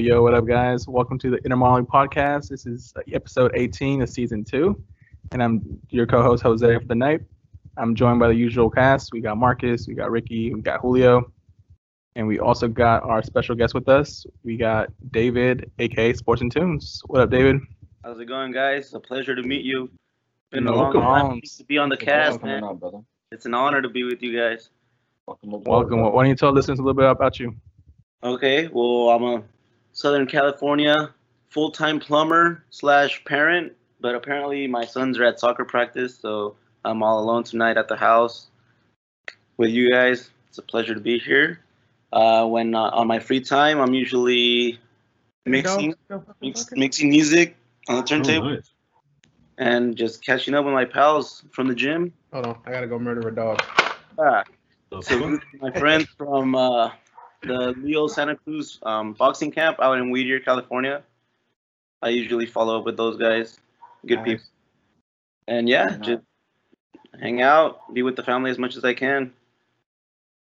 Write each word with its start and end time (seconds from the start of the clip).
Yo, 0.00 0.06
yo, 0.06 0.14
yo, 0.14 0.22
what 0.22 0.32
up, 0.32 0.46
guys? 0.46 0.88
Welcome 0.88 1.18
to 1.18 1.28
the 1.28 1.44
Inner 1.44 1.56
Monologue 1.56 1.86
Podcast. 1.86 2.48
This 2.48 2.64
is 2.64 2.94
uh, 2.96 3.02
episode 3.12 3.52
18 3.54 4.00
of 4.00 4.08
season 4.08 4.42
two, 4.42 4.82
and 5.30 5.42
I'm 5.42 5.78
your 5.90 6.06
co 6.06 6.22
host, 6.22 6.42
Jose, 6.42 6.78
for 6.78 6.84
the 6.86 6.94
night. 6.94 7.20
I'm 7.76 7.94
joined 7.94 8.18
by 8.18 8.28
the 8.28 8.34
usual 8.34 8.70
cast. 8.70 9.12
We 9.12 9.20
got 9.20 9.36
Marcus, 9.36 9.86
we 9.86 9.92
got 9.92 10.10
Ricky, 10.10 10.54
we 10.54 10.62
got 10.62 10.80
Julio, 10.80 11.30
and 12.16 12.26
we 12.26 12.38
also 12.38 12.66
got 12.66 13.02
our 13.02 13.22
special 13.22 13.54
guest 13.54 13.74
with 13.74 13.90
us. 13.90 14.24
We 14.42 14.56
got 14.56 14.88
David, 15.10 15.70
aka 15.78 16.14
Sports 16.14 16.40
and 16.40 16.50
Tunes. 16.50 17.02
What 17.08 17.20
up, 17.20 17.28
David? 17.28 17.60
How's 18.02 18.18
it 18.20 18.24
going, 18.24 18.52
guys? 18.52 18.84
It's 18.86 18.94
a 18.94 19.00
pleasure 19.00 19.34
to 19.34 19.42
meet 19.42 19.66
you. 19.66 19.90
Been 20.50 20.66
a 20.66 20.72
long 20.74 20.94
time 20.94 21.02
problems. 21.02 21.58
to 21.58 21.64
be 21.64 21.76
on 21.76 21.90
the 21.90 21.96
Thanks 21.96 22.10
for 22.10 22.10
cast, 22.10 22.40
coming 22.40 22.54
man. 22.54 22.64
on, 22.64 22.78
brother. 22.78 23.00
It's 23.32 23.44
an 23.44 23.52
honor 23.52 23.82
to 23.82 23.88
be 23.90 24.04
with 24.04 24.22
you 24.22 24.34
guys. 24.34 24.70
Welcome. 25.26 25.62
Welcome. 25.62 26.00
Why 26.00 26.22
don't 26.22 26.30
you 26.30 26.36
tell 26.36 26.52
listeners 26.52 26.78
a 26.78 26.82
little 26.82 26.94
bit 26.94 27.10
about 27.10 27.38
you? 27.38 27.54
Okay, 28.22 28.68
well, 28.72 29.10
I'm 29.10 29.24
a 29.24 29.42
Southern 29.92 30.26
California 30.26 31.12
full-time 31.48 31.98
plumber 31.98 32.64
slash 32.70 33.24
parent, 33.24 33.72
but 34.00 34.14
apparently 34.14 34.66
my 34.66 34.84
sons 34.84 35.18
are 35.18 35.24
at 35.24 35.40
soccer 35.40 35.64
practice, 35.64 36.16
so 36.16 36.54
I'm 36.84 37.02
all 37.02 37.18
alone 37.20 37.42
tonight 37.44 37.76
at 37.76 37.88
the 37.88 37.96
house 37.96 38.46
with 39.56 39.70
you 39.70 39.90
guys. 39.90 40.30
It's 40.48 40.58
a 40.58 40.62
pleasure 40.62 40.94
to 40.94 41.00
be 41.00 41.18
here. 41.18 41.60
Uh, 42.12 42.46
when 42.46 42.74
uh, 42.74 42.90
on 42.90 43.06
my 43.06 43.18
free 43.18 43.40
time, 43.40 43.78
I'm 43.80 43.94
usually 43.94 44.78
mixing 45.46 45.94
mix, 46.40 46.70
mixing 46.72 47.08
music 47.10 47.56
on 47.88 47.96
the 47.96 48.02
turntable 48.02 48.48
Oh, 48.48 48.54
nice. 48.54 48.70
and 49.58 49.96
just 49.96 50.24
catching 50.24 50.54
up 50.54 50.64
with 50.64 50.74
my 50.74 50.84
pals 50.84 51.44
from 51.52 51.68
the 51.68 51.74
gym. 51.74 52.12
Hold 52.32 52.46
on, 52.46 52.58
I 52.66 52.70
gotta 52.70 52.86
go 52.86 52.98
murder 52.98 53.28
a 53.28 53.34
dog. 53.34 53.60
Ah, 54.18 54.44
So 55.02 55.38
my 55.60 55.70
friends 55.72 56.06
from 56.16 56.54
uh, 56.54 56.90
the 57.42 57.74
Leo 57.78 58.06
Santa 58.06 58.36
Cruz 58.36 58.78
um, 58.82 59.12
boxing 59.14 59.50
camp 59.50 59.78
out 59.80 59.98
in 59.98 60.10
Whittier, 60.10 60.40
California. 60.40 61.02
I 62.02 62.08
usually 62.10 62.46
follow 62.46 62.78
up 62.78 62.84
with 62.84 62.96
those 62.96 63.16
guys. 63.18 63.58
Good 64.06 64.16
Nice. 64.18 64.24
people. 64.26 64.44
And 65.48 65.68
yeah, 65.68 65.84
Nice. 65.84 65.98
just 66.06 66.22
hang 67.20 67.42
out, 67.42 67.92
be 67.92 68.02
with 68.02 68.16
the 68.16 68.22
family 68.22 68.50
as 68.50 68.58
much 68.58 68.76
as 68.76 68.84
I 68.84 68.94
can. 68.94 69.32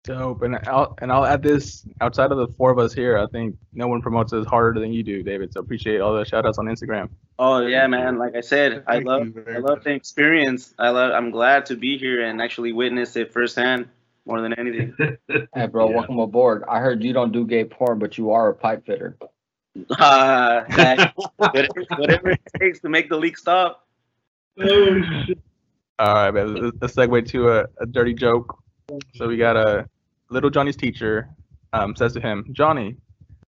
Dope. 0.03 0.44
And 0.44 0.58
I'll 0.66 0.95
and 1.02 1.11
I'll 1.11 1.25
add 1.25 1.44
this 1.44 1.86
outside 2.00 2.31
of 2.31 2.38
the 2.38 2.47
four 2.58 2.72
of 2.72 2.80
us 2.80 2.94
here. 2.94 3.17
I 3.17 3.27
think 3.27 3.58
no 3.73 3.88
one 3.89 4.02
promotes 4.02 4.31
us 4.31 4.45
harder 4.45 4.80
than 4.80 4.94
you 4.94 5.03
do, 5.03 5.23
David. 5.23 5.52
So 5.52 5.59
appreciate 5.59 6.00
all 6.00 6.16
the 6.16 6.23
shout 6.23 6.45
outs 6.45 6.58
on 6.58 6.67
Instagram. 6.67 7.09
Oh 7.38 7.59
yeah, 7.59 7.86
man. 7.88 8.17
Like 8.17 8.33
I 8.33 8.39
said, 8.42 8.83
I 8.88 9.00
love 9.00 9.27
I 9.53 9.58
love 9.58 9.83
the 9.83 9.92
experience. 9.92 10.73
I 10.80 10.89
love 10.89 11.11
I'm 11.11 11.31
glad 11.31 11.66
to 11.67 11.75
be 11.75 11.97
here 11.97 12.23
and 12.25 12.42
actually 12.42 12.72
witness 12.72 13.17
it 13.17 13.33
firsthand 13.33 13.89
more 14.30 14.41
than 14.41 14.53
anything. 14.53 14.94
Hey, 15.55 15.66
bro, 15.67 15.89
Yeah. 15.89 15.95
welcome 15.97 16.19
aboard. 16.19 16.63
I 16.69 16.80
heard 16.80 17.03
you 17.03 17.11
don't 17.13 17.31
do 17.31 17.45
gay 17.45 17.66
porn, 17.66 17.97
but 17.99 18.17
you 18.17 18.31
are 18.31 18.49
a 18.49 18.53
pipe 18.53 18.86
fitter. 18.86 19.17
uh, 19.99 20.61
that- 20.75 21.13
whatever, 21.38 21.67
whatever 21.97 22.30
it 22.31 22.41
takes 22.59 22.80
to 22.81 22.89
make 22.89 23.09
the 23.09 23.17
leak 23.17 23.38
stop. 23.38 23.88
oh. 24.61 25.02
All 25.99 26.13
right, 26.13 26.31
man. 26.31 26.53
Let's, 26.55 26.77
let's 26.81 26.95
segue 26.95 27.27
to 27.30 27.49
a, 27.49 27.66
a 27.81 27.86
dirty 27.86 28.13
joke. 28.13 28.58
So 29.16 29.27
we 29.27 29.36
got 29.36 29.58
a 29.58 29.86
little 30.30 30.49
Johnny's 30.49 30.77
teacher 30.77 31.30
um, 31.73 31.93
says 31.95 32.14
to 32.14 32.21
him, 32.21 32.45
Johnny, 32.53 32.95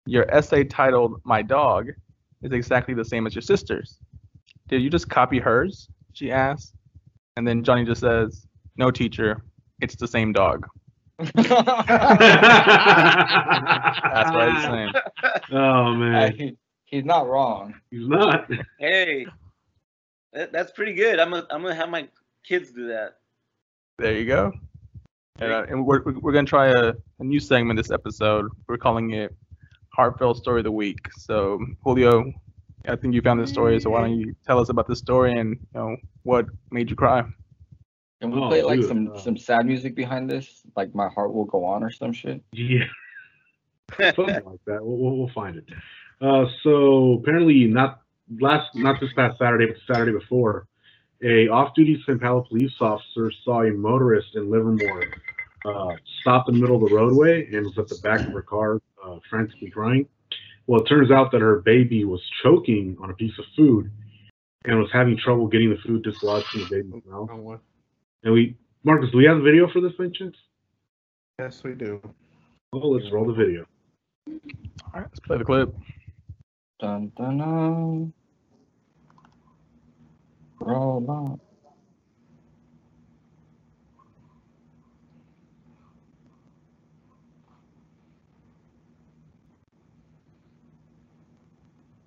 your 0.05 0.29
essay 0.33 0.63
titled 0.63 1.19
"My 1.25 1.41
Dog" 1.41 1.89
is 2.43 2.51
exactly 2.51 2.93
the 2.93 3.03
same 3.03 3.25
as 3.25 3.33
your 3.33 3.41
sister's. 3.41 3.97
Did 4.67 4.81
you 4.83 4.89
just 4.91 5.09
copy 5.09 5.39
hers? 5.39 5.89
She 6.13 6.31
asks, 6.31 6.73
and 7.35 7.47
then 7.47 7.63
Johnny 7.63 7.83
just 7.83 8.01
says, 8.01 8.45
"No, 8.77 8.91
teacher, 8.91 9.41
it's 9.81 9.95
the 9.95 10.07
same 10.07 10.31
dog." 10.33 10.67
That's 11.17 11.31
That's 14.13 14.31
what 14.31 14.53
he's 14.53 14.63
saying. 14.63 14.91
Oh 15.51 15.93
man, 15.95 16.35
Hey, 16.35 16.57
he's 16.85 17.05
not 17.05 17.27
wrong. 17.27 17.73
he's 17.91 18.07
not. 18.07 18.49
Hey, 18.79 19.25
that, 20.33 20.51
that's 20.51 20.71
pretty 20.71 20.93
good. 20.93 21.19
I'm 21.19 21.29
gonna 21.31 21.47
I'm 21.49 21.61
gonna 21.61 21.75
have 21.75 21.89
my 21.89 22.07
kids 22.43 22.71
do 22.71 22.87
that. 22.89 23.17
There 23.97 24.13
you 24.13 24.25
go. 24.25 24.51
And, 25.39 25.51
uh, 25.51 25.65
and 25.69 25.85
we're, 25.85 26.01
we're 26.03 26.31
going 26.31 26.45
to 26.45 26.49
try 26.49 26.67
a, 26.67 26.93
a 27.19 27.23
new 27.23 27.39
segment 27.41 27.75
this 27.77 27.91
episode. 27.91 28.49
We're 28.69 28.77
calling 28.77 29.11
it 29.11 29.35
Heartfelt 29.93 30.37
Story 30.37 30.61
of 30.61 30.63
the 30.63 30.71
Week. 30.71 30.99
So, 31.17 31.59
Julio, 31.83 32.31
I 32.87 32.95
think 32.95 33.13
you 33.13 33.21
found 33.21 33.41
this 33.41 33.49
story. 33.49 33.79
So, 33.81 33.89
why 33.89 34.01
don't 34.01 34.17
you 34.17 34.33
tell 34.47 34.59
us 34.59 34.69
about 34.69 34.87
this 34.87 34.99
story 34.99 35.37
and 35.37 35.51
you 35.51 35.57
know 35.73 35.97
what 36.23 36.45
made 36.71 36.89
you 36.89 36.95
cry? 36.95 37.23
Can 38.21 38.31
we 38.31 38.41
Oh, 38.41 38.47
play 38.47 38.63
like 38.63 38.79
dude, 38.79 38.87
some 38.87 39.11
uh, 39.13 39.19
some 39.19 39.37
sad 39.37 39.65
music 39.65 39.95
behind 39.95 40.29
this? 40.29 40.61
Like 40.75 40.95
my 40.95 41.09
heart 41.09 41.33
will 41.33 41.45
go 41.45 41.65
on 41.65 41.83
or 41.83 41.91
some 41.91 42.13
shit. 42.13 42.41
Yeah, 42.53 42.85
something 43.97 44.45
like 44.45 44.63
that. 44.65 44.85
We'll, 44.85 44.97
we'll, 44.97 45.17
we'll 45.17 45.31
find 45.33 45.57
it. 45.57 45.65
Uh, 46.21 46.45
so 46.63 47.19
apparently, 47.21 47.65
not 47.65 48.01
last, 48.39 48.73
not 48.73 48.99
this 49.01 49.11
past 49.13 49.37
Saturday, 49.37 49.67
but 49.67 49.75
the 49.75 49.93
Saturday 49.93 50.13
before, 50.13 50.67
a 51.23 51.49
off-duty 51.49 52.01
St. 52.05 52.21
Paulo 52.21 52.45
police 52.47 52.71
officer 52.79 53.31
saw 53.43 53.63
a 53.63 53.71
motorist 53.71 54.35
in 54.35 54.49
Livermore 54.49 55.03
uh, 55.65 55.95
stop 56.21 56.47
in 56.47 56.55
the 56.55 56.61
middle 56.61 56.81
of 56.81 56.89
the 56.89 56.95
roadway 56.95 57.45
and 57.53 57.65
was 57.65 57.77
at 57.77 57.87
the 57.87 57.97
back 58.01 58.25
of 58.25 58.31
her 58.33 58.41
car, 58.41 58.81
uh, 59.03 59.17
frantically 59.29 59.69
crying. 59.69 60.07
Well, 60.67 60.81
it 60.81 60.85
turns 60.85 61.11
out 61.11 61.31
that 61.31 61.41
her 61.41 61.59
baby 61.59 62.05
was 62.05 62.21
choking 62.43 62.97
on 63.01 63.09
a 63.09 63.13
piece 63.13 63.37
of 63.37 63.45
food 63.55 63.91
and 64.63 64.79
was 64.79 64.89
having 64.91 65.17
trouble 65.17 65.47
getting 65.47 65.69
the 65.69 65.77
food 65.77 66.03
dislodged 66.03 66.47
from 66.47 66.61
the 66.61 66.69
baby's 66.69 67.03
mouth. 67.05 67.59
Wrong 68.25 68.33
one. 68.33 68.33
And 68.33 68.33
we, 68.33 68.57
Marcus, 68.83 69.11
do 69.11 69.17
we 69.17 69.25
have 69.25 69.37
the 69.37 69.43
video 69.43 69.69
for 69.71 69.81
this, 69.81 69.93
by 69.97 70.07
chance? 70.09 70.35
Yes, 71.39 71.63
we 71.63 71.73
do. 71.73 72.01
Oh, 72.73 72.79
let's 72.79 73.11
roll 73.11 73.25
the 73.25 73.33
video. 73.33 73.65
All 74.27 75.01
right, 75.01 75.03
let's 75.03 75.19
play 75.19 75.37
the 75.37 75.45
clip. 75.45 75.75
Dun 76.79 77.11
dun 77.17 77.37
dun. 77.37 78.13
Roll 80.59 81.05
on. 81.09 81.39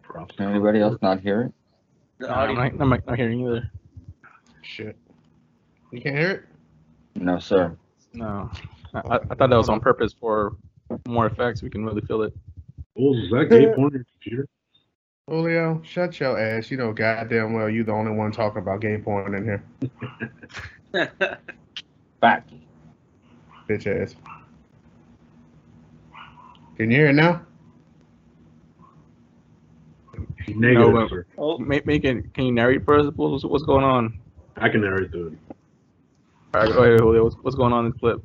Props. 0.03 0.37
Can 0.37 0.51
anybody 0.51 0.81
else 0.81 0.99
not 1.03 1.21
hear 1.21 1.43
it? 1.43 1.53
No, 2.21 2.29
I'm, 2.29 2.55
not, 2.55 2.73
I'm 2.81 2.89
not 2.89 3.07
not 3.07 3.17
hearing 3.17 3.47
either. 3.47 3.71
Shit. 4.63 4.97
You 5.91 6.01
can't 6.01 6.17
hear 6.17 6.31
it? 6.31 6.45
No, 7.23 7.39
sir. 7.39 7.77
No. 8.13 8.51
I, 8.95 8.99
I 8.99 9.15
I 9.17 9.35
thought 9.35 9.51
that 9.51 9.57
was 9.57 9.69
on 9.69 9.81
purpose 9.81 10.15
for 10.19 10.57
more 11.07 11.27
effects. 11.27 11.63
We 11.63 11.71
can 11.71 11.85
really 11.85 12.01
feel 12.03 12.23
it. 12.23 12.35
Oh, 12.99 13.15
is 13.15 13.31
that 13.31 13.47
gay 13.51 13.67
porn 13.75 13.87
on 13.87 13.93
your 13.93 14.05
computer? 14.13 14.47
Julio, 15.29 15.81
shut 15.85 16.19
your 16.21 16.39
ass. 16.39 16.71
You 16.71 16.79
know 16.79 16.93
goddamn 16.93 17.53
well 17.53 17.69
you 17.69 17.85
the 17.85 17.93
only 17.93 18.13
one 18.13 18.33
talking 18.33 18.63
about 18.63 18.81
gay 18.81 18.99
porn 18.99 19.35
in 19.35 19.45
here. 19.45 19.63
Back. 22.21 22.47
Bitch 23.69 23.87
ass. 23.87 24.17
Can 26.77 26.91
you 26.91 26.97
hear 26.97 27.09
it 27.09 27.15
now? 27.15 27.43
Negative, 30.49 30.95
but- 31.11 31.25
oh, 31.37 31.59
Ma- 31.59 31.81
Make 31.85 32.05
it, 32.05 32.33
can 32.33 32.45
you 32.47 32.53
narrate 32.53 32.85
for 32.85 32.99
us? 32.99 33.13
What's, 33.15 33.45
what's 33.45 33.65
going 33.65 33.85
on? 33.85 34.19
I 34.57 34.69
can 34.71 34.81
narrate 34.81 35.11
through 35.11 35.29
it. 35.29 35.48
All 36.55 36.63
right, 36.63 36.73
go 36.73 36.83
ahead, 36.83 37.01
Julio. 37.01 37.25
What's, 37.25 37.37
what's 37.43 37.57
going 37.57 37.73
on 37.73 37.87
in 37.87 37.93
the 37.93 37.99
clip? 37.99 38.25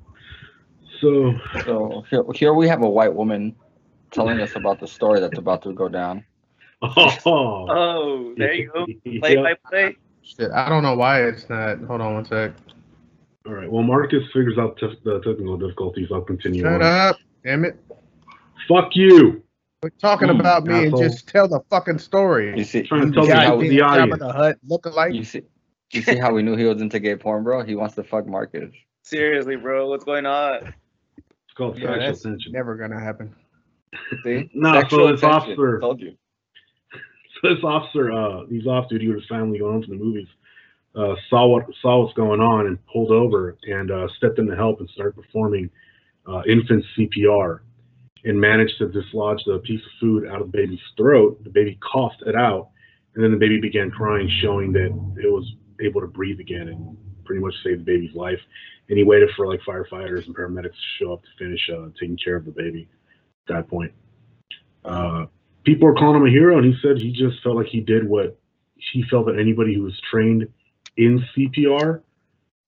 So, 1.01 1.33
So 1.65 2.03
here, 2.09 2.23
here 2.33 2.53
we 2.53 2.67
have 2.67 2.81
a 2.81 2.89
white 2.89 3.13
woman 3.13 3.55
telling 4.11 4.41
us 4.41 4.55
about 4.55 4.79
the 4.79 4.87
story 4.87 5.19
that's 5.19 5.37
about 5.37 5.63
to 5.63 5.73
go 5.73 5.89
down. 5.89 6.23
oh, 6.81 7.17
oh, 7.25 8.33
there 8.37 8.53
you 8.53 8.71
go. 8.73 8.85
Play 9.19 9.35
Yeah. 9.35 9.41
by 9.43 9.55
play. 9.69 9.97
Shit, 10.21 10.51
I 10.51 10.69
don't 10.69 10.83
know 10.83 10.95
why 10.95 11.23
it's 11.23 11.49
not. 11.49 11.79
Hold 11.79 12.01
on 12.01 12.13
one 12.15 12.25
sec. 12.25 12.53
All 13.45 13.53
right. 13.53 13.69
Well, 13.69 13.83
Marcus 13.83 14.23
figures 14.33 14.57
out 14.57 14.77
t- 14.77 14.87
the 15.03 15.19
technical 15.19 15.57
difficulties. 15.57 16.07
I'll 16.13 16.21
continue. 16.21 16.61
Shut 16.63 16.81
on. 16.81 16.81
up. 16.81 17.17
Damn 17.43 17.65
it. 17.65 17.77
Fuck 18.69 18.95
you. 18.95 19.43
Quit 19.81 19.93
talking 19.99 20.29
Mm, 20.29 20.39
about 20.39 20.63
me 20.65 20.85
asshole. 20.85 21.01
and 21.01 21.11
just 21.11 21.27
tell 21.27 21.47
the 21.49 21.59
fucking 21.69 21.99
story. 21.99 22.57
You 22.57 22.63
see, 22.63 22.83
Trying 22.83 23.11
to 23.11 23.15
tell 23.15 23.25
see 23.25 23.31
the, 23.31 23.37
how 23.39 23.57
Goddamn 23.57 23.69
the 23.69 23.79
Jabba 23.79 23.83
audience. 23.83 24.19
the 24.19 24.31
Hutt 24.31 24.57
lookalike. 24.69 25.13
you 25.15 25.23
see, 25.25 25.41
you 25.91 26.01
see 26.01 26.17
how 26.17 26.33
we 26.33 26.41
knew 26.43 26.55
he 26.55 26.65
was 26.65 26.81
into 26.81 26.99
gay 26.99 27.15
porn, 27.15 27.43
bro? 27.43 27.63
He 27.63 27.75
wants 27.75 27.95
to 27.95 28.03
fuck 28.03 28.25
Marcus. 28.27 28.71
Seriously, 29.03 29.55
bro, 29.55 29.87
what's 29.89 30.03
going 30.05 30.25
on? 30.25 30.73
It's 31.17 31.53
called 31.55 31.77
Yeah, 31.77 31.87
sexual 31.87 32.05
that's 32.05 32.21
tension. 32.23 32.51
never 32.51 32.75
gonna 32.75 32.99
happen. 32.99 33.35
See? 34.23 34.49
No, 34.53 34.73
so 34.89 35.11
this 35.11 35.21
tension. 35.21 35.29
officer- 35.29 35.79
Told 35.79 36.01
you. 36.01 36.15
So 37.41 37.53
this 37.53 37.63
officer, 37.63 38.09
uh, 38.09 38.45
he's 38.45 38.65
off 38.67 38.87
duty 38.87 39.07
with 39.09 39.17
his 39.17 39.27
family 39.27 39.59
going 39.59 39.73
home 39.73 39.83
from 39.83 39.97
the 39.97 40.03
movies. 40.03 40.27
Uh, 40.95 41.13
saw 41.29 41.45
what 41.47 41.65
saw 41.81 42.01
what's 42.01 42.13
going 42.13 42.39
on 42.39 42.67
and 42.67 42.77
pulled 42.85 43.11
over 43.11 43.57
and 43.63 43.91
uh, 43.91 44.07
stepped 44.15 44.39
in 44.39 44.47
to 44.47 44.55
help 44.55 44.79
and 44.79 44.87
started 44.91 45.13
performing 45.21 45.69
uh, 46.25 46.41
infant 46.47 46.85
CPR 46.97 47.59
and 48.23 48.39
managed 48.39 48.77
to 48.77 48.87
dislodge 48.87 49.43
the 49.45 49.59
piece 49.59 49.81
of 49.81 49.91
food 49.99 50.25
out 50.25 50.39
of 50.39 50.53
the 50.53 50.57
baby's 50.57 50.79
throat. 50.95 51.43
The 51.43 51.49
baby 51.49 51.77
coughed 51.81 52.21
it 52.25 52.35
out, 52.35 52.69
and 53.15 53.21
then 53.23 53.31
the 53.31 53.37
baby 53.37 53.59
began 53.59 53.91
crying, 53.91 54.29
showing 54.41 54.71
that 54.73 54.85
it 55.21 55.27
was 55.29 55.51
able 55.81 56.01
to 56.01 56.07
breathe 56.07 56.39
again 56.39 56.67
and 56.69 56.97
pretty 57.25 57.41
much 57.41 57.53
saved 57.63 57.81
the 57.81 57.85
baby's 57.85 58.15
life. 58.15 58.39
And 58.89 58.97
he 58.97 59.03
waited 59.03 59.29
for 59.35 59.47
like 59.47 59.61
firefighters 59.61 60.25
and 60.25 60.35
paramedics 60.35 60.71
to 60.71 60.87
show 60.99 61.13
up 61.13 61.21
to 61.23 61.29
finish 61.39 61.69
uh, 61.69 61.87
taking 61.99 62.17
care 62.17 62.35
of 62.35 62.45
the 62.45 62.51
baby 62.51 62.87
at 63.47 63.55
that 63.55 63.67
point. 63.69 63.91
Uh, 64.83 65.25
people 65.63 65.87
are 65.87 65.93
calling 65.93 66.17
him 66.17 66.27
a 66.27 66.29
hero, 66.29 66.57
and 66.57 66.65
he 66.65 66.75
said 66.81 66.97
he 66.97 67.11
just 67.11 67.41
felt 67.43 67.55
like 67.55 67.67
he 67.67 67.79
did 67.79 68.07
what 68.07 68.37
he 68.91 69.03
felt 69.09 69.25
that 69.27 69.39
anybody 69.39 69.73
who 69.73 69.83
was 69.83 69.99
trained 70.11 70.47
in 70.97 71.23
CPR 71.35 72.01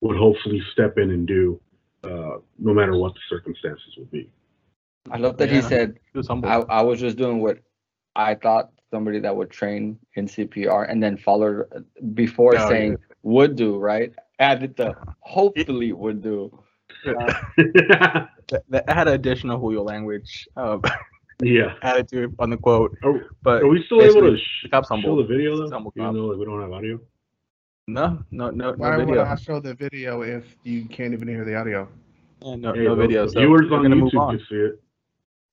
would 0.00 0.16
hopefully 0.16 0.62
step 0.72 0.98
in 0.98 1.10
and 1.10 1.26
do, 1.26 1.60
uh, 2.04 2.38
no 2.58 2.72
matter 2.72 2.96
what 2.96 3.14
the 3.14 3.20
circumstances 3.28 3.94
would 3.98 4.10
be. 4.10 4.30
I 5.10 5.18
love 5.18 5.36
that 5.36 5.50
he 5.50 5.56
Yeah. 5.56 5.68
said 5.68 6.00
He 6.12 6.18
was 6.18 6.26
humble. 6.26 6.48
I, 6.48 6.56
I 6.68 6.82
was 6.82 7.00
just 7.00 7.16
doing 7.16 7.40
what 7.40 7.58
I 8.14 8.34
thought 8.34 8.72
somebody 8.90 9.18
that 9.20 9.34
would 9.34 9.50
train 9.50 9.98
in 10.14 10.26
CPR 10.26 10.90
and 10.90 11.02
then 11.02 11.16
followed 11.16 11.66
before 12.14 12.54
Oh, 12.58 12.68
saying 12.68 12.96
would 13.22 13.56
do, 13.56 13.78
right? 13.78 14.12
Added 14.38 14.76
the 14.76 14.94
hopefully 15.20 15.92
would 15.92 16.22
do. 16.22 16.56
that, 17.06 18.28
that 18.68 18.88
had 18.88 19.08
additional 19.08 19.58
Julio 19.58 19.82
language 19.82 20.48
uh, 20.56 20.78
yeah. 21.42 21.74
added 21.82 22.08
to 22.08 22.32
on 22.38 22.50
the 22.50 22.56
quote. 22.56 22.96
Are, 23.04 23.20
But 23.42 23.62
are 23.62 23.68
we 23.68 23.82
still 23.84 24.02
able 24.02 24.14
to 24.14 24.20
basically, 24.32 24.38
sh- 24.38 24.62
the 24.64 24.68
cop's 24.70 24.88
show 24.88 24.94
humble. 24.94 25.16
the 25.16 25.24
video 25.24 25.56
though? 25.56 25.70
Humble 25.70 25.92
Even 25.96 26.14
though 26.14 26.26
like, 26.26 26.38
we 26.38 26.44
don't 26.44 26.60
have 26.60 26.72
audio. 26.72 27.00
no, 27.88 28.22
no, 28.30 28.50
no, 28.50 28.72
Why 28.76 28.96
no 28.96 29.04
would. 29.04 29.18
I 29.18 29.34
show 29.36 29.60
the 29.60 29.74
video 29.74 30.22
if 30.22 30.56
you 30.64 30.84
can't 30.86 31.12
even 31.12 31.28
hear 31.28 31.44
the 31.44 31.54
audio? 31.56 31.88
Yeah, 32.42 32.56
no, 32.56 32.72
Hey, 32.72 32.84
no 32.84 32.94
the- 32.94 33.02
video. 33.02 33.26
So 33.26 33.40
viewers 33.40 33.68
we're 33.70 33.76
on 33.78 33.82
gonna 33.82 33.96
move 33.96 34.12
YouTube 34.12 34.20
on. 34.20 34.38
can 34.38 34.46
see 34.48 34.56
it. 34.56 34.82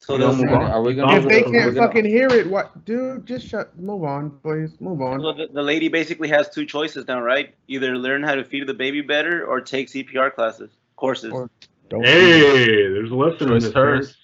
So 0.05 0.17
they'll 0.17 0.35
move 0.35 0.51
on. 0.51 0.63
Are 0.69 0.81
we 0.81 0.95
gonna? 0.95 1.15
If 1.17 1.23
they 1.29 1.43
can't 1.43 1.53
gonna- 1.73 1.87
fucking 1.87 2.03
hear 2.03 2.27
it, 2.27 2.45
what, 2.47 2.83
dude? 2.83 3.25
Just 3.25 3.47
shut. 3.47 3.77
Move 3.79 4.03
on, 4.03 4.31
please. 4.43 4.71
Move 4.81 5.01
on. 5.01 5.21
so 5.21 5.31
the, 5.31 5.47
the 5.53 5.61
lady 5.61 5.87
basically 5.87 6.27
has 6.27 6.49
two 6.49 6.65
choices 6.65 7.07
now, 7.07 7.21
right? 7.21 7.55
Either 7.69 7.95
learn 7.97 8.21
how 8.21 8.35
to 8.35 8.43
feed 8.43 8.67
the 8.67 8.73
baby 8.73 8.99
better 8.99 9.45
or 9.45 9.61
take 9.61 9.87
CPR 9.87 10.33
classes 10.35 10.71
courses. 10.97 11.31
Or- 11.31 11.49
Don't 11.89 12.03
Hey, 12.05 12.41
there's 12.89 13.11
a 13.11 13.15
lesson 13.15 13.47
in 13.53 13.59
this. 13.59 13.71
hers. 13.71 14.17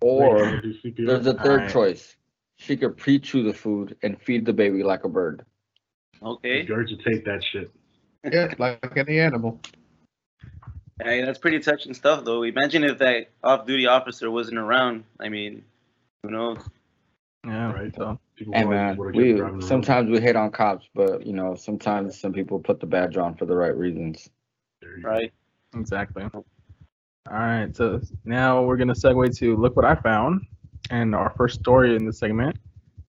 Or 0.00 0.36
parents. 0.38 0.78
Do 0.82 0.90
CPR. 0.92 1.06
there's 1.06 1.26
a 1.26 1.34
third 1.34 1.60
Alright. 1.60 1.70
choice. 1.72 2.16
She 2.56 2.76
could 2.76 2.96
pre-chew 2.96 3.42
the 3.44 3.52
food 3.52 3.96
and 4.02 4.20
feed 4.20 4.46
the 4.46 4.52
baby 4.54 4.82
like 4.82 5.04
a 5.04 5.08
bird. 5.08 5.44
Okay. 6.22 6.66
Regurgitate 6.66 7.24
that 7.26 7.42
shit. 7.52 7.70
Yeah, 8.32 8.52
like 8.58 8.96
any 8.96 9.20
animal. 9.20 9.60
Hey, 11.02 11.24
that's 11.24 11.38
pretty 11.38 11.60
touching 11.60 11.94
stuff, 11.94 12.24
though. 12.24 12.42
Imagine 12.42 12.84
if 12.84 12.98
that 12.98 13.28
off-duty 13.44 13.86
officer 13.86 14.30
wasn't 14.30 14.58
around. 14.58 15.04
I 15.20 15.28
mean, 15.28 15.64
who 16.22 16.30
knows? 16.30 16.58
Yeah, 17.46 17.72
Right. 17.72 17.94
So 17.94 18.18
People 18.36 18.54
Hey 18.54 18.62
probably 18.62 18.76
man, 18.78 18.96
we 18.98 19.32
driving 19.32 19.54
around. 19.54 19.62
sometimes 19.62 20.10
we 20.10 20.20
hate 20.20 20.36
on 20.36 20.50
cops, 20.52 20.88
but 20.94 21.26
you 21.26 21.32
know 21.32 21.56
sometimes 21.56 22.20
some 22.20 22.32
people 22.32 22.60
put 22.60 22.78
the 22.78 22.86
badge 22.86 23.16
on 23.16 23.34
for 23.34 23.46
the 23.46 23.54
right 23.56 23.76
reasons. 23.76 24.28
There 24.80 24.96
you 24.96 25.02
go. 25.02 25.08
Right? 25.08 25.32
exactly. 25.74 26.24
All 26.34 26.44
right. 27.28 27.74
So 27.74 28.00
now 28.24 28.62
we're 28.62 28.76
gonna 28.76 28.94
segue 28.94 29.36
to 29.38 29.56
look 29.56 29.74
what 29.74 29.84
I 29.84 29.96
found, 29.96 30.46
and 30.90 31.14
our 31.16 31.32
first 31.36 31.58
story 31.60 31.96
in 31.96 32.06
this 32.06 32.18
segment. 32.18 32.56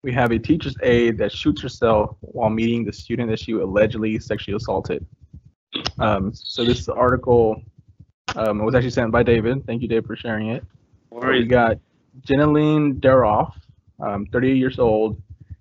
We 0.03 0.13
have 0.13 0.31
a 0.31 0.39
teacher's 0.39 0.77
aide 0.83 1.19
that 1.19 1.33
shoots 1.33 1.61
herself 1.61 2.17
while 2.21 2.49
meeting 2.49 2.85
the 2.85 2.93
student 2.93 3.29
that 3.31 3.41
she 3.41 3.53
allegedly 3.53 4.19
sexually 4.19 4.57
assaulted. 4.57 5.05
Um, 5.99 6.33
so 6.33 6.65
this 6.65 6.89
article 6.89 7.61
um, 8.37 8.65
was 8.65 8.75
actually 8.75 8.91
sent 8.91 9.11
by 9.11 9.23
David. 9.23 9.67
Thank 9.67 9.83
you, 9.83 9.89
Dave, 9.89 10.07
for 10.07 10.17
sharing 10.17 10.49
it. 10.49 10.65
No 11.11 11.29
we 11.29 11.45
got 11.45 11.79
Jeneline 12.27 13.01
Daroff, 13.01 13.55
um, 14.01 14.27
38 14.27 14.57
years 14.57 14.79
old. 14.79 15.21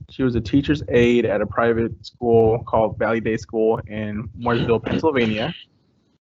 She 0.09 0.23
was 0.23 0.35
a 0.35 0.41
teacher's 0.41 0.83
aide 0.89 1.25
at 1.25 1.41
a 1.41 1.45
private 1.45 2.05
school 2.05 2.63
called 2.63 2.97
Valley 2.97 3.19
Day 3.19 3.37
School 3.37 3.79
in 3.87 4.29
Morrisville, 4.35 4.79
Pennsylvania. 4.79 5.53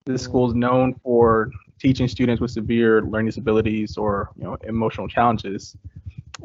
This 0.04 0.22
school 0.22 0.48
is 0.48 0.54
known 0.54 0.94
for 1.02 1.50
teaching 1.78 2.08
students 2.08 2.40
with 2.40 2.50
severe 2.50 3.02
learning 3.02 3.26
disabilities 3.26 3.96
or 3.96 4.30
you 4.36 4.44
know 4.44 4.56
emotional 4.64 5.08
challenges. 5.08 5.76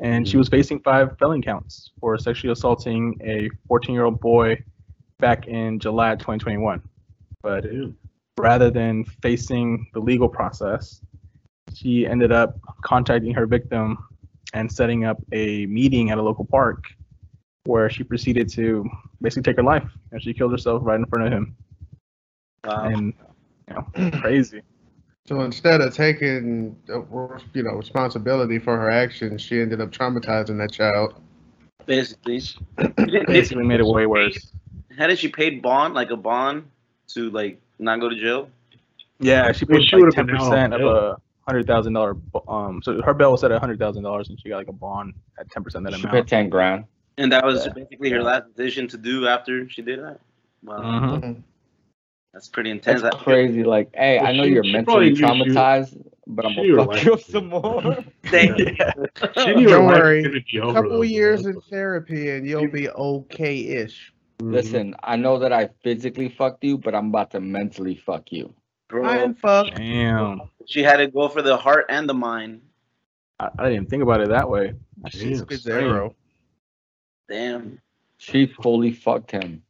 And 0.01 0.27
she 0.27 0.37
was 0.37 0.49
facing 0.49 0.79
five 0.81 1.17
felony 1.17 1.41
counts 1.41 1.91
for 1.99 2.17
sexually 2.17 2.51
assaulting 2.53 3.19
a 3.21 3.49
14-year-old 3.69 4.19
boy 4.19 4.63
back 5.19 5.47
in 5.47 5.79
July 5.79 6.11
2021. 6.15 6.81
But. 7.41 7.65
Rather 8.37 8.69
than 8.69 9.03
facing 9.21 9.87
the 9.93 9.99
legal 9.99 10.29
process, 10.29 11.01
she 11.73 12.05
ended 12.05 12.31
up 12.31 12.57
contacting 12.83 13.33
her 13.33 13.45
victim 13.45 13.97
and 14.53 14.71
setting 14.71 15.05
up 15.05 15.17
a 15.31 15.65
meeting 15.67 16.11
at 16.11 16.17
a 16.17 16.21
local 16.21 16.45
park 16.45 16.85
where 17.65 17.89
she 17.89 18.03
proceeded 18.03 18.49
to 18.49 18.89
basically 19.21 19.43
take 19.43 19.57
her 19.57 19.63
life 19.63 19.89
and 20.11 20.21
she 20.21 20.33
killed 20.33 20.51
herself 20.51 20.81
right 20.83 20.99
in 20.99 21.05
front 21.05 21.27
of 21.27 21.33
him. 21.33 21.55
Wow. 22.65 22.83
And 22.85 23.13
you 23.67 23.75
know, 23.75 24.11
crazy. 24.21 24.61
So 25.27 25.41
instead 25.41 25.81
of 25.81 25.93
taking, 25.93 26.75
you 26.87 27.63
know, 27.63 27.71
responsibility 27.73 28.59
for 28.59 28.77
her 28.77 28.89
actions, 28.89 29.41
she 29.41 29.61
ended 29.61 29.79
up 29.79 29.91
traumatizing 29.91 30.57
that 30.57 30.71
child. 30.71 31.13
Basically. 31.85 32.41
Basically 33.27 33.63
made 33.63 33.79
it 33.79 33.85
way 33.85 34.07
worse. 34.07 34.51
Hadn't 34.97 35.17
she 35.17 35.29
paid 35.29 35.61
bond, 35.61 35.93
like 35.93 36.09
a 36.09 36.17
bond, 36.17 36.65
to 37.09 37.29
like 37.29 37.61
not 37.81 37.99
go 37.99 38.09
to 38.09 38.15
jail? 38.15 38.49
Yeah, 39.19 39.51
she 39.51 39.65
Well, 39.65 39.79
paid 39.79 39.87
she 39.87 39.95
like 39.97 40.13
ten 40.13 40.27
percent 40.27 40.73
of 40.73 40.81
a 40.81 41.17
hundred 41.47 41.67
thousand 41.67 41.93
dollar. 41.93 42.15
Um, 42.47 42.81
so 42.83 43.01
her 43.01 43.13
bail 43.13 43.31
was 43.31 43.41
set 43.41 43.51
at 43.51 43.59
hundred 43.59 43.79
thousand 43.79 44.03
dollars, 44.03 44.29
and 44.29 44.39
she 44.39 44.49
got 44.49 44.57
like 44.57 44.67
a 44.67 44.73
bond 44.73 45.13
at 45.39 45.49
ten 45.51 45.63
percent 45.63 45.83
that 45.85 45.93
She 45.93 46.01
amount. 46.01 46.13
paid 46.15 46.27
ten 46.27 46.49
grand. 46.49 46.85
And 47.17 47.31
that 47.31 47.43
was 47.45 47.65
Yeah. 47.65 47.73
basically 47.73 48.09
her 48.11 48.23
last 48.23 48.45
decision 48.55 48.87
to 48.89 48.97
do 48.97 49.27
after 49.27 49.67
she 49.69 49.81
did 49.81 49.99
that. 49.99 50.19
Wow, 50.63 50.79
Mhm. 50.79 51.41
that's 52.33 52.47
pretty 52.47 52.69
intense. 52.71 53.01
That's 53.01 53.15
crazy. 53.17 53.63
Like, 53.63 53.89
hey, 53.93 54.17
Well, 54.17 54.27
I 54.27 54.35
know 54.37 54.43
she- 54.43 54.49
you're 54.51 54.63
she 54.63 54.71
mentally 54.71 54.83
probably 54.85 55.09
knew 55.09 55.15
she- 55.15 55.53
traumatized, 55.53 56.05
but 56.27 56.45
I'm 56.45 56.53
she 56.53 56.61
knew 56.61 56.77
her 56.77 56.85
gonna 56.85 56.93
fuck 56.97 57.05
you 57.05 57.13
up 57.13 57.19
some 57.21 57.47
more. 57.47 57.97
Thank 58.25 58.57
you. 58.59 58.65
She 58.75 59.65
Don't 59.65 59.85
worry. 59.87 60.23
gonna 60.23 60.39
be 60.39 60.59
over, 60.61 60.81
couple 60.81 61.03
years 61.05 61.45
in 61.45 61.59
therapy 61.61 62.29
and 62.31 62.47
you'll 62.47 62.71
be 62.71 62.89
okay-ish. 62.89 64.13
Mhm. 64.41 64.51
Listen, 64.51 64.95
I 65.03 65.15
know 65.15 65.39
that 65.39 65.53
I 65.53 65.69
physically 65.83 66.29
fucked 66.29 66.63
you, 66.63 66.77
but 66.77 66.95
I'm 66.95 67.07
about 67.07 67.31
to 67.31 67.39
mentally 67.39 67.95
fuck 67.95 68.31
you. 68.31 68.53
Bro, 68.89 69.05
I'm 69.05 69.35
fucked. 69.35 69.75
Damn, 69.77 70.41
she 70.65 70.83
had 70.83 70.97
to 70.97 71.07
go 71.07 71.29
for 71.29 71.41
the 71.41 71.55
heart 71.55 71.85
and 71.89 72.09
the 72.09 72.13
mind. 72.13 72.61
I, 73.39 73.45
I 73.57 73.63
didn't 73.63 73.73
even 73.73 73.85
think 73.87 74.03
about 74.03 74.21
it 74.21 74.29
that 74.29 74.49
way. 74.49 74.73
That 75.03 75.13
shit's 75.13 75.41
Damn. 75.43 75.57
Zero. 75.59 76.15
Damn. 77.29 77.79
She 78.17 78.47
fully 78.47 78.91
fucked 78.91 79.31
him. 79.31 79.63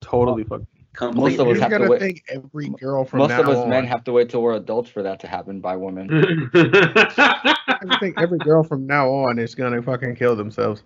Totally 0.00 0.44
fucked. 0.44 0.66
Completely. 0.94 1.30
Most 1.30 1.40
of 1.40 1.48
us 1.48 1.54
You 1.54 1.60
have 1.60 1.70
to 1.70 1.78
gotta 1.78 1.90
wait- 1.90 2.00
think 2.00 2.22
every 2.28 2.68
girl 2.68 3.04
from 3.04 3.20
Most 3.20 3.28
now 3.30 3.40
of 3.40 3.48
us 3.48 3.56
on. 3.58 3.70
men 3.70 3.86
have 3.86 4.04
to 4.04 4.12
wait 4.12 4.28
till 4.28 4.42
we're 4.42 4.56
adults 4.56 4.90
for 4.90 5.02
that 5.02 5.20
to 5.20 5.26
happen 5.26 5.60
by 5.60 5.74
women. 5.76 6.50
I 6.54 7.96
think 8.00 8.20
every 8.20 8.38
girl 8.38 8.62
from 8.62 8.86
now 8.86 9.08
on 9.08 9.38
is 9.38 9.54
gonna 9.54 9.80
fucking 9.82 10.16
kill 10.16 10.36
themselves. 10.36 10.82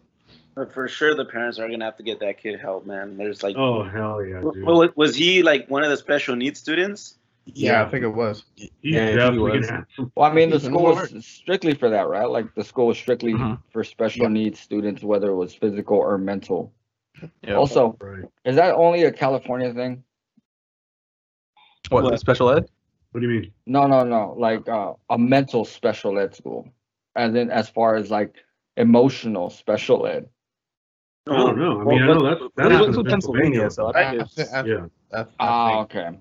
But 0.56 0.72
for 0.72 0.88
sure, 0.88 1.14
the 1.14 1.26
parents 1.26 1.58
are 1.58 1.68
gonna 1.68 1.84
have 1.84 1.98
to 1.98 2.02
get 2.02 2.18
that 2.20 2.38
kid 2.40 2.58
help, 2.58 2.86
man. 2.86 3.18
There's 3.18 3.42
like, 3.42 3.56
oh 3.56 3.82
hell 3.82 4.24
yeah, 4.24 4.40
dude. 4.40 4.64
Well, 4.64 4.88
was 4.96 5.14
he 5.14 5.42
like 5.42 5.68
one 5.68 5.84
of 5.84 5.90
the 5.90 5.98
special 5.98 6.34
needs 6.34 6.58
students? 6.58 7.18
Yeah, 7.44 7.72
Yeah. 7.72 7.84
I 7.84 7.90
think 7.90 8.04
it 8.04 8.08
was. 8.08 8.42
He's 8.56 8.70
Yeah, 8.80 9.10
he 9.10 9.16
definitely 9.16 9.58
was. 9.60 9.66
gonna. 9.68 9.86
Well, 10.14 10.30
I 10.30 10.34
mean, 10.34 10.48
the 10.48 10.58
school 10.58 10.80
more. 10.80 10.94
was 10.94 11.26
strictly 11.26 11.74
for 11.74 11.90
that, 11.90 12.08
right? 12.08 12.24
Like 12.28 12.54
the 12.54 12.64
school 12.64 12.86
was 12.86 12.96
strictly 12.96 13.34
Mhm. 13.34 13.60
for 13.70 13.84
special 13.84 14.22
Yeah. 14.22 14.28
needs 14.30 14.58
students, 14.58 15.04
whether 15.04 15.28
it 15.30 15.36
was 15.36 15.54
physical 15.54 15.98
or 15.98 16.16
mental. 16.16 16.72
Yeah. 17.42 17.54
Also, 17.56 17.94
Right. 18.00 18.24
is 18.46 18.56
that 18.56 18.74
only 18.74 19.04
a 19.04 19.12
California 19.12 19.72
thing? 19.74 20.02
what, 21.90 22.02
what? 22.02 22.18
special 22.18 22.50
ed? 22.50 22.66
What 23.12 23.20
do 23.20 23.28
you 23.28 23.40
mean? 23.42 23.52
No, 23.66 23.86
no, 23.86 24.02
no. 24.04 24.34
Like 24.38 24.66
uh, 24.68 24.94
a 25.10 25.18
mental 25.18 25.64
special 25.66 26.18
ed 26.18 26.34
school, 26.34 26.68
as 27.14 27.34
in 27.34 27.50
as 27.50 27.68
far 27.68 27.94
as 27.96 28.10
like 28.10 28.34
emotional 28.78 29.50
special 29.50 30.06
ed. 30.06 30.28
I 31.28 31.36
don't 31.36 31.58
know. 31.58 31.80
I 31.80 31.84
mean, 31.84 32.02
I 32.02 32.06
know 32.06 32.22
that's 32.22 32.40
that 32.56 32.68
was 32.68 32.72
happens 32.76 32.96
with 32.96 33.06
in 33.06 33.10
Pennsylvania, 33.10 33.70
so 33.70 33.86
I 33.86 33.90
I, 33.90 34.10
think 34.10 34.20
I, 34.20 34.24
it's 34.24 34.34
thi- 34.34 34.54
I, 34.56 34.64
Yeah. 34.64 34.86
I, 35.12 35.20
I 35.20 35.26
Ah, 35.40 35.68
think, 35.84 35.96
okay. 35.96 36.18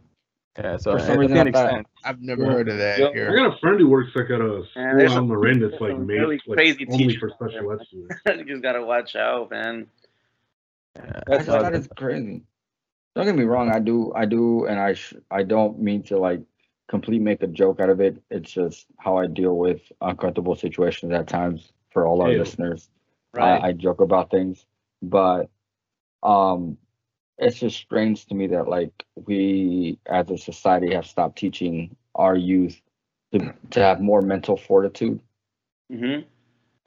yeah. 0.57 0.77
So 0.77 0.91
For 0.93 0.99
some 0.99 1.09
I- 1.09 1.13
I 1.13 1.17
reason, 1.17 1.35
think 1.35 1.45
I 1.45 1.49
it 1.49 1.53
thought- 1.53 1.65
makes 1.65 1.75
sense. 1.75 1.87
I've 2.05 2.21
never 2.21 2.43
Yeah. 2.43 2.51
heard 2.51 2.69
of 2.69 2.77
that 2.77 2.99
Yeah. 2.99 3.05
I 3.07 3.11
here. 3.13 3.35
got 3.35 3.55
a 3.55 3.59
friend 3.59 3.79
who 3.79 3.87
works 3.89 4.11
like 4.15 4.29
at 4.31 4.41
a 4.41 4.63
Man, 4.75 4.97
there's 4.97 5.11
school 5.11 5.23
on 5.23 5.27
Marin 5.27 5.59
that's 5.59 5.79
like 5.81 5.97
made 5.99 6.19
really 6.21 6.41
like 6.47 6.57
crazy 6.57 6.87
only 6.89 7.07
teachers 7.07 7.19
for 7.19 7.29
special 7.49 7.71
ed 7.71 7.75
man. 7.77 7.85
students. 7.85 8.21
you 8.27 8.45
just 8.45 8.63
gotta 8.63 8.83
watch 8.83 9.15
out, 9.15 9.51
man. 9.51 9.87
Yeah, 10.95 11.01
I 11.05 11.21
That's 11.27 11.45
just 11.45 11.57
thought 11.59 11.75
it's 11.75 11.87
crazy. 11.95 12.41
Don't 13.15 13.25
get 13.25 13.35
me 13.35 13.43
wrong. 13.43 13.69
I 13.71 13.79
do, 13.79 14.11
I 14.15 14.25
do, 14.25 14.65
and 14.65 14.79
I 14.79 14.93
sh- 14.93 15.13
I 15.31 15.43
don't 15.43 15.79
mean 15.79 16.03
to 16.03 16.17
like 16.17 16.41
complete 16.87 17.21
make 17.21 17.41
a 17.43 17.47
joke 17.47 17.79
out 17.79 17.89
of 17.89 17.99
it. 18.01 18.21
It's 18.29 18.51
just 18.51 18.87
how 18.97 19.17
I 19.17 19.27
deal 19.27 19.57
with 19.57 19.81
uncomfortable 20.01 20.55
situations 20.55 21.11
at 21.13 21.27
times. 21.27 21.71
For 21.91 22.05
all 22.05 22.21
our 22.21 22.29
Yeah. 22.31 22.39
listeners, 22.39 22.89
Right. 23.33 23.61
I, 23.63 23.67
I 23.67 23.71
joke 23.71 24.01
about 24.01 24.29
things, 24.29 24.65
but 25.09 25.49
um, 26.23 26.77
it's 27.37 27.59
just 27.59 27.77
strange 27.77 28.25
to 28.27 28.35
me 28.35 28.47
that 28.47 28.67
like 28.67 29.05
we 29.25 29.99
as 30.07 30.29
a 30.29 30.37
society 30.37 30.93
have 30.93 31.05
stopped 31.05 31.37
teaching 31.37 31.95
our 32.15 32.35
youth 32.35 32.81
to 33.33 33.53
to 33.71 33.81
have 33.81 34.01
more 34.01 34.21
mental 34.21 34.57
fortitude 34.57 35.19
hmm 35.89 36.21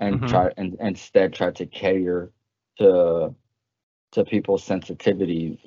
and 0.01 0.25
Mhm. 0.25 0.27
try 0.27 0.51
and 0.57 0.77
instead 0.81 1.33
try 1.33 1.51
to 1.51 1.67
cater 1.67 2.31
to 2.79 3.35
to 4.13 4.25
people's 4.25 4.67
sensitivities. 4.67 5.59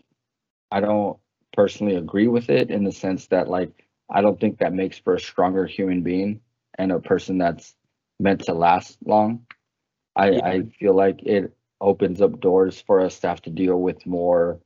I 0.71 0.81
don't 0.81 1.17
personally 1.53 1.95
agree 1.95 2.27
with 2.27 2.49
it 2.49 2.69
in 2.71 2.83
the 2.83 2.91
sense 2.91 3.27
that 3.27 3.47
like 3.49 3.87
I 4.09 4.21
don't 4.21 4.39
think 4.39 4.59
that 4.59 4.73
makes 4.73 4.97
for 4.99 5.15
a 5.15 5.19
stronger 5.19 5.65
human 5.65 6.03
being 6.03 6.41
and 6.77 6.91
a 6.91 6.99
person 6.99 7.37
that's 7.37 7.75
meant 8.19 8.41
to 8.45 8.53
last 8.53 8.97
long. 9.05 9.45
I 10.15 10.27
Yeah. 10.29 10.41
I 10.43 10.61
feel 10.79 10.95
like 10.95 11.21
it 11.23 11.55
opens 11.81 12.21
up 12.21 12.39
doors 12.39 12.79
for 12.79 13.01
us 13.01 13.19
to 13.19 13.27
have 13.27 13.41
to 13.41 13.49
deal 13.49 13.81
with 13.81 14.05
more 14.05 14.59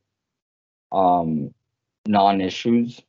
um 0.91 1.53
non-issues 2.07 3.01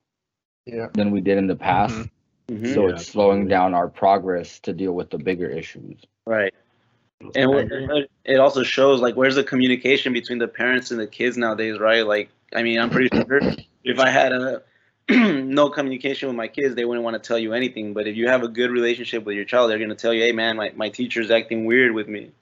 Yeah. 0.65 0.89
than 0.95 1.11
we 1.11 1.21
did 1.21 1.37
in 1.37 1.47
the 1.47 1.57
past. 1.57 1.95
Mhm. 1.95 2.11
Mhm. 2.49 2.75
So 2.75 2.89
Yeah, 2.89 2.95
it's 2.95 3.09
slowing 3.09 3.43
absolutely. 3.43 3.51
down 3.51 3.75
our 3.75 3.89
progress 3.89 4.61
to 4.61 4.73
deal 4.73 4.93
with 4.93 5.11
the 5.11 5.19
bigger 5.19 5.49
issues. 5.49 6.01
Right. 6.25 6.55
And 7.35 7.51
what, 7.51 8.09
it 8.25 8.39
also 8.39 8.63
shows 8.63 9.01
like 9.01 9.17
where's 9.17 9.35
the 9.35 9.45
communication 9.45 10.13
between 10.13 10.39
the 10.39 10.49
parents 10.49 10.91
and 10.91 11.01
the 11.01 11.07
kids 11.07 11.37
nowadays, 11.37 11.79
right? 11.79 12.07
Like, 12.07 12.31
I 12.55 12.63
mean, 12.63 12.79
I'm 12.79 12.91
pretty 12.91 13.09
sure 13.15 13.41
if 13.85 13.99
I 13.99 14.11
had 14.11 14.33
a 14.33 14.63
no 15.09 15.69
communication 15.71 16.29
with 16.29 16.37
my 16.37 16.49
kids, 16.49 16.75
they 16.75 16.85
wouldn't 16.85 17.05
want 17.05 17.21
to 17.23 17.27
tell 17.27 17.39
you 17.39 17.53
anything. 17.53 17.95
But 17.95 18.07
if 18.07 18.17
you 18.17 18.29
have 18.29 18.43
a 18.43 18.49
good 18.49 18.71
relationship 18.71 19.25
with 19.25 19.37
your 19.37 19.45
child, 19.45 19.71
they're 19.71 19.79
gonna 19.79 19.95
tell 19.95 20.13
you, 20.13 20.23
"Hey, 20.23 20.33
man, 20.33 20.57
my, 20.57 20.73
my 20.75 20.89
teacher's 20.89 21.31
acting 21.31 21.65
weird 21.65 21.93
with 21.93 22.09
me." 22.09 22.33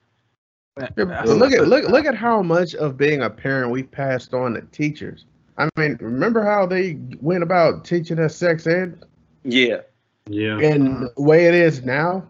Yeah, 0.78 1.22
look 1.26 1.52
at 1.52 1.68
look 1.68 1.88
look 1.88 2.04
at 2.04 2.16
how 2.16 2.42
much 2.42 2.74
of 2.74 2.96
being 2.96 3.22
a 3.22 3.30
parent 3.30 3.70
we 3.70 3.84
passed 3.84 4.34
on 4.34 4.54
to 4.54 4.62
teachers. 4.72 5.24
I 5.56 5.68
mean, 5.78 5.96
remember 6.00 6.42
how 6.44 6.66
they 6.66 6.98
went 7.20 7.44
about 7.44 7.84
teaching 7.84 8.18
us 8.18 8.34
sex 8.34 8.66
ed, 8.66 9.04
Yeah. 9.44 9.82
Yeah. 10.28 10.58
and 10.58 11.08
the 11.16 11.22
way 11.22 11.46
it 11.46 11.54
is 11.54 11.84
now, 11.84 12.28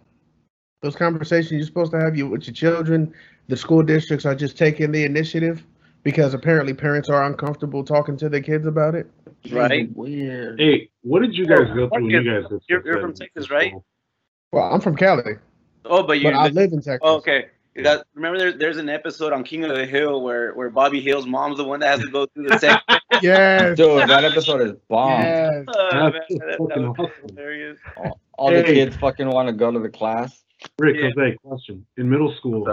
those 0.82 0.94
conversations 0.94 1.52
you're 1.52 1.62
supposed 1.62 1.92
to 1.92 2.00
have 2.00 2.18
you 2.18 2.28
with 2.28 2.46
your 2.46 2.52
children, 2.52 3.14
the 3.48 3.56
school 3.56 3.82
districts 3.82 4.26
are 4.26 4.34
just 4.34 4.58
taking 4.58 4.92
the 4.92 5.04
initiative 5.04 5.64
because 6.02 6.34
apparently 6.34 6.74
parents 6.74 7.08
are 7.08 7.24
uncomfortable 7.24 7.82
talking 7.82 8.14
to 8.18 8.28
their 8.28 8.42
kids 8.42 8.66
about 8.66 8.94
it. 8.94 9.06
Right. 9.50 9.88
Weird. 9.96 10.60
Hey, 10.60 10.90
what 11.00 11.20
did 11.22 11.34
you 11.34 11.46
guys 11.46 11.68
go 11.68 11.88
through 11.88 11.88
when 11.88 12.10
you 12.10 12.22
guys? 12.22 12.44
You're- 12.68 12.82
you're 12.84 13.00
from 13.00 13.14
Texas, 13.14 13.50
right? 13.50 13.72
Well, 14.52 14.64
I'm 14.70 14.82
from 14.82 14.96
Cali, 14.96 15.36
Oh, 15.86 16.02
but 16.02 16.20
you. 16.20 16.28
I 16.28 16.48
live 16.48 16.72
in 16.74 16.82
Texas. 16.82 17.00
oh, 17.02 17.16
okay. 17.16 17.46
That, 17.82 18.06
remember, 18.14 18.38
there, 18.38 18.52
there's 18.52 18.76
an 18.76 18.88
episode 18.88 19.32
on 19.32 19.42
King 19.42 19.64
of 19.64 19.74
the 19.76 19.84
Hill 19.84 20.22
where, 20.22 20.52
where 20.54 20.70
Bobby 20.70 21.00
Hill's 21.00 21.26
mom's 21.26 21.56
the 21.56 21.64
one 21.64 21.80
that 21.80 21.88
has 21.88 22.00
to 22.00 22.10
go 22.10 22.26
through 22.26 22.48
the 22.48 22.58
sex. 22.58 22.82
Yes. 23.22 23.76
Dude, 23.76 24.08
that 24.08 24.24
episode 24.24 24.60
is 24.60 24.72
bomb. 24.88 25.20
Yes. 25.22 25.64
Oh, 25.68 25.88
man, 25.92 26.12
that, 26.12 26.28
that 26.28 26.56
fucking 26.58 26.84
awesome. 26.86 27.10
hilarious. 27.28 27.78
All, 27.96 28.20
all 28.36 28.50
the 28.50 28.64
kids 28.64 28.96
fucking 28.96 29.28
want 29.28 29.48
to 29.48 29.54
go 29.54 29.70
to 29.70 29.78
the 29.78 29.88
class. 29.88 30.42
Rick, 30.80 30.96
Yeah. 30.96 31.10
Jose, 31.16 31.36
question. 31.44 31.86
In 31.96 32.10
middle 32.10 32.34
school, 32.34 32.66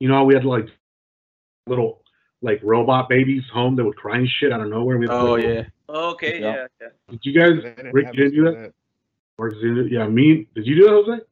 you 0.00 0.08
know, 0.08 0.14
how 0.14 0.24
we 0.24 0.34
had 0.34 0.46
like 0.46 0.68
little 1.66 2.02
like 2.40 2.60
robot 2.62 3.08
babies 3.10 3.42
home 3.52 3.76
that 3.76 3.84
would 3.84 3.96
cry 3.96 4.16
and 4.16 4.28
shit 4.28 4.52
out 4.52 4.60
of 4.62 4.68
nowhere. 4.68 4.96
We 4.96 5.06
had, 5.06 5.14
Oh 5.14 5.32
like, 5.32 5.44
yeah. 5.44 5.62
Oh, 5.88 6.10
okay, 6.12 6.40
Yeah. 6.40 6.54
yeah, 6.54 6.66
yeah. 6.80 6.88
Did 7.10 7.20
you 7.24 7.38
guys, 7.38 7.62
They 7.62 7.70
didn't 7.74 7.92
Rick, 7.92 8.06
you 8.14 8.24
didn't 8.24 8.34
do 8.34 8.48
us 8.48 8.54
that? 8.56 8.74
Or 9.36 9.50
did 9.50 9.62
you, 9.62 9.82
yeah, 9.90 10.06
me. 10.06 10.48
Did 10.54 10.66
you 10.66 10.76
do 10.76 10.82
that, 10.84 10.90
Jose? 10.90 11.22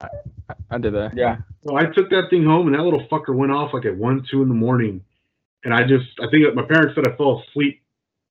I 0.00 0.78
did 0.78 0.94
that. 0.94 1.16
Yeah. 1.16 1.38
So 1.66 1.76
I 1.76 1.86
took 1.86 2.10
that 2.10 2.28
thing 2.30 2.44
home, 2.44 2.66
and 2.66 2.76
that 2.76 2.82
little 2.82 3.06
fucker 3.08 3.34
went 3.34 3.52
off 3.52 3.72
like 3.72 3.86
at 3.86 3.96
one, 3.96 4.24
two 4.30 4.42
in 4.42 4.48
the 4.48 4.54
morning. 4.54 5.02
And 5.64 5.74
I 5.74 5.82
just, 5.82 6.06
I 6.20 6.28
think 6.30 6.54
my 6.54 6.62
parents 6.62 6.94
said 6.94 7.08
I 7.08 7.16
fell 7.16 7.42
asleep 7.48 7.82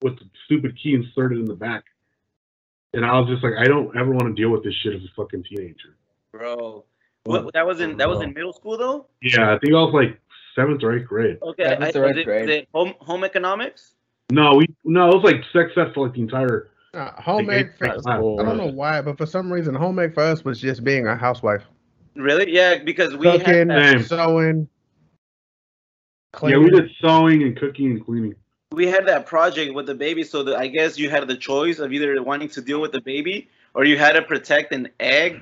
with 0.01 0.17
the 0.19 0.25
stupid 0.45 0.77
key 0.81 0.93
inserted 0.93 1.37
in 1.39 1.45
the 1.45 1.55
back. 1.55 1.83
And 2.93 3.05
I 3.05 3.19
was 3.19 3.27
just 3.29 3.43
like, 3.43 3.53
I 3.59 3.65
don't 3.65 3.95
ever 3.97 4.11
want 4.11 4.23
to 4.27 4.33
deal 4.33 4.51
with 4.51 4.63
this 4.63 4.73
shit 4.81 4.93
as 4.93 5.01
a 5.01 5.11
fucking 5.17 5.43
teenager. 5.43 5.97
Bro. 6.31 6.85
What, 7.25 7.53
that 7.53 7.65
was 7.65 7.81
in 7.81 7.97
that 7.97 8.07
was 8.07 8.21
in 8.21 8.33
middle 8.33 8.53
school 8.53 8.77
though. 8.77 9.07
Yeah, 9.21 9.55
I 9.55 9.57
think 9.57 9.73
I 9.73 9.81
was 9.81 9.93
like 9.93 10.19
seventh 10.55 10.83
or 10.83 10.95
eighth 10.95 11.07
grade. 11.07 11.39
Okay, 11.41 11.63
Seventh 11.63 11.95
I, 11.95 11.99
or 11.99 12.01
was 12.03 12.11
eighth 12.11 12.17
it, 12.19 12.25
grade. 12.25 12.47
was 12.47 12.55
it 12.55 12.67
home 12.71 12.93
home 12.99 13.23
economics? 13.23 13.95
No, 14.31 14.53
we 14.53 14.67
no, 14.83 15.09
it 15.09 15.15
was 15.15 15.23
like 15.23 15.43
sex 15.51 15.71
ed 15.75 15.91
for 15.93 16.05
like 16.05 16.15
the 16.15 16.21
entire. 16.21 16.69
Uh, 16.95 17.11
home 17.21 17.47
like, 17.47 17.57
ec 17.65 17.77
for, 17.77 17.87
grade 17.87 17.99
I 18.07 18.17
don't 18.17 18.57
know 18.57 18.71
why, 18.73 19.01
but 19.01 19.17
for 19.17 19.25
some 19.25 19.51
reason, 19.51 19.75
home 19.75 19.99
ec 19.99 20.13
for 20.13 20.23
us 20.23 20.45
was 20.45 20.61
just 20.61 20.83
being 20.83 21.07
a 21.07 21.15
housewife, 21.15 21.63
Really? 22.15 22.49
Yeah, 22.53 22.77
because 22.83 23.15
we 23.17 23.25
cooking, 23.25 23.41
had 23.45 23.69
that, 23.69 23.91
Same. 23.99 24.03
sewing, 24.03 24.69
Yeah, 26.43 26.57
we 26.57 26.69
did 26.69 26.89
sewing 27.01 27.43
and 27.43 27.57
cooking 27.57 27.87
and 27.91 28.05
cleaning. 28.05 28.35
we 28.71 28.87
had 28.87 29.05
that 29.07 29.25
project 29.25 29.73
with 29.73 29.85
the 29.87 29.95
baby, 29.95 30.23
so 30.23 30.41
that 30.43 30.55
I 30.55 30.67
guess 30.67 30.97
you 30.97 31.09
had 31.09 31.27
the 31.27 31.35
choice 31.35 31.79
of 31.79 31.91
either 31.91 32.21
wanting 32.23 32.47
to 32.49 32.61
deal 32.61 32.79
with 32.79 32.93
the 32.93 33.01
baby 33.01 33.49
or 33.73 33.83
you 33.83 33.97
had 33.97 34.13
to 34.13 34.21
protect 34.21 34.71
an 34.71 34.87
egg, 35.01 35.41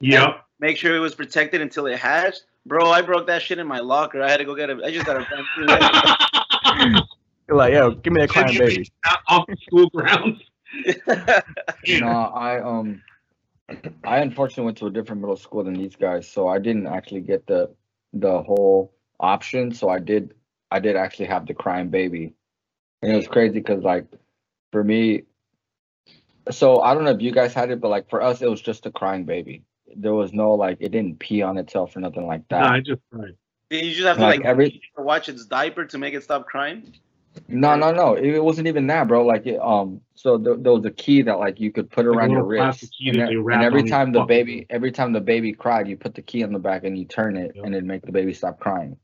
Yep. 0.00 0.42
make 0.60 0.78
sure 0.78 0.96
it 0.96 1.00
was 1.00 1.14
protected 1.14 1.60
until 1.60 1.86
it 1.86 1.98
hatched. 1.98 2.44
Bro, 2.64 2.90
I 2.90 3.02
broke 3.02 3.26
that 3.26 3.42
shit 3.42 3.58
in 3.58 3.66
my 3.66 3.80
locker. 3.80 4.22
I 4.22 4.30
had 4.30 4.38
to 4.38 4.44
go 4.46 4.54
get 4.54 4.70
a. 4.70 4.82
I 4.84 4.90
just 4.90 5.04
got 5.06 5.16
a 5.16 5.26
brand. 5.56 7.02
You're 7.48 7.56
like, 7.56 7.72
yo, 7.72 7.90
give 7.92 8.12
me 8.12 8.20
that 8.20 8.28
crying 8.30 8.56
baby. 8.58 8.88
Off 9.28 9.46
the 9.48 9.56
school 9.66 9.88
grounds. 9.90 10.40
No, 11.86 12.06
I 12.34 12.60
um, 12.60 13.02
I 14.04 14.18
unfortunately 14.18 14.64
went 14.64 14.78
to 14.78 14.86
a 14.86 14.90
different 14.90 15.20
middle 15.20 15.36
school 15.36 15.64
than 15.64 15.74
these 15.74 15.96
guys, 15.96 16.28
so 16.28 16.48
I 16.48 16.58
didn't 16.58 16.86
actually 16.86 17.20
get 17.20 17.46
the 17.46 17.70
the 18.12 18.42
whole 18.42 18.92
option. 19.18 19.72
So 19.72 19.88
I 19.88 19.98
did, 19.98 20.34
I 20.70 20.80
did 20.80 20.96
actually 20.96 21.26
have 21.26 21.46
the 21.46 21.54
crying 21.54 21.88
baby, 21.90 22.34
and 23.02 23.12
it 23.12 23.16
was 23.16 23.28
crazy 23.28 23.54
because 23.54 23.82
like, 23.82 24.06
for 24.72 24.82
me, 24.82 25.22
so 26.50 26.80
I 26.80 26.94
don't 26.94 27.04
know 27.04 27.10
if 27.10 27.22
you 27.22 27.32
guys 27.32 27.54
had 27.54 27.70
it, 27.70 27.80
but 27.80 27.88
like 27.88 28.10
for 28.10 28.22
us, 28.22 28.42
it 28.42 28.50
was 28.50 28.60
just 28.60 28.86
a 28.86 28.90
crying 28.90 29.24
baby. 29.24 29.62
There 29.94 30.14
was 30.14 30.32
no 30.32 30.54
like, 30.54 30.78
it 30.80 30.90
didn't 30.90 31.18
pee 31.18 31.42
on 31.42 31.58
itself 31.58 31.96
or 31.96 32.00
nothing 32.00 32.26
like 32.26 32.48
that. 32.48 32.60
Nah, 32.60 32.72
I 32.74 32.80
just 32.80 33.02
right. 33.10 33.34
Did 33.70 33.84
you 33.84 33.92
just 33.92 34.06
have 34.06 34.16
to 34.16 34.22
like 34.22 34.40
like 34.40 34.46
every 34.46 34.82
watch 34.96 35.28
its 35.28 35.46
diaper 35.46 35.84
to 35.84 35.98
make 35.98 36.14
it 36.14 36.22
stop 36.22 36.46
crying? 36.46 36.92
No 37.48 37.76
no 37.76 37.92
no. 37.92 38.14
It 38.14 38.42
wasn't 38.42 38.66
even 38.68 38.86
that 38.88 39.06
bro. 39.08 39.24
Like 39.24 39.46
it, 39.46 39.58
um 39.60 40.00
so 40.14 40.36
th- 40.36 40.58
there 40.60 40.72
was 40.72 40.84
a 40.84 40.90
key 40.90 41.22
that 41.22 41.38
like 41.38 41.60
you 41.60 41.70
could 41.72 41.90
put 41.90 42.04
Like 42.06 42.16
around 42.16 42.30
your 42.32 42.44
wrist. 42.44 42.94
and, 43.00 43.16
that 43.20 43.28
and 43.30 43.62
every 43.62 43.84
time 43.84 44.12
the 44.12 44.20
fucking- 44.20 44.26
baby 44.28 44.66
every 44.70 44.92
time 44.92 45.12
the 45.12 45.20
baby 45.20 45.52
cried 45.52 45.88
you 45.88 45.96
put 45.96 46.14
the 46.14 46.22
key 46.22 46.42
on 46.44 46.52
the 46.52 46.58
back 46.58 46.84
and 46.84 46.98
you 46.98 47.04
turn 47.04 47.36
it 47.36 47.52
Yep. 47.54 47.64
and 47.64 47.74
it'd 47.74 47.84
make 47.86 48.02
the 48.02 48.12
baby 48.12 48.32
stop 48.34 48.58
crying. 48.60 48.96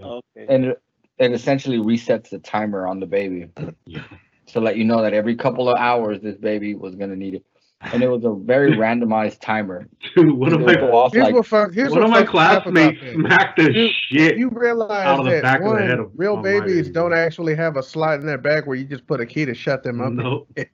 Okay. 0.00 0.46
and 0.48 0.64
it, 0.66 0.82
it 1.18 1.32
essentially 1.32 1.78
resets 1.78 2.30
the 2.30 2.38
timer 2.38 2.86
on 2.86 3.00
the 3.00 3.06
baby 3.06 3.48
Yeah. 3.86 4.02
to 4.48 4.60
let 4.60 4.76
you 4.76 4.84
know 4.84 5.02
that 5.02 5.12
every 5.14 5.36
couple 5.36 5.68
of 5.68 5.76
hours 5.78 6.20
this 6.20 6.36
baby 6.36 6.74
was 6.74 6.94
gonna 6.94 7.16
need 7.16 7.34
it 7.34 7.44
and 7.82 8.02
it 8.02 8.08
was 8.08 8.24
a 8.24 8.32
very 8.34 8.72
randomized 8.76 9.40
timer 9.40 9.88
Dude, 10.14 10.32
one 10.32 10.52
of 10.52 10.60
my 10.60 10.74
go 10.74 10.94
off 10.96 11.12
Here's 11.12 11.24
like 11.24 11.34
what 11.34 11.46
fuck. 11.46 11.72
Here's 11.72 11.90
one 11.90 12.00
what 12.00 12.04
of 12.06 12.10
my 12.10 12.22
fucks 12.24 12.32
me 12.34 12.40
up 12.40 12.66
about 12.66 12.72
classmates 12.94 13.00
this. 13.00 13.14
smacked 13.14 13.56
the 13.58 13.72
You- 13.72 13.90
shit. 14.08 14.36
You 14.38 14.50
realize 14.50 15.06
out 15.06 15.20
of 15.20 15.24
the 15.24 15.30
that 15.32 15.42
back 15.42 15.62
of 15.62 15.72
the 15.76 15.82
head 15.82 15.98
of- 15.98 16.10
real 16.14 16.34
of 16.38 16.44
my 16.44 16.60
babies 16.60 16.82
baby. 16.82 16.90
don't 16.92 17.14
actually 17.14 17.54
have 17.54 17.76
a 17.76 17.82
slot 17.82 18.20
in 18.20 18.26
their 18.26 18.38
back 18.38 18.66
where 18.66 18.76
you 18.76 18.84
just 18.84 19.06
put 19.06 19.20
a 19.20 19.26
key 19.26 19.44
to 19.44 19.54
shut 19.54 19.82
them 19.82 20.00
up. 20.00 20.12
no. 20.12 20.46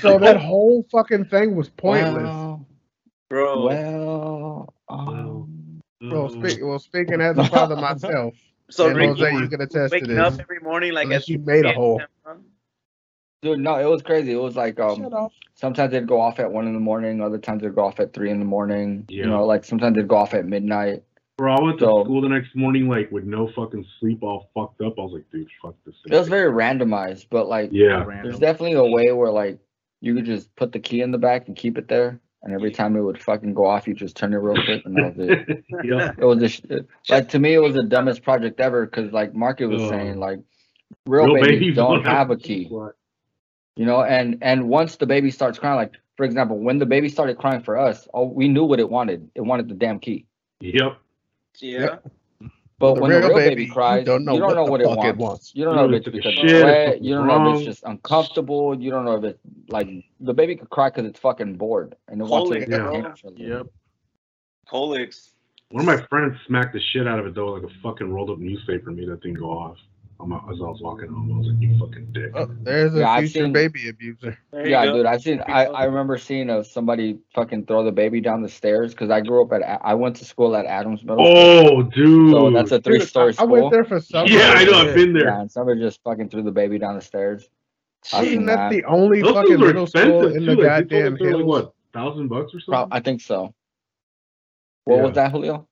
So 0.00 0.18
that 0.18 0.36
whole 0.40 0.84
fucking 0.90 1.26
thing 1.26 1.54
was 1.54 1.68
pointless. 1.70 2.24
well, 2.24 2.66
Bro. 3.30 3.66
well 3.66 4.74
um, 4.88 5.80
Well, 6.02 6.28
speak, 6.28 6.58
well, 6.62 6.78
speaking 6.80 7.20
as 7.20 7.38
a 7.38 7.44
father 7.44 7.76
myself, 7.76 8.34
so 8.70 8.88
and 8.88 8.96
Ricky, 8.96 9.08
Jose, 9.20 9.32
you 9.34 9.48
can 9.48 9.60
attest 9.60 9.72
to 9.72 9.78
this. 9.80 9.90
waking 9.92 10.18
up 10.18 10.32
this. 10.32 10.40
every 10.40 10.58
morning 10.60 10.92
like 10.92 11.04
Unless 11.04 11.22
as 11.22 11.28
you 11.28 11.38
made 11.38 11.64
a 11.64 11.72
hole. 11.72 12.02
Dude 13.42 13.58
no 13.60 13.76
it 13.76 13.84
was 13.88 14.02
crazy 14.02 14.32
it 14.32 14.40
was 14.40 14.56
like 14.56 14.78
um 14.80 15.28
sometimes 15.54 15.92
they'd 15.92 16.06
go 16.08 16.20
off 16.20 16.38
at 16.40 16.50
one 16.50 16.66
in 16.66 16.74
the 16.74 16.80
morning 16.80 17.20
other 17.20 17.38
times 17.38 17.62
they'd 17.62 17.74
go 17.74 17.84
off 17.84 18.00
at 18.00 18.12
three 18.12 18.30
in 18.30 18.38
the 18.38 18.44
morning 18.44 19.04
Yeah. 19.08 19.24
you 19.24 19.30
know 19.30 19.44
like 19.46 19.64
sometimes 19.64 19.96
they'd 19.96 20.08
go 20.08 20.16
off 20.16 20.34
at 20.34 20.44
midnight 20.46 21.02
Bro, 21.36 21.54
I 21.54 21.62
went 21.62 21.78
to 21.78 21.84
So- 21.84 22.02
school 22.02 22.20
the 22.20 22.28
next 22.28 22.56
morning 22.56 22.88
like 22.88 23.12
with 23.12 23.22
no 23.22 23.46
fucking 23.54 23.86
sleep, 24.00 24.24
all 24.24 24.50
fucked 24.56 24.80
up. 24.80 24.94
I 24.98 25.02
was 25.02 25.12
like, 25.12 25.30
dude, 25.30 25.46
fuck 25.62 25.76
this. 25.86 25.94
it 26.04 26.12
was 26.12 26.26
very 26.26 26.50
randomized 26.50 27.26
but 27.30 27.48
like 27.48 27.70
Yeah. 27.72 28.04
there's 28.24 28.40
definitely 28.40 28.72
a 28.72 28.84
way 28.84 29.12
where 29.12 29.30
like 29.30 29.58
you 30.00 30.14
could 30.16 30.24
just 30.24 30.54
put 30.56 30.72
the 30.72 30.80
key 30.80 31.00
in 31.00 31.12
the 31.12 31.18
back 31.18 31.46
and 31.46 31.56
keep 31.56 31.78
it 31.78 31.86
there 31.86 32.20
and 32.42 32.52
every 32.52 32.72
time 32.72 32.96
it 32.96 33.02
would 33.02 33.22
fucking 33.22 33.54
go 33.54 33.66
off 33.66 33.86
you 33.86 33.94
just 33.94 34.16
turn 34.16 34.32
it 34.34 34.38
real 34.38 34.60
quick 34.64 34.82
and 34.84 34.96
that 34.96 35.16
was 35.16 35.28
it 35.28 35.64
yeah. 35.84 36.10
it 36.18 36.24
was 36.24 36.38
just 36.40 36.66
like 37.08 37.28
to 37.28 37.38
me 37.38 37.54
it 37.54 37.58
was 37.62 37.74
the 37.74 37.84
dumbest 37.84 38.24
project 38.24 38.58
ever 38.58 38.84
because 38.86 39.12
like 39.12 39.32
market 39.32 39.66
was 39.66 39.88
saying 39.88 40.18
like 40.18 40.40
real, 41.06 41.32
babies, 41.34 41.76
don't 41.76 42.04
have 42.04 42.30
a 42.32 42.36
key 42.36 42.66
What? 42.68 42.96
You 43.78 43.84
know 43.86 44.02
and 44.02 44.36
and 44.42 44.68
once 44.68 44.96
the 44.96 45.06
baby 45.06 45.30
starts 45.30 45.58
crying 45.58 45.76
like 45.76 45.92
for 46.16 46.24
example 46.26 46.58
when 46.58 46.78
the 46.78 46.86
baby 46.94 47.08
started 47.08 47.38
crying 47.38 47.62
for 47.62 47.78
us 47.78 48.08
oh 48.12 48.24
we 48.24 48.48
knew 48.48 48.64
what 48.64 48.80
it 48.80 48.90
wanted 48.90 49.30
it 49.36 49.40
wanted 49.40 49.68
the 49.68 49.74
damn 49.74 49.98
key 50.00 50.26
Yep. 50.60 50.98
Yeah. 51.60 51.98
but 52.80 52.94
The 52.94 53.00
when 53.00 53.10
the 53.12 53.18
real 53.18 53.28
real 53.28 53.36
baby, 53.36 53.48
baby 53.50 53.64
you 53.66 53.72
cries 53.72 54.04
don't 54.04 54.24
know 54.24 54.34
you 54.34 54.40
don't 54.40 54.48
what 54.48 54.56
know 54.56 54.64
the 54.64 54.70
what 54.72 54.80
it 54.80 54.86
fuck 54.88 55.04
it 55.04 55.16
wants. 55.16 55.18
wants. 55.18 55.52
you 55.54 55.64
don't 55.64 55.76
know 55.76 55.86
know 55.86 55.94
if 55.96 56.06
if 56.08 56.14
it's 56.14 56.16
it's 56.26 56.26
because 56.36 56.50
shit, 56.50 56.56
it's 56.56 56.64
wet 56.64 57.02
you 57.04 57.14
don't 57.14 57.26
know 57.28 57.50
if 57.52 57.56
it's 57.58 57.66
just 57.66 57.84
uncomfortable 57.84 58.74
you 58.82 58.90
don't 58.90 59.04
know 59.04 59.16
if 59.16 59.24
it's 59.24 59.38
like 59.68 59.88
the 60.20 60.34
baby 60.34 60.56
could 60.56 60.70
cry 60.70 60.88
because 60.90 61.06
it's 61.06 61.20
fucking 61.20 61.54
bored 61.54 61.94
and 62.08 62.20
it 62.20 62.24
wants 62.24 62.50
to 62.50 62.66
Colic, 62.66 63.08
Yeah. 63.38 63.56
Yep. 63.58 63.66
Colix. 64.70 65.30
One 65.70 65.82
of 65.82 65.86
my 65.86 66.04
friends 66.08 66.36
smacked 66.46 66.72
the 66.72 66.80
shit 66.92 67.06
out 67.06 67.18
of 67.18 67.26
it 67.26 67.34
though, 67.34 67.48
like 67.52 67.62
a 67.62 67.74
fucking 67.82 68.10
rolled 68.12 68.30
up 68.30 68.38
newspaper, 68.38 68.90
made 68.90 69.08
that 69.08 69.22
thing 69.22 69.34
go 69.34 69.50
off. 69.50 69.76
I'm, 70.20 70.32
as 70.32 70.40
I 70.48 70.50
was 70.64 70.80
walking 70.82 71.08
home, 71.08 71.32
I 71.32 71.38
was 71.38 71.46
like, 71.46 71.60
"You 71.62 71.78
fucking 71.78 72.08
dick." 72.12 72.32
Oh, 72.34 72.48
there's 72.62 72.92
a 72.94 72.98
Yeah, 72.98 73.18
future 73.20 73.44
seen- 73.44 73.52
baby 73.52 73.88
abuser. 73.88 74.36
Yeah, 74.52 74.84
go. 74.86 74.96
dude, 74.96 75.06
I've 75.06 75.22
seen. 75.22 75.40
I. 75.46 75.66
I 75.66 75.84
remember 75.84 76.18
seeing 76.18 76.50
of 76.50 76.66
somebody 76.66 77.18
fucking 77.34 77.66
throw 77.66 77.84
the 77.84 77.92
baby 77.92 78.20
down 78.20 78.42
the 78.42 78.48
stairs 78.48 78.90
because 78.92 79.10
I 79.10 79.20
grew 79.20 79.44
up 79.44 79.52
at. 79.52 79.80
I 79.84 79.94
went 79.94 80.16
to 80.16 80.24
school 80.24 80.56
at 80.56 80.66
Adams 80.66 81.04
Middle. 81.04 81.24
School, 81.24 81.78
Oh, 81.78 81.82
dude. 81.82 82.32
so 82.32 82.50
that's 82.50 82.72
a 82.72 82.80
three-story 82.80 83.34
school. 83.34 83.48
I 83.48 83.50
went 83.60 83.70
there 83.70 83.84
for 83.84 84.00
summer. 84.00 84.28
yeah, 84.28 84.54
I 84.56 84.64
know. 84.64 84.72
I've 84.88 84.94
been 84.94 85.12
there. 85.12 85.26
Yeah, 85.26 85.40
and 85.42 85.50
somebody 85.52 85.80
just 85.80 86.02
fucking 86.02 86.30
threw 86.30 86.42
the 86.42 86.50
baby 86.50 86.78
down 86.80 86.96
the 86.96 87.00
stairs. 87.00 87.48
I've 88.12 88.24
Isn't 88.26 88.46
that 88.46 88.56
that. 88.56 88.70
the 88.72 88.84
only 88.86 89.22
Those 89.22 89.34
fucking 89.34 89.60
middle 89.60 89.86
school 89.86 90.02
expensive 90.24 90.36
in 90.36 90.46
too. 90.46 90.56
the 90.56 90.62
Like, 90.62 90.88
they 90.88 90.98
told 90.98 91.12
goddamn 91.12 91.14
us 91.14 91.18
they're 91.20 91.36
like 91.36 91.46
what, 91.46 91.74
thousand 91.92 92.28
bucks 92.28 92.54
or 92.54 92.58
Pro- 92.66 92.74
something? 92.80 92.88
I 92.96 93.00
think 93.00 93.20
so. 93.20 93.54
What 94.84 94.96
Yeah. 94.96 95.02
was 95.02 95.14
that, 95.14 95.30
Julio? 95.32 95.68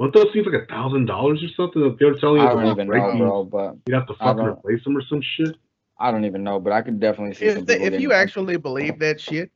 What 0.00 0.14
those 0.14 0.32
seems 0.32 0.46
like 0.46 0.62
a 0.62 0.64
thousand 0.64 1.04
dollars 1.04 1.42
or 1.44 1.48
something 1.54 1.82
that 1.82 1.98
they're 2.00 2.14
telling 2.14 2.40
you 2.40 2.48
I 2.48 2.54
don't 2.54 2.68
even 2.68 2.86
know, 2.86 2.92
break 2.92 3.02
them. 3.04 3.18
bro. 3.18 3.44
But 3.44 3.76
You'd 3.86 3.96
have 3.96 4.06
to 4.06 4.14
fucking 4.14 4.42
replace 4.42 4.82
them 4.82 4.96
or 4.96 5.02
some 5.02 5.20
shit. 5.20 5.54
I 5.98 6.10
don't 6.10 6.24
even 6.24 6.42
know. 6.42 6.58
But 6.58 6.72
I 6.72 6.80
could 6.80 6.98
definitely 6.98 7.34
see. 7.34 7.50
some 7.50 7.58
If, 7.58 7.66
the, 7.66 7.72
people 7.74 7.86
if 7.88 7.92
you 8.00 8.08
getting- 8.08 8.22
actually 8.22 8.56
believe 8.56 8.98
that 9.00 9.20
shit, 9.20 9.50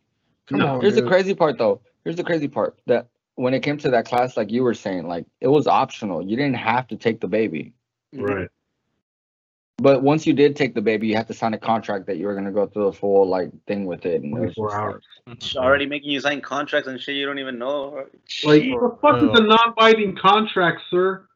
come 0.47 0.59
No. 0.59 0.67
on. 0.75 0.81
Here's 0.83 0.97
the 0.97 1.03
crazy 1.03 1.35
part, 1.35 1.57
though. 1.57 1.81
Here's 2.05 2.17
the 2.17 2.25
crazy 2.25 2.47
part 2.47 2.79
that 2.85 3.09
when 3.37 3.55
it 3.55 3.61
came 3.61 3.79
to 3.79 3.91
that 3.93 4.05
class, 4.05 4.37
like 4.37 4.51
you 4.53 4.63
were 4.65 4.75
saying, 4.75 5.09
like 5.09 5.25
it 5.41 5.49
was 5.49 5.67
optional. 5.67 6.21
You 6.21 6.37
didn't 6.37 6.57
have 6.57 6.89
to 6.89 6.97
take 6.97 7.23
the 7.23 7.27
baby. 7.29 7.73
Right. 8.13 8.49
But 9.78 10.02
once 10.02 10.26
you 10.26 10.33
did 10.33 10.54
take 10.54 10.75
the 10.75 10.81
baby, 10.81 11.09
you 11.09 11.16
had 11.16 11.26
to 11.28 11.35
sign 11.35 11.52
a 11.52 11.59
contract 11.59 12.07
that 12.07 12.16
you 12.16 12.26
were 12.26 12.35
gonna 12.35 12.52
go 12.52 12.66
through 12.66 12.87
the 12.87 12.93
full 12.93 13.28
like 13.28 13.50
thing 13.66 13.87
with 13.87 14.07
it. 14.07 14.23
And 14.23 14.33
24 14.33 14.69
just 14.69 14.75
like- 14.76 14.81
hours. 14.83 15.04
It's 15.26 15.57
already 15.57 15.87
making 15.87 16.11
you 16.11 16.21
sign 16.21 16.40
contracts 16.40 16.87
and 16.88 17.00
shit 17.00 17.16
you 17.16 17.26
don't 17.26 17.38
even 17.38 17.59
know. 17.59 18.04
Like, 18.45 18.62
what 18.71 18.81
the 18.81 18.99
fuck 19.00 19.23
is 19.23 19.40
a 19.40 19.43
non-binding 19.43 20.16
contract, 20.16 20.83
sir? 20.90 21.26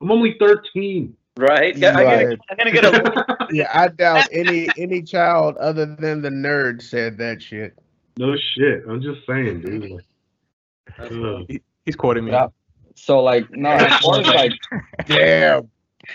I'm 0.00 0.10
only 0.10 0.36
13. 0.38 1.14
Right? 1.36 1.76
Yeah, 1.76 1.90
I'm, 1.96 2.04
Right. 2.06 2.22
gonna, 2.24 2.36
I'm 2.50 2.56
gonna 2.56 2.70
get 2.72 2.84
a. 2.84 3.46
Yeah, 3.52 3.70
I 3.74 3.88
doubt 3.88 4.28
any 4.32 4.68
any 4.78 5.02
child 5.02 5.56
other 5.58 5.84
than 5.84 6.22
the 6.22 6.30
nerd 6.30 6.80
said 6.82 7.18
that 7.18 7.42
shit. 7.42 7.76
no 8.16 8.34
shit. 8.54 8.84
I'm 8.88 9.02
just 9.02 9.20
saying, 9.26 9.60
dude. 9.60 9.90
Like, 9.90 11.12
ugh. 11.12 11.46
He's 11.84 11.96
quoting 11.96 12.24
me. 12.26 12.30
Yeah. 12.32 12.46
So 12.94 13.20
like 13.22 13.50
no, 13.50 13.70
as 13.70 14.00
far 14.00 14.20
as 14.20 14.26
like 14.28 14.52
Damn. 15.06 15.68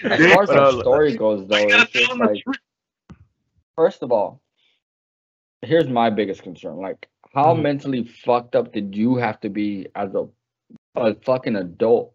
As 0.04 0.20
far 0.20 0.44
as 0.44 0.50
uh, 0.50 0.72
the 0.72 0.82
story 0.82 1.16
goes 1.18 1.48
though, 1.48 1.68
it's 1.68 1.92
just 1.92 2.18
like 2.18 2.44
first 3.76 4.04
of 4.04 4.12
all, 4.12 4.42
here's 5.62 5.88
my 5.88 6.10
biggest 6.10 6.44
concern. 6.44 6.78
Like 6.78 7.08
how 7.34 7.54
Mhm. 7.54 7.62
mentally 7.62 8.04
fucked 8.04 8.56
up 8.56 8.72
did 8.74 8.96
you 8.96 9.16
have 9.16 9.40
to 9.42 9.50
be 9.50 9.88
as 9.96 10.14
a 10.16 10.28
a 10.96 11.14
fucking 11.16 11.56
adult 11.56 12.14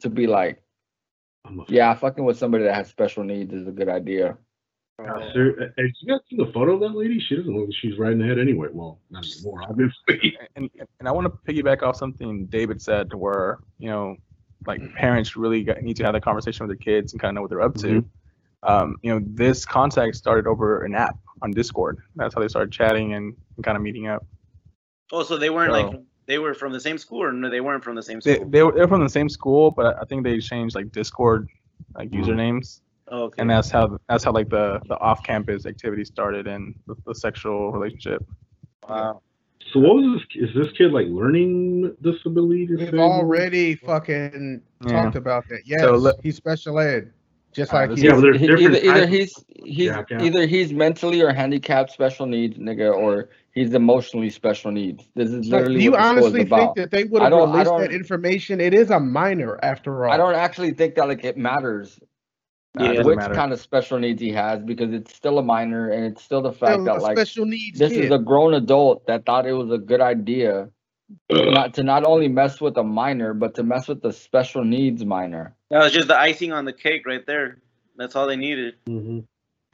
to 0.00 0.10
be 0.10 0.26
like, 0.26 0.60
I'm 1.44 1.64
yeah, 1.68 1.94
fucking 1.94 2.24
with 2.24 2.36
somebody 2.36 2.64
that 2.64 2.74
has 2.74 2.88
special 2.88 3.22
needs 3.24 3.54
is 3.54 3.66
a 3.68 3.72
good 3.72 3.88
idea. 3.88 4.36
Yeah, 4.98 5.32
sir, 5.32 5.72
have 5.76 5.86
you 6.00 6.08
guys 6.08 6.20
seen 6.28 6.38
the 6.38 6.52
photo 6.52 6.74
of 6.74 6.80
that 6.80 6.96
lady? 6.96 7.18
She 7.18 7.34
doesn't 7.36 7.52
look 7.52 7.66
like 7.66 7.74
she's 7.80 7.98
riding 7.98 8.20
ahead 8.22 8.38
anyway. 8.38 8.68
Well, 8.72 9.00
not 9.10 9.24
anymore, 9.24 9.62
obviously. 9.68 10.36
and 10.54 10.70
and 11.00 11.08
I 11.08 11.12
want 11.12 11.26
to 11.26 11.52
piggyback 11.52 11.82
off 11.82 11.96
something 11.96 12.46
David 12.46 12.80
said, 12.80 13.10
to 13.10 13.16
where 13.16 13.58
you 13.78 13.88
know, 13.88 14.16
like 14.66 14.94
parents 14.94 15.36
really 15.36 15.62
got, 15.64 15.82
need 15.82 15.96
to 15.96 16.04
have 16.04 16.12
that 16.14 16.22
conversation 16.22 16.66
with 16.66 16.76
their 16.78 16.82
kids 16.84 17.12
and 17.12 17.20
kind 17.20 17.30
of 17.30 17.34
know 17.36 17.40
what 17.42 17.50
they're 17.50 17.62
up 17.62 17.74
to. 17.76 18.04
Um, 18.62 18.96
you 19.02 19.12
know, 19.12 19.20
this 19.24 19.64
contact 19.66 20.14
started 20.16 20.46
over 20.46 20.84
an 20.84 20.94
app 20.94 21.16
on 21.42 21.50
Discord. 21.50 21.98
That's 22.16 22.34
how 22.34 22.40
they 22.40 22.48
started 22.48 22.70
chatting 22.72 23.14
and, 23.14 23.34
and 23.56 23.64
kind 23.64 23.76
of 23.76 23.82
meeting 23.82 24.06
up. 24.06 24.24
Oh, 25.10 25.22
so 25.24 25.36
they 25.36 25.50
weren't 25.50 25.72
So- 25.72 25.88
like 25.90 26.00
they 26.26 26.38
were 26.38 26.54
from 26.54 26.72
the 26.72 26.78
same 26.80 26.96
school, 26.98 27.22
or 27.24 27.32
no? 27.32 27.50
They 27.50 27.60
weren't 27.60 27.82
from 27.82 27.96
the 27.96 28.02
same 28.02 28.20
They 28.20 28.36
school. 28.36 28.48
they 28.48 28.62
were, 28.62 28.72
they're 28.72 28.86
from 28.88 29.02
the 29.02 29.08
same 29.10 29.28
school, 29.28 29.70
but 29.72 29.96
I 30.00 30.04
think 30.04 30.22
they 30.22 30.38
changed 30.38 30.74
like 30.76 30.92
Discord 30.92 31.48
like 31.96 32.10
Mhm. 32.10 32.24
usernames, 32.24 32.80
oh, 33.08 33.24
okay. 33.24 33.42
and 33.42 33.50
that's 33.50 33.68
how 33.70 33.98
that's 34.08 34.22
how 34.22 34.30
like 34.32 34.48
the 34.48 34.80
the 34.86 34.96
off 35.00 35.24
campus 35.24 35.66
activity 35.66 36.04
started 36.04 36.46
and 36.46 36.74
the, 36.86 36.94
the 37.04 37.14
sexual 37.14 37.72
relationship. 37.72 38.24
wow. 38.88 39.20
So 39.72 39.80
what 39.80 39.96
was 39.96 40.20
this? 40.34 40.48
Is 40.50 40.54
this 40.54 40.72
kid 40.76 40.92
like 40.92 41.06
learning 41.08 41.94
disability? 42.02 42.68
We've 42.74 42.94
already 42.94 43.74
fucking 43.76 44.60
Yeah. 44.86 44.92
talked 45.02 45.16
about 45.16 45.48
that. 45.48 45.60
Yes, 45.64 45.80
So 45.80 45.92
let- 45.92 46.16
he's 46.22 46.36
special 46.36 46.78
ed, 46.78 47.10
just 47.52 47.72
Uh, 47.72 47.76
like 47.78 47.90
this- 47.90 48.00
he 48.00 48.06
Yeah, 48.06 48.14
but 48.14 48.20
there's 48.22 48.38
He- 48.40 48.46
either 48.46 48.76
either 48.78 49.06
he's 49.06 49.44
he's 49.64 49.78
Yeah, 49.86 50.02
yeah. 50.10 50.22
either 50.22 50.46
he's 50.46 50.72
mentally 50.72 51.22
or 51.22 51.32
handicapped 51.32 51.90
special 51.90 52.26
needs 52.26 52.58
nigga 52.58 52.92
or 52.94 53.28
he's 53.52 53.72
emotionally 53.74 54.28
special 54.30 54.70
needs. 54.72 55.08
This 55.14 55.30
is 55.30 55.48
literally 55.48 55.76
do 55.78 55.84
you 55.84 55.90
what 55.92 55.98
the 55.98 56.02
school 56.04 56.18
is 56.18 56.24
honestly 56.24 56.40
think 56.40 56.48
about. 56.52 56.74
that 56.76 56.90
they 56.90 57.04
would 57.04 57.22
have 57.22 57.32
released 57.32 57.70
that 57.78 57.92
information? 57.92 58.60
It 58.60 58.74
is 58.74 58.90
a 58.90 59.00
minor, 59.00 59.58
after 59.62 60.04
all. 60.06 60.12
I 60.12 60.16
don't 60.16 60.34
actually 60.34 60.72
think 60.72 60.96
that 60.96 61.08
like 61.08 61.24
it 61.24 61.36
matters 61.38 61.98
Nah, 62.00 62.06
it 62.06 62.08
Yeah. 62.78 62.88
doesn't 62.92 63.06
which 63.06 63.16
matter. 63.18 63.34
kind 63.34 63.52
of 63.52 63.60
special 63.60 63.98
needs 63.98 64.20
he 64.22 64.30
has 64.32 64.60
because 64.62 64.92
it's 64.94 65.14
still 65.14 65.38
a 65.38 65.42
minor 65.42 65.90
and 65.90 66.06
it's 66.06 66.22
still 66.22 66.40
the 66.40 66.52
fact 66.52 66.72
Still 66.80 66.84
that 66.84 67.02
like 67.02 67.18
special 67.18 67.44
needs 67.44 67.78
this 67.78 67.92
kid. 67.92 68.06
is 68.06 68.10
a 68.10 68.18
grown 68.18 68.54
adult 68.54 69.06
that 69.08 69.26
thought 69.26 69.46
it 69.46 69.52
was 69.52 69.70
a 69.70 69.78
good 69.78 70.00
idea 70.00 70.70
not 71.30 71.74
to 71.74 71.82
not 71.82 72.06
only 72.06 72.28
mess 72.28 72.60
with 72.62 72.78
a 72.78 72.82
minor 72.82 73.34
but 73.34 73.54
to 73.56 73.62
mess 73.62 73.88
with 73.88 74.00
the 74.00 74.12
special 74.12 74.64
needs 74.64 75.04
minor. 75.04 75.54
That 75.70 75.82
was 75.82 75.92
just 75.92 76.08
the 76.08 76.18
icing 76.18 76.52
on 76.52 76.64
the 76.64 76.72
cake 76.72 77.04
right 77.06 77.26
there. 77.26 77.58
That's 77.98 78.16
all 78.16 78.26
they 78.26 78.36
needed. 78.36 78.76
hmm 78.86 79.18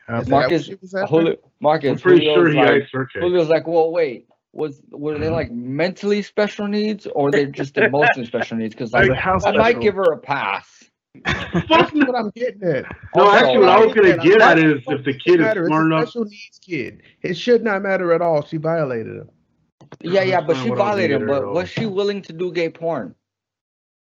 Is 0.09 0.29
Marcus- 0.29 0.69
what 0.69 0.83
was? 0.83 0.95
Julio, 1.09 1.37
Marcus, 1.61 1.91
I'm 1.91 1.99
pretty 1.99 2.25
Julio's 2.25 2.35
sure 2.37 2.49
he 2.49 2.57
like, 2.57 2.83
iced 2.83 2.93
her 2.95 3.07
cake. 3.07 3.23
Julio's 3.23 3.49
like, 3.49 3.69
well, 3.69 3.93
wait, 3.93 4.27
was 4.53 4.83
were 4.91 5.17
they 5.19 5.29
like 5.29 5.53
mentally 5.53 6.23
special 6.23 6.67
needs 6.67 7.07
or 7.07 7.31
they're 7.31 7.47
just 7.47 7.77
emotionally 7.79 8.27
special 8.27 8.57
needs? 8.57 8.75
Because 8.75 8.93
like, 8.93 9.09
Like, 9.09 9.25
I 9.47 9.53
might 9.53 9.81
give 9.81 9.95
her 9.95 10.13
a 10.13 10.19
pass. 10.19 10.67
That's 11.25 11.93
what 11.93 12.15
I'm 12.17 12.31
getting 12.31 12.63
at. 12.63 12.85
No, 13.17 13.25
Also, 13.25 13.37
actually, 13.37 13.59
what 13.59 13.69
I 13.69 13.85
was 13.85 13.95
gonna 13.95 14.17
get 14.19 14.41
at 14.41 14.59
is 14.59 14.83
if 14.87 15.05
the 15.05 15.15
kid 15.15 15.41
is 15.41 15.47
matter. 15.47 15.61
It's 15.63 15.69
smart 15.69 15.83
a 15.83 15.87
enough. 15.87 16.09
special 16.09 16.25
needs 16.25 16.59
kid. 16.65 17.03
It 17.23 17.35
should 17.35 17.65
not 17.65 17.83
matter 17.83 18.13
at 18.13 18.21
all. 18.21 18.43
She 18.45 18.57
violated 18.57 19.17
him. 19.17 19.31
Yeah, 20.01 20.23
yeah, 20.23 20.41
but 20.41 20.57
she 20.57 20.69
not 20.69 20.79
what 20.79 20.81
I 20.81 20.85
was 20.85 20.97
violated 20.97 21.23
him. 21.23 21.27
But 21.29 21.53
was 21.53 21.69
she 21.69 21.87
willing 21.87 22.23
to 22.23 22.33
do 22.33 22.53
gay 22.53 22.69
porn? 22.69 23.15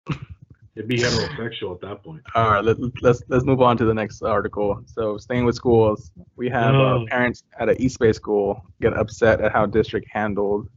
It'd 0.76 0.88
be 0.88 0.96
heterosexual 0.98 1.74
at 1.74 1.81
that 1.83 2.02
point. 2.02 2.22
All 2.35 2.50
right, 2.50 2.64
let, 2.64 2.76
let's 3.02 3.22
let's 3.28 3.44
move 3.44 3.61
on 3.61 3.76
to 3.78 3.85
the 3.85 3.94
next 3.94 4.22
article. 4.22 4.83
So, 4.87 5.18
staying 5.18 5.44
with 5.44 5.55
schools, 5.55 6.12
we 6.37 6.48
have 6.50 6.74
uh, 6.74 6.78
Oh. 7.00 7.07
parents 7.11 7.44
at 7.59 7.68
an 7.68 7.81
East 7.81 7.98
Bay 7.98 8.12
school 8.12 8.64
get 8.81 8.94
upset 8.96 9.40
at 9.40 9.52
how 9.52 9.66
district 9.66 10.07
handled 10.11 10.68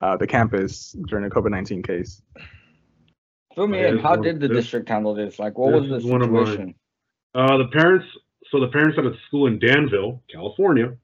uh, 0.00 0.16
the 0.16 0.26
campus 0.26 0.96
during 1.08 1.24
the 1.28 1.30
COVID 1.30 1.50
nineteen 1.50 1.82
case. 1.82 2.22
Fill 3.54 3.66
me 3.68 3.84
in. 3.84 3.98
How 3.98 4.16
did 4.16 4.40
the 4.40 4.48
this- 4.48 4.58
district 4.64 4.88
handle 4.88 5.14
this? 5.14 5.38
Like, 5.38 5.56
what 5.58 5.70
this 5.72 5.80
was 5.82 5.90
the 5.90 5.96
is 5.96 6.04
one 6.04 6.22
of 6.22 6.30
mine. 6.30 6.46
situation? 6.46 6.74
Uh, 7.34 7.56
the 7.58 7.68
parents, 7.68 8.06
so 8.50 8.60
the 8.60 8.68
parents 8.68 8.96
at 8.98 9.04
a 9.04 9.14
school 9.26 9.46
in 9.46 9.58
Danville, 9.58 10.22
California, 10.32 10.96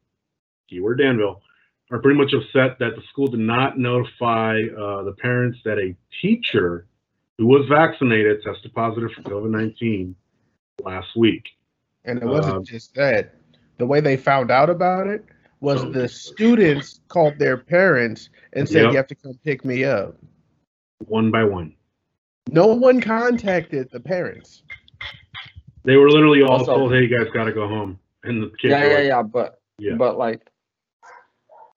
keyword 0.68 0.98
Danville, 0.98 1.42
are 1.90 1.98
pretty 1.98 2.18
much 2.18 2.32
upset 2.32 2.78
that 2.78 2.94
the 2.94 3.02
school 3.10 3.26
did 3.26 3.40
not 3.40 3.78
notify 3.78 4.60
uh, 4.78 5.02
the 5.02 5.14
parents 5.18 5.58
that 5.64 5.78
a 5.78 5.94
teacher 6.22 6.86
who 7.38 7.46
was 7.46 7.66
vaccinated 7.68 8.42
tested 8.44 8.72
positive 8.74 9.10
for 9.12 9.22
COVID 9.22 9.50
19 9.50 10.14
last 10.84 11.16
week. 11.16 11.48
And 12.04 12.22
it 12.22 12.26
wasn't 12.26 12.56
Um, 12.58 12.64
just 12.64 12.94
that. 12.94 13.34
The 13.78 13.86
way 13.86 14.00
they 14.00 14.16
found 14.16 14.50
out 14.50 14.70
about 14.70 15.06
it 15.08 15.24
was 15.60 15.82
the 15.92 16.08
students 16.08 17.00
called 17.08 17.38
their 17.38 17.56
parents 17.56 18.30
and 18.52 18.68
said, 18.68 18.82
Yep. 18.84 18.90
You 18.92 18.96
have 18.96 19.06
to 19.08 19.14
come 19.14 19.34
pick 19.44 19.64
me 19.64 19.84
up. 19.84 20.16
One 21.06 21.30
by 21.30 21.44
one. 21.44 21.74
No 22.48 22.66
one 22.68 23.00
contacted 23.00 23.90
the 23.92 24.00
parents. 24.00 24.62
They 25.84 25.96
were 25.96 26.10
literally 26.10 26.42
all 26.42 26.58
Also- 26.58 26.74
told, 26.76 26.92
hey, 26.92 27.02
you 27.02 27.08
guys 27.18 27.30
got 27.32 27.44
to 27.44 27.52
go 27.52 27.68
home. 27.68 27.98
And 28.24 28.42
the 28.42 28.48
kids 28.48 28.70
Yeah, 28.72 28.80
were 28.82 28.88
yeah, 28.88 28.96
like, 28.96 29.06
yeah. 29.06 29.22
But 29.22 29.60
yeah. 29.78 29.94
but 29.94 30.18
like, 30.18 30.50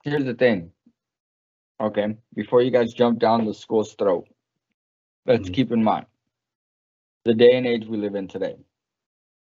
here's 0.03 0.25
the 0.25 0.33
thing. 0.33 0.71
Okay, 1.79 2.17
before 2.35 2.61
you 2.61 2.71
guys 2.71 2.93
jump 2.93 3.19
down 3.19 3.45
the 3.45 3.53
school's 3.53 3.93
throat, 3.95 4.27
let's 5.25 5.49
Mhm. 5.49 5.53
keep 5.53 5.71
in 5.71 5.83
mind 5.83 6.05
the 7.25 7.33
day 7.33 7.55
and 7.55 7.65
age 7.65 7.85
we 7.87 7.97
live 7.97 8.15
in 8.15 8.27
today. 8.27 8.55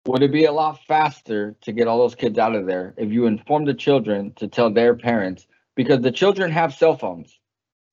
Would 0.07 0.23
it 0.23 0.31
be 0.31 0.45
a 0.45 0.51
lot 0.53 0.79
faster 0.85 1.55
to 1.61 1.71
get 1.73 1.87
all 1.87 1.97
those 1.99 2.15
kids 2.15 2.37
out 2.39 2.55
of 2.55 2.65
there 2.65 2.93
if 2.97 3.11
you 3.11 3.25
inform 3.25 3.65
the 3.65 3.73
children 3.73 4.33
to 4.35 4.47
tell 4.47 4.71
their 4.71 4.95
parents? 4.95 5.45
Because 5.75 5.99
the 6.01 6.11
children 6.11 6.51
have 6.51 6.73
cell 6.73 6.95
phones. 6.97 7.37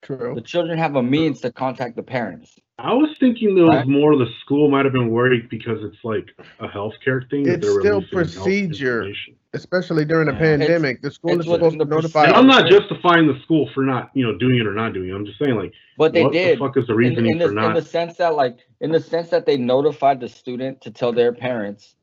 True. 0.03 0.35
The 0.37 0.41
children 0.41 0.79
have 0.79 0.95
a 0.95 1.03
means 1.03 1.41
to 1.41 1.51
contact 1.53 1.97
the 1.97 2.03
parents. 2.05 2.57
I 2.79 2.93
was 2.93 3.17
thinking 3.21 3.55
there 3.55 3.65
was 3.67 3.77
Right. 3.77 3.87
more 3.87 4.17
the 4.17 4.27
school 4.41 4.69
might 4.69 4.85
have 4.85 4.93
been 4.93 5.09
worried 5.11 5.49
because 5.49 5.79
it's 5.85 6.03
like 6.03 6.27
a 6.59 6.67
healthcare 6.67 7.29
thing. 7.31 7.47
It's 7.47 7.65
they're 7.65 7.81
still 7.81 8.03
procedure. 8.03 9.07
Especially 9.53 10.05
during 10.05 10.29
a 10.29 10.33
Yeah. 10.33 10.39
pandemic. 10.39 11.01
The 11.01 11.13
school 11.13 11.39
is 11.39 11.47
supposed 11.47 11.79
to 11.79 11.85
notify. 11.85 12.25
And 12.27 12.35
I'm 12.35 12.49
not 12.49 12.69
justifying 12.69 13.29
the 13.29 13.39
school 13.43 13.71
for 13.73 13.85
not, 13.85 14.11
you 14.15 14.27
know, 14.27 14.37
doing 14.37 14.59
it 14.59 14.67
or 14.67 14.75
not 14.75 14.93
doing 14.93 15.11
it. 15.11 15.15
I'm 15.15 15.25
just 15.25 15.39
saying, 15.39 15.57
like, 15.57 15.73
But 15.97 16.13
they 16.13 16.25
what 16.25 16.33
did. 16.33 16.57
the 16.57 16.61
fuck 16.65 16.77
is 16.77 16.89
the 16.89 16.95
in, 16.95 16.99
reasoning 16.99 17.33
in, 17.33 17.39
the, 17.39 17.49
for 17.49 17.61
in 17.61 17.75
the 17.75 17.83
sense 17.83 18.17
that 18.17 18.35
like 18.35 18.59
in 18.81 18.91
the 18.91 19.01
sense 19.01 19.29
that 19.29 19.47
they 19.47 19.57
notified 19.57 20.19
the 20.19 20.29
student 20.29 20.81
to 20.81 20.91
tell 20.91 21.13
their 21.13 21.33
parents 21.33 21.95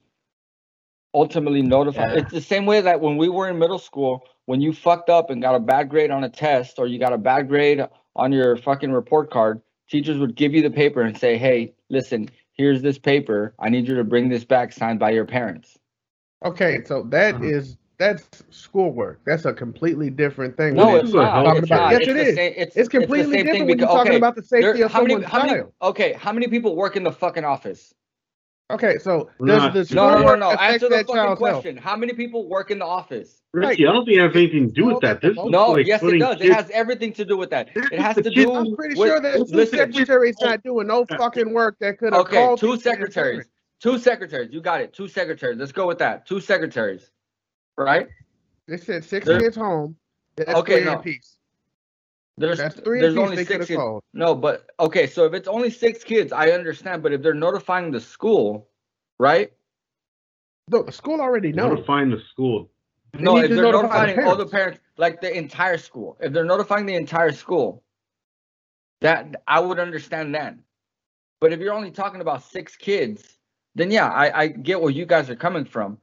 ultimately 1.14 1.62
notify 1.62 2.14
Yeah. 2.14 2.20
it's 2.20 2.32
the 2.32 2.40
same 2.40 2.66
way 2.66 2.80
that 2.80 3.02
when 3.02 3.18
we 3.18 3.28
were 3.28 3.50
in 3.50 3.60
middle 3.60 3.80
school 3.80 4.24
when 4.46 4.62
you 4.62 4.72
fucked 4.72 5.10
up 5.10 5.30
and 5.30 5.42
got 5.42 5.56
a 5.56 5.60
bad 5.60 5.90
grade 5.90 6.10
on 6.10 6.24
a 6.24 6.30
test 6.30 6.80
or 6.80 6.88
you 6.88 6.98
got 7.00 7.12
a 7.12 7.18
bad 7.18 7.50
grade 7.50 7.86
on 8.16 8.32
your 8.32 8.56
fucking 8.56 8.94
report 8.94 9.30
card 9.30 9.62
teachers 9.92 10.18
would 10.18 10.36
give 10.36 10.54
you 10.56 10.62
the 10.62 10.72
paper 10.72 11.02
and 11.02 11.18
say 11.18 11.38
hey 11.38 11.72
listen 11.90 12.28
here's 12.54 12.82
this 12.82 12.98
paper 12.98 13.54
i 13.60 13.70
need 13.70 13.88
you 13.88 13.94
to 13.96 14.04
bring 14.04 14.30
this 14.30 14.44
back 14.46 14.72
signed 14.72 14.98
by 15.00 15.12
your 15.12 15.26
parents 15.26 15.78
Okay, 16.44 16.84
so 16.86 17.04
that 17.10 17.36
Mhm. 17.36 17.52
is 17.54 17.78
that's 18.00 18.28
schoolwork. 18.50 19.20
That's 19.28 19.46
a 19.46 19.54
completely 19.54 20.10
different 20.10 20.58
thing. 20.58 20.74
no 20.74 20.96
it's 20.96 21.14
not, 21.14 21.46
health 21.46 21.58
it's 21.60 21.68
care. 21.68 21.78
not. 21.78 21.92
Yes, 21.92 22.02
It's 22.02 22.10
it 22.10 22.36
same- 22.36 22.54
it's, 22.58 22.76
It's 22.76 22.90
the 22.90 22.98
completely 23.00 23.24
same 23.26 23.32
thing 23.32 23.46
different 23.46 23.60
when 23.70 23.78
you're 23.78 23.88
because- 23.88 23.96
talking 23.96 24.16
about 24.16 24.36
the 24.36 24.42
safety 24.42 24.78
there- 24.80 24.86
of 24.88 24.92
how 24.92 25.02
many 25.04 25.14
someone's 25.14 25.32
how 25.32 25.40
many 25.46 25.52
child. 25.60 25.74
okay 25.84 26.14
how 26.14 26.32
many 26.34 26.48
people 26.48 26.76
work 26.76 26.96
in 26.98 27.04
the 27.04 27.12
fucking 27.12 27.44
office 27.46 27.94
Okay, 28.72 28.98
so 29.00 29.30
does 29.40 29.48
not- 29.48 29.74
the 29.74 29.88
No, 29.96 30.10
no, 30.12 30.22
no, 30.22 30.36
no. 30.36 30.52
Answer 30.52 30.90
the 30.90 30.98
fucking 30.98 31.16
child's 31.16 31.40
health? 31.40 31.40
question. 31.40 31.78
How 31.78 31.96
many 31.96 32.14
people 32.14 32.48
work 32.48 32.72
in 32.72 32.80
the 32.80 32.86
office? 32.86 33.42
Ricky, 33.54 33.86
I 33.86 33.92
don't 33.92 34.06
think 34.06 34.18
it 34.18 34.22
has 34.22 34.36
anything 34.36 34.68
to 34.68 34.74
do 34.74 34.86
with 34.86 35.02
that. 35.02 35.22
This 35.22 35.36
No, 35.36 35.72
like 35.72 35.86
yes, 35.86 36.02
it 36.02 36.06
putting 36.06 36.20
does. 36.20 36.40
It 36.42 36.54
has 36.54 36.70
everything 36.70 37.12
to 37.14 37.26
do 37.26 37.38
with 37.38 37.50
that. 37.50 37.70
This 37.74 37.86
It 37.88 37.94
is 37.94 38.00
has 38.02 38.16
to 38.16 38.30
do. 38.30 38.54
I'm 38.54 38.76
pretty 38.76 38.98
with- 38.98 39.10
sure 39.10 39.20
that 39.20 39.34
the 39.34 39.44
listen, 39.56 39.78
secretary's 39.94 40.40
not 40.42 40.64
doing 40.64 40.88
no 40.88 41.06
fucking 41.06 41.52
work 41.54 41.76
that 41.80 41.98
could 41.98 42.14
have 42.14 42.22
Okay, 42.22 42.38
called 42.38 42.60
two 42.60 42.74
these 42.74 42.84
secretaries. 42.84 43.46
Two 43.82 43.98
secretaries. 43.98 44.54
You 44.54 44.62
got 44.62 44.82
it. 44.82 44.94
Two 44.94 45.08
secretaries. 45.08 45.58
Let's 45.58 45.72
go 45.72 45.88
with 45.88 45.98
that. 45.98 46.26
Two 46.26 46.40
secretaries. 46.40 47.12
Right? 47.78 48.08
They 48.68 48.78
said 48.78 49.04
six 49.04 49.26
There- 49.26 49.40
kids 49.40 49.56
home. 49.56 49.96
That's 50.38 50.54
Okay, 50.54 50.84
no. 50.86 50.94
apiece. 50.94 51.38
There's 52.42 52.58
That's 52.58 52.80
three 52.80 53.00
there's 53.00 53.16
only 53.16 53.36
they 53.36 53.46
six 53.46 53.68
kids. 53.68 53.78
called. 53.78 54.04
No, 54.14 54.36
but 54.36 54.70
okay, 54.80 55.08
so 55.08 55.26
if 55.26 55.34
it's 55.34 55.48
only 55.48 55.70
six 55.70 56.04
kids, 56.04 56.34
I 56.34 56.52
understand. 56.52 57.04
But 57.04 57.14
if 57.14 57.22
they're 57.22 57.34
notifying 57.34 57.92
the 57.92 58.02
school, 58.02 58.68
right? 59.20 59.54
No, 60.68 60.84
the 60.84 60.92
school 60.92 61.22
already 61.22 61.52
knows. 61.52 61.70
Notifying 61.78 62.10
the 62.10 62.22
school. 62.32 62.70
They 63.14 63.24
No, 63.24 63.38
if 63.38 63.50
they're 63.50 63.62
notify 63.62 64.08
the 64.08 64.14
notifying 64.14 64.26
all 64.26 64.36
the 64.36 64.46
parents. 64.46 64.52
parents, 64.52 64.80
like 64.98 65.22
the 65.22 65.38
entire 65.38 65.78
school, 65.78 66.18
if 66.20 66.34
they're 66.34 66.46
notifying 66.46 66.86
the 66.86 66.96
entire 66.96 67.32
school, 67.32 67.84
that 69.02 69.44
I 69.48 69.60
would 69.60 69.80
understand 69.80 70.34
that. 70.36 70.56
But 71.40 71.54
if 71.54 71.60
you're 71.60 71.74
only 71.74 71.92
talking 71.92 72.22
about 72.22 72.44
six 72.44 72.76
kids, 72.76 73.38
then 73.76 73.92
yeah, 73.92 74.08
I, 74.10 74.42
I 74.42 74.48
get 74.48 74.82
where 74.82 74.92
you 74.92 75.06
guys 75.06 75.30
are 75.30 75.36
coming 75.36 75.66
from. 75.66 75.98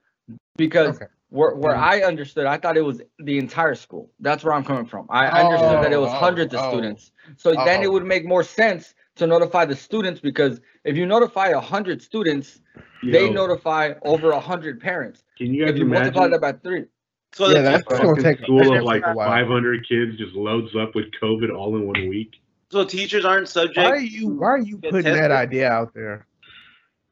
Because 0.57 0.97
Okay. 0.97 1.07
Where, 1.31 1.55
where 1.55 1.75
Mhm. 1.75 1.79
I 1.83 2.03
understood, 2.03 2.47
I 2.47 2.57
thought 2.57 2.77
it 2.77 2.85
was 2.85 3.03
the 3.19 3.39
entire 3.39 3.75
school. 3.75 4.11
That's 4.21 4.45
where 4.45 4.55
I'm 4.55 4.65
coming 4.65 4.87
from. 4.87 5.07
I 5.11 5.27
understood 5.43 5.85
that 5.85 5.93
it 5.93 5.99
was 5.99 6.11
Oh, 6.11 6.15
oh, 6.17 6.19
hundreds 6.19 6.55
of 6.55 6.61
oh. 6.63 6.71
students. 6.71 7.13
So 7.37 7.53
then 7.55 7.83
it 7.83 7.87
Oh. 7.87 7.93
would 7.93 8.05
make 8.07 8.25
more 8.25 8.43
sense 8.43 8.95
to 9.17 9.27
notify 9.27 9.65
the 9.65 9.77
students 9.77 10.21
because 10.21 10.61
if 10.85 10.97
you 10.97 11.05
notify 11.07 11.49
a 11.49 11.61
hundred 11.61 12.01
students, 12.03 12.61
they 13.03 13.29
notify 13.31 13.95
over 14.03 14.31
a 14.31 14.41
hundred 14.41 14.81
parents. 14.81 15.25
Can 15.37 15.53
you 15.53 15.65
If 15.65 15.71
guys 15.73 15.79
you 15.81 15.85
multiply 15.87 16.29
that 16.29 16.41
by 16.41 16.53
three, 16.53 16.85
So 17.33 17.47
Yeah, 17.49 17.59
the 17.59 17.63
that's 17.63 17.85
teacher- 17.89 18.05
gonna 18.05 18.23
take 18.23 18.39
school 18.41 18.77
of 18.79 18.83
like 18.93 19.03
take 19.03 19.13
a 19.13 19.15
while. 19.15 19.29
500 19.29 19.87
kids 19.87 20.17
just 20.17 20.35
loads 20.35 20.75
up 20.75 20.95
with 20.95 21.07
COVID 21.23 21.55
all 21.55 21.77
in 21.77 21.87
one 21.87 22.09
week? 22.09 22.41
so 22.71 22.85
teachers 22.85 23.25
aren't 23.25 23.49
subject. 23.49 23.77
Why 23.79 23.91
are 23.91 23.97
you 23.99 24.29
why 24.29 24.47
are 24.49 24.59
you 24.59 24.79
Get 24.79 24.93
putting 24.93 25.13
that 25.15 25.31
idea 25.31 25.69
out 25.71 25.93
there? 25.95 26.27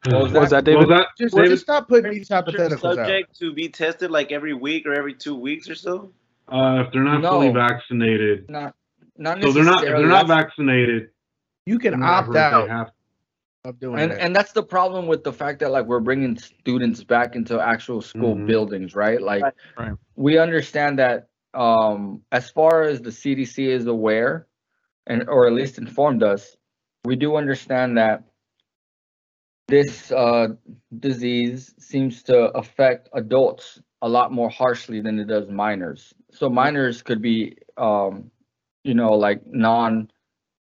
What 0.04 0.22
was 0.22 0.32
What 0.32 0.40
was 0.42 0.50
that, 0.50 0.64
What 0.66 0.76
was 0.76 0.86
David? 0.86 0.88
that? 0.98 1.06
Just, 1.18 1.34
David? 1.34 1.50
just 1.50 1.62
stop 1.62 1.88
putting 1.88 2.12
these 2.12 2.28
Teachers 2.28 2.44
hypotheticals 2.54 2.72
out. 2.90 2.96
subject 2.96 3.38
to 3.38 3.52
be 3.52 3.68
tested 3.68 4.10
like 4.10 4.30
every 4.30 4.54
week 4.54 4.86
or 4.86 4.94
every 4.94 5.14
two 5.14 5.34
weeks 5.34 5.68
or 5.68 5.74
so. 5.74 6.12
Uh, 6.48 6.84
if 6.86 6.92
they're 6.92 7.02
not 7.02 7.22
fully 7.22 7.50
vaccinated, 7.50 8.48
not 8.48 8.74
not 9.16 9.42
so 9.42 9.50
they're 9.52 9.64
not. 9.64 9.82
If 9.82 9.88
they're 9.96 10.06
not 10.06 10.28
vaccinated, 10.28 11.08
You 11.64 11.78
can 11.80 12.00
opt 12.02 12.36
out 12.36 12.92
of 13.64 13.80
doing 13.80 13.98
and 13.98 14.12
that. 14.12 14.20
and 14.22 14.36
that's 14.36 14.52
the 14.52 14.62
problem 14.62 15.08
with 15.08 15.24
the 15.24 15.32
fact 15.32 15.58
that 15.58 15.72
like 15.72 15.86
we're 15.86 15.98
bringing 15.98 16.38
students 16.38 17.02
back 17.02 17.34
into 17.34 17.58
actual 17.60 18.00
school 18.00 18.36
Mhm. 18.36 18.46
buildings 18.46 18.94
right 18.94 19.20
like 19.20 19.42
Right. 19.42 19.54
Right. 19.76 19.92
we 20.14 20.38
understand 20.38 21.00
that 21.00 21.26
um 21.52 22.22
as 22.30 22.48
far 22.48 22.82
as 22.82 23.00
the 23.00 23.10
cdc 23.10 23.66
is 23.66 23.86
aware 23.86 24.46
and 25.08 25.28
or 25.28 25.48
at 25.48 25.52
least 25.52 25.78
informed 25.78 26.22
us 26.22 26.56
we 27.04 27.16
do 27.16 27.34
understand 27.34 27.98
that 27.98 28.22
this 29.68 30.12
uh 30.12 30.48
disease 31.00 31.74
seems 31.78 32.22
to 32.22 32.36
affect 32.56 33.08
adults 33.14 33.80
a 34.02 34.08
lot 34.08 34.32
more 34.32 34.48
harshly 34.50 35.00
than 35.00 35.18
it 35.18 35.26
does 35.26 35.48
minors 35.48 36.14
so 36.30 36.48
minors 36.48 37.02
could 37.02 37.20
be 37.20 37.56
um 37.76 38.30
you 38.84 38.94
know 38.94 39.12
like 39.12 39.40
non 39.46 40.08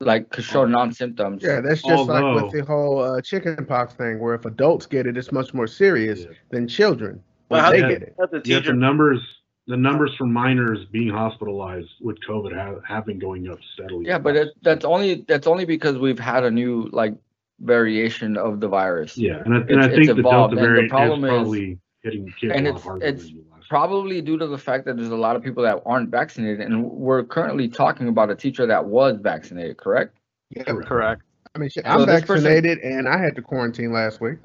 like 0.01 0.29
could 0.31 0.45
show 0.45 0.65
non-symptoms 0.67 1.43
yeah, 1.43 1.61
that's 1.61 1.83
just 1.83 2.09
like 2.09 2.23
Although- 2.23 2.45
with 2.45 2.53
the 2.53 2.65
whole 2.65 3.03
uh, 3.03 3.21
chicken 3.23 3.65
pox 3.65 3.95
thing, 3.95 4.19
where 4.21 4.35
if 4.35 4.45
adults 4.45 4.85
get 4.85 5.07
it, 5.07 5.17
it's 5.17 5.33
much 5.33 5.55
more 5.55 5.67
serious 5.67 6.21
Yeah. 6.21 6.37
than 6.51 6.69
children 6.69 7.23
Well, 7.49 7.63
how 7.63 7.71
they 7.71 7.81
do 7.81 7.89
get 7.89 8.03
it. 8.03 8.15
Let 8.19 8.31
the 8.31 8.43
Yet 8.45 8.65
the 8.67 8.75
numbers, 8.75 9.21
the 9.67 9.77
numbers 9.79 10.15
for 10.19 10.27
minors 10.27 10.85
being 10.93 11.09
hospitalized 11.09 11.89
with 12.03 12.19
COVID 12.29 12.55
have, 12.55 12.83
have 12.87 13.07
been 13.07 13.19
going 13.19 13.49
up 13.49 13.59
steadily. 13.73 14.05
Yeah, 14.07 14.19
but 14.19 14.37
it, 14.37 14.49
that's 14.61 14.85
only 14.85 15.25
that's 15.27 15.47
only 15.47 15.65
because 15.65 15.97
we've 15.97 16.19
had 16.19 16.45
a 16.45 16.51
new 16.51 16.91
like 16.93 17.15
variation 17.61 18.37
of 18.37 18.61
the 18.61 18.69
virus. 18.69 19.16
yeah, 19.16 19.42
and 19.45 19.55
I, 19.55 19.59
and 19.69 19.81
I 19.83 19.88
think 19.88 20.07
the 20.07 20.16
evolved, 20.19 20.25
Delta 20.25 20.57
and 20.57 20.59
the 20.59 20.62
variant 20.62 20.85
is 20.87 20.90
problem 20.90 21.25
is- 21.25 21.31
probably 21.31 21.79
hitting 22.03 22.33
kids 22.38 22.53
and 22.55 22.66
a 22.66 22.71
lot 22.71 22.77
it's- 22.77 22.85
harder 22.85 23.07
it's 23.07 23.23
than. 23.25 23.42
Probably 23.69 24.21
due 24.21 24.38
to 24.38 24.47
the 24.47 24.59
fact 24.59 24.85
that 24.85 24.97
there's 24.97 25.09
a 25.09 25.16
lot 25.16 25.35
of 25.35 25.42
people 25.42 25.64
that 25.64 25.83
aren't 25.85 26.09
vaccinated, 26.09 26.61
and 26.61 26.85
we're 26.88 27.25
currently 27.25 27.66
talking 27.69 28.07
about 28.07 28.31
a 28.31 28.37
teacher 28.37 28.64
that 28.64 28.85
was 28.87 29.16
vaccinated, 29.21 29.77
correct? 29.77 30.16
Yeah, 30.51 30.62
Correct. 30.62 30.87
Correct. 30.88 31.23
I 31.53 31.59
mean, 31.59 31.71
I'm 31.85 32.07
this 32.07 32.21
person- 32.21 32.45
vaccinated 32.45 32.79
and 32.85 33.09
I 33.09 33.19
had 33.19 33.35
to 33.35 33.42
quarantine 33.42 33.92
last 33.92 34.21
week. 34.21 34.38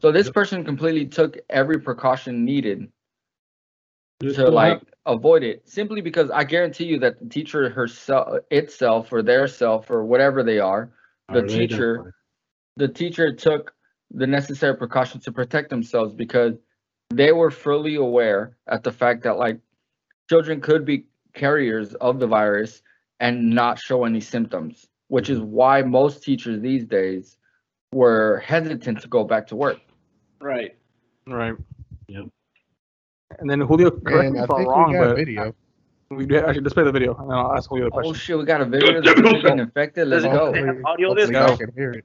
So 0.00 0.12
this 0.12 0.30
person 0.30 0.62
completely 0.64 1.06
took 1.06 1.36
every 1.50 1.80
precaution 1.80 2.44
needed 2.44 2.86
It's 4.22 4.36
to 4.36 4.48
like 4.48 4.74
hap- 4.74 4.86
avoid 5.06 5.42
it, 5.42 5.68
simply 5.68 6.00
because 6.00 6.30
I 6.30 6.44
guarantee 6.44 6.84
you 6.84 7.00
that 7.00 7.18
the 7.18 7.26
teacher 7.28 7.68
herself, 7.70 8.38
itself, 8.52 9.12
or 9.12 9.22
their 9.24 9.48
self, 9.48 9.90
or 9.90 10.04
whatever 10.04 10.44
they 10.44 10.60
are, 10.60 10.92
the 11.32 11.40
Are 11.42 11.46
teacher- 11.48 11.96
fine. 12.04 12.12
The 12.78 12.88
teacher 12.88 13.32
took 13.32 13.74
the 14.12 14.26
necessary 14.26 14.76
precautions 14.76 15.24
to 15.24 15.32
protect 15.32 15.68
themselves 15.68 16.14
because 16.14 16.54
they 17.10 17.32
were 17.32 17.50
fully 17.50 17.96
aware 17.96 18.56
at 18.68 18.84
the 18.84 18.92
fact 18.92 19.24
that 19.24 19.36
like 19.36 19.58
children 20.30 20.60
could 20.60 20.84
be 20.84 21.04
carriers 21.34 21.94
of 21.94 22.20
the 22.20 22.26
virus 22.26 22.82
and 23.18 23.50
not 23.50 23.80
show 23.80 24.04
any 24.04 24.20
symptoms, 24.20 24.86
which 25.08 25.28
is 25.28 25.38
mm-hmm. 25.38 25.50
why 25.50 25.82
most 25.82 26.22
teachers 26.22 26.60
these 26.60 26.86
days 26.86 27.36
were 27.92 28.38
hesitant 28.46 29.00
to 29.00 29.08
go 29.08 29.24
back 29.24 29.48
to 29.48 29.56
work. 29.56 29.78
Right. 30.40 30.76
Right. 31.26 31.54
Yep. 32.06 32.26
And 33.40 33.50
then 33.50 33.60
Julio, 33.60 33.90
correct 33.90 34.26
And 34.26 34.34
me 34.34 34.40
if 34.40 34.50
I'm 34.50 34.64
wrong, 34.66 34.92
we 34.92 34.98
got 34.98 35.02
a 35.02 35.08
but 35.08 35.16
video. 35.16 35.54
we 36.10 36.26
do 36.26 36.36
actually 36.38 36.62
display 36.62 36.84
the 36.84 36.92
video, 36.92 37.14
and 37.16 37.32
I'll 37.32 37.54
ask 37.56 37.68
Julio 37.68 37.86
the 37.86 37.90
question. 37.90 38.08
Oh 38.08 38.12
question. 38.12 38.26
shit, 38.26 38.38
we 38.38 38.44
got 38.44 38.60
a 38.60 38.64
video 38.64 39.00
that's 39.02 39.20
getting 39.20 39.58
infected. 39.58 40.08
Let's 40.08 40.24
go. 40.24 40.54
audio 40.86 41.14
this 41.14 41.28
y'all 41.28 41.48
Go. 41.48 41.56
can 41.56 41.72
hear 41.74 41.90
it. 41.92 42.04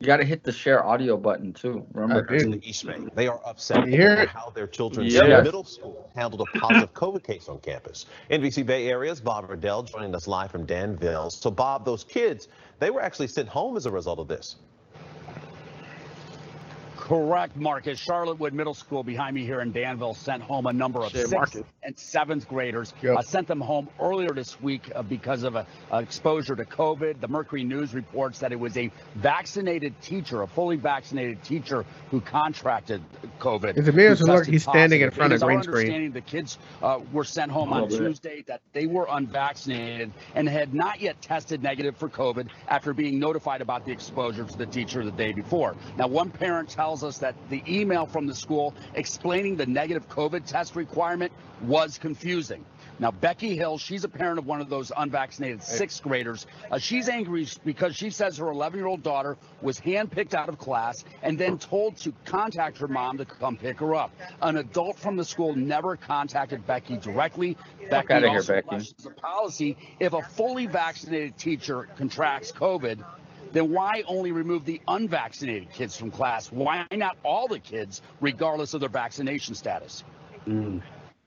You 0.00 0.06
gotta 0.06 0.24
hit 0.24 0.44
the 0.44 0.52
share 0.52 0.84
audio 0.84 1.16
button 1.16 1.52
too. 1.52 1.84
Remember? 1.92 2.24
I 2.30 2.32
did. 2.32 2.42
in 2.42 2.50
the 2.52 2.68
East 2.68 2.86
Bay. 2.86 2.98
They 3.16 3.26
are 3.26 3.40
upset 3.44 3.84
You 3.84 3.90
hear 3.92 4.26
how 4.26 4.50
their 4.50 4.68
children's 4.68 5.12
Yes. 5.12 5.42
middle 5.44 5.64
school 5.64 6.08
handled 6.14 6.40
a 6.48 6.58
positive 6.58 6.94
COVID 6.94 7.24
case 7.24 7.48
on 7.48 7.58
campus. 7.58 8.06
NBC 8.30 8.64
Bay 8.64 8.88
Area's 8.88 9.20
Bob 9.20 9.48
Redell 9.48 9.90
joining 9.90 10.14
us 10.14 10.28
live 10.28 10.52
from 10.52 10.66
Danville. 10.66 11.30
So, 11.30 11.50
Bob, 11.50 11.84
those 11.84 12.04
kids, 12.04 12.46
they 12.78 12.90
were 12.90 13.02
actually 13.02 13.26
sent 13.26 13.48
home 13.48 13.76
as 13.76 13.86
a 13.86 13.90
result 13.90 14.20
of 14.20 14.28
this. 14.28 14.56
Correct, 17.08 17.56
Marcus. 17.56 17.98
Charlotte 17.98 18.38
Wood 18.38 18.52
Middle 18.52 18.74
School 18.74 19.02
behind 19.02 19.34
me 19.34 19.42
here 19.42 19.62
in 19.62 19.72
Danville 19.72 20.12
sent 20.12 20.42
home 20.42 20.66
a 20.66 20.72
number 20.74 21.00
of 21.00 21.10
sixth 21.10 21.32
Marcus. 21.32 21.62
and 21.82 21.98
seventh 21.98 22.46
graders. 22.46 22.92
Yep. 23.00 23.16
Uh, 23.16 23.22
sent 23.22 23.48
them 23.48 23.62
home 23.62 23.88
earlier 23.98 24.28
this 24.28 24.60
week 24.60 24.92
uh, 24.94 25.02
because 25.02 25.42
of 25.42 25.54
a, 25.54 25.66
a 25.90 26.00
exposure 26.00 26.54
to 26.54 26.66
COVID. 26.66 27.18
The 27.20 27.28
Mercury 27.28 27.64
News 27.64 27.94
reports 27.94 28.40
that 28.40 28.52
it 28.52 28.60
was 28.60 28.76
a 28.76 28.90
vaccinated 29.14 29.98
teacher, 30.02 30.42
a 30.42 30.46
fully 30.46 30.76
vaccinated 30.76 31.42
teacher, 31.42 31.86
who 32.10 32.20
contracted 32.20 33.02
COVID. 33.40 33.78
Is 33.78 33.88
it 33.88 33.94
me 33.94 34.04
or 34.04 34.10
who 34.10 34.14
does 34.16 34.20
look 34.20 34.28
like 34.28 34.38
tested 34.40 34.52
he's 34.52 34.62
standing 34.64 35.00
in 35.00 35.10
front 35.10 35.32
of 35.32 35.40
green 35.40 35.62
screen? 35.62 35.76
understanding 35.76 36.12
the 36.12 36.20
kids 36.20 36.58
uh, 36.82 37.00
were 37.10 37.24
sent 37.24 37.50
home 37.50 37.72
on 37.72 37.88
bit. 37.88 37.96
Tuesday 37.96 38.44
that 38.48 38.60
they 38.74 38.84
were 38.84 39.06
unvaccinated 39.10 40.12
and 40.34 40.46
had 40.46 40.74
not 40.74 41.00
yet 41.00 41.22
tested 41.22 41.62
negative 41.62 41.96
for 41.96 42.10
COVID 42.10 42.48
after 42.68 42.92
being 42.92 43.18
notified 43.18 43.62
about 43.62 43.86
the 43.86 43.92
exposure 43.92 44.44
to 44.44 44.58
the 44.58 44.66
teacher 44.66 45.02
the 45.06 45.10
day 45.10 45.32
before. 45.32 45.74
Now, 45.96 46.06
one 46.06 46.30
parent 46.30 46.68
tells 46.68 46.97
us 47.04 47.18
that 47.18 47.34
the 47.50 47.62
email 47.68 48.06
from 48.06 48.26
the 48.26 48.34
school 48.34 48.74
explaining 48.94 49.56
the 49.56 49.66
negative 49.66 50.08
COVID 50.08 50.44
test 50.44 50.76
requirement 50.76 51.32
was 51.62 51.98
confusing. 51.98 52.64
Now, 53.00 53.12
Becky 53.12 53.56
Hill, 53.56 53.78
she's 53.78 54.02
a 54.02 54.08
parent 54.08 54.38
of 54.38 54.46
one 54.46 54.60
of 54.60 54.68
those 54.68 54.90
unvaccinated 54.96 55.62
sixth 55.62 56.02
graders. 56.02 56.46
Uh, 56.70 56.78
she's 56.78 57.08
angry 57.08 57.46
because 57.64 57.94
she 57.94 58.10
says 58.10 58.36
her 58.38 58.50
11 58.50 58.78
year 58.78 58.88
old 58.88 59.02
daughter 59.02 59.36
was 59.62 59.78
handpicked 59.80 60.34
out 60.34 60.48
of 60.48 60.58
class 60.58 61.04
and 61.22 61.38
then 61.38 61.58
told 61.58 61.96
to 61.98 62.12
contact 62.24 62.78
her 62.78 62.88
mom 62.88 63.18
to 63.18 63.24
come 63.24 63.56
pick 63.56 63.78
her 63.78 63.94
up. 63.94 64.10
An 64.42 64.56
adult 64.56 64.98
from 64.98 65.16
the 65.16 65.24
school 65.24 65.54
never 65.54 65.96
contacted 65.96 66.66
Becky 66.66 66.96
directly. 66.96 67.56
Becky 67.88 68.14
outta 68.14 68.28
here, 68.28 68.38
also 68.38 68.54
Becky. 68.54 68.68
questions 68.68 69.04
the 69.04 69.10
policy 69.10 69.76
if 70.00 70.12
a 70.12 70.22
fully 70.22 70.66
vaccinated 70.66 71.36
teacher 71.38 71.88
contracts 71.96 72.50
COVID. 72.50 73.04
Then 73.52 73.72
why 73.72 74.02
only 74.06 74.32
remove 74.32 74.64
the 74.64 74.80
unvaccinated 74.88 75.70
kids 75.72 75.96
from 75.96 76.10
class? 76.10 76.52
Why 76.52 76.86
not 76.92 77.16
all 77.24 77.48
the 77.48 77.58
kids, 77.58 78.02
regardless 78.20 78.74
of 78.74 78.80
their 78.80 78.88
vaccination 78.88 79.54
status? 79.54 80.04
Mm. 80.46 80.82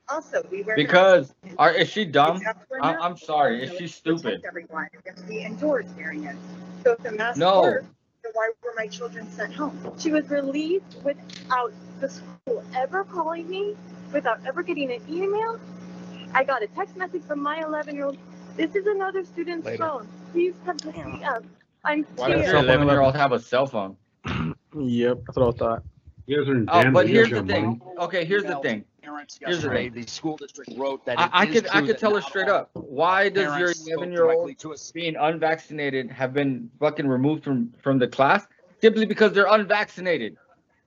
Also, 0.10 0.44
we 0.52 0.64
wear 0.64 0.76
Because 0.76 1.34
are 1.58 1.72
is 1.72 1.90
she 1.90 2.06
dumb? 2.06 2.42
I, 2.82 2.94
now, 2.94 3.00
I'm 3.02 3.18
sorry. 3.18 3.64
Is 3.64 3.70
she 3.74 3.86
it's 3.86 4.02
to 4.02 4.16
protect 4.16 4.44
stupid? 4.44 4.46
Everyone, 4.46 4.88
you're 5.06 5.14
to 5.14 5.24
be 5.24 5.42
indoors 5.42 5.86
wearing 5.98 6.26
it. 6.26 6.36
So 6.84 6.94
if 6.94 7.00
the 7.00 7.12
mask 7.14 7.40
No. 7.40 7.62
worked, 7.62 7.88
then 8.24 8.32
why 8.34 8.52
were 8.64 8.74
my 8.76 8.88
children 8.88 9.30
sent 9.32 9.54
home? 9.54 9.94
She 9.98 10.12
was 10.12 10.30
released 10.30 10.98
without 11.04 11.74
the 12.00 12.10
school 12.10 12.64
ever 12.76 13.04
calling 13.06 13.50
me, 13.50 13.76
without 14.14 14.46
ever 14.46 14.64
getting 14.64 14.92
an 14.92 15.02
email. 15.10 15.60
I 16.34 16.44
got 16.44 16.64
a 16.64 16.68
text 16.68 16.98
message 16.98 17.24
from 17.24 17.42
my 17.42 17.64
11 17.64 17.96
year 17.96 18.06
old. 18.06 18.18
This 18.58 18.76
is 18.76 18.86
another 18.86 19.24
student's 19.26 19.66
Later. 19.66 19.86
phone. 19.86 20.08
Please 20.34 20.54
come 20.66 20.78
pick 20.78 20.96
me 21.06 21.24
up. 21.24 21.44
I'm 21.84 22.04
Why 22.16 22.30
does 22.30 22.42
scared. 22.42 22.54
your 22.56 22.64
11 22.64 22.88
year 22.88 23.02
old 23.02 23.16
have 23.16 23.32
a 23.32 23.40
cell 23.40 23.66
phone? 23.66 23.96
Yep, 24.78 25.20
that's 25.26 25.38
what 25.38 25.56
I 25.56 25.58
thought. 25.58 25.84
You 26.28 26.38
guys 26.38 26.48
are 26.50 26.56
in 26.56 26.70
Oh, 26.70 26.92
but 26.92 27.10
here's 27.10 27.30
the 27.30 27.36
got 27.38 27.48
thing. 27.48 27.66
money. 27.66 27.82
Okay, 28.00 28.24
here's 28.26 28.44
the 28.44 28.56
thing. 28.60 28.86
Parents 29.02 29.40
Here's 29.44 29.64
the 29.64 29.70
thing. 29.70 29.92
the 29.94 30.04
school 30.04 30.38
district 30.38 30.72
wrote 30.78 31.04
that 31.06 31.20
I, 31.20 31.30
I 31.34 31.46
could 31.48 31.68
I 31.70 31.82
could 31.82 31.98
tell 31.98 32.14
her 32.16 32.22
straight 32.22 32.48
up. 32.50 32.70
Why 32.74 33.30
does 33.30 33.58
your 33.58 33.74
11 33.96 34.12
year 34.12 34.26
old 34.26 34.34
directly 34.36 34.54
to 34.56 34.74
us. 34.74 34.92
being 34.92 35.16
unvaccinated 35.16 36.12
have 36.12 36.34
been 36.34 36.70
fucking 36.80 37.08
removed 37.08 37.44
from 37.44 37.74
from 37.82 37.98
the 37.98 38.08
class 38.08 38.46
simply 38.80 39.06
because 39.06 39.34
they're 39.34 39.48
unvaccinated? 39.52 40.38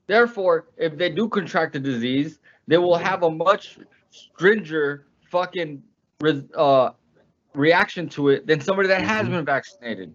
Therefore, 0.06 0.66
if 0.76 0.96
they 0.96 1.10
do 1.10 1.28
contract 1.28 1.72
the 1.72 1.80
disease, 1.80 2.38
they 2.68 2.78
will 2.78 2.96
have 2.96 3.24
a 3.24 3.30
much 3.30 3.78
stringent 4.10 5.00
fucking 5.30 5.82
res- 6.20 6.44
uh, 6.56 6.90
reaction 7.54 8.08
to 8.10 8.28
it 8.28 8.46
than 8.46 8.60
somebody 8.60 8.86
that 8.88 9.00
has 9.02 9.28
been 9.28 9.44
vaccinated. 9.44 10.14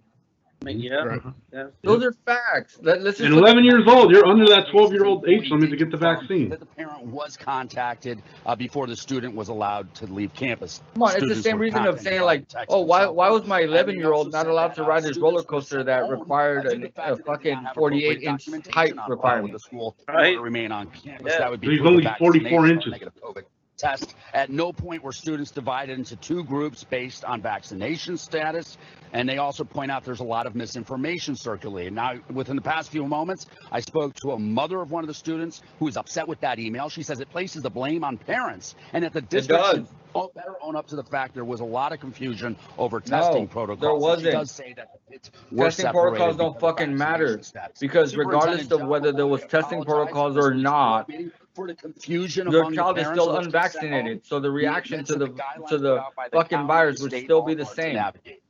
Yeah. 0.65 0.95
Right. 0.95 1.22
yeah. 1.54 1.67
Those 1.84 2.04
are 2.04 2.12
facts. 2.26 2.80
Let, 2.82 3.00
us 3.00 3.17
just 3.17 3.22
And 3.22 3.34
11 3.34 3.60
at- 3.60 3.63
years 3.63 3.84
old, 3.88 4.12
you're 4.12 4.26
under 4.26 4.45
that 4.48 4.67
12 4.72 4.91
year 4.93 5.06
old 5.06 5.28
age 5.28 5.50
limit 5.50 5.69
to 5.69 5.78
get 5.78 5.89
the 5.89 5.98
vaccine. 5.98 6.50
That 6.50 6.60
the 6.60 6.65
parent 6.65 7.06
was 7.06 7.38
contacted 7.38 8.22
uh, 8.45 8.56
before 8.56 8.86
the 8.86 8.95
student 8.95 9.36
was 9.36 9.48
allowed 9.48 9.93
to 9.95 10.06
leave 10.08 10.34
campus. 10.34 10.82
Come 10.93 11.04
on, 11.04 11.15
it's 11.15 11.28
the 11.28 11.36
same 11.41 11.60
reason 11.60 11.86
of 11.86 12.02
saying 12.02 12.22
like, 12.24 12.45
oh, 12.67 12.82
why 12.82 13.08
why 13.08 13.30
was 13.30 13.45
my 13.48 13.62
11 13.62 13.95
year 13.95 14.12
old 14.12 14.32
not 14.34 14.48
allowed 14.48 14.76
to 14.76 14.84
ride 14.84 15.04
this 15.04 15.17
roller 15.17 15.43
coaster 15.43 15.82
that 15.84 16.10
required 16.10 16.63
due 16.63 16.69
an- 16.72 16.84
a 16.84 16.88
that 16.88 16.93
they 17.26 17.50
did 17.52 17.56
not 17.56 17.65
fucking 17.65 17.67
48 17.76 18.24
inch 18.24 18.50
height 18.74 18.91
on 18.91 18.98
file 18.98 19.06
with 19.08 19.10
requirement? 19.17 19.54
The 19.54 19.60
school 19.60 19.95
Right. 20.10 20.34
to 20.34 20.41
remain 20.41 20.72
on 20.74 20.88
campus. 20.88 21.32
Yeah. 21.34 21.39
That 21.39 21.52
would 21.52 21.62
be 21.62 21.69
He's 21.72 21.82
only 21.86 22.06
44 22.19 22.67
inches. 22.67 22.91
negative 22.91 23.13
COVID 23.24 23.43
Test. 23.78 24.13
At 24.34 24.50
no 24.50 24.74
point 24.74 25.02
were 25.04 25.13
students 25.13 25.52
divided 25.52 25.98
into 25.98 26.17
two 26.17 26.43
groups 26.43 26.84
based 26.84 27.24
on 27.24 27.41
vaccination 27.41 28.17
status. 28.17 28.78
And 29.13 29.28
they 29.28 29.38
also 29.38 29.63
point 29.63 29.89
out 29.91 30.04
there's 30.06 30.19
a 30.19 30.24
lot 30.26 30.45
of 30.45 30.56
misinformation 30.56 31.36
circulating. 31.36 31.95
Now, 31.95 32.13
within 32.32 32.56
the 32.56 32.62
past 32.62 32.91
few 32.91 33.06
moments, 33.06 33.48
I 33.72 33.80
spoke 33.80 34.13
to 34.17 34.32
a 34.32 34.39
mother 34.39 34.82
of 34.82 34.91
one 34.91 35.04
of 35.04 35.08
the 35.08 35.13
students 35.13 35.62
who 35.80 35.88
is 35.88 35.98
upset 35.98 36.28
with 36.28 36.39
that 36.41 36.60
email. 36.60 36.89
She 36.89 37.02
says 37.04 37.19
it 37.19 37.30
places 37.32 37.63
the 37.63 37.69
blame 37.72 38.04
on 38.04 38.17
parents 38.17 38.76
and 38.93 39.04
that 39.04 39.13
the 39.13 39.22
district 39.22 39.63
should 39.65 39.88
better 40.36 40.56
own 40.62 40.76
up 40.76 40.88
to 40.88 40.95
the 40.95 41.04
fact 41.04 41.34
there 41.34 41.45
was 41.45 41.60
a 41.60 41.65
lot 41.65 41.91
of 41.91 42.00
confusion 42.00 42.56
over 42.78 43.00
testing 43.00 43.48
protocols. 43.48 43.80
there 43.82 43.95
wasn't. 43.95 44.28
She 44.28 44.32
does 44.32 44.52
say 44.52 44.74
that 44.74 44.89
the 45.10 45.19
were 45.52 45.65
Testing 45.65 45.91
protocols 45.91 46.38
don't 46.38 46.60
fucking 46.60 46.95
matter, 46.95 47.41
status. 47.41 47.80
because 47.80 48.15
regardless 48.15 48.69
of 48.72 48.82
whether 48.88 49.12
there 49.12 49.28
was 49.28 49.43
testing 49.45 49.84
protocols 49.84 50.38
or 50.38 50.54
not, 50.54 51.10
for 51.56 51.67
the 51.67 51.76
confusion 51.76 52.50
Your 52.52 52.69
the 52.69 52.76
child 52.76 52.98
is 53.00 53.08
still 53.08 53.30
of 53.30 53.43
those 53.45 53.54
kids 53.54 53.74
sent 53.74 53.84
home. 53.86 53.93
unvaccinated, 54.06 54.26
so 54.26 54.39
the 54.39 54.52
reaction 54.52 55.04
to 55.06 55.15
that 55.15 55.36
the 55.36 55.65
to 55.69 55.78
the 55.78 55.95
the 55.95 56.30
fucking 56.32 56.67
virus 56.67 57.02
would 57.02 57.12
still 57.13 57.41
be 57.41 57.54
the 57.56 57.65
same. 57.65 57.95
navigate. 57.95 58.41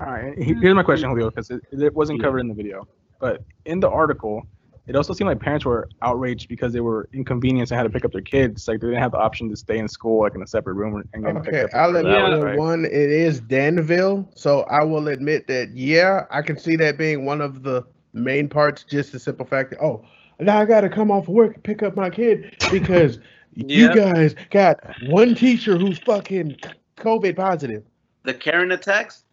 All 0.00 0.06
right, 0.12 0.34
here's 0.38 0.74
my 0.74 0.82
question, 0.82 1.10
Julio, 1.10 1.28
because 1.30 1.50
it, 1.50 1.60
it 1.72 1.94
wasn't 1.94 2.20
Yeah. 2.20 2.24
covered 2.24 2.40
in 2.40 2.48
the 2.48 2.54
video. 2.54 2.88
But 3.20 3.44
in 3.66 3.80
the 3.80 3.90
article, 3.90 4.42
it 4.86 4.96
also 4.96 5.12
seemed 5.12 5.28
like 5.28 5.40
parents 5.40 5.66
were 5.66 5.88
outraged 6.02 6.48
because 6.48 6.72
they 6.72 6.80
were 6.80 7.08
inconvenienced 7.12 7.70
and 7.70 7.76
had 7.76 7.84
to 7.84 7.90
pick 7.90 8.04
up 8.06 8.12
their 8.12 8.22
kids. 8.22 8.66
Like 8.66 8.80
they 8.80 8.86
didn't 8.88 9.02
have 9.02 9.12
the 9.12 9.18
option 9.18 9.50
to 9.50 9.56
stay 9.56 9.78
in 9.78 9.88
school, 9.88 10.22
like 10.22 10.34
in 10.34 10.42
a 10.42 10.46
separate 10.46 10.74
room, 10.74 11.04
and 11.12 11.24
get 11.24 11.36
Okay, 11.36 11.50
picked 11.50 11.64
up. 11.64 11.70
I'll 11.74 11.90
for 11.92 11.98
admit 11.98 12.14
hours, 12.16 12.40
that 12.40 12.46
right? 12.46 12.58
one, 12.58 12.84
it 12.86 12.92
is 12.94 13.40
Danville, 13.40 14.28
so 14.34 14.62
I 14.62 14.84
will 14.84 15.08
admit 15.08 15.46
that 15.48 15.70
yeah, 15.76 16.24
I 16.30 16.40
can 16.40 16.56
see 16.56 16.76
that 16.76 16.96
being 16.96 17.26
one 17.26 17.42
of 17.42 17.62
the 17.62 17.84
main 18.14 18.48
parts. 18.48 18.84
Just 18.84 19.12
the 19.12 19.18
simple 19.18 19.44
fact 19.46 19.70
that 19.70 19.82
oh, 19.82 20.04
now 20.40 20.58
I 20.58 20.64
got 20.64 20.80
to 20.80 20.88
come 20.88 21.10
off 21.10 21.28
work 21.28 21.54
and 21.56 21.62
pick 21.62 21.82
up 21.82 21.94
my 21.94 22.08
kid 22.08 22.56
because 22.70 23.18
you 23.54 23.90
guys 23.90 24.34
got 24.50 24.80
one 25.02 25.34
teacher 25.34 25.76
who's 25.76 25.98
fucking 25.98 26.56
COVID 26.96 27.36
positive. 27.36 27.84
The 28.24 28.34
Karen 28.34 28.72
attacks? 28.72 29.24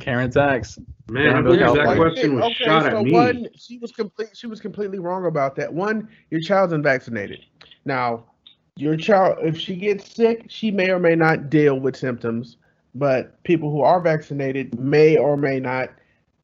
Karen 0.00 0.30
Tax. 0.30 0.78
Man, 1.08 1.22
I 1.28 1.32
Danville, 1.32 1.42
believe 1.42 1.60
that 1.60 1.66
California. 1.84 1.96
question 2.12 2.34
was 2.36 2.44
okay, 2.44 2.64
shot 2.64 2.82
so 2.84 2.98
at 2.98 3.04
me. 3.04 3.12
one, 3.12 3.48
she 3.56 3.78
was 3.78 3.92
complete. 3.92 4.36
She 4.36 4.46
was 4.46 4.60
completely 4.60 4.98
wrong 4.98 5.26
about 5.26 5.56
that. 5.56 5.72
One, 5.72 6.08
your 6.30 6.40
child's 6.40 6.72
unvaccinated. 6.72 7.40
Now, 7.84 8.24
your 8.76 8.96
child, 8.96 9.38
if 9.42 9.58
she 9.58 9.76
gets 9.76 10.14
sick, 10.14 10.44
she 10.48 10.70
may 10.70 10.90
or 10.90 10.98
may 10.98 11.14
not 11.16 11.50
deal 11.50 11.78
with 11.80 11.96
symptoms. 11.96 12.56
But 12.94 13.40
people 13.44 13.70
who 13.70 13.82
are 13.82 14.00
vaccinated 14.00 14.78
may 14.80 15.16
or 15.16 15.36
may 15.36 15.60
not 15.60 15.90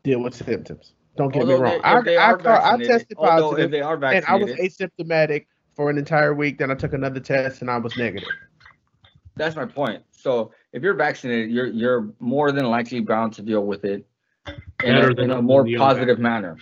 deal 0.05 0.23
with 0.23 0.35
symptoms. 0.35 0.93
Don't 1.17 1.33
get 1.33 1.41
Although 1.43 1.57
me 1.57 1.63
wrong. 1.63 1.81
they- 1.81 1.81
I, 1.83 1.99
if 1.99 2.07
I, 2.19 2.31
are 2.31 2.39
I 2.39 2.43
vaccinated- 2.77 2.87
tested 2.89 3.17
although 3.19 3.33
if 3.33 3.43
positive, 3.43 3.71
they 3.73 3.81
are 3.81 3.95
and 4.05 4.25
I 4.27 4.37
was 4.37 4.51
asymptomatic 4.53 5.47
for 5.75 5.91
an 5.91 5.99
entire 5.99 6.35
week. 6.35 6.59
Then 6.59 6.71
I 6.71 6.75
took 6.75 6.93
another 6.93 7.19
test, 7.21 7.63
and 7.63 7.71
I 7.71 7.79
was 7.79 7.97
negative. 7.97 8.29
that's 9.35 9.57
my 9.57 9.67
point. 9.67 10.03
So 10.13 10.53
if 10.77 10.83
you're 10.83 10.95
vaccinated, 10.95 11.51
you're 11.51 11.69
you're 11.69 12.09
more 12.21 12.53
than 12.53 12.67
likely 12.67 13.01
bound 13.01 13.33
to 13.33 13.43
deal 13.43 13.65
with 13.65 13.85
it 13.87 14.07
in 14.85 14.95
a, 14.95 15.09
in 15.23 15.31
a 15.31 15.41
more 15.41 15.67
positive 15.79 16.19
manner. 16.19 16.59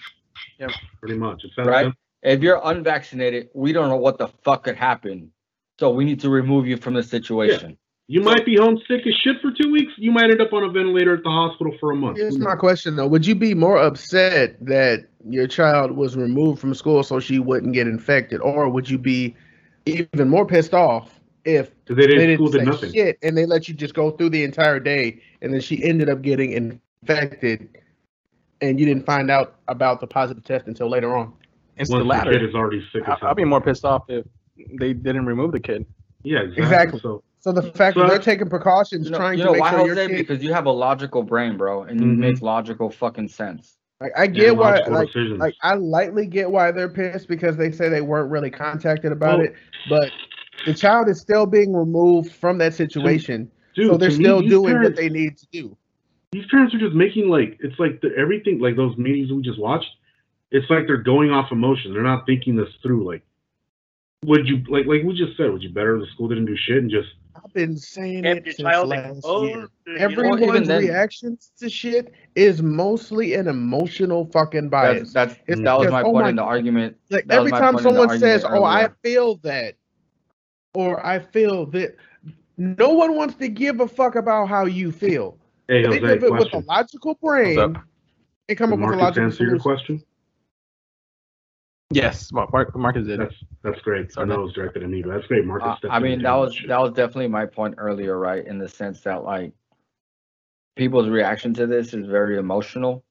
Pretty 1.00 1.16
much. 1.16 1.42
It 1.44 1.50
sounds 1.57 1.68
Right? 1.68 1.85
simple. 1.87 1.98
If 2.22 2.40
you're 2.40 2.61
unvaccinated, 2.62 3.50
we 3.55 3.72
don't 3.72 3.88
know 3.88 3.96
what 3.96 4.16
the 4.18 4.29
fuck 4.44 4.64
could 4.64 4.77
happen. 4.77 5.33
So 5.81 5.90
we 5.90 6.05
need 6.05 6.20
to 6.20 6.31
remove 6.31 6.66
you 6.66 6.77
from 6.77 6.94
the 6.94 7.03
situation. 7.03 7.77
You 8.07 8.20
might 8.20 8.46
be 8.46 8.57
homesick 8.57 9.05
as 9.05 9.14
shit 9.14 9.40
for 9.42 9.50
two 9.50 9.72
weeks. 9.72 9.92
You 9.96 10.12
might 10.12 10.31
end 10.31 10.40
up 10.40 10.53
on 10.53 10.62
a 10.62 10.70
ventilator 10.70 11.14
at 11.14 11.24
the 11.24 11.31
hospital 11.31 11.74
for 11.81 11.90
a 11.90 11.96
month. 11.96 12.18
Here's 12.18 12.37
Who 12.37 12.44
my 12.44 12.55
question 12.55 12.94
though: 12.94 13.09
Would 13.09 13.27
you 13.27 13.35
be 13.35 13.53
more 13.53 13.79
upset 13.79 14.64
that 14.64 15.07
your 15.29 15.48
child 15.48 15.90
was 15.90 16.16
removed 16.16 16.61
from 16.61 16.72
school 16.74 17.03
so 17.03 17.18
she 17.18 17.40
wouldn't 17.40 17.72
get 17.72 17.88
infected, 17.88 18.40
or 18.40 18.68
would 18.68 18.88
you 18.88 18.96
be 18.96 19.35
even 19.87 20.29
more 20.29 20.46
pissed 20.46 20.72
off 20.72 21.18
if 21.44 21.73
'Cause 21.87 21.97
they 21.97 22.07
they 22.07 22.14
didn't, 22.16 22.37
school 22.37 22.49
didn't 22.51 22.66
did 22.66 22.75
say 22.75 22.87
nothing. 22.87 22.92
shit 22.92 23.18
and 23.23 23.37
they 23.37 23.44
let 23.47 23.68
you 23.68 23.75
just 23.75 23.94
go 23.94 24.11
through 24.11 24.31
the 24.31 24.42
entire 24.44 24.81
day, 24.81 25.20
and 25.42 25.53
then 25.53 25.61
she 25.61 25.83
ended 25.85 26.09
up 26.09 26.23
getting 26.23 26.53
infected, 26.53 27.68
and 28.61 28.81
you 28.81 28.87
didn't 28.87 29.05
find 29.05 29.31
out 29.31 29.57
about 29.68 30.01
the 30.01 30.07
positive 30.07 30.44
test 30.44 30.66
until 30.66 30.88
later 30.88 31.14
on? 31.16 31.33
It's 31.77 31.90
Once 31.90 32.09
the 32.09 32.25
the 32.25 32.31
kid 32.38 32.42
is 32.49 32.55
already 32.55 32.83
sick 32.92 33.03
as 33.09 33.18
I- 33.20 33.27
I'll 33.27 33.35
be 33.35 33.44
more 33.44 33.61
pissed 33.61 33.85
off 33.85 34.05
if 34.09 34.25
they 34.79 34.92
didn't 34.94 35.27
remove 35.27 35.53
the 35.53 35.61
kid. 35.61 35.85
Yeah, 36.23 36.38
exactly. 36.40 36.62
Exactly. 36.62 37.01
So 37.01 37.23
So 37.40 37.53
the 37.53 37.61
fact 37.62 37.94
So- 37.97 38.01
that 38.05 38.09
they're 38.09 38.18
taking 38.18 38.49
precautions, 38.49 39.05
You 39.05 39.11
know, 39.11 39.18
trying 39.18 39.37
you 39.38 39.44
to 39.44 39.49
know 39.49 39.53
make 39.53 39.61
why, 39.61 39.70
sure 39.73 39.85
your 39.87 39.94
Jose? 39.97 40.09
kid, 40.09 40.16
Because 40.16 40.42
you 40.42 40.55
have 40.55 40.64
a 40.64 40.70
logical 40.70 41.23
brain, 41.23 41.59
bro, 41.59 41.83
and 41.83 42.01
you 42.01 42.07
Mhm. 42.07 42.16
make 42.16 42.40
logical 42.40 42.88
fucking 42.88 43.29
sense. 43.29 43.77
like, 44.01 44.12
I 44.16 44.23
yeah, 44.25 44.29
get 44.31 44.57
why, 44.57 44.70
logical 44.70 44.92
like, 44.94 45.07
decisions. 45.09 45.38
like 45.40 45.55
I 45.62 45.75
lightly 45.75 46.27
get 46.27 46.51
why 46.51 46.70
they're 46.73 46.88
pissed 46.88 47.29
because 47.29 47.57
they 47.59 47.70
say 47.70 47.88
they 47.90 48.01
weren't 48.01 48.31
really 48.31 48.51
contacted 48.51 49.12
about 49.12 49.38
Well- 49.40 49.47
it, 49.49 49.55
but 49.90 50.11
the 50.67 50.75
child 50.75 51.09
is 51.09 51.21
still 51.21 51.47
being 51.47 51.73
removed 51.75 52.33
from 52.33 52.59
that 52.59 52.75
situation, 52.75 53.51
Dude, 53.75 53.90
so 53.90 53.97
they're 53.97 54.11
to 54.11 54.17
me, 54.19 54.25
still 54.25 54.40
these 54.40 54.51
doing 54.51 54.73
parents, 54.73 54.90
what 54.90 54.97
they 54.97 55.09
need 55.09 55.37
to 55.38 55.47
do. 55.53 55.77
These 56.33 56.47
parents 56.51 56.75
are 56.75 56.79
just 56.79 56.95
making 56.95 57.29
like 57.29 57.59
it's 57.61 57.79
like 57.79 58.01
the, 58.01 58.11
everything 58.17 58.59
like 58.61 58.77
those 58.77 58.97
meetings 58.97 59.33
we 59.33 59.43
just 59.43 59.59
watched. 59.59 59.90
It's 60.51 60.69
like 60.71 60.87
they're 60.87 60.97
going 60.99 61.31
off 61.31 61.51
emotion. 61.53 61.93
They're 61.93 62.03
not 62.03 62.27
thinking 62.27 62.57
this 62.57 62.69
through. 62.83 63.07
Like, 63.11 63.23
would 64.25 64.47
you 64.49 64.59
like 64.69 64.87
like 64.87 65.03
we 65.05 65.14
just 65.17 65.37
said? 65.37 65.51
Would 65.51 65.62
you 65.62 65.71
better 65.71 65.99
the 65.99 66.07
school 66.14 66.29
didn't 66.29 66.47
do 66.47 66.57
shit 66.57 66.79
and 66.79 66.90
just 66.90 67.09
I've 67.37 67.53
been 67.53 67.77
saying 67.77 68.23
Kept 68.23 68.47
it 68.47 68.57
since 68.57 68.69
child 68.69 68.88
last 68.88 69.17
exposed. 69.19 69.49
year. 69.51 69.69
you 69.87 69.93
know? 69.93 69.99
Everyone's 70.05 70.43
even 70.43 70.64
then- 70.64 70.83
reactions 70.83 71.51
to 71.59 71.69
shit 71.69 72.12
is 72.37 72.62
mostly 72.62 73.35
an 73.35 73.49
emotional 73.49 74.27
fucking 74.33 74.69
bias. 74.69 75.12
That's, 75.12 75.35
that's 75.35 75.40
It's 75.49 75.61
that 75.62 75.79
was 75.79 75.90
my 75.90 76.03
oh 76.03 76.12
point 76.12 76.25
my 76.25 76.31
in 76.31 76.37
the 76.37 76.43
argument. 76.43 76.97
like 77.11 77.27
that 77.27 77.38
every 77.38 77.51
time 77.51 77.75
point 77.75 77.79
in 77.87 77.95
the 77.95 78.01
someone 78.01 78.19
says, 78.21 78.45
argument 78.45 78.62
"Oh, 78.62 78.67
I 78.67 78.88
feel 79.03 79.37
that," 79.38 79.75
or 80.74 81.04
"I 81.04 81.18
feel 81.20 81.66
that," 81.66 81.96
no 82.56 82.90
one 82.90 83.16
wants 83.16 83.34
to 83.37 83.48
give 83.48 83.80
a 83.80 83.88
fuck 83.88 84.16
about 84.16 84.48
how 84.48 84.66
you 84.66 84.92
feel. 84.92 85.38
hey 85.68 85.82
Think 85.84 86.02
Jose 86.02 86.16
of 86.16 86.22
it 86.24 86.32
with 86.32 86.42
a 86.42 86.50
question? 86.50 86.64
logical 86.66 87.14
brain 87.22 87.56
What's 87.56 87.80
and 88.48 88.58
come 88.58 88.70
Did 88.70 88.74
up 88.74 88.80
with 88.80 88.94
a 88.94 88.96
Marcus 88.98 89.00
logical 89.02 89.24
answer 89.24 89.44
your 89.44 89.58
solution. 89.58 89.62
question? 89.62 90.02
Yes, 91.90 92.32
Mar- 92.32 92.48
Mar- 92.52 92.70
Marcus 92.74 93.06
did. 93.06 93.20
That's 93.20 93.34
that's 93.62 93.80
great. 93.80 94.06
I 94.06 94.12
Sorry. 94.12 94.26
know 94.26 94.40
it 94.40 94.44
was 94.44 94.52
directed 94.52 94.82
at 94.82 94.90
me, 94.90 95.02
but 95.02 95.14
that's 95.14 95.26
great. 95.26 95.44
Marcus. 95.44 95.68
Uh, 95.68 95.76
stepped 95.78 95.92
I 95.92 95.98
in 95.98 96.02
mean, 96.02 96.12
and 96.14 96.24
that 96.24 96.32
did 96.32 96.40
was 96.40 96.54
shit. 96.54 96.68
that 96.68 96.80
was 96.80 96.92
definitely 96.92 97.28
my 97.28 97.46
point 97.46 97.74
earlier, 97.78 98.18
right? 98.18 98.44
In 98.44 98.58
the 98.58 98.68
sense 98.68 99.00
that 99.02 99.22
like 99.22 99.52
people's 100.76 101.08
reaction 101.08 101.54
to 101.54 101.66
this 101.66 101.94
is 101.94 102.06
very 102.06 102.37
emotional, 102.37 103.04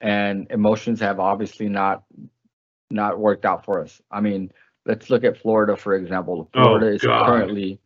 and 0.00 0.46
emotions 0.50 1.00
have 1.00 1.18
obviously 1.18 1.68
not 1.68 2.04
not 2.90 3.18
worked 3.18 3.44
out 3.44 3.64
for 3.64 3.80
us. 3.82 4.00
I 4.10 4.20
mean, 4.20 4.52
let's 4.86 5.10
look 5.10 5.24
at 5.24 5.38
Florida 5.38 5.76
for 5.76 5.94
example. 5.96 6.48
Oh, 6.54 6.62
Florida 6.62 6.86
is 6.88 7.02
God. 7.02 7.26
currently 7.26 7.78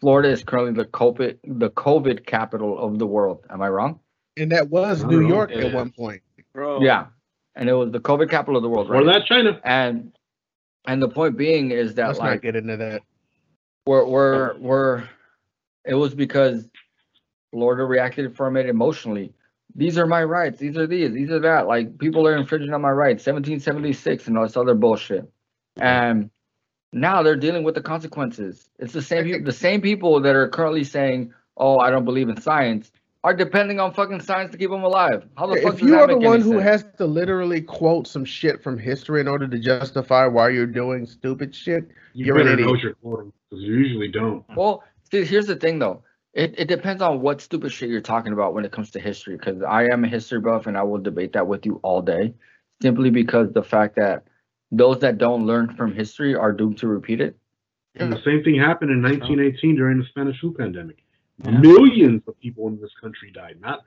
Florida 0.00 0.28
is 0.30 0.44
currently 0.44 0.74
the 0.82 0.88
COVID 0.90 1.38
the 1.44 1.70
COVID 1.70 2.26
capital 2.26 2.78
of 2.78 2.98
the 2.98 3.06
world. 3.06 3.44
Am 3.50 3.62
I 3.62 3.68
wrong? 3.68 4.00
And 4.36 4.50
that 4.52 4.68
was 4.68 5.04
New 5.04 5.22
at. 5.22 5.28
York 5.28 5.50
Yeah. 5.52 5.66
at 5.66 5.74
one 5.74 5.90
point. 5.90 6.22
Bro. 6.52 6.82
Yeah, 6.82 7.06
and 7.56 7.68
it 7.68 7.72
was 7.72 7.90
the 7.90 8.00
COVID 8.00 8.28
capital 8.30 8.56
of 8.56 8.62
the 8.62 8.68
world, 8.68 8.88
Or 8.88 8.94
right? 8.94 9.06
that 9.06 9.26
China. 9.26 9.60
And 9.64 10.12
and 10.86 11.02
the 11.02 11.08
point 11.08 11.36
being 11.36 11.70
is 11.70 11.94
that 11.94 12.08
Let's 12.08 12.18
like 12.18 12.30
not 12.34 12.42
get 12.42 12.56
into 12.56 12.76
that. 12.76 13.02
we're 13.86 14.04
we're 14.06 14.58
we're 14.58 15.08
it 15.84 15.94
was 15.94 16.14
because 16.14 16.68
Florida 17.52 17.84
reacted 17.84 18.36
from 18.36 18.56
it 18.56 18.66
emotionally. 18.66 19.32
These 19.76 19.98
are 19.98 20.06
my 20.06 20.22
rights. 20.22 20.58
These 20.60 20.76
are 20.76 20.86
these. 20.86 21.12
These 21.12 21.30
are 21.30 21.40
that. 21.40 21.66
Like 21.66 21.98
people 21.98 22.26
are 22.28 22.36
infringing 22.36 22.72
on 22.74 22.80
my 22.82 22.90
rights. 22.92 23.26
1776 23.26 24.28
and 24.28 24.36
all 24.38 24.44
this 24.44 24.56
other 24.56 24.74
bullshit. 24.74 25.28
And 25.80 26.30
now 26.94 27.22
they're 27.22 27.36
dealing 27.36 27.64
with 27.64 27.74
the 27.74 27.82
consequences. 27.82 28.68
It's 28.78 28.92
the 28.92 29.02
same 29.02 29.44
the 29.44 29.52
same 29.52 29.80
people 29.80 30.20
that 30.20 30.34
are 30.36 30.48
currently 30.48 30.84
saying, 30.84 31.32
"Oh, 31.56 31.78
I 31.78 31.90
don't 31.90 32.04
believe 32.04 32.28
in 32.28 32.40
science," 32.40 32.92
are 33.24 33.34
depending 33.34 33.80
on 33.80 33.92
fucking 33.92 34.20
science 34.20 34.52
to 34.52 34.58
keep 34.58 34.70
them 34.70 34.84
alive. 34.84 35.26
How 35.36 35.46
the 35.46 35.56
fuck 35.56 35.74
If 35.74 35.80
does 35.80 35.88
you 35.88 35.94
that 35.94 36.02
are 36.02 36.06
the 36.08 36.18
one 36.18 36.40
who 36.40 36.52
sense? 36.52 36.62
has 36.62 36.84
to 36.98 37.06
literally 37.06 37.60
quote 37.60 38.06
some 38.06 38.24
shit 38.24 38.62
from 38.62 38.78
history 38.78 39.20
in 39.20 39.28
order 39.28 39.48
to 39.48 39.58
justify 39.58 40.26
why 40.26 40.50
you're 40.50 40.66
doing 40.66 41.06
stupid 41.06 41.54
shit, 41.54 41.88
You 42.12 42.26
You're 42.26 42.38
an 42.38 42.44
better 42.46 42.48
know 42.48 42.54
idiot. 42.54 42.70
what 42.70 42.80
you're 42.82 42.94
quoting 42.94 43.32
because 43.50 43.64
you 43.64 43.74
usually 43.74 44.08
don't. 44.08 44.44
Well, 44.56 44.84
see, 45.10 45.24
here's 45.24 45.46
the 45.46 45.56
thing 45.56 45.78
though. 45.80 46.02
It, 46.32 46.54
it 46.58 46.66
depends 46.68 47.00
on 47.00 47.20
what 47.20 47.40
stupid 47.40 47.70
shit 47.72 47.90
you're 47.90 48.00
talking 48.00 48.32
about 48.32 48.54
when 48.54 48.64
it 48.64 48.72
comes 48.72 48.90
to 48.92 49.00
history. 49.00 49.36
Because 49.36 49.62
I 49.62 49.84
am 49.84 50.04
a 50.04 50.08
history 50.08 50.40
buff 50.40 50.66
and 50.66 50.76
I 50.76 50.82
will 50.82 50.98
debate 50.98 51.32
that 51.34 51.46
with 51.46 51.64
you 51.64 51.78
all 51.82 52.02
day. 52.02 52.34
Simply 52.82 53.10
because 53.10 53.52
the 53.52 53.62
fact 53.62 53.94
that 53.96 54.24
those 54.76 54.98
that 55.00 55.18
don't 55.18 55.46
learn 55.46 55.74
from 55.76 55.94
history 55.94 56.34
are 56.34 56.52
doomed 56.52 56.78
to 56.78 56.88
repeat 56.88 57.20
it. 57.20 57.36
And 57.96 58.12
the 58.12 58.20
same 58.24 58.42
thing 58.42 58.58
happened 58.58 58.90
in 58.90 59.00
1918 59.02 59.76
during 59.76 59.98
the 59.98 60.04
Spanish 60.06 60.40
flu 60.40 60.52
pandemic. 60.52 60.98
Yeah. 61.44 61.58
Millions 61.58 62.22
of 62.26 62.38
people 62.40 62.66
in 62.68 62.80
this 62.80 62.90
country 63.00 63.30
died. 63.32 63.58
Not 63.60 63.80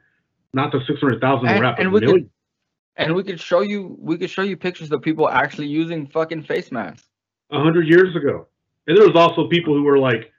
not 0.53 0.71
the 0.71 0.79
600,000 0.87 1.47
And- 1.47 1.59
we're 1.59 1.65
and 1.65 1.91
but 1.91 2.01
we 2.03 2.11
could- 2.11 2.29
And 2.95 3.13
we 3.15 3.23
could 3.23 3.39
show 3.39 3.61
you 3.61 3.95
we 3.99 4.17
could 4.17 4.29
show 4.29 4.41
you 4.43 4.57
pictures 4.57 4.91
of 4.91 5.01
people 5.01 5.29
actually 5.29 5.67
using 5.67 6.07
fucking 6.07 6.43
face 6.43 6.71
masks. 6.71 7.07
A 7.51 7.59
hundred 7.61 7.87
years 7.87 8.15
ago. 8.15 8.47
And 8.87 8.97
there 8.97 9.05
was 9.05 9.15
also 9.15 9.47
people 9.49 9.73
who 9.75 9.83
were 9.83 9.99
like, 9.99 10.31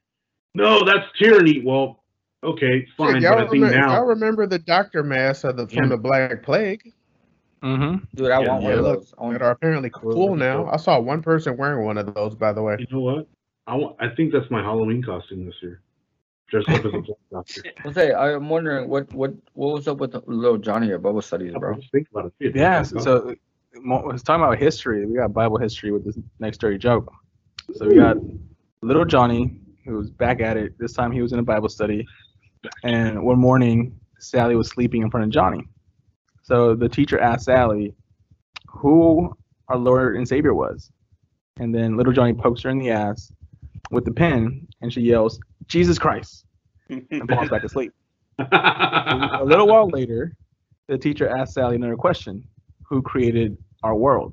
"No, 0.54 0.84
that's 0.84 1.06
tyranny." 1.18 1.62
Well, 1.64 2.02
okay, 2.42 2.86
fine, 2.96 3.14
Shit, 3.14 3.22
but 3.22 3.22
y'all, 3.22 3.34
I 3.38 3.40
think 3.42 3.52
remember, 3.64 3.76
now 3.78 3.94
y'all 3.96 4.06
remember 4.06 4.46
the 4.46 4.58
doctor 4.58 5.02
masks 5.04 5.44
of 5.44 5.56
the, 5.56 5.68
from 5.68 5.84
Yeah. 5.84 5.88
the 5.90 5.96
Black 5.98 6.42
Plague 6.42 6.92
Mm-hmm. 7.62 8.04
Dude, 8.14 8.30
I 8.30 8.40
Yeah, 8.40 8.48
want 8.48 8.62
one 8.62 8.72
yeah, 8.72 8.78
of 8.78 8.84
look, 8.84 8.98
those. 9.00 9.14
I 9.18 9.22
want- 9.22 9.32
that 9.38 9.44
are 9.44 9.50
apparently 9.50 9.90
cool 9.92 10.36
now. 10.36 10.68
I 10.68 10.76
saw 10.76 10.98
one 11.00 11.22
person 11.22 11.56
wearing 11.56 11.84
one 11.84 11.98
of 11.98 12.14
those, 12.14 12.34
by 12.34 12.52
the 12.52 12.62
way. 12.62 12.76
you 12.78 12.86
know 12.90 13.00
what? 13.00 13.26
I 13.66 13.74
want. 13.74 13.96
I 14.00 14.08
think 14.14 14.32
that's 14.32 14.50
my 14.50 14.62
Halloween 14.62 15.02
costume 15.02 15.44
this 15.44 15.54
year. 15.62 15.80
Dressed 16.48 16.68
up 16.70 16.84
as 16.84 16.86
a 16.86 16.90
black 17.02 17.18
doctor. 17.30 17.62
Jose, 17.82 18.14
I'm 18.14 18.48
wondering 18.48 18.88
what 18.88 19.12
what 19.12 19.34
what 19.52 19.74
was 19.74 19.88
up 19.88 19.98
with 19.98 20.14
little 20.26 20.56
Johnny 20.56 20.92
at 20.92 21.02
Bubble 21.02 21.20
Studies, 21.20 21.52
bro? 21.58 21.74
Just 21.74 21.92
think 21.92 22.08
about 22.10 22.32
it. 22.40 22.54
Yeah. 22.56 22.82
So, 22.82 22.98
so 23.00 23.34
mo- 23.74 24.02
was 24.06 24.22
talking 24.22 24.42
about 24.42 24.58
history. 24.58 25.04
We 25.04 25.16
got 25.16 25.34
Bible 25.34 25.58
history 25.58 25.90
with 25.92 26.04
this 26.06 26.16
next 26.38 26.58
dirty 26.58 26.78
joke. 26.78 27.12
So 27.74 27.86
we 27.86 27.96
got 27.96 28.16
little 28.80 29.04
Johnny 29.04 29.60
who 29.84 29.96
was 29.96 30.10
back 30.10 30.40
at 30.40 30.56
it. 30.56 30.78
This 30.78 30.94
time 30.94 31.12
he 31.12 31.20
was 31.20 31.32
in 31.34 31.38
a 31.38 31.42
Bible 31.42 31.68
study, 31.68 32.06
and 32.84 33.22
one 33.22 33.38
morning 33.38 33.98
Sally 34.18 34.56
was 34.56 34.68
sleeping 34.68 35.02
in 35.02 35.10
front 35.10 35.24
of 35.24 35.30
Johnny. 35.30 35.66
So 36.48 36.74
the 36.74 36.88
teacher 36.88 37.18
asked 37.18 37.44
Sally 37.44 37.92
who 38.68 39.36
our 39.68 39.76
Lord 39.76 40.16
and 40.16 40.26
Savior 40.26 40.54
was, 40.54 40.90
and 41.58 41.74
then 41.74 41.94
little 41.94 42.12
Johnny 42.12 42.32
pokes 42.32 42.62
her 42.62 42.70
in 42.70 42.78
the 42.78 42.88
ass 42.88 43.30
with 43.90 44.06
the 44.06 44.12
pen, 44.12 44.66
and 44.80 44.90
she 44.90 45.02
yells, 45.02 45.38
"Jesus 45.66 45.98
Christ!" 45.98 46.46
and 46.88 47.28
falls 47.28 47.50
back 47.50 47.64
asleep. 47.64 47.92
A 48.38 49.42
little 49.44 49.68
while 49.68 49.90
later, 49.90 50.34
the 50.86 50.96
teacher 50.96 51.28
asked 51.28 51.52
Sally 51.52 51.76
another 51.76 51.96
question 51.96 52.42
Who 52.84 53.02
created 53.02 53.58
our 53.82 53.94
world? 53.94 54.32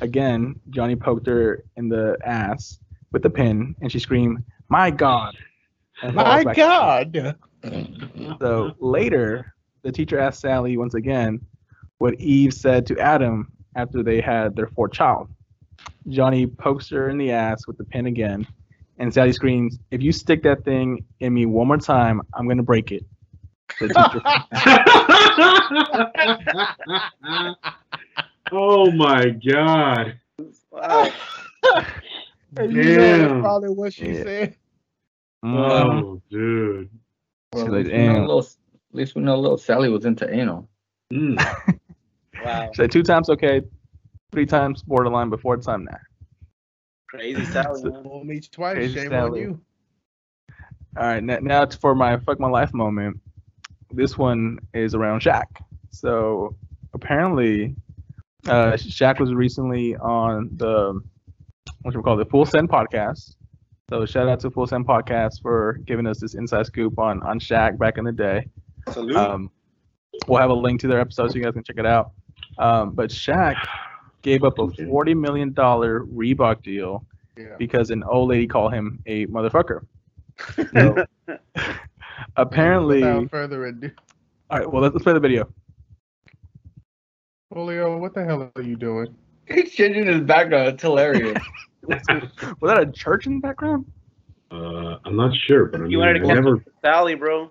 Again, 0.00 0.58
Johnny 0.70 0.96
poked 0.96 1.26
her 1.26 1.64
in 1.76 1.90
the 1.90 2.16
ass 2.24 2.78
with 3.12 3.22
the 3.22 3.30
pin, 3.30 3.76
and 3.82 3.92
she 3.92 3.98
screamed, 3.98 4.42
My 4.70 4.90
God! 4.90 5.36
My 6.14 6.44
God! 6.44 7.36
asleep. 7.62 8.38
So 8.40 8.72
later, 8.80 9.54
the 9.82 9.92
teacher 9.92 10.18
asked 10.18 10.40
Sally 10.40 10.76
once 10.76 10.94
again 10.94 11.40
what 11.98 12.14
Eve 12.20 12.52
said 12.54 12.86
to 12.86 12.98
Adam 12.98 13.52
after 13.76 14.02
they 14.02 14.20
had 14.20 14.54
their 14.56 14.66
fourth 14.68 14.92
child. 14.92 15.28
Johnny 16.08 16.46
pokes 16.46 16.88
her 16.90 17.08
in 17.08 17.18
the 17.18 17.30
ass 17.32 17.66
with 17.66 17.76
the 17.78 17.84
pin 17.84 18.06
again, 18.06 18.46
and 18.98 19.12
Sally 19.12 19.32
screams, 19.32 19.78
If 19.90 20.02
you 20.02 20.12
stick 20.12 20.42
that 20.42 20.64
thing 20.64 21.04
in 21.20 21.32
me 21.34 21.46
one 21.46 21.66
more 21.68 21.78
time, 21.78 22.22
I'm 22.34 22.44
going 22.46 22.56
to 22.58 22.62
break 22.62 22.92
it. 22.92 23.04
The 23.80 23.88
teacher 23.88 24.20
oh 28.52 28.90
my 28.92 29.30
god! 29.30 30.18
Wow. 30.70 31.10
And 32.54 32.70
you 32.74 32.82
know 32.82 33.28
Damn. 33.28 33.40
probably 33.40 33.70
what 33.70 33.94
she 33.94 34.12
Yeah. 34.12 34.22
said. 34.24 34.56
Oh, 35.42 35.48
mm-hmm. 35.48 36.16
dude. 36.36 36.90
She's 37.54 37.62
like, 37.64 37.86
least 37.86 37.92
we 37.96 38.04
know 38.04 38.12
"Damn." 38.12 38.20
little, 38.26 38.40
at 38.40 38.46
least 38.92 39.14
we 39.14 39.22
know 39.22 39.38
little 39.38 39.58
Sally 39.58 39.88
was 39.88 40.04
into 40.04 40.32
anal. 40.32 40.68
Mm. 41.12 41.78
Wow. 42.44 42.70
She 42.72 42.76
said 42.76 42.90
two 42.90 43.02
times 43.02 43.30
okay, 43.30 43.62
three 44.32 44.46
times 44.46 44.82
borderline, 44.82 45.28
but 45.28 45.40
fourth 45.40 45.64
time 45.64 45.84
nah. 45.84 45.96
Crazy 47.08 47.44
Sally, 47.44 47.84
man. 47.84 48.02
Fool 48.02 48.24
me 48.24 48.40
twice, 48.40 48.74
Crazy 48.74 48.94
shame 48.94 49.12
on 49.12 49.34
you. 49.34 49.60
All 50.96 51.04
right, 51.04 51.22
now, 51.22 51.38
now 51.40 51.62
it's 51.62 51.76
for 51.76 51.94
my 51.94 52.16
fuck 52.18 52.40
my 52.40 52.48
life 52.48 52.74
moment. 52.74 53.20
This 53.90 54.18
one 54.18 54.58
is 54.74 54.94
around 54.94 55.20
Shaq. 55.20 55.44
So 55.90 56.56
apparently, 56.94 57.76
uh, 58.46 58.72
Shaq 58.72 59.20
was 59.20 59.32
recently 59.34 59.96
on 59.96 60.50
the 60.56 61.00
what 61.82 61.94
we 61.94 62.02
call 62.02 62.16
the 62.16 62.24
Full 62.24 62.46
Send 62.46 62.68
podcast. 62.68 63.36
So 63.90 64.06
shout 64.06 64.28
out 64.28 64.40
to 64.40 64.50
Full 64.50 64.66
Send 64.66 64.86
podcast 64.86 65.42
for 65.42 65.78
giving 65.84 66.06
us 66.06 66.18
this 66.18 66.34
inside 66.34 66.66
scoop 66.66 66.98
on 66.98 67.22
on 67.22 67.38
Shaq 67.38 67.78
back 67.78 67.98
in 67.98 68.04
the 68.04 68.12
day. 68.12 68.46
Salute. 68.90 69.16
Um, 69.16 69.50
we'll 70.26 70.40
have 70.40 70.50
a 70.50 70.54
link 70.54 70.80
to 70.80 70.88
their 70.88 71.00
episode 71.00 71.30
so 71.30 71.36
you 71.36 71.44
guys 71.44 71.52
can 71.54 71.62
check 71.64 71.78
it 71.78 71.86
out. 71.86 72.12
Um, 72.58 72.90
but 72.92 73.10
Shaq 73.10 73.56
gave 74.22 74.44
up 74.44 74.58
a 74.58 74.68
forty 74.86 75.14
million 75.14 75.52
dollar 75.52 76.00
Reebok 76.04 76.62
deal 76.62 77.04
Yeah. 77.36 77.56
because 77.58 77.90
an 77.90 78.02
old 78.04 78.28
lady 78.28 78.46
called 78.46 78.72
him 78.72 79.00
a 79.06 79.26
motherfucker. 79.26 79.80
So, 80.74 81.04
apparently, 82.36 83.00
Without 83.02 83.30
further 83.30 83.66
ado, 83.66 83.90
all 84.50 84.58
right. 84.58 84.70
Well, 84.70 84.82
let's, 84.82 84.94
let's 84.94 85.04
play 85.04 85.12
the 85.12 85.20
video. 85.20 85.48
Julio, 87.52 87.98
what 87.98 88.14
the 88.14 88.24
hell 88.24 88.50
are 88.56 88.62
you 88.62 88.76
doing? 88.76 89.14
He's 89.46 89.72
changing 89.72 90.06
his 90.06 90.20
background. 90.20 90.68
It's 90.68 90.82
hilarious. 90.82 91.38
Was 91.88 92.00
that 92.62 92.80
a 92.80 92.90
church 92.92 93.26
in 93.26 93.34
the 93.36 93.40
background? 93.40 93.84
Uh, 94.50 94.96
I'm 95.04 95.16
not 95.16 95.34
sure, 95.34 95.66
but 95.66 95.80
I 95.80 95.84
You 95.84 95.90
mean, 95.90 95.98
wanted 95.98 96.12
to 96.20 96.24
I 96.24 96.28
go- 96.28 96.34
never. 96.34 96.64
Sally, 96.82 97.14
bro. 97.14 97.50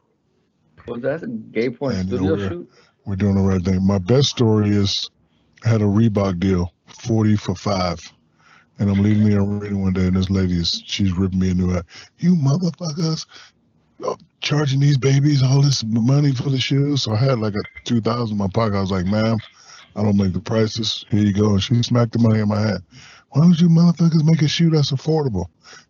Was 0.87 1.01
that 1.01 1.23
a 1.23 1.27
gay 1.27 1.69
porn 1.69 1.95
And 1.95 2.07
studio 2.07 2.35
we're- 2.35 2.49
shoot? 2.49 2.69
We're 3.05 3.15
doing 3.15 3.33
the 3.35 3.41
right 3.41 3.63
thing. 3.63 3.85
My 3.85 3.97
best 3.97 4.29
story 4.29 4.69
is 4.69 5.09
I 5.65 5.69
had 5.69 5.81
a 5.81 5.85
Reebok 5.85 6.39
deal, 6.39 6.71
40 6.85 7.35
for 7.35 7.55
five. 7.55 7.99
And 8.77 8.89
I'm 8.89 9.01
leaving 9.01 9.27
the 9.29 9.37
arena 9.37 9.77
one 9.77 9.93
day, 9.93 10.07
and 10.07 10.15
this 10.15 10.29
lady 10.29 10.53
is, 10.53 10.83
she's 10.85 11.11
ripping 11.11 11.39
me 11.39 11.51
a 11.51 11.53
new 11.55 11.75
eye. 11.75 11.81
You 12.19 12.35
motherfuckers, 12.35 13.25
uh, 14.05 14.15
charging 14.41 14.79
these 14.79 14.97
babies 14.97 15.41
all 15.43 15.61
this 15.61 15.83
money 15.83 16.33
for 16.33 16.49
the 16.49 16.59
shoes. 16.59 17.03
So 17.03 17.13
I 17.13 17.17
had 17.17 17.39
like 17.39 17.53
a 17.55 17.61
2000 17.85 18.33
in 18.33 18.37
my 18.37 18.47
pocket. 18.53 18.75
I 18.77 18.81
was 18.81 18.91
like, 18.91 19.05
ma'am, 19.05 19.37
I 19.95 20.03
don't 20.03 20.17
make 20.17 20.33
the 20.33 20.39
prices. 20.39 21.05
Here 21.09 21.23
you 21.23 21.33
go. 21.33 21.51
And 21.51 21.61
she 21.61 21.81
smacked 21.83 22.13
the 22.13 22.19
money 22.19 22.39
in 22.39 22.47
my 22.47 22.59
hand. 22.59 22.83
Why 23.31 23.41
don't 23.41 23.59
you 23.59 23.69
motherfuckers 23.69 24.23
make 24.23 24.41
a 24.41 24.47
shoe 24.47 24.69
that's 24.69 24.91
affordable? 24.91 25.45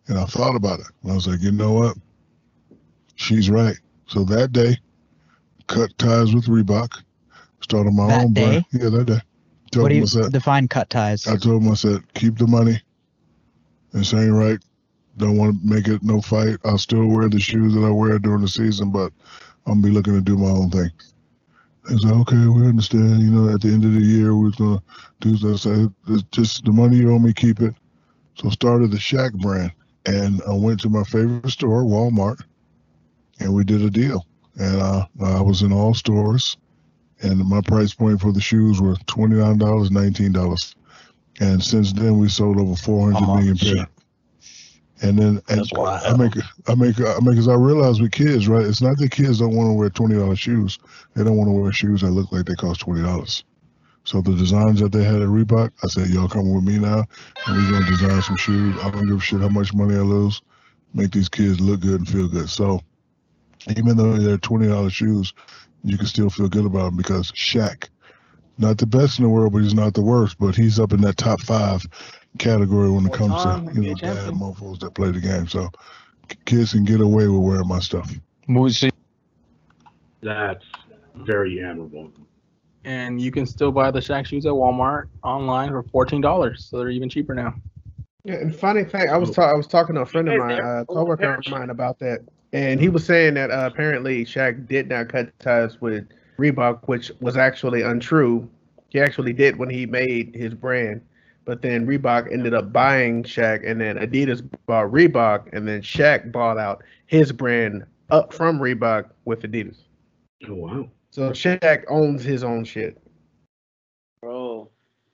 And 0.08 0.18
I 0.18 0.24
thought 0.24 0.56
about 0.56 0.80
it. 0.80 0.86
And 1.02 1.12
I 1.12 1.14
was 1.14 1.26
like, 1.28 1.40
you 1.42 1.52
know 1.52 1.72
what? 1.72 1.96
She's 3.16 3.48
right. 3.50 3.76
So 4.12 4.24
that 4.24 4.52
day, 4.52 4.76
cut 5.68 5.96
ties 5.96 6.34
with 6.34 6.44
Reebok, 6.44 7.02
started 7.62 7.94
my 7.94 8.08
That 8.08 8.24
own 8.24 8.34
brand. 8.34 8.66
Yeah, 8.70 8.90
that 8.90 9.06
day. 9.06 9.20
Told 9.70 9.84
What 9.84 9.88
do 9.88 9.94
you 9.94 10.06
said, 10.06 10.32
define 10.32 10.68
cut 10.68 10.90
ties? 10.90 11.26
I 11.26 11.36
told 11.36 11.62
him 11.62 11.70
I 11.70 11.74
said, 11.74 12.02
keep 12.12 12.36
the 12.36 12.46
money. 12.46 12.78
This 13.94 14.12
ain't 14.12 14.34
right. 14.34 14.58
Don't 15.16 15.38
want 15.38 15.62
to 15.62 15.66
make 15.66 15.88
it 15.88 16.02
no 16.02 16.20
fight. 16.20 16.58
I'll 16.62 16.76
still 16.76 17.06
wear 17.06 17.30
the 17.30 17.40
shoes 17.40 17.72
that 17.72 17.84
I 17.84 17.90
wear 17.90 18.18
during 18.18 18.42
the 18.42 18.48
season, 18.48 18.90
but 18.90 19.12
I'm 19.64 19.80
gonna 19.80 19.82
be 19.82 19.90
looking 19.90 20.12
to 20.12 20.20
do 20.20 20.36
my 20.36 20.50
own 20.50 20.68
thing. 20.68 20.90
They 21.88 21.96
said, 21.96 22.12
okay, 22.12 22.46
we 22.46 22.66
understand. 22.66 23.22
You 23.22 23.30
know, 23.30 23.54
at 23.54 23.62
the 23.62 23.68
end 23.68 23.86
of 23.86 23.94
the 23.94 24.00
year, 24.00 24.36
we're 24.36 24.50
gonna 24.50 24.82
do 25.20 25.38
this. 25.38 25.44
I 25.44 25.56
said, 25.56 25.94
"It's 26.08 26.22
just 26.32 26.66
the 26.66 26.72
money 26.72 26.98
you 26.98 27.10
owe 27.12 27.18
me, 27.18 27.32
keep 27.32 27.62
it. 27.62 27.74
So 28.34 28.50
started 28.50 28.90
the 28.90 28.98
Shaq 28.98 29.32
brand, 29.40 29.72
and 30.04 30.42
I 30.46 30.52
went 30.52 30.80
to 30.80 30.90
my 30.90 31.02
favorite 31.02 31.48
store, 31.50 31.82
Walmart, 31.84 32.42
and 33.42 33.54
we 33.54 33.64
did 33.64 33.82
a 33.82 33.90
deal. 33.90 34.26
And 34.58 34.80
uh, 34.80 35.06
I 35.24 35.40
was 35.42 35.62
in 35.62 35.72
all 35.72 35.94
stores, 35.94 36.56
and 37.22 37.38
my 37.40 37.60
price 37.62 37.94
point 37.94 38.20
for 38.20 38.32
the 38.32 38.40
shoes 38.40 38.80
were 38.80 38.96
twenty 39.06 39.36
nine 39.36 39.58
dollars, 39.58 39.90
nineteen 39.90 40.32
dollars. 40.32 40.74
And 41.40 41.62
since 41.62 41.92
then, 41.92 42.18
we 42.18 42.28
sold 42.28 42.58
over 42.58 42.76
four 42.76 43.10
hundred 43.12 43.28
Oh, 43.28 43.36
million 43.36 43.56
pair. 43.56 43.86
And 45.02 45.18
then 45.18 45.42
and 45.48 45.66
I 45.76 46.16
make 46.16 46.34
I 46.68 46.74
make 46.74 47.00
I 47.00 47.14
make 47.20 47.30
because 47.34 47.48
I 47.48 47.54
realize 47.54 48.00
with 48.00 48.12
kids, 48.12 48.48
right? 48.48 48.64
It's 48.64 48.82
not 48.82 48.98
that 48.98 49.10
kids 49.10 49.38
don't 49.40 49.56
want 49.56 49.68
to 49.70 49.74
wear 49.74 49.90
twenty 49.90 50.16
dollars 50.16 50.38
shoes; 50.38 50.78
they 51.14 51.24
don't 51.24 51.36
want 51.36 51.48
to 51.48 51.52
wear 51.52 51.72
shoes 51.72 52.02
that 52.02 52.10
look 52.10 52.30
like 52.32 52.46
they 52.46 52.54
cost 52.54 52.80
twenty 52.80 53.02
dollars. 53.02 53.44
So 54.04 54.20
the 54.20 54.34
designs 54.34 54.80
that 54.80 54.92
they 54.92 55.04
had 55.04 55.22
at 55.22 55.28
Reebok, 55.28 55.72
I 55.82 55.88
said, 55.88 56.08
"Y'all 56.08 56.28
come 56.28 56.52
with 56.54 56.64
me 56.64 56.78
now, 56.78 57.04
and 57.46 57.56
we're 57.56 57.70
gonna 57.70 57.84
design 57.84 58.22
some 58.22 58.36
shoes. 58.36 58.76
I 58.82 58.90
don't 58.90 59.06
give 59.06 59.18
a 59.18 59.20
shit 59.20 59.40
how 59.40 59.48
much 59.48 59.74
money 59.74 59.94
I 59.96 60.00
lose. 60.02 60.42
Make 60.94 61.12
these 61.12 61.28
kids 61.28 61.60
look 61.60 61.80
good 61.80 62.00
and 62.00 62.08
feel 62.08 62.28
good." 62.28 62.48
So 62.50 62.80
even 63.68 63.96
though 63.96 64.16
they're 64.16 64.38
twenty 64.38 64.68
dollars 64.68 64.92
shoes, 64.92 65.32
you 65.84 65.96
can 65.96 66.06
still 66.06 66.30
feel 66.30 66.48
good 66.48 66.64
about 66.64 66.86
them 66.86 66.96
because 66.96 67.30
Shaq, 67.32 67.88
not 68.58 68.78
the 68.78 68.86
best 68.86 69.18
in 69.18 69.24
the 69.24 69.30
world, 69.30 69.52
but 69.52 69.62
he's 69.62 69.74
not 69.74 69.94
the 69.94 70.02
worst. 70.02 70.38
But 70.38 70.54
he's 70.54 70.78
up 70.78 70.92
in 70.92 71.00
that 71.02 71.16
top 71.16 71.40
five 71.40 71.84
category 72.38 72.90
when 72.90 73.06
it 73.06 73.12
comes 73.12 73.42
Time, 73.42 73.68
to 73.68 73.74
you 73.74 73.88
know 73.88 73.94
bad 73.94 74.16
champion. 74.16 74.38
mofos 74.38 74.80
that 74.80 74.94
play 74.94 75.10
the 75.10 75.20
game. 75.20 75.46
So 75.46 75.70
kids 76.44 76.72
can 76.72 76.84
get 76.84 77.00
away 77.00 77.28
with 77.28 77.40
wearing 77.40 77.68
my 77.68 77.78
stuff. 77.80 78.12
That's 80.22 80.64
very 81.14 81.62
admirable. 81.62 82.12
And 82.84 83.20
you 83.20 83.30
can 83.30 83.46
still 83.46 83.70
buy 83.70 83.90
the 83.90 84.00
Shaq 84.00 84.26
shoes 84.26 84.46
at 84.46 84.52
Walmart 84.52 85.08
online 85.22 85.70
for 85.70 85.82
fourteen 85.84 86.20
dollars, 86.20 86.66
so 86.68 86.78
they're 86.78 86.90
even 86.90 87.08
cheaper 87.08 87.34
now. 87.34 87.54
Yeah, 88.24 88.34
and 88.34 88.54
funny 88.54 88.84
thing, 88.84 89.08
I 89.08 89.16
was 89.16 89.32
ta- 89.32 89.50
I 89.50 89.54
was 89.54 89.66
talking 89.66 89.96
to 89.96 90.02
a 90.02 90.06
friend 90.06 90.28
of 90.28 90.38
mine, 90.38 90.60
uh, 90.60 90.84
coworker 90.84 91.34
of 91.34 91.48
mine 91.48 91.70
about 91.70 91.98
that, 92.00 92.20
and 92.52 92.80
he 92.80 92.88
was 92.88 93.04
saying 93.04 93.34
that 93.34 93.50
uh, 93.50 93.68
apparently 93.72 94.24
Shaq 94.24 94.66
did 94.66 94.88
not 94.88 95.08
cut 95.08 95.36
ties 95.38 95.80
with 95.80 96.08
Reebok, 96.38 96.86
which 96.86 97.10
was 97.20 97.36
actually 97.36 97.82
untrue. 97.82 98.48
He 98.90 99.00
actually 99.00 99.32
did 99.32 99.56
when 99.56 99.70
he 99.70 99.86
made 99.86 100.34
his 100.34 100.54
brand, 100.54 101.00
but 101.44 101.62
then 101.62 101.86
Reebok 101.86 102.30
ended 102.30 102.52
up 102.52 102.72
buying 102.72 103.22
Shaq, 103.22 103.68
and 103.68 103.80
then 103.80 103.96
Adidas 103.96 104.46
bought 104.66 104.92
Reebok, 104.92 105.48
and 105.52 105.66
then 105.66 105.80
Shaq 105.80 106.30
bought 106.30 106.58
out 106.58 106.84
his 107.06 107.32
brand 107.32 107.86
up 108.10 108.34
from 108.34 108.58
Reebok 108.58 109.10
with 109.24 109.42
Adidas. 109.42 109.78
Oh 110.46 110.54
wow. 110.54 110.88
So 111.10 111.30
Shaq 111.30 111.84
owns 111.88 112.22
his 112.22 112.44
own 112.44 112.64
shit. 112.64 113.01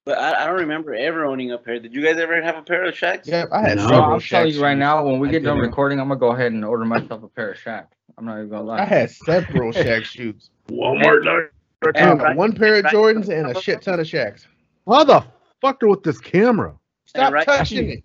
Bro. 0.08 0.14
But 0.16 0.22
I, 0.22 0.42
I 0.42 0.46
don't 0.46 0.56
remember 0.56 0.94
ever 0.94 1.24
owning 1.24 1.52
a 1.52 1.58
pair. 1.58 1.78
Did 1.78 1.94
you 1.94 2.02
guys 2.02 2.16
ever 2.18 2.40
have 2.42 2.56
a 2.56 2.62
pair 2.62 2.84
of 2.84 2.94
Shaqs? 2.94 3.26
Yeah, 3.26 3.44
I 3.52 3.60
had 3.60 3.76
No. 3.76 3.82
Several 3.88 4.02
I'm 4.14 4.20
telling 4.20 4.50
Shaq 4.50 4.54
you 4.54 4.62
right 4.62 4.78
now, 4.78 5.04
when 5.04 5.18
we 5.18 5.28
I 5.28 5.30
get 5.32 5.44
done 5.44 5.58
recording, 5.58 6.00
I'm 6.00 6.08
gonna 6.08 6.20
go 6.20 6.32
ahead 6.32 6.52
and 6.52 6.64
order 6.64 6.84
myself 6.84 7.22
a 7.22 7.28
pair 7.28 7.52
of 7.52 7.58
Shaq. 7.58 7.86
I'm 8.16 8.24
not 8.24 8.38
even 8.38 8.48
gonna 8.48 8.62
lie. 8.64 8.80
I 8.80 8.84
had 8.84 9.10
several 9.10 9.72
Shaq 9.72 10.04
shoes. 10.04 10.50
Walmart. 10.68 11.48
And 11.94 12.20
Uh, 12.20 12.24
right- 12.24 12.36
one 12.36 12.52
pair 12.52 12.76
of 12.76 12.84
right- 12.84 12.92
Jordans 12.92 13.28
and 13.28 13.56
a 13.56 13.60
shit 13.60 13.82
ton 13.82 14.00
of 14.00 14.06
Shaqs. 14.06 14.46
Why 14.84 15.04
the 15.04 15.24
fuck 15.60 15.80
with 15.82 16.02
this 16.02 16.18
camera? 16.18 16.74
Stop 17.06 17.32
right- 17.32 17.46
touching 17.46 17.90
it. 17.90 18.04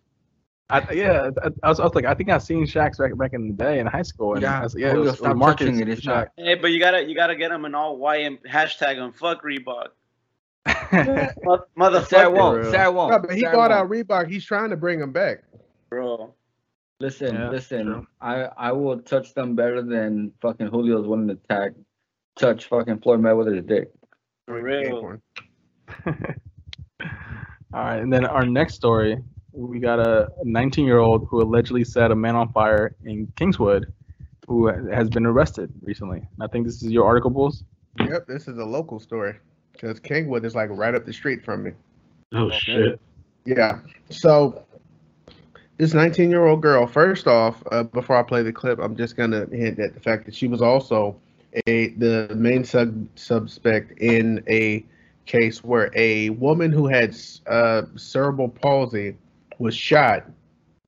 I, 0.69 0.91
yeah, 0.93 1.29
I, 1.43 1.49
I 1.61 1.69
was, 1.69 1.79
I 1.79 1.83
was 1.83 1.93
like, 1.93 2.05
I 2.05 2.13
think 2.13 2.29
I've 2.29 2.41
seen 2.41 2.65
Shaq's 2.65 2.97
back 2.97 3.15
back 3.17 3.33
in 3.33 3.47
the 3.47 3.53
day 3.53 3.79
in 3.79 3.85
high 3.85 4.01
school. 4.01 4.33
And 4.33 4.41
Yeah, 4.41 4.59
I 4.59 4.63
was, 4.63 4.75
yeah, 4.77 4.91
it 4.91 4.97
was, 4.97 5.07
it 5.07 5.09
was 5.11 5.17
stop 5.19 5.39
touching 5.39 5.79
it, 5.79 5.89
it's 5.89 6.01
Shaq. 6.01 6.27
Hey, 6.37 6.55
but 6.55 6.71
you 6.71 6.79
gotta 6.79 7.03
you 7.03 7.15
gotta 7.15 7.35
get 7.35 7.49
them 7.49 7.65
in 7.65 7.75
all 7.75 7.97
white 7.97 8.25
and 8.25 8.37
hashtag 8.43 8.95
them. 8.95 9.11
Fuck 9.11 9.43
Reebok. 9.43 9.89
Mo- 10.65 10.73
Say 10.73 10.93
I 10.93 11.65
Motherfucker, 11.77 12.31
won't. 12.33 12.61
bro. 12.61 12.71
Say 12.71 12.77
I 12.77 12.87
won't. 12.87 13.11
No, 13.11 13.19
but 13.19 13.33
he 13.33 13.41
say 13.41 13.47
I 13.47 13.51
bought 13.53 13.71
won't. 13.71 13.81
out 13.83 13.89
Reebok. 13.89 14.27
He's 14.29 14.45
trying 14.45 14.69
to 14.69 14.77
bring 14.77 14.99
him 14.99 15.11
back. 15.11 15.43
bro. 15.89 16.33
Listen, 16.99 17.35
Yeah, 17.35 17.49
listen. 17.49 17.85
true. 17.85 18.07
I 18.21 18.43
I 18.55 18.71
will 18.71 18.99
touch 18.99 19.33
them 19.33 19.55
better 19.55 19.81
than 19.81 20.31
fucking 20.41 20.69
Julio's 20.69 21.05
willing 21.07 21.27
to 21.27 21.35
tag, 21.49 21.73
touch 22.37 22.65
fucking 22.69 22.99
Floyd 22.99 23.19
Mayweather's 23.19 23.65
dick. 23.65 23.89
For 24.47 24.61
real. 24.61 25.19
All 27.73 27.79
right, 27.83 27.97
and 27.97 28.13
then 28.13 28.23
our 28.25 28.45
next 28.45 28.75
story, 28.75 29.17
we 29.51 29.79
got 29.79 29.99
a 29.99 30.29
19-year-old 30.45 31.27
who 31.29 31.41
allegedly 31.41 31.83
set 31.83 32.11
a 32.11 32.15
man 32.15 32.35
on 32.35 32.51
fire 32.53 32.95
in 33.03 33.25
Kingwood, 33.35 33.85
who 34.47 34.67
has 34.67 35.09
been 35.09 35.25
arrested 35.25 35.73
recently. 35.81 36.21
I 36.39 36.47
think 36.47 36.65
this 36.67 36.83
is 36.83 36.91
your 36.91 37.05
article, 37.05 37.31
Bulls. 37.31 37.63
Yep, 37.99 38.27
this 38.27 38.47
is 38.47 38.59
a 38.59 38.63
local 38.65 38.99
story 38.99 39.35
because 39.73 39.99
Kingwood 39.99 40.45
is 40.45 40.55
like 40.55 40.69
right 40.71 40.95
up 40.95 41.05
the 41.05 41.13
street 41.13 41.43
from 41.43 41.63
me. 41.63 41.71
Oh 42.33 42.49
shit. 42.49 42.99
Yeah. 43.45 43.79
So 44.09 44.63
this 45.77 45.93
19 45.93 46.29
year 46.29 46.45
old 46.45 46.61
girl, 46.61 46.87
first 46.87 47.27
off, 47.27 47.61
uh, 47.71 47.83
before 47.83 48.15
I 48.15 48.23
play 48.23 48.43
the 48.43 48.53
clip, 48.53 48.79
I'm 48.79 48.95
just 48.95 49.17
gonna 49.17 49.45
hint 49.47 49.79
at 49.79 49.93
the 49.93 49.99
fact 49.99 50.25
that 50.25 50.35
she 50.35 50.47
was 50.47 50.61
also 50.61 51.15
a 51.67 51.89
the 51.89 52.33
main 52.35 52.63
sub 52.63 53.07
suspect 53.15 53.99
in 53.99 54.43
a 54.47 54.85
case 55.25 55.63
where 55.63 55.91
a 55.95 56.29
woman 56.31 56.71
who 56.71 56.87
had 56.87 57.15
uh, 57.47 57.83
cerebral 57.95 58.49
palsy 58.49 59.15
was 59.59 59.75
shot 59.75 60.25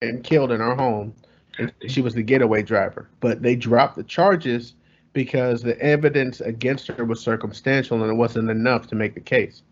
and 0.02 0.24
killed 0.24 0.52
in 0.52 0.60
her 0.60 0.76
home, 0.76 1.14
and 1.58 1.72
she 1.88 2.02
was 2.02 2.14
the 2.14 2.24
getaway 2.24 2.62
driver. 2.62 3.08
But 3.20 3.42
they 3.42 3.56
dropped 3.56 3.96
the 3.96 4.04
charges 4.04 4.74
because 5.16 5.64
the 5.64 5.80
evidence 5.82 6.42
against 6.42 6.88
her 6.88 7.06
was 7.06 7.22
circumstantial 7.22 8.04
and 8.04 8.12
it 8.12 8.16
wasn't 8.16 8.52
enough 8.52 8.86
to 8.88 8.96
make 8.96 9.16
the 9.16 9.22
case. 9.22 9.64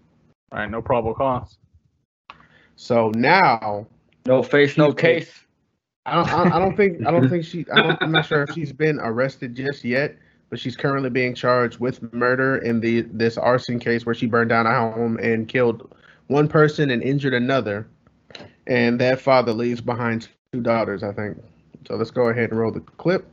All 0.52 0.60
right, 0.60 0.72
no 0.72 0.82
probable 0.82 1.14
cause. 1.14 1.58
So 2.76 3.12
now 3.14 3.86
No 4.26 4.42
face, 4.42 4.78
no 4.78 4.94
case. 4.94 5.32
I 6.06 6.16
don't, 6.16 6.30
I 6.30 6.56
I 6.56 6.60
don't 6.60 6.76
think 6.76 7.06
I 7.06 7.12
don't 7.12 7.30
think 7.30 7.44
she 7.44 7.66
I 7.72 7.82
don't, 7.82 8.02
I'm 8.02 8.12
not 8.12 8.26
sure 8.26 8.44
if 8.44 8.54
she's 8.54 8.72
been 8.72 9.00
arrested 9.00 9.54
just 9.54 9.84
yet, 9.84 10.18
but 10.50 10.60
she's 10.60 10.76
currently 10.76 11.10
being 11.10 11.36
charged 11.36 11.80
with 11.80 12.12
murder 12.14 12.58
in 12.58 12.80
the 12.80 13.02
this 13.02 13.38
arson 13.38 13.80
case 13.80 14.06
where 14.06 14.16
she 14.16 14.26
burned 14.26 14.50
down 14.50 14.66
a 14.66 14.74
home 14.74 15.18
and 15.18 15.48
killed 15.48 15.94
one 16.28 16.48
person 16.48 16.90
and 16.90 17.04
injured 17.04 17.34
another, 17.34 17.86
and 18.68 19.00
that 19.02 19.20
father 19.20 19.52
leaves 19.52 19.82
behind 19.82 20.30
two 20.54 20.62
daughters, 20.62 21.04
I 21.04 21.12
think. 21.12 21.38
So 21.86 21.96
let's 21.96 22.12
go 22.12 22.30
ahead 22.30 22.52
and 22.52 22.60
roll 22.60 22.72
the 22.72 22.80
clip. 22.80 23.28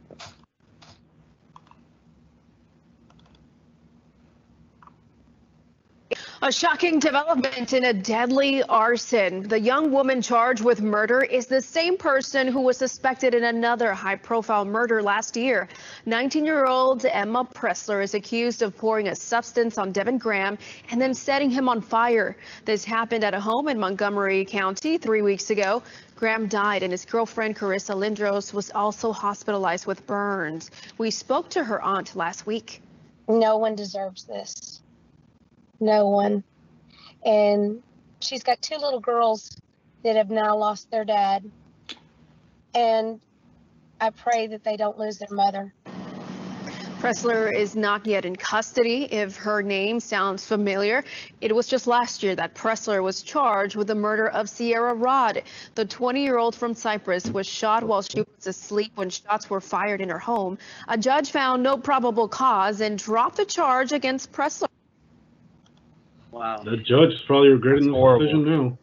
A 6.42 6.50
shocking 6.50 6.98
development 6.98 7.74
in 7.74 7.84
a 7.84 7.92
deadly 7.92 8.62
arson. 8.62 9.46
The 9.46 9.60
young 9.60 9.92
woman 9.92 10.22
charged 10.22 10.64
with 10.64 10.80
murder 10.80 11.20
is 11.20 11.46
the 11.46 11.60
same 11.60 11.98
person 11.98 12.48
who 12.48 12.62
was 12.62 12.78
suspected 12.78 13.34
in 13.34 13.44
another 13.44 13.92
high 13.92 14.16
profile 14.16 14.64
murder 14.64 15.02
last 15.02 15.36
year. 15.36 15.68
19 16.06 16.46
year 16.46 16.64
old 16.64 17.04
Emma 17.04 17.44
Pressler 17.44 18.02
is 18.02 18.14
accused 18.14 18.62
of 18.62 18.74
pouring 18.74 19.08
a 19.08 19.14
substance 19.14 19.76
on 19.76 19.92
Devin 19.92 20.16
Graham 20.16 20.56
and 20.90 20.98
then 20.98 21.12
setting 21.12 21.50
him 21.50 21.68
on 21.68 21.82
fire. 21.82 22.34
This 22.64 22.86
happened 22.86 23.22
at 23.22 23.34
a 23.34 23.40
home 23.40 23.68
in 23.68 23.78
Montgomery 23.78 24.46
County 24.46 24.96
three 24.96 25.20
weeks 25.20 25.50
ago. 25.50 25.82
Graham 26.16 26.48
died 26.48 26.82
and 26.82 26.90
his 26.90 27.04
girlfriend 27.04 27.56
Carissa 27.56 27.94
Lindros 27.94 28.54
was 28.54 28.70
also 28.70 29.12
hospitalized 29.12 29.86
with 29.86 30.06
burns. 30.06 30.70
We 30.96 31.10
spoke 31.10 31.50
to 31.50 31.62
her 31.62 31.82
aunt 31.82 32.16
last 32.16 32.46
week. 32.46 32.80
no 33.28 33.58
one 33.58 33.74
deserves 33.74 34.24
this. 34.24 34.79
No 35.80 36.08
one. 36.08 36.44
And 37.24 37.82
she's 38.20 38.42
got 38.42 38.60
two 38.62 38.76
little 38.76 39.00
girls 39.00 39.56
that 40.04 40.16
have 40.16 40.30
now 40.30 40.56
lost 40.56 40.90
their 40.90 41.04
dad. 41.04 41.50
And 42.74 43.20
I 44.00 44.10
pray 44.10 44.46
that 44.48 44.62
they 44.62 44.76
don't 44.76 44.98
lose 44.98 45.18
their 45.18 45.28
mother. 45.30 45.74
Pressler 47.00 47.50
is 47.50 47.74
not 47.74 48.06
yet 48.06 48.26
in 48.26 48.36
custody. 48.36 49.04
If 49.04 49.34
her 49.36 49.62
name 49.62 50.00
sounds 50.00 50.44
familiar, 50.44 51.02
it 51.40 51.54
was 51.54 51.66
just 51.66 51.86
last 51.86 52.22
year 52.22 52.34
that 52.36 52.54
Pressler 52.54 53.02
was 53.02 53.22
charged 53.22 53.74
with 53.74 53.86
the 53.86 53.94
murder 53.94 54.28
of 54.28 54.50
Sierra 54.50 54.92
Rod. 54.92 55.42
The 55.76 55.86
20 55.86 56.22
year 56.22 56.36
old 56.36 56.54
from 56.54 56.74
Cypress 56.74 57.30
was 57.30 57.46
shot 57.46 57.84
while 57.84 58.02
she 58.02 58.20
was 58.20 58.46
asleep 58.46 58.92
when 58.96 59.08
shots 59.08 59.48
were 59.48 59.62
fired 59.62 60.02
in 60.02 60.10
her 60.10 60.18
home. 60.18 60.58
A 60.88 60.98
judge 60.98 61.30
found 61.30 61.62
no 61.62 61.78
probable 61.78 62.28
cause 62.28 62.82
and 62.82 62.98
dropped 62.98 63.38
the 63.38 63.46
charge 63.46 63.92
against 63.92 64.30
Pressler. 64.30 64.69
Wow. 66.30 66.62
The 66.64 66.76
judge 66.76 67.12
is 67.14 67.22
probably 67.22 67.48
regretting 67.48 67.84
That's 67.84 67.86
the 67.88 67.92
horrible. 67.92 68.26
decision 68.26 68.44
now. 68.44 68.78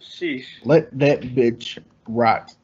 Sheesh. 0.00 0.44
Let 0.64 0.96
that 0.98 1.20
bitch 1.22 1.78
rot. 2.08 2.54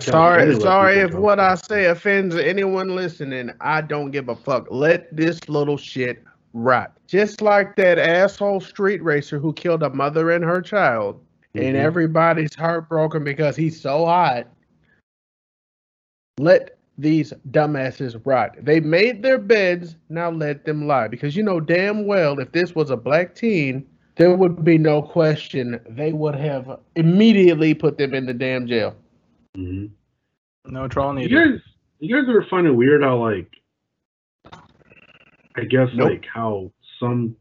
Sorry, 0.00 0.58
sorry 0.60 0.98
if 1.00 1.10
go. 1.12 1.20
what 1.20 1.38
I 1.38 1.54
say 1.54 1.86
offends 1.86 2.34
anyone 2.34 2.94
listening. 2.96 3.50
I 3.60 3.82
don't 3.82 4.10
give 4.10 4.30
a 4.30 4.34
fuck. 4.34 4.66
Let 4.70 5.14
this 5.14 5.46
little 5.48 5.76
shit 5.76 6.24
rot. 6.54 6.92
Just 7.06 7.42
like 7.42 7.76
that 7.76 7.98
asshole 7.98 8.60
street 8.60 9.02
racer 9.02 9.38
who 9.38 9.52
killed 9.52 9.82
a 9.82 9.90
mother 9.90 10.30
and 10.30 10.42
her 10.42 10.62
child, 10.62 11.22
and 11.54 11.76
Mhm. 11.76 11.80
everybody's 11.80 12.54
heartbroken 12.54 13.24
because 13.24 13.56
he's 13.56 13.78
so 13.78 14.06
hot. 14.06 14.46
Let 16.38 16.77
these 16.98 17.32
dumbasses 17.50 18.20
rot. 18.24 18.56
They 18.60 18.80
made 18.80 19.22
their 19.22 19.38
beds, 19.38 19.96
now 20.08 20.30
let 20.30 20.64
them 20.64 20.86
lie. 20.86 21.08
Because 21.08 21.36
you 21.36 21.42
know 21.42 21.60
damn 21.60 22.06
well 22.06 22.38
if 22.40 22.50
this 22.52 22.74
was 22.74 22.90
a 22.90 22.96
black 22.96 23.34
teen, 23.34 23.86
there 24.16 24.34
would 24.34 24.64
be 24.64 24.76
no 24.78 25.00
question 25.00 25.80
they 25.88 26.12
would 26.12 26.34
have 26.34 26.78
immediately 26.96 27.72
put 27.72 27.98
them 27.98 28.14
in 28.14 28.26
the 28.26 28.34
damn 28.34 28.66
jail. 28.66 28.96
Mhm. 29.56 29.90
No 30.66 30.88
trial 30.88 31.12
needed. 31.12 31.30
You 31.30 31.52
guys, 31.52 31.60
you 32.00 32.16
guys 32.16 32.28
ever 32.28 32.44
find 32.50 32.66
it 32.66 32.72
weird 32.72 33.02
how 33.02 33.16
like, 33.22 33.48
I 35.56 35.64
guess 35.64 35.88
Nope. 35.94 36.10
like 36.10 36.26
how 36.32 36.72
some 37.00 37.36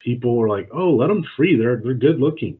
people 0.00 0.38
are 0.40 0.48
like, 0.48 0.68
oh, 0.72 0.90
let 0.94 1.08
them 1.08 1.24
free. 1.36 1.56
They're 1.56 1.76
they're 1.76 1.94
good 1.94 2.20
looking. 2.20 2.58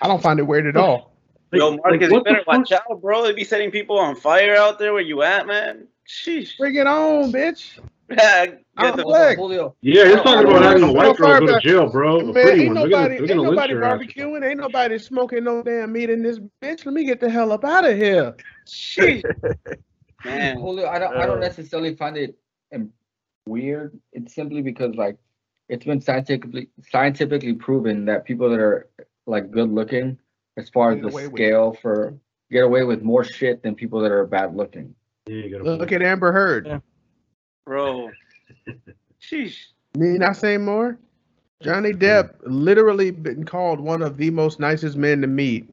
I 0.00 0.08
don't 0.08 0.22
find 0.22 0.38
it 0.38 0.44
weird 0.46 0.66
at 0.66 0.76
all. 0.76 1.12
Like, 1.50 1.60
Yo, 1.60 1.70
like, 1.70 1.80
Marcus, 1.84 2.10
you 2.12 2.22
better 2.24 2.44
watch 2.46 2.68
fuck? 2.70 2.82
out, 2.90 3.00
bro. 3.00 3.22
They 3.24 3.32
be 3.32 3.44
setting 3.44 3.70
people 3.70 3.98
on 3.98 4.16
fire 4.16 4.56
out 4.56 4.78
there 4.78 4.92
where 4.92 5.02
you 5.02 5.22
at, 5.22 5.46
man. 5.46 5.88
Sheesh. 6.06 6.56
Bring 6.58 6.74
it 6.76 6.86
on, 6.86 7.32
bitch. 7.32 7.78
Yeah, 8.10 8.46
I'm 8.78 8.96
black. 8.96 9.36
Julio. 9.36 9.76
Yeah, 9.82 10.04
you're 10.04 10.22
talking 10.22 10.48
about 10.48 10.62
having 10.62 10.82
a 10.82 10.90
white 10.90 11.14
girl 11.18 11.40
go 11.40 11.46
to 11.46 11.60
jail, 11.60 11.90
bro. 11.90 12.20
A 12.20 12.24
Man, 12.24 12.32
pretty 12.32 12.62
ain't 12.62 12.74
one. 12.74 12.88
They're 12.88 12.88
gonna, 12.88 13.08
nobody, 13.08 13.26
they're 13.26 13.36
ain't 13.36 13.44
nobody 13.44 13.72
your 13.74 13.84
ass. 13.84 14.00
barbecuing, 14.00 14.48
ain't 14.48 14.60
nobody 14.60 14.98
smoking 14.98 15.44
no 15.44 15.62
damn 15.62 15.92
meat 15.92 16.08
in 16.08 16.22
this 16.22 16.38
bitch. 16.62 16.86
Let 16.86 16.94
me 16.94 17.04
get 17.04 17.20
the 17.20 17.28
hell 17.28 17.52
up 17.52 17.66
out 17.66 17.84
of 17.84 17.98
here. 17.98 18.34
Sheesh. 18.66 19.22
Man. 20.24 20.56
Julio, 20.56 20.88
I 20.88 20.98
don't, 20.98 21.14
I 21.16 21.26
don't 21.26 21.36
Uh. 21.36 21.40
necessarily 21.40 21.94
find 21.96 22.16
it 22.16 22.34
um, 22.74 22.90
weird. 23.46 23.98
It's 24.14 24.34
simply 24.34 24.62
because 24.62 24.94
like 24.94 25.18
it's 25.68 25.84
been 25.84 26.00
scientifically 26.00 26.70
scientifically 26.90 27.52
proven 27.52 28.06
that 28.06 28.24
people 28.24 28.48
that 28.48 28.58
are 28.58 28.88
like 29.26 29.50
good 29.50 29.70
looking, 29.70 30.18
as 30.58 30.68
far 30.68 30.92
as 30.92 31.00
the 31.00 31.08
away 31.08 31.28
with 31.28 31.36
scale 31.36 31.76
for 31.80 32.14
get 32.50 32.64
away 32.64 32.82
with 32.82 33.02
more 33.02 33.24
shit 33.24 33.62
than 33.62 33.74
people 33.74 34.00
that 34.00 34.10
are 34.10 34.26
bad 34.26 34.54
looking. 34.54 34.94
Yeah, 35.26 35.44
you 35.44 35.62
Look 35.62 35.92
at 35.92 36.02
Amber 36.02 36.32
Heard. 36.32 36.66
Yeah. 36.66 36.80
Bro. 37.64 38.10
Sheesh. 39.22 39.66
Me 39.96 40.18
not 40.18 40.36
saying 40.36 40.64
more? 40.64 40.98
Johnny 41.62 41.92
Depp 41.92 42.34
literally 42.42 43.10
been 43.10 43.44
called 43.44 43.80
one 43.80 44.00
of 44.00 44.16
the 44.16 44.30
most 44.30 44.60
nicest 44.60 44.96
men 44.96 45.20
to 45.22 45.26
meet. 45.26 45.68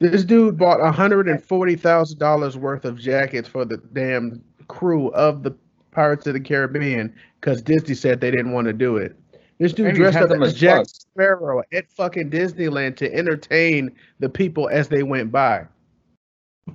This 0.00 0.24
dude 0.24 0.58
bought 0.58 0.94
hundred 0.94 1.28
and 1.28 1.42
forty 1.42 1.76
thousand 1.76 2.18
dollars 2.18 2.56
worth 2.56 2.84
of 2.84 2.98
jackets 2.98 3.48
for 3.48 3.64
the 3.64 3.78
damn 3.92 4.42
crew 4.68 5.08
of 5.12 5.42
the 5.42 5.54
Pirates 5.90 6.26
of 6.26 6.34
the 6.34 6.40
Caribbean 6.40 7.14
because 7.40 7.62
Disney 7.62 7.94
said 7.94 8.20
they 8.20 8.30
didn't 8.30 8.52
want 8.52 8.66
to 8.66 8.72
do 8.72 8.96
it. 8.96 9.16
This 9.60 9.74
dude 9.74 9.88
And 9.88 9.96
he 9.96 10.02
dressed 10.02 10.16
up 10.18 10.30
as 10.30 10.40
as 10.42 10.54
Jack 10.54 10.78
fuck. 10.78 10.86
Sparrow 10.88 11.62
at 11.72 11.88
fucking 11.92 12.30
Disneyland 12.30 12.96
to 12.96 13.14
entertain 13.14 13.92
the 14.18 14.28
people 14.30 14.68
as 14.70 14.88
they 14.88 15.02
went 15.02 15.30
by. 15.30 15.66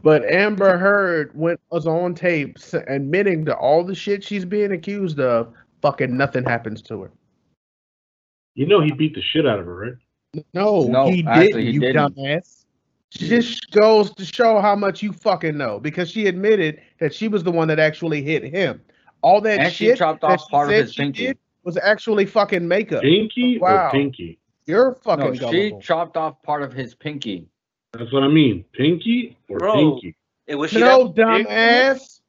But 0.03 0.23
Amber 0.31 0.77
Heard 0.77 1.31
went 1.35 1.59
was 1.71 1.87
on 1.87 2.13
tape 2.13 2.57
admitting 2.87 3.43
to 3.45 3.55
all 3.55 3.83
the 3.83 3.95
shit 3.95 4.23
she's 4.23 4.45
being 4.45 4.71
accused 4.71 5.19
of. 5.19 5.51
Fucking 5.81 6.15
nothing 6.15 6.43
happens 6.43 6.81
to 6.83 7.01
her. 7.01 7.11
You 8.53 8.67
know 8.67 8.81
he 8.81 8.91
beat 8.91 9.15
the 9.15 9.21
shit 9.21 9.47
out 9.47 9.59
of 9.59 9.65
her, 9.65 9.75
right? 9.75 10.43
No, 10.53 10.83
No, 10.83 11.07
he 11.09 11.23
didn't. 11.23 11.61
he 11.61 11.71
you 11.71 11.79
didn't. 11.79 12.15
dumbass. 12.15 12.65
Just 13.11 13.71
goes 13.71 14.13
to 14.15 14.25
show 14.25 14.59
how 14.61 14.75
much 14.75 15.01
you 15.01 15.11
fucking 15.13 15.57
know 15.57 15.79
because 15.79 16.11
she 16.11 16.27
admitted 16.27 16.81
that 16.99 17.13
she 17.15 17.27
was 17.29 17.43
the 17.43 17.51
one 17.51 17.67
that 17.69 17.79
actually 17.79 18.21
hit 18.21 18.43
him. 18.43 18.81
All 19.21 19.41
that 19.41 19.55
shit. 19.57 19.61
And 19.65 19.73
she 19.73 19.85
shit 19.87 19.97
chopped 19.97 20.23
off 20.23 20.47
part 20.49 20.67
of 20.69 20.73
said 20.75 20.81
his 20.85 20.93
she 20.93 21.01
pinky. 21.01 21.25
did 21.27 21.37
was 21.65 21.77
actually 21.77 22.25
fucking 22.25 22.65
makeup. 22.65 23.01
Pinky 23.01 23.57
Wow. 23.57 23.87
or 23.87 23.91
pinky? 23.91 24.39
You're 24.67 24.95
fucking 25.03 25.25
No, 25.25 25.33
she 25.33 25.39
gullible. 25.39 25.81
chopped 25.81 26.15
off 26.15 26.41
part 26.43 26.61
of 26.63 26.71
his 26.71 26.93
pinky. 26.95 27.47
That's 27.93 28.11
what 28.13 28.23
I 28.23 28.27
mean. 28.27 28.63
Pinky 28.73 29.37
or 29.49 29.59
Bro. 29.59 29.73
pinky? 29.73 30.15
It 30.47 30.55
was 30.55 30.71
she 30.71 30.79
No, 30.79 31.07
that 31.07 31.15
big? 31.15 31.47
dumbass. 31.47 32.21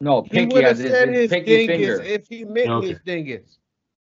No, 0.00 0.22
He 0.22 0.28
pinky 0.28 0.54
would 0.54 0.64
have 0.64 0.72
as 0.72 0.78
his, 0.78 0.90
said 0.92 1.08
his 1.08 1.18
his 1.22 1.30
pinky 1.30 1.66
finger. 1.66 2.02
if 2.02 2.26
he 2.28 2.44
meant 2.44 2.70
Okay. 2.70 2.88
his 2.88 2.98
dingus. 3.04 3.58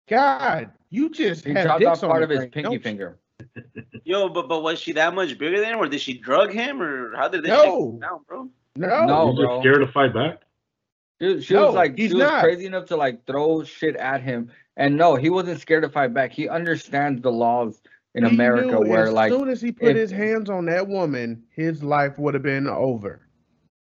God, 0.07 0.71
you 0.89 1.09
just 1.09 1.45
He 1.45 1.53
have 1.53 1.65
chopped 1.67 1.79
dicks 1.79 1.89
off 1.89 2.03
on 2.03 2.09
part 2.09 2.23
of 2.23 2.29
his 2.29 2.39
brain, 2.39 2.51
pinky 2.51 2.77
finger. 2.77 3.17
Yo, 4.03 4.29
but 4.29 4.47
but 4.47 4.61
was 4.61 4.79
she 4.79 4.91
that 4.93 5.13
much 5.15 5.37
bigger 5.37 5.59
than 5.59 5.73
him, 5.73 5.79
or 5.79 5.87
did 5.87 5.99
she 6.01 6.13
drug 6.17 6.51
him, 6.51 6.81
or 6.81 7.15
how 7.15 7.27
did 7.27 7.43
this 7.43 7.49
No. 7.49 7.91
shit 7.91 8.01
down, 8.01 8.19
bro? 8.27 8.49
No, 8.75 9.05
No, 9.05 9.27
He's 9.27 9.35
just 9.37 9.47
bro. 9.47 9.59
scared 9.61 9.79
to 9.85 9.91
fight 9.91 10.13
back. 10.13 10.41
She, 11.19 11.41
she 11.41 11.53
No, 11.53 11.67
was 11.67 11.75
like, 11.75 11.97
he's 11.97 12.11
she 12.11 12.17
was 12.17 12.29
crazy 12.41 12.65
enough 12.65 12.85
to 12.87 12.95
like 12.97 13.25
throw 13.25 13.63
shit 13.63 13.95
at 13.95 14.21
him. 14.21 14.51
And 14.75 14.95
no, 14.95 15.15
he 15.15 15.29
wasn't 15.29 15.59
scared 15.59 15.83
to 15.83 15.89
fight 15.89 16.13
back. 16.13 16.31
He 16.31 16.47
understands 16.47 17.21
the 17.21 17.31
laws 17.31 17.81
in 18.13 18.23
He 18.23 18.29
America 18.29 18.79
where 18.79 19.07
as 19.07 19.13
like 19.13 19.31
as 19.31 19.37
soon 19.37 19.49
as 19.49 19.61
he 19.61 19.71
put 19.71 19.89
if- 19.89 19.95
his 19.97 20.11
hands 20.11 20.49
on 20.49 20.65
that 20.65 20.87
woman, 20.87 21.43
his 21.55 21.83
life 21.83 22.17
would 22.19 22.33
have 22.35 22.43
been 22.43 22.67
over. 22.67 23.21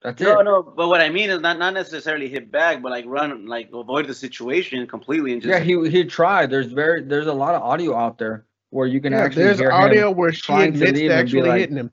that's 0.03 0.21
No, 0.21 0.39
it. 0.39 0.43
no, 0.43 0.61
but 0.63 0.89
what 0.89 0.99
I 0.99 1.09
mean 1.09 1.29
is 1.29 1.39
not 1.39 1.57
not 1.59 1.73
necessarily 1.73 2.27
hit 2.27 2.51
back, 2.51 2.81
but 2.81 2.91
like 2.91 3.05
run, 3.07 3.45
like 3.45 3.69
avoid 3.73 4.07
the 4.07 4.13
situation 4.13 4.85
completely 4.87 5.31
and 5.33 5.41
just. 5.41 5.51
Yeah, 5.51 5.59
he 5.59 5.89
he 5.89 6.03
tried. 6.03 6.49
There's 6.49 6.71
very 6.73 7.01
there's 7.03 7.27
a 7.27 7.33
lot 7.33 7.55
of 7.55 7.61
audio 7.61 7.95
out 7.95 8.17
there 8.17 8.45
where 8.71 8.87
you 8.87 8.99
can 8.99 9.13
Yeah, 9.13 9.19
actually 9.21 9.43
there's 9.45 9.59
hear 9.59 9.71
audio 9.71 10.11
him. 10.11 10.17
where 10.17 10.33
she 10.33 10.41
trying 10.41 10.73
to 10.73 10.79
leave 10.79 10.87
to 10.87 10.87
and 10.89 11.07
be 11.07 11.09
actually 11.11 11.41
like- 11.49 11.59
hitting 11.61 11.77
him. 11.77 11.91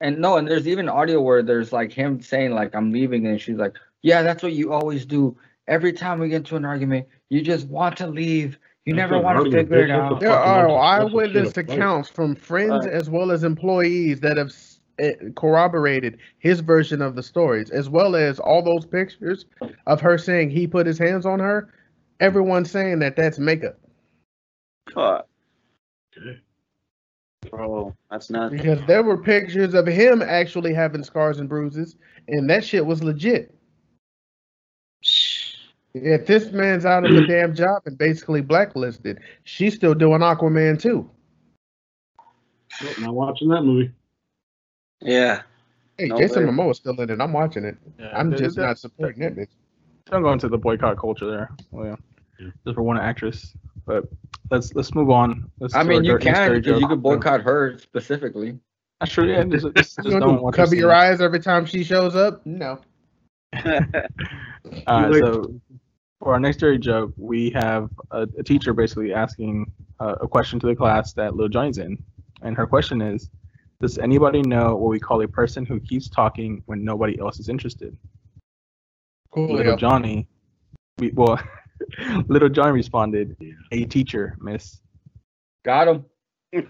And 0.00 0.18
no, 0.18 0.36
and 0.36 0.46
there's 0.48 0.66
even 0.66 0.88
audio 0.88 1.20
where 1.22 1.42
there's 1.42 1.72
like 1.72 1.92
him 1.92 2.20
saying 2.20 2.50
like 2.52 2.74
I'm 2.74 2.90
leaving, 2.92 3.26
and 3.28 3.40
she's 3.40 3.56
like, 3.56 3.74
yeah, 4.04 4.20
that's 4.22 4.42
what 4.42 4.52
you 4.52 4.70
always 4.72 5.06
do. 5.06 5.34
Every 5.66 5.92
time 5.94 6.20
we 6.20 6.28
get 6.28 6.36
into 6.36 6.56
an 6.56 6.64
argument, 6.66 7.08
you 7.30 7.40
just 7.40 7.66
want 7.68 7.96
to 7.96 8.06
leave. 8.06 8.58
You 8.84 8.94
That's 8.94 9.10
never 9.10 9.22
want 9.22 9.42
to 9.46 9.50
figure 9.50 9.78
it 9.78 9.90
out. 9.90 10.12
a 10.12 10.20
There 10.20 10.28
fucking 10.28 10.52
are 10.52 10.68
bunch 10.68 10.70
of- 10.70 10.76
that's 10.76 11.14
a 11.14 11.16
eyewitness 11.16 11.50
straight 11.50 11.62
up 11.64 11.68
fight. 11.70 11.78
accounts 11.78 12.08
from 12.10 12.34
friends 12.36 12.84
Right. 12.84 12.94
as 12.94 13.08
well 13.08 13.30
as 13.32 13.42
employees 13.44 14.20
that 14.20 14.36
have 14.36 14.52
eh, 14.98 15.14
corroborated 15.34 16.18
his 16.38 16.60
version 16.60 17.00
of 17.02 17.16
the 17.16 17.22
stories, 17.22 17.70
as 17.70 17.88
well 17.88 18.14
as 18.14 18.38
all 18.38 18.62
those 18.62 18.84
pictures 18.86 19.46
of 19.86 20.00
her 20.02 20.18
saying 20.18 20.50
he 20.50 20.66
put 20.66 20.86
his 20.86 20.98
hands 20.98 21.24
on 21.26 21.40
her. 21.40 21.70
Everyone's 22.20 22.70
saying 22.70 22.98
that 23.00 23.16
that's 23.16 23.38
makeup 23.40 23.76
Fuck, 24.92 25.26
Okay. 26.16 26.38
bro, 27.50 27.92
that's 28.10 28.28
not. 28.30 28.52
because 28.52 28.78
there 28.86 29.02
were 29.02 29.16
pictures 29.18 29.72
of 29.74 29.86
him 29.86 30.20
actually 30.22 30.74
having 30.74 31.02
scars 31.02 31.40
and 31.40 31.48
bruises, 31.48 31.96
and 32.28 32.48
that 32.50 32.62
shit 32.64 32.84
was 32.84 33.02
legit. 33.02 33.52
If 35.94 36.26
this 36.26 36.50
man's 36.50 36.84
out 36.84 37.04
of 37.04 37.12
a 37.16 37.26
damn 37.26 37.54
job 37.54 37.82
and 37.86 37.96
basically 37.96 38.40
blacklisted, 38.40 39.20
she's 39.44 39.74
still 39.74 39.94
doing 39.94 40.20
Aquaman 40.20 40.80
too. 40.80 41.08
Nope, 42.82 42.98
not 42.98 43.14
watching 43.14 43.48
that 43.48 43.62
movie. 43.62 43.92
Yeah. 45.00 45.42
Hey, 45.98 46.06
No 46.08 46.18
Jason 46.18 46.46
way. 46.46 46.52
Momoa's 46.52 46.78
still 46.78 47.00
in 47.00 47.10
it. 47.10 47.20
I'm 47.20 47.32
watching 47.32 47.64
it. 47.64 47.76
Yeah, 48.00 48.10
I'm 48.16 48.36
just 48.36 48.56
not 48.58 48.78
supporting 48.78 49.20
that 49.22 49.36
bitch. 49.36 49.48
Don't 50.10 50.22
go 50.22 50.32
into 50.32 50.48
the 50.48 50.58
boycott 50.58 50.98
culture 50.98 51.30
there. 51.30 51.50
Well, 51.70 51.86
yeah. 51.86 51.96
Yeah. 52.40 52.50
Just 52.64 52.74
for 52.74 52.82
one 52.82 52.98
actress. 52.98 53.54
But 53.86 54.04
let's 54.50 54.74
let's 54.74 54.92
move 54.94 55.10
on. 55.10 55.50
Let's 55.60 55.74
I 55.74 55.84
mean, 55.84 56.02
you 56.02 56.18
can 56.18 56.34
dirty 56.34 56.60
because 56.60 56.74
you 56.76 56.80
joke. 56.80 56.90
could 56.90 57.02
boycott 57.02 57.42
her 57.42 57.78
specifically. 57.78 58.58
That's 59.00 59.12
true. 59.12 59.30
Yeah, 59.30 59.44
just, 59.44 59.66
just, 59.76 59.96
just 59.96 59.98
You 59.98 60.10
gonna 60.12 60.26
don't 60.26 60.44
do, 60.44 60.50
cover 60.50 60.74
your 60.74 60.92
eyes 60.92 61.20
every 61.20 61.38
time 61.40 61.64
she 61.66 61.84
shows 61.84 62.16
up? 62.16 62.44
No. 62.44 62.80
All 63.54 63.60
right, 63.64 63.84
uh, 64.86 65.08
Like- 65.10 65.22
so 65.22 65.60
for 66.24 66.32
our 66.32 66.40
next 66.40 66.56
dirty 66.56 66.78
joke, 66.78 67.12
we 67.18 67.50
have 67.50 67.90
a, 68.10 68.22
a 68.38 68.42
teacher 68.42 68.72
basically 68.72 69.12
asking 69.12 69.70
uh, 70.00 70.14
a 70.22 70.26
question 70.26 70.58
to 70.58 70.66
the 70.66 70.74
class 70.74 71.12
that 71.12 71.36
Lil 71.36 71.48
Johnny's 71.48 71.76
in, 71.76 72.02
and 72.40 72.56
her 72.56 72.66
question 72.66 73.02
is, 73.02 73.28
"Does 73.80 73.98
anybody 73.98 74.40
know 74.40 74.74
what 74.74 74.88
we 74.88 74.98
call 74.98 75.20
a 75.20 75.28
person 75.28 75.66
who 75.66 75.78
keeps 75.80 76.08
talking 76.08 76.62
when 76.64 76.82
nobody 76.82 77.20
else 77.20 77.38
is 77.38 77.50
interested?" 77.50 77.94
Cool. 79.32 79.52
Little 79.52 79.76
Johnny, 79.76 80.26
we, 80.98 81.10
well, 81.10 81.38
Little 82.28 82.48
Johnny 82.48 82.72
responded, 82.72 83.36
"A 83.70 83.84
teacher, 83.84 84.38
miss." 84.40 84.80
Got 85.62 85.88
him. 85.88 86.06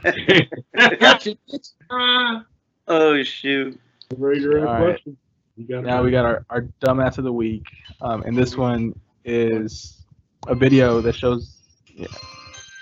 oh 2.88 3.22
shoot. 3.22 3.80
Very 4.16 4.40
direct 4.40 4.66
All 4.66 4.72
right. 4.72 4.82
question. 4.94 5.16
You 5.56 5.82
Now 5.82 6.02
we 6.02 6.10
got 6.10 6.24
our, 6.24 6.44
our 6.50 6.62
dumbass 6.84 7.18
of 7.18 7.24
the 7.24 7.32
week, 7.32 7.64
um, 8.00 8.22
and 8.22 8.36
this 8.36 8.56
one 8.56 8.92
is 9.24 10.04
a 10.46 10.54
video 10.54 11.00
that 11.00 11.14
shows. 11.14 11.62
Yeah, 11.86 12.06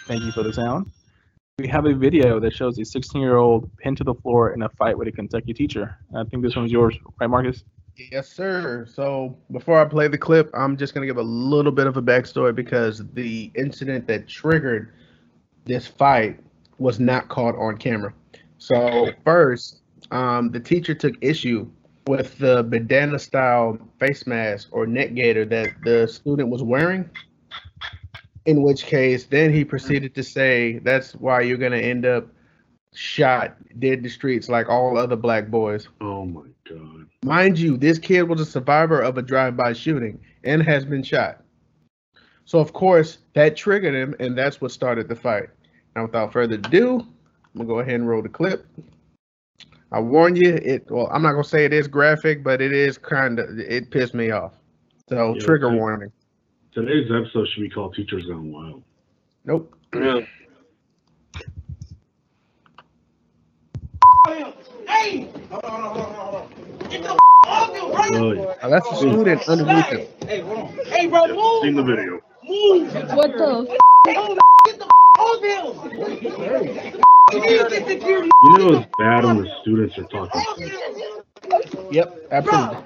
thank 0.07 0.23
you 0.23 0.33
for 0.33 0.43
the 0.43 0.53
sound. 0.53 0.91
We 1.59 1.69
have 1.69 1.87
a 1.87 1.95
video 1.95 2.41
that 2.41 2.55
shows 2.55 2.79
a 2.79 2.83
16-year-old 2.83 3.77
pinned 3.77 3.99
to 3.99 4.05
the 4.05 4.15
floor 4.15 4.53
in 4.55 4.63
a 4.63 4.69
fight 4.71 4.97
with 4.97 5.07
a 5.09 5.13
Kentucky 5.13 5.53
teacher. 5.53 5.97
I 6.17 6.25
think 6.25 6.43
this 6.43 6.57
one's 6.57 6.73
yours, 6.73 6.97
right, 7.21 7.29
Marcus? 7.29 7.63
Yes, 8.11 8.29
sir. 8.33 8.87
So 8.87 9.37
before 9.51 9.79
I 9.79 9.85
play 9.85 10.09
the 10.09 10.19
clip, 10.19 10.51
I'm 10.55 10.77
just 10.77 10.95
gonna 10.95 11.07
give 11.07 11.19
a 11.19 11.23
little 11.23 11.73
bit 11.73 11.87
of 11.87 11.97
a 11.97 12.03
backstory 12.03 12.55
because 12.55 13.03
the 13.13 13.51
incident 13.55 14.07
that 14.07 14.27
triggered 14.27 14.95
this 15.65 15.87
fight 15.87 16.41
was 16.79 16.99
not 16.99 17.29
caught 17.29 17.55
on 17.57 17.77
camera. 17.77 18.15
So 18.59 19.11
first, 19.25 19.83
um, 20.11 20.51
the 20.51 20.61
teacher 20.61 20.95
took 20.95 21.15
issue 21.21 21.69
with 22.07 22.39
the 22.39 22.63
bandana 22.65 23.19
style 23.19 23.79
face 23.99 24.27
mask 24.27 24.69
or 24.73 24.87
neck 24.87 25.15
gaiter 25.15 25.45
that 25.45 25.71
the 25.85 26.09
student 26.09 26.49
was 26.49 26.63
wearing. 26.63 27.09
In 28.45 28.63
which 28.63 28.87
case, 28.87 29.27
then 29.27 29.53
he 29.53 29.65
proceeded 29.65 30.15
to 30.17 30.23
say, 30.23 30.79
"That's 30.79 31.15
why 31.15 31.43
you're 31.43 31.59
gonna 31.59 31.77
end 31.77 32.05
up 32.05 32.27
shot 32.93 33.57
dead 33.79 33.99
in 33.99 34.03
the 34.03 34.09
streets 34.09 34.49
like 34.49 34.69
all 34.69 34.99
other 34.99 35.17
black 35.17 35.49
boys." 35.49 35.89
Oh 36.01 36.25
my 36.27 36.47
god. 36.69 37.07
Mind 37.25 37.59
you, 37.59 37.77
this 37.77 37.99
kid 37.99 38.23
was 38.23 38.41
a 38.41 38.47
survivor 38.47 39.01
of 39.01 39.17
a 39.17 39.23
drive-by 39.23 39.75
shooting 39.75 40.19
and 40.43 40.61
has 40.63 40.85
been 40.85 41.05
shot. 41.05 41.45
So 42.45 42.59
of 42.59 42.73
course 42.73 43.19
that 43.35 43.57
triggered 43.57 43.95
him, 43.95 44.17
and 44.19 44.37
that's 44.37 44.61
what 44.61 44.73
started 44.73 45.09
the 45.09 45.15
fight. 45.15 45.49
Now, 45.95 46.03
without 46.03 46.33
further 46.33 46.57
ado, 46.57 46.99
I'm 46.99 47.59
gonna 47.59 47.69
go 47.69 47.79
ahead 47.79 47.95
and 47.95 48.09
roll 48.09 48.23
the 48.23 48.29
clip. 48.29 48.67
I 49.93 50.01
warn 50.01 50.37
you, 50.37 50.55
it. 50.55 50.91
Well, 50.91 51.09
I'm 51.13 51.23
not 51.23 51.33
gonna 51.33 51.45
say 51.45 51.67
it 51.67 51.73
is 51.75 51.87
graphic, 51.87 52.43
but 52.43 52.63
it 52.63 52.73
is 52.73 52.97
kind 52.97 53.39
of. 53.39 53.59
It 53.59 53.91
pissed 53.91 54.15
me 54.15 54.31
off. 54.31 54.55
So 55.09 55.35
Yeah, 55.35 55.41
trigger 55.41 55.67
okay. 55.67 55.77
warning. 55.77 56.11
Today's 56.73 57.11
episode 57.13 57.47
should 57.49 57.61
be 57.61 57.69
called 57.69 57.95
Teachers 57.95 58.25
Gone 58.25 58.51
Wild. 58.51 58.83
Nope. 59.45 59.75
Real. 59.93 60.25
Hey! 64.87 65.29
Hold 65.51 65.65
on, 65.65 65.83
hold 65.83 65.85
on, 65.85 65.93
hold 65.93 66.07
on, 66.07 66.15
hold 66.15 66.35
on. 66.37 66.89
Get 66.89 67.03
the 67.03 67.19
off 67.47 67.75
him, 67.75 67.91
bro! 67.91 68.57
Oh, 68.63 68.71
that's 68.71 68.89
the 68.89 68.97
student 68.97 69.49
underneath 69.49 69.87
him. 69.87 70.07
Hey, 70.27 70.41
hold 70.41 70.59
on. 70.59 70.87
Hey, 70.87 71.07
bro, 71.07 71.27
move! 71.27 71.63
Seen 71.63 71.75
the 71.75 71.83
video. 71.83 72.21
Move! 72.45 72.95
What 73.15 73.33
the? 73.33 73.79
Get 74.07 74.79
the 74.79 74.89
off 75.19 75.43
him! 75.43 75.93
You 77.33 77.41
need 77.41 77.59
to 77.59 77.69
get 77.71 77.87
security. 77.89 78.31
You 78.45 78.59
know 78.59 78.69
it's 78.79 78.87
bad 78.99 79.25
when 79.25 79.39
the 79.43 79.49
students 79.63 79.97
are 79.99 80.05
talking. 80.05 80.43
shit. 80.59 81.93
Yep, 81.93 82.17
absolutely. 82.31 82.77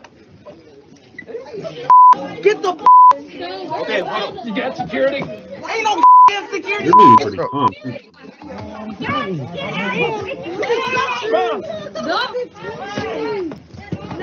Get 2.42 2.62
the. 2.62 2.86
Okay, 3.12 4.00
hold 4.00 4.38
on. 4.38 4.46
You 4.46 4.54
got 4.54 4.76
security? 4.76 5.16
Ain't 5.16 5.84
no 5.84 6.02
damn 6.28 6.50
security. 6.50 6.84
You're 6.84 6.96
being 6.96 7.16
pretty 7.16 7.36
calm. 7.38 7.68
too. 7.82 7.94
Bro, 11.30 11.60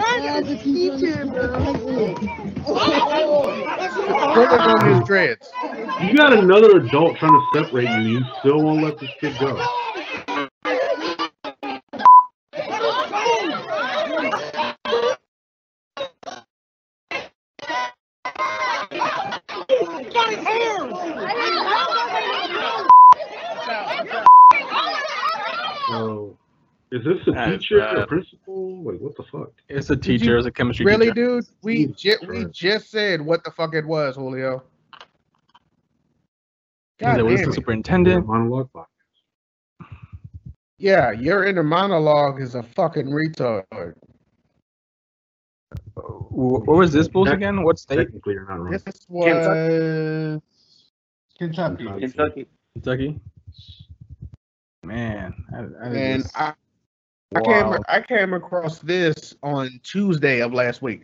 As 0.05 0.49
a 0.49 0.57
teacher, 0.57 1.25
bro. 1.25 1.75
Put 4.33 4.51
it 4.51 4.61
on 4.61 4.95
his 4.95 5.07
dreads. 5.07 5.49
You 6.01 6.15
got 6.15 6.33
another 6.33 6.77
adult 6.77 7.17
trying 7.17 7.31
to 7.31 7.41
separate 7.53 7.89
you. 8.01 8.19
You 8.19 8.25
still 8.39 8.61
won't 8.61 8.83
let 8.83 8.99
this 8.99 9.11
kid 9.19 9.37
go. 9.39 9.55
Is 26.95 27.03
this 27.03 27.17
a 27.27 27.31
That's 27.31 27.51
teacher, 27.63 27.79
bad. 27.79 27.97
a 27.97 28.07
principal? 28.07 28.83
Like, 28.83 28.99
what 28.99 29.15
the 29.17 29.23
fuck? 29.23 29.51
It's 29.69 29.89
a 29.89 29.95
teacher. 29.97 30.25
you 30.31 30.37
It's 30.37 30.47
a 30.47 30.51
chemistry 30.51 30.85
Really, 30.85 31.07
teacher. 31.07 31.13
dude? 31.41 31.45
We 31.63 31.87
ju- 31.87 32.17
we 32.27 32.45
just 32.45 32.89
said 32.91 33.21
what 33.21 33.43
the 33.43 33.51
fuck 33.51 33.73
it 33.73 33.85
was, 33.85 34.15
Julio. 34.15 34.61
He's 36.99 37.07
like, 37.07 37.17
God 37.17 37.21
"Well, 37.23 37.31
this 37.31 37.39
is 37.39 37.39
damn 37.41 37.45
the 37.45 37.51
it. 37.51 37.55
superintendent. 37.55 38.27
Monologue 38.27 38.71
box. 38.73 38.89
Yeah, 40.77 41.11
your 41.11 41.45
inner 41.45 41.63
monologue 41.63 42.41
is 42.41 42.55
a 42.55 42.63
fucking 42.63 43.07
retard. 43.07 43.95
Wh- 45.95 46.67
Where 46.67 46.77
was 46.77 46.91
this 46.93 47.07
bulls 47.07 47.29
again? 47.29 47.63
What 47.63 47.79
state? 47.79 47.97
Technically, 47.97 48.33
you're 48.33 48.47
not 48.47 48.59
wrong. 48.59 48.71
This 48.71 48.83
was 49.09 50.41
Kentucky. 51.39 51.85
Kentucky. 51.85 52.47
Kentucky. 52.73 53.19
Man, 54.83 55.33
I, 55.53 55.57
I 55.57 55.87
And 55.93 56.23
just- 56.23 56.37
I, 56.37 56.53
I 57.35 57.41
came 57.41 57.83
I 57.87 58.01
came 58.01 58.33
across 58.33 58.79
this 58.79 59.35
on 59.43 59.79
Tuesday 59.83 60.41
of 60.41 60.53
last 60.53 60.81
week. 60.81 61.03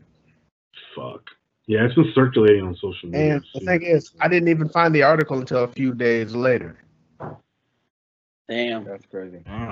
Fuck. 0.96 1.24
Yeah, 1.68 1.86
it's 1.86 1.94
been 1.96 2.12
circulating 2.16 2.64
on 2.66 2.76
social 2.76 3.10
media. 3.10 3.36
And 3.36 3.46
the 3.54 3.60
thing 3.60 3.84
is, 3.84 4.12
I 4.20 4.28
didn't 4.28 4.50
even 4.50 4.70
find 4.70 4.94
the 4.94 5.04
article 5.04 5.38
until 5.38 5.64
a 5.64 5.68
few 5.68 5.94
days 5.94 6.34
later. 6.34 6.76
Damn. 8.48 8.84
That's 8.86 9.06
crazy. 9.06 9.44
I 9.48 9.72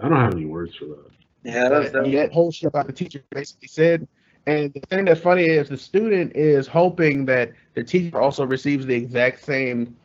don't 0.00 0.12
have 0.12 0.32
any 0.32 0.46
words 0.46 0.76
for 0.76 0.84
that. 0.86 1.10
Yeah, 1.42 1.68
that's 1.68 1.90
But 1.90 2.04
that. 2.04 2.12
that 2.12 2.32
whole 2.32 2.52
shit 2.52 2.68
about 2.68 2.86
the 2.86 2.92
teacher 2.92 3.22
basically 3.30 3.68
said. 3.68 4.06
And 4.46 4.72
the 4.74 4.80
thing 4.80 5.06
that's 5.06 5.20
funny 5.20 5.44
is 5.44 5.68
the 5.68 5.76
student 5.76 6.36
is 6.36 6.66
hoping 6.66 7.24
that 7.26 7.52
the 7.74 7.82
teacher 7.82 8.20
also 8.20 8.46
receives 8.46 8.86
the 8.86 8.94
exact 8.94 9.44
same 9.44 9.96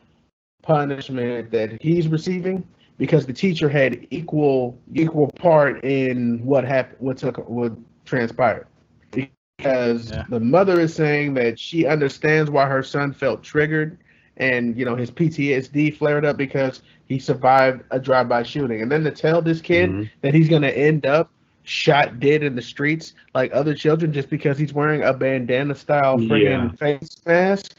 punishment 0.62 1.50
that 1.52 1.80
he's 1.80 2.08
receiving 2.08 2.66
because 3.00 3.24
the 3.24 3.32
teacher 3.32 3.68
had 3.70 4.06
equal 4.10 4.78
equal 4.94 5.28
part 5.28 5.82
in 5.82 6.44
what 6.44 6.64
happened, 6.64 6.98
what 7.00 7.16
took, 7.16 7.38
what 7.48 7.72
transpired. 8.04 8.66
Because 9.10 10.10
Yeah. 10.10 10.24
the 10.28 10.38
mother 10.38 10.78
is 10.78 10.94
saying 10.94 11.34
that 11.34 11.58
she 11.58 11.86
understands 11.86 12.50
why 12.50 12.66
her 12.66 12.82
son 12.82 13.12
felt 13.12 13.42
triggered, 13.42 13.96
and 14.36 14.76
you 14.78 14.84
know 14.84 14.94
his 14.94 15.10
PTSD 15.10 15.90
flared 15.90 16.24
up 16.26 16.36
because 16.36 16.82
he 17.06 17.18
survived 17.18 17.82
a 17.90 17.98
drive-by 17.98 18.42
shooting, 18.42 18.82
and 18.82 18.92
then 18.92 19.02
to 19.04 19.10
tell 19.10 19.40
this 19.42 19.60
kid 19.62 19.90
Mhm. 19.90 20.10
that 20.20 20.34
he's 20.34 20.48
gonna 20.48 20.68
end 20.68 21.06
up 21.06 21.30
shot 21.62 22.20
dead 22.20 22.42
in 22.42 22.54
the 22.54 22.62
streets 22.62 23.14
like 23.34 23.50
other 23.54 23.74
children 23.74 24.12
just 24.12 24.28
because 24.28 24.58
he's 24.58 24.74
wearing 24.74 25.02
a 25.02 25.12
bandana 25.12 25.74
style 25.74 26.18
friggin' 26.18 26.78
face 26.78 27.16
mask. 27.26 27.76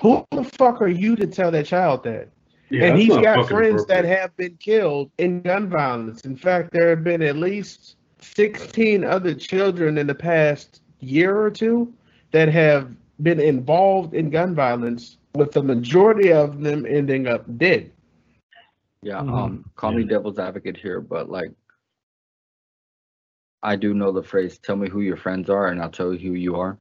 Who 0.00 0.24
the 0.32 0.44
fuck 0.44 0.80
are 0.82 0.88
you 0.88 1.14
to 1.16 1.26
tell 1.26 1.50
that 1.52 1.66
child 1.66 2.02
that? 2.04 2.28
Yeah, 2.70 2.86
and 2.86 2.98
he's 2.98 3.08
got 3.08 3.48
friends 3.48 3.86
that 3.86 4.04
have 4.04 4.36
been 4.36 4.56
killed 4.56 5.10
in 5.18 5.42
gun 5.42 5.68
violence. 5.68 6.22
In 6.22 6.36
fact, 6.36 6.72
there 6.72 6.90
have 6.90 7.04
been 7.04 7.22
at 7.22 7.36
least 7.36 7.96
16 8.20 9.04
other 9.04 9.34
children 9.34 9.98
in 9.98 10.06
the 10.06 10.14
past 10.14 10.80
year 11.00 11.36
or 11.38 11.50
two 11.50 11.92
that 12.32 12.48
have 12.48 12.96
been 13.22 13.38
involved 13.38 14.14
in 14.14 14.30
gun 14.30 14.54
violence, 14.54 15.18
with 15.34 15.52
the 15.52 15.62
majority 15.62 16.32
of 16.32 16.60
them 16.60 16.86
ending 16.86 17.26
up 17.26 17.44
dead. 17.58 17.92
Yeah, 19.02 19.20
Mhm. 19.20 19.32
um, 19.32 19.64
call 19.76 19.92
me 19.92 20.04
devil's 20.04 20.38
advocate 20.38 20.76
here, 20.76 21.00
but 21.00 21.28
like, 21.30 21.52
I 23.62 23.76
do 23.76 23.94
know 23.94 24.10
the 24.12 24.22
phrase 24.22 24.58
"Tell 24.58 24.76
me 24.76 24.88
who 24.88 25.00
your 25.00 25.16
friends 25.16 25.48
are, 25.50 25.68
and 25.68 25.80
I'll 25.80 25.90
tell 25.90 26.12
you 26.14 26.30
who 26.30 26.34
you 26.34 26.56
are." 26.56 26.78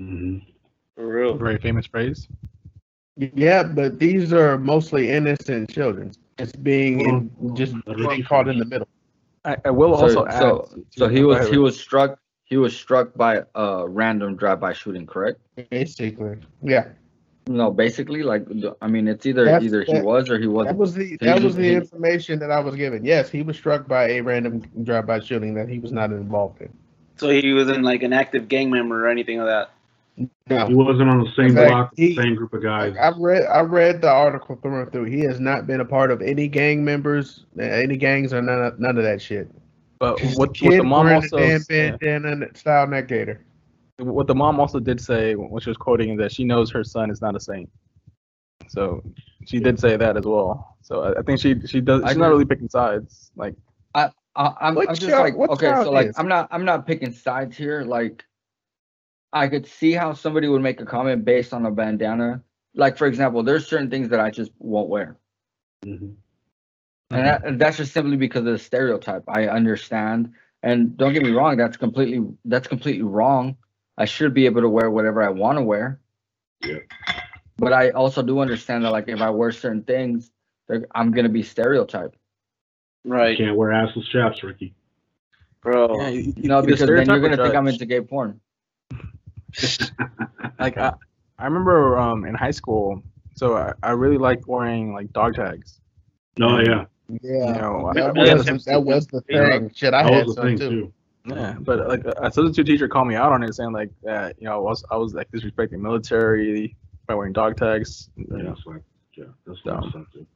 Mm-hmm. 0.00 0.38
For 0.96 1.06
real. 1.06 1.36
very 1.36 1.58
famous 1.58 1.86
phrase. 1.86 2.28
Yeah, 3.34 3.64
but 3.64 3.98
these 3.98 4.32
are 4.32 4.58
mostly 4.58 5.10
innocent 5.10 5.70
children. 5.70 6.12
It's 6.38 6.52
being 6.52 7.00
in, 7.00 7.54
just 7.54 7.74
mm-hmm. 7.74 7.92
being 7.96 8.08
mm-hmm. 8.08 8.22
caught 8.22 8.48
in 8.48 8.58
the 8.58 8.64
middle. 8.64 8.88
I, 9.44 9.56
I 9.64 9.70
will 9.70 9.96
So, 9.96 10.02
also 10.02 10.26
add. 10.26 10.38
so, 10.38 10.84
so 10.90 11.08
he 11.08 11.22
was 11.22 11.48
he 11.48 11.58
was 11.58 11.78
struck 11.78 12.18
he 12.44 12.56
was 12.56 12.76
struck 12.76 13.14
by 13.14 13.42
a 13.54 13.88
random 13.88 14.36
drive-by 14.36 14.72
shooting, 14.72 15.06
correct? 15.06 15.40
Basically, 15.70 16.36
yeah. 16.62 16.88
No, 17.46 17.70
basically, 17.70 18.22
like 18.22 18.46
I 18.80 18.86
mean, 18.86 19.06
it's 19.06 19.26
either 19.26 19.44
That's- 19.44 19.62
either 19.64 19.82
he 19.84 20.00
was 20.00 20.30
or 20.30 20.38
he 20.38 20.46
wasn't. 20.46 20.76
That 20.76 20.80
was 20.80 20.94
the 20.94 21.04
He 21.04 21.16
that 21.16 21.42
was 21.42 21.56
the 21.56 21.64
he- 21.64 21.74
information 21.74 22.38
that 22.38 22.50
I 22.50 22.60
was 22.60 22.74
given. 22.74 23.04
Yes, 23.04 23.30
he 23.30 23.42
was 23.42 23.56
struck 23.56 23.86
by 23.86 24.10
a 24.10 24.20
random 24.20 24.62
drive-by 24.82 25.20
shooting 25.20 25.54
that 25.54 25.68
he 25.68 25.78
was 25.78 25.92
not 25.92 26.10
involved 26.10 26.60
in. 26.60 26.72
So 27.16 27.28
he 27.28 27.52
wasn't 27.52 27.84
like 27.84 28.02
an 28.02 28.12
active 28.12 28.48
gang 28.48 28.70
member 28.70 29.04
or 29.04 29.08
anything 29.08 29.40
of 29.40 29.46
that. 29.46 29.70
No, 30.48 30.66
He 30.66 30.74
wasn't 30.74 31.08
on 31.08 31.20
the 31.20 31.30
same 31.36 31.54
fact, 31.54 31.70
block, 31.70 31.92
he- 31.96 32.16
same 32.16 32.34
group 32.34 32.52
of 32.52 32.62
guys. 32.62 32.94
I 33.00 33.12
read 33.16 33.44
I 33.46 33.60
read 33.60 34.02
the 34.02 34.10
article 34.10 34.56
through 34.56 34.82
and 34.82 34.92
through. 34.92 35.04
He 35.04 35.20
has 35.20 35.40
not 35.40 35.66
been 35.66 35.80
a 35.80 35.84
part 35.84 36.10
of 36.10 36.20
any 36.20 36.48
gang 36.48 36.84
members, 36.84 37.46
any 37.58 37.96
gangs 37.96 38.34
or 38.34 38.42
none 38.42 38.62
of, 38.62 38.78
none 38.78 38.98
of 38.98 39.04
that 39.04 39.22
shit. 39.22 39.50
But 39.98 40.18
Just 40.18 40.38
what, 40.38 40.60
a 40.60 40.64
what 40.66 40.76
the 40.76 40.84
mom 40.84 41.08
also 41.08 41.36
a 41.36 41.40
damn 41.40 41.60
said- 41.60 41.98
bandana 42.00 42.46
style 42.54 42.86
neck 42.86 43.08
gaiter. 43.08 43.44
what 43.98 44.26
the 44.26 44.34
mom 44.34 44.58
also 44.58 44.80
did 44.80 45.00
say, 45.00 45.34
what 45.36 45.62
she 45.62 45.70
was 45.70 45.76
quoting, 45.76 46.10
is 46.10 46.18
that 46.18 46.32
she 46.32 46.44
knows 46.44 46.70
her 46.70 46.82
son 46.82 47.10
is 47.10 47.20
not 47.22 47.36
a 47.36 47.40
saint. 47.40 47.70
So 48.68 49.02
she 49.46 49.58
did 49.60 49.78
say 49.78 49.96
that 49.96 50.16
as 50.16 50.24
well. 50.24 50.76
So 50.82 51.02
I, 51.02 51.18
I 51.20 51.22
think 51.22 51.40
she 51.40 51.54
she 51.66 51.80
does. 51.80 52.02
She's 52.08 52.16
not 52.16 52.28
really 52.28 52.44
picking 52.44 52.68
sides. 52.68 53.30
Like 53.36 53.54
I, 53.94 54.10
I 54.36 54.54
I'm, 54.60 54.78
I'm 54.78 54.94
just 54.94 55.10
like 55.12 55.36
what 55.36 55.50
okay, 55.50 55.72
so 55.82 55.90
like 55.90 56.08
is? 56.08 56.18
I'm 56.18 56.28
not 56.28 56.48
I'm 56.50 56.64
not 56.64 56.86
picking 56.86 57.12
sides 57.12 57.56
here. 57.56 57.82
Like 57.82 58.24
I 59.32 59.48
could 59.48 59.66
see 59.66 59.92
how 59.92 60.12
somebody 60.12 60.48
would 60.48 60.62
make 60.62 60.80
a 60.80 60.86
comment 60.86 61.24
based 61.24 61.52
on 61.52 61.66
a 61.66 61.70
bandana. 61.70 62.42
Like 62.74 62.96
for 62.96 63.06
example, 63.06 63.42
there's 63.42 63.66
certain 63.66 63.90
things 63.90 64.08
that 64.08 64.20
I 64.20 64.30
just 64.30 64.50
won't 64.58 64.88
wear. 64.88 65.16
Mhm. 65.84 66.14
And, 67.12 67.26
that, 67.26 67.44
and 67.44 67.60
that's 67.60 67.76
just 67.76 67.92
simply 67.92 68.16
because 68.16 68.40
of 68.40 68.52
the 68.52 68.58
stereotype. 68.58 69.24
I 69.28 69.48
understand, 69.48 70.32
and 70.62 70.96
don't 70.96 71.12
get 71.12 71.24
me 71.24 71.30
wrong. 71.30 71.56
That's 71.56 71.76
completely 71.76 72.24
that's 72.44 72.68
completely 72.68 73.02
wrong. 73.02 73.56
I 73.98 74.04
should 74.04 74.32
be 74.32 74.46
able 74.46 74.62
to 74.62 74.68
wear 74.68 74.90
whatever 74.90 75.22
I 75.22 75.28
want 75.28 75.58
to 75.58 75.62
wear. 75.62 76.00
Yeah. 76.62 76.78
But 77.56 77.72
I 77.72 77.90
also 77.90 78.22
do 78.22 78.38
understand 78.38 78.84
that, 78.84 78.92
like, 78.92 79.08
if 79.08 79.20
I 79.20 79.28
wear 79.28 79.52
certain 79.52 79.82
things, 79.82 80.30
I'm 80.94 81.10
gonna 81.10 81.28
be 81.28 81.42
stereotyped. 81.42 82.16
Right. 83.04 83.36
Can't 83.36 83.56
wear 83.56 83.70
assless 83.70 84.08
chaps, 84.10 84.42
Ricky. 84.42 84.74
Bro. 85.62 86.00
yeah, 86.00 86.08
you, 86.08 86.32
you, 86.36 86.48
No, 86.48 86.60
you 86.60 86.66
because 86.66 86.80
then 86.80 86.88
you're 86.88 87.04
stereotype 87.04 87.22
gonna 87.22 87.36
think 87.36 87.54
I'm 87.54 87.68
into 87.68 87.84
gay 87.84 88.00
porn. 88.00 88.40
like 90.58 90.78
I, 90.78 90.92
I 91.38 91.44
remember 91.44 91.98
um 91.98 92.24
in 92.24 92.34
high 92.34 92.50
school. 92.50 93.02
So 93.34 93.56
I, 93.56 93.72
I 93.82 93.90
really 93.92 94.18
liked 94.18 94.46
wearing 94.46 94.92
like 94.92 95.12
dog 95.12 95.34
tags. 95.34 95.80
No, 96.38 96.58
yeah. 96.60 96.84
You 97.08 97.18
Yeah, 97.22 97.52
know, 97.54 97.92
that 97.94 98.16
I- 98.16 98.34
was 98.44 98.64
that 98.64 98.84
was 98.84 99.06
the 99.08 99.20
thing. 99.22 99.70
Shit, 99.74 99.94
I 99.94 100.02
That 100.04 100.12
had 100.12 100.26
was 100.26 100.34
some 100.36 100.56
too. 100.56 100.68
too. 100.70 100.92
Yeah, 101.26 101.56
but 101.60 101.86
like 101.88 102.04
a 102.04 102.30
substitute 102.32 102.66
teacher 102.66 102.88
called 102.88 103.08
me 103.08 103.14
out 103.14 103.32
on 103.32 103.42
it, 103.42 103.54
saying 103.54 103.72
like 103.72 103.90
that 104.02 104.36
you 104.38 104.44
know 104.46 104.54
I 104.54 104.58
was 104.58 104.84
I 104.90 104.96
was 104.96 105.12
like 105.14 105.30
disrespecting 105.32 105.80
military 105.80 106.76
by 107.06 107.14
wearing 107.14 107.32
dog 107.32 107.56
tags. 107.56 108.08
You 108.16 108.26
Yeah, 108.30 108.36
know, 108.38 108.48
that's 108.54 108.66
like, 108.66 108.82
yeah, 109.16 109.24
that's 109.46 109.64
what 109.64 109.74
I'm 109.76 110.06
saying. 110.14 110.26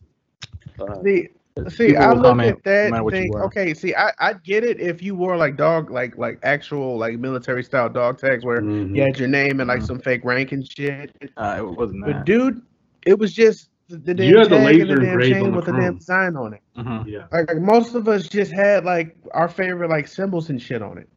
Uh, 0.78 1.02
See, 1.02 1.28
see, 1.68 1.88
People 1.88 2.02
I 2.02 2.08
will 2.08 2.16
look 2.16 2.24
comment 2.24 2.56
at 2.58 2.64
that 2.64 2.84
no 2.84 2.90
matter 2.90 2.94
and 2.96 3.04
what 3.04 3.14
you 3.14 3.20
think, 3.22 3.36
okay, 3.36 3.74
see, 3.74 3.94
I 3.94 4.10
I 4.18 4.32
get 4.34 4.64
it 4.64 4.80
if 4.80 5.02
you 5.02 5.14
wore 5.14 5.36
like 5.36 5.56
dog, 5.56 5.90
like 5.90 6.16
like 6.18 6.38
actual 6.42 6.98
like 6.98 7.18
military 7.18 7.62
style 7.62 7.88
dog 7.88 8.18
tags 8.18 8.44
where 8.44 8.60
Mhm. 8.60 8.96
you 8.96 9.02
had 9.02 9.18
your 9.18 9.28
name 9.28 9.60
and 9.60 9.68
like 9.68 9.80
Mhm. 9.80 9.86
some 9.86 9.98
fake 10.00 10.24
rank 10.24 10.52
and 10.52 10.66
shit. 10.68 11.12
uh, 11.36 11.56
it 11.58 11.64
wasn't 11.66 12.04
that. 12.06 12.12
But 12.12 12.26
dude, 12.26 12.60
it 13.06 13.18
was 13.18 13.32
just 13.32 13.70
the, 13.88 13.98
the 13.98 14.14
damn 14.14 14.28
You 14.30 14.38
had 14.38 14.50
the 14.50 14.56
tag 14.56 14.80
and 14.80 14.90
the 14.90 14.96
damn 14.96 15.20
chain 15.20 15.44
the 15.44 15.50
with 15.50 15.66
the 15.66 15.72
damn 15.72 15.80
chrome. 15.82 15.96
design 15.98 16.36
on 16.36 16.54
it. 16.54 16.60
Mhm. 16.76 17.06
Yeah. 17.06 17.26
Like, 17.30 17.48
like 17.48 17.60
most 17.62 17.94
of 17.94 18.08
us 18.08 18.26
just 18.28 18.50
had 18.50 18.84
like 18.84 19.14
our 19.32 19.48
favorite 19.48 19.90
like 19.90 20.08
symbols 20.08 20.50
and 20.50 20.60
shit 20.60 20.82
on 20.82 20.98
it. 20.98 21.08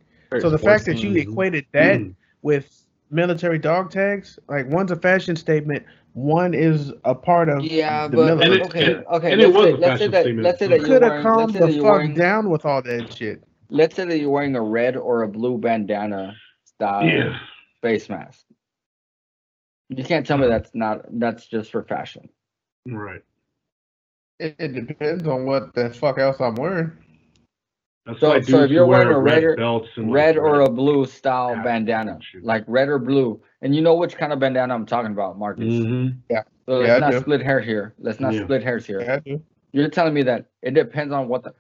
So 0.42 0.50
the 0.50 0.58
fact 0.60 0.86
that 0.86 1.02
you 1.02 1.14
equated 1.16 1.66
that 1.72 2.00
Mhm. 2.00 2.14
with 2.44 2.84
military 3.10 3.58
dog 3.58 3.90
tags, 3.90 4.38
like 4.50 4.70
one's 4.70 4.92
a 4.92 4.98
fashion 4.98 5.36
statement, 5.38 5.84
one 6.18 6.56
is 6.56 6.92
a 7.04 7.14
part 7.14 7.48
of 7.48 7.64
Yeah, 7.64 8.08
the 8.08 8.18
but 8.18 8.32
And 8.32 8.40
military. 8.40 8.56
it- 8.62 8.66
okay, 8.66 8.94
and- 8.96 9.06
okay. 9.06 9.32
and 9.34 9.42
let's 9.42 9.54
was 9.56 9.64
say, 9.66 9.72
a 9.72 9.78
let's 9.78 10.00
say 10.00 10.08
that 10.08 10.22
statement, 10.24 10.44
let's 10.46 10.60
say 10.60 10.68
that 10.68 10.80
you're 10.80 10.88
Could 10.88 11.02
have 11.04 11.22
calmed 11.24 11.54
the 11.54 11.60
fuck 11.74 11.84
wearing 11.84 12.14
down 12.16 12.50
with 12.50 12.66
all 12.66 12.82
that 12.82 13.14
shit. 13.14 13.44
let's 13.70 13.96
say 13.96 14.06
that 14.06 14.18
you're 14.18 14.32
wearing 14.32 14.56
a 14.56 14.62
red 14.62 14.98
or 14.98 15.22
a 15.22 15.28
blue 15.28 15.60
bandana 15.60 16.36
style 16.66 17.06
Yeah. 17.06 17.38
face 17.84 18.10
mask. 18.10 18.46
You 19.90 20.04
can't 20.04 20.26
tell 20.26 20.38
me 20.40 20.48
that's 20.48 20.72
not 20.74 21.06
that's 21.20 21.46
just 21.46 21.72
for 21.72 21.84
fashion. 21.84 22.28
Right. 22.88 23.22
It, 24.40 24.56
it 24.58 24.88
depends 24.88 25.28
on 25.28 25.46
what 25.46 25.74
the 25.76 25.92
fuck 25.92 26.18
else 26.18 26.42
I'm 26.42 26.56
wearing. 26.56 26.92
That's 28.08 28.20
So, 28.22 28.42
so 28.42 28.64
if 28.64 28.72
you're 28.72 28.86
wearing 28.86 29.10
a 29.10 29.20
red 29.20 29.36
red 29.36 29.44
or, 29.44 29.56
belts 29.58 29.90
and, 29.98 30.10
like, 30.12 30.38
or 30.38 30.60
red 30.60 30.68
a 30.68 30.72
blue 30.72 31.06
style 31.06 31.54
hats 31.54 31.66
bandana, 31.66 32.20
like 32.42 32.64
red 32.68 32.88
or 32.88 33.00
blue, 33.00 33.42
and 33.62 33.76
you 33.76 33.82
know 33.82 33.96
which 33.96 34.16
kind 34.16 34.32
of 34.32 34.40
bandana 34.40 34.74
I'm 34.74 34.86
talking 34.86 35.12
about, 35.12 35.38
Marcus. 35.38 35.66
Mhm. 35.66 36.18
Yeah. 36.30 36.44
So 36.66 36.80
let's 36.80 36.92
I 36.94 37.00
not 37.00 37.12
do. 37.12 37.20
split 37.20 37.42
hair 37.42 37.60
here. 37.60 37.94
Let's 38.00 38.20
not 38.22 38.34
Yeah. 38.34 38.44
split 38.46 38.64
hairs 38.64 38.86
here. 38.86 39.22
Yeah, 39.26 39.36
You're 39.74 39.90
telling 39.90 40.14
me 40.14 40.24
that 40.24 40.46
it 40.62 40.74
depends 40.74 41.14
on 41.14 41.28
what 41.28 41.44
the 41.44 41.54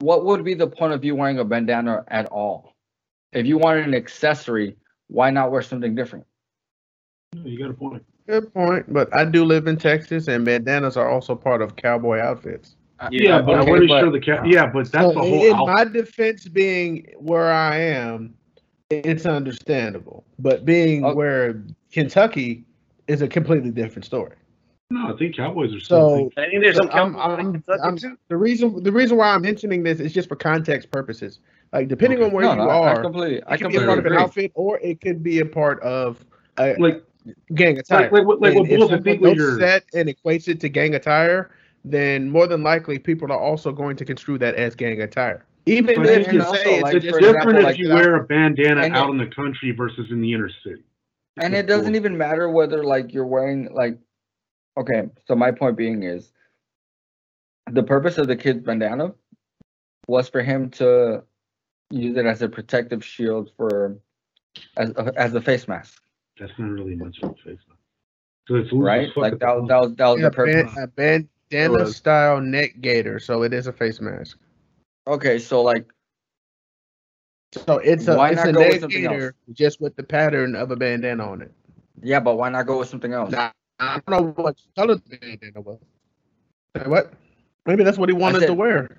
what 0.00 0.24
would 0.24 0.42
be 0.44 0.54
the 0.54 0.66
point 0.66 0.92
of 0.92 1.04
you 1.04 1.14
wearing 1.14 1.38
a 1.38 1.44
bandana 1.44 2.04
at 2.08 2.26
all? 2.26 2.74
If 3.32 3.46
you 3.46 3.58
wanted 3.58 3.86
an 3.86 3.94
accessory, 3.94 4.76
why 5.08 5.30
not 5.30 5.52
wear 5.52 5.62
something 5.62 5.94
different? 5.94 6.26
You 7.44 7.58
got 7.58 7.70
a 7.70 7.74
point. 7.74 8.04
Good 8.26 8.52
point. 8.52 8.92
But 8.92 9.14
I 9.14 9.24
do 9.24 9.44
live 9.44 9.66
in 9.66 9.76
Texas, 9.76 10.28
and 10.28 10.44
bandanas 10.44 10.96
are 10.96 11.08
also 11.08 11.34
part 11.34 11.62
of 11.62 11.76
cowboy 11.76 12.18
outfits. 12.18 12.76
Yeah, 13.10 13.40
but 13.42 13.52
okay, 13.52 13.60
I'm 13.60 13.66
pretty 13.66 13.86
but- 13.88 14.00
sure 14.00 14.10
the 14.10 14.20
cat. 14.20 14.46
Yeah, 14.46 14.66
but 14.66 14.90
that's 14.92 15.04
so 15.08 15.12
the 15.12 15.20
whole. 15.20 15.44
in 15.44 15.52
outfit. 15.54 15.66
my 15.66 15.84
defense, 15.84 16.46
being 16.48 17.06
where 17.18 17.50
I 17.52 17.76
am, 17.78 18.34
it's 18.90 19.26
understandable. 19.26 20.24
But 20.38 20.64
being 20.64 21.04
Oh. 21.04 21.14
where 21.14 21.62
Kentucky 21.92 22.64
is 23.08 23.22
a 23.22 23.28
completely 23.28 23.70
different 23.70 24.04
story. 24.04 24.36
No, 24.90 25.14
I 25.14 25.16
think 25.16 25.34
Cowboys 25.36 25.74
are 25.74 25.80
still. 25.80 26.30
So 26.34 26.42
I 26.42 26.50
think 26.50 26.62
there's 26.62 26.76
some 26.76 26.90
I'm, 26.92 27.16
I'm, 27.16 27.64
I'm, 27.82 27.96
the 28.28 28.36
reason 28.36 28.82
the 28.82 28.92
reason 28.92 29.16
why 29.16 29.28
I'm 29.34 29.40
mentioning 29.40 29.82
this 29.82 30.00
is 30.00 30.12
just 30.12 30.28
for 30.28 30.36
context 30.36 30.90
purposes. 30.90 31.40
Like 31.72 31.88
depending 31.88 32.18
Okay. 32.18 32.26
on 32.26 32.32
where 32.32 32.44
no, 32.44 32.50
you 32.50 32.56
no, 32.58 32.68
I, 32.68 32.76
I 32.76 32.92
are, 32.96 33.02
completely, 33.02 33.42
I 33.44 33.54
it 33.54 33.60
could 33.62 33.70
be 33.70 33.76
a 33.76 33.80
completely 33.80 33.86
part 33.86 33.98
of 33.98 34.04
an 34.06 34.12
agree. 34.12 34.22
outfit 34.22 34.52
or 34.54 34.78
it 34.80 35.00
could 35.00 35.22
be 35.22 35.38
a 35.40 35.46
part 35.46 35.80
of 35.82 36.22
a 36.58 36.74
like 36.78 37.02
gang 37.54 37.78
attire. 37.78 38.10
like 38.10 38.26
what- 38.26 38.42
like 38.42 38.54
And 38.54 38.60
what 38.68 38.70
if 38.70 38.78
Bulls, 38.78 38.90
I 38.90 38.96
someone 38.96 39.02
think 39.04 39.22
what 39.22 39.28
looks 39.30 39.38
you're- 39.40 39.60
that 39.60 39.84
and 39.94 40.08
equates 40.10 40.48
it 40.48 40.60
to 40.60 40.68
gang 40.68 40.94
attire, 40.94 41.50
then 41.84 42.30
more 42.30 42.46
than 42.46 42.62
likely 42.62 42.98
people 42.98 43.32
are 43.32 43.38
also 43.40 43.72
going 43.72 43.96
to 43.96 44.04
construe 44.04 44.38
that 44.38 44.54
as 44.54 44.74
gang 44.74 45.00
attire. 45.02 45.44
Even 45.66 45.94
But 45.96 46.06
if 46.06 46.26
then 46.26 46.34
you 46.34 46.42
also, 46.42 46.54
say 46.62 46.74
it's 46.74 46.82
like, 46.82 46.94
it's 46.94 47.04
different 47.04 47.26
example, 47.36 47.56
if 47.58 47.64
like 47.64 47.78
you 47.78 47.88
that- 47.88 47.94
wear 47.94 48.16
a 48.16 48.24
bandana 48.24 48.82
and 48.82 48.94
out 48.94 49.08
it- 49.08 49.12
in 49.12 49.18
the 49.18 49.26
country 49.34 49.70
versus 49.72 50.10
in 50.10 50.20
the 50.20 50.32
inner 50.32 50.50
city. 50.64 50.82
and 51.38 51.54
it 51.54 51.66
doesn't 51.66 51.94
even 51.94 52.16
matter 52.18 52.48
whether 52.50 52.84
like 52.84 53.12
you're 53.14 53.26
wearing 53.26 53.72
like 53.72 53.96
okay 54.76 55.08
so 55.26 55.34
my 55.34 55.50
point 55.50 55.76
being 55.78 56.02
is 56.02 56.30
the 57.70 57.82
purpose 57.82 58.18
of 58.18 58.26
the 58.26 58.36
kid's 58.36 58.62
bandana 58.62 59.14
was 60.08 60.28
for 60.28 60.42
him 60.42 60.68
to 60.68 61.22
use 61.90 62.16
it 62.18 62.26
as 62.26 62.42
a 62.42 62.48
protective 62.48 63.02
shield 63.04 63.50
for 63.56 63.96
as 64.76 64.90
a, 64.90 65.12
as 65.16 65.34
a 65.34 65.40
face 65.40 65.66
mask 65.68 66.02
That's 66.38 66.52
not 66.58 66.70
really 66.70 66.96
much 66.96 67.18
of 67.22 67.30
a 67.30 67.34
face. 67.36 67.58
mask. 67.68 67.80
So 68.48 68.56
it's 68.56 68.72
right 68.72 69.08
like 69.16 69.34
at 69.34 69.40
that 69.40 69.56
was 69.56 69.68
that 69.68 69.80
was 69.80 69.94
that 69.96 70.08
was 70.08 70.18
Yeah, 70.20 70.28
the 70.28 70.34
purpose 70.34 70.74
ban- 70.74 70.84
a 70.84 70.86
bandana 70.88 71.28
was. 71.52 71.96
style 71.96 72.40
neck 72.40 72.80
gaiter, 72.80 73.18
so 73.20 73.42
it 73.42 73.52
is 73.52 73.66
a 73.66 73.72
face 73.72 74.00
mask. 74.00 74.38
okay 75.06 75.38
so 75.38 75.62
like 75.62 75.86
So 77.66 77.78
it's 77.78 78.08
a 78.08 78.16
Why 78.16 78.30
it's 78.30 78.36
not 78.36 78.48
a 78.48 78.52
go 78.52 78.60
with 78.60 78.70
neck 78.70 78.80
something 78.80 79.02
gaiter 79.02 79.34
just 79.52 79.80
with 79.80 79.94
the 79.96 80.02
pattern 80.02 80.54
of 80.56 80.70
a 80.70 80.76
bandana 80.76 81.24
on 81.28 81.42
it. 81.42 81.52
yeah 82.02 82.20
but 82.20 82.36
why 82.36 82.48
not 82.48 82.66
go 82.66 82.78
with 82.78 82.88
something 82.88 83.12
else 83.12 83.30
Now, 83.30 83.52
I 83.78 84.00
don't 84.06 84.08
know 84.08 84.42
what 84.42 84.56
color 84.76 84.94
the 84.96 85.18
bandana 85.18 85.60
was. 85.60 85.78
Say 86.76 86.88
What? 86.88 87.12
Maybe 87.66 87.84
that's 87.84 87.98
what 87.98 88.08
he 88.08 88.14
wanted 88.14 88.46
to 88.46 88.54
wear. 88.54 88.98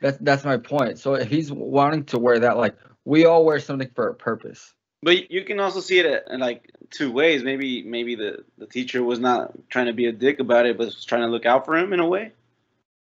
that's 0.00 0.18
that's 0.20 0.44
my 0.44 0.56
point 0.56 0.98
so 0.98 1.14
if 1.14 1.28
he's 1.28 1.52
wanting 1.52 2.04
to 2.06 2.18
wear 2.18 2.38
that 2.40 2.56
like 2.56 2.74
we 3.04 3.24
all 3.24 3.44
wear 3.44 3.60
something 3.60 3.88
for 3.94 4.08
a 4.08 4.14
purpose 4.14 4.74
But 5.02 5.30
you 5.30 5.44
can 5.44 5.60
also 5.60 5.80
see 5.80 5.98
it 6.00 6.24
in 6.30 6.40
like 6.40 6.70
two 6.90 7.10
ways. 7.12 7.42
Maybe 7.42 7.82
maybe 7.82 8.14
the, 8.14 8.44
the 8.58 8.66
teacher 8.66 9.02
was 9.02 9.18
not 9.18 9.52
trying 9.68 9.86
to 9.86 9.92
be 9.92 10.06
a 10.06 10.12
dick 10.12 10.40
about 10.40 10.66
it, 10.66 10.76
but 10.78 10.86
was 10.86 11.04
trying 11.04 11.22
to 11.22 11.28
look 11.28 11.46
out 11.46 11.64
for 11.64 11.76
him 11.76 11.92
in 11.92 12.00
a 12.00 12.06
way. 12.06 12.32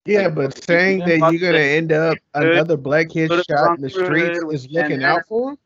Yeah, 0.06 0.30
but 0.30 0.64
saying 0.64 1.00
that 1.00 1.32
you're 1.32 1.40
gonna 1.40 1.58
end 1.64 1.92
up 1.92 2.18
another 2.34 2.78
black 2.78 3.10
kid 3.10 3.30
shot 3.32 3.78
in 3.78 3.82
the 3.82 3.88
on 3.88 3.90
through 3.90 4.06
streets 4.06 4.40
it 4.40 4.54
is 4.54 4.70
looking 4.70 5.04
out 5.04 5.28
for 5.28 5.52
him. 5.52 5.58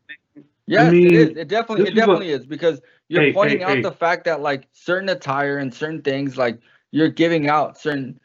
Yes, 0.66 0.92
mean, 0.92 1.08
it 1.08 1.14
is. 1.14 1.30
It 1.38 1.48
definitely, 1.48 1.86
this 1.86 1.92
it 1.92 1.98
is 1.98 2.08
what- 2.08 2.14
definitely 2.14 2.30
is 2.32 2.46
because 2.46 2.82
you're 3.10 3.24
Hey, 3.24 3.34
pointing 3.34 3.58
hey, 3.60 3.64
out 3.64 3.76
hey. 3.78 3.82
the 3.82 3.92
fact 3.92 4.26
that 4.26 4.40
like 4.40 4.68
certain 4.72 5.10
attire 5.10 5.58
and 5.58 5.74
certain 5.74 6.02
things, 6.02 6.38
like 6.38 6.60
you're 6.92 7.10
giving 7.10 7.50
out 7.50 7.78
certain, 7.78 8.20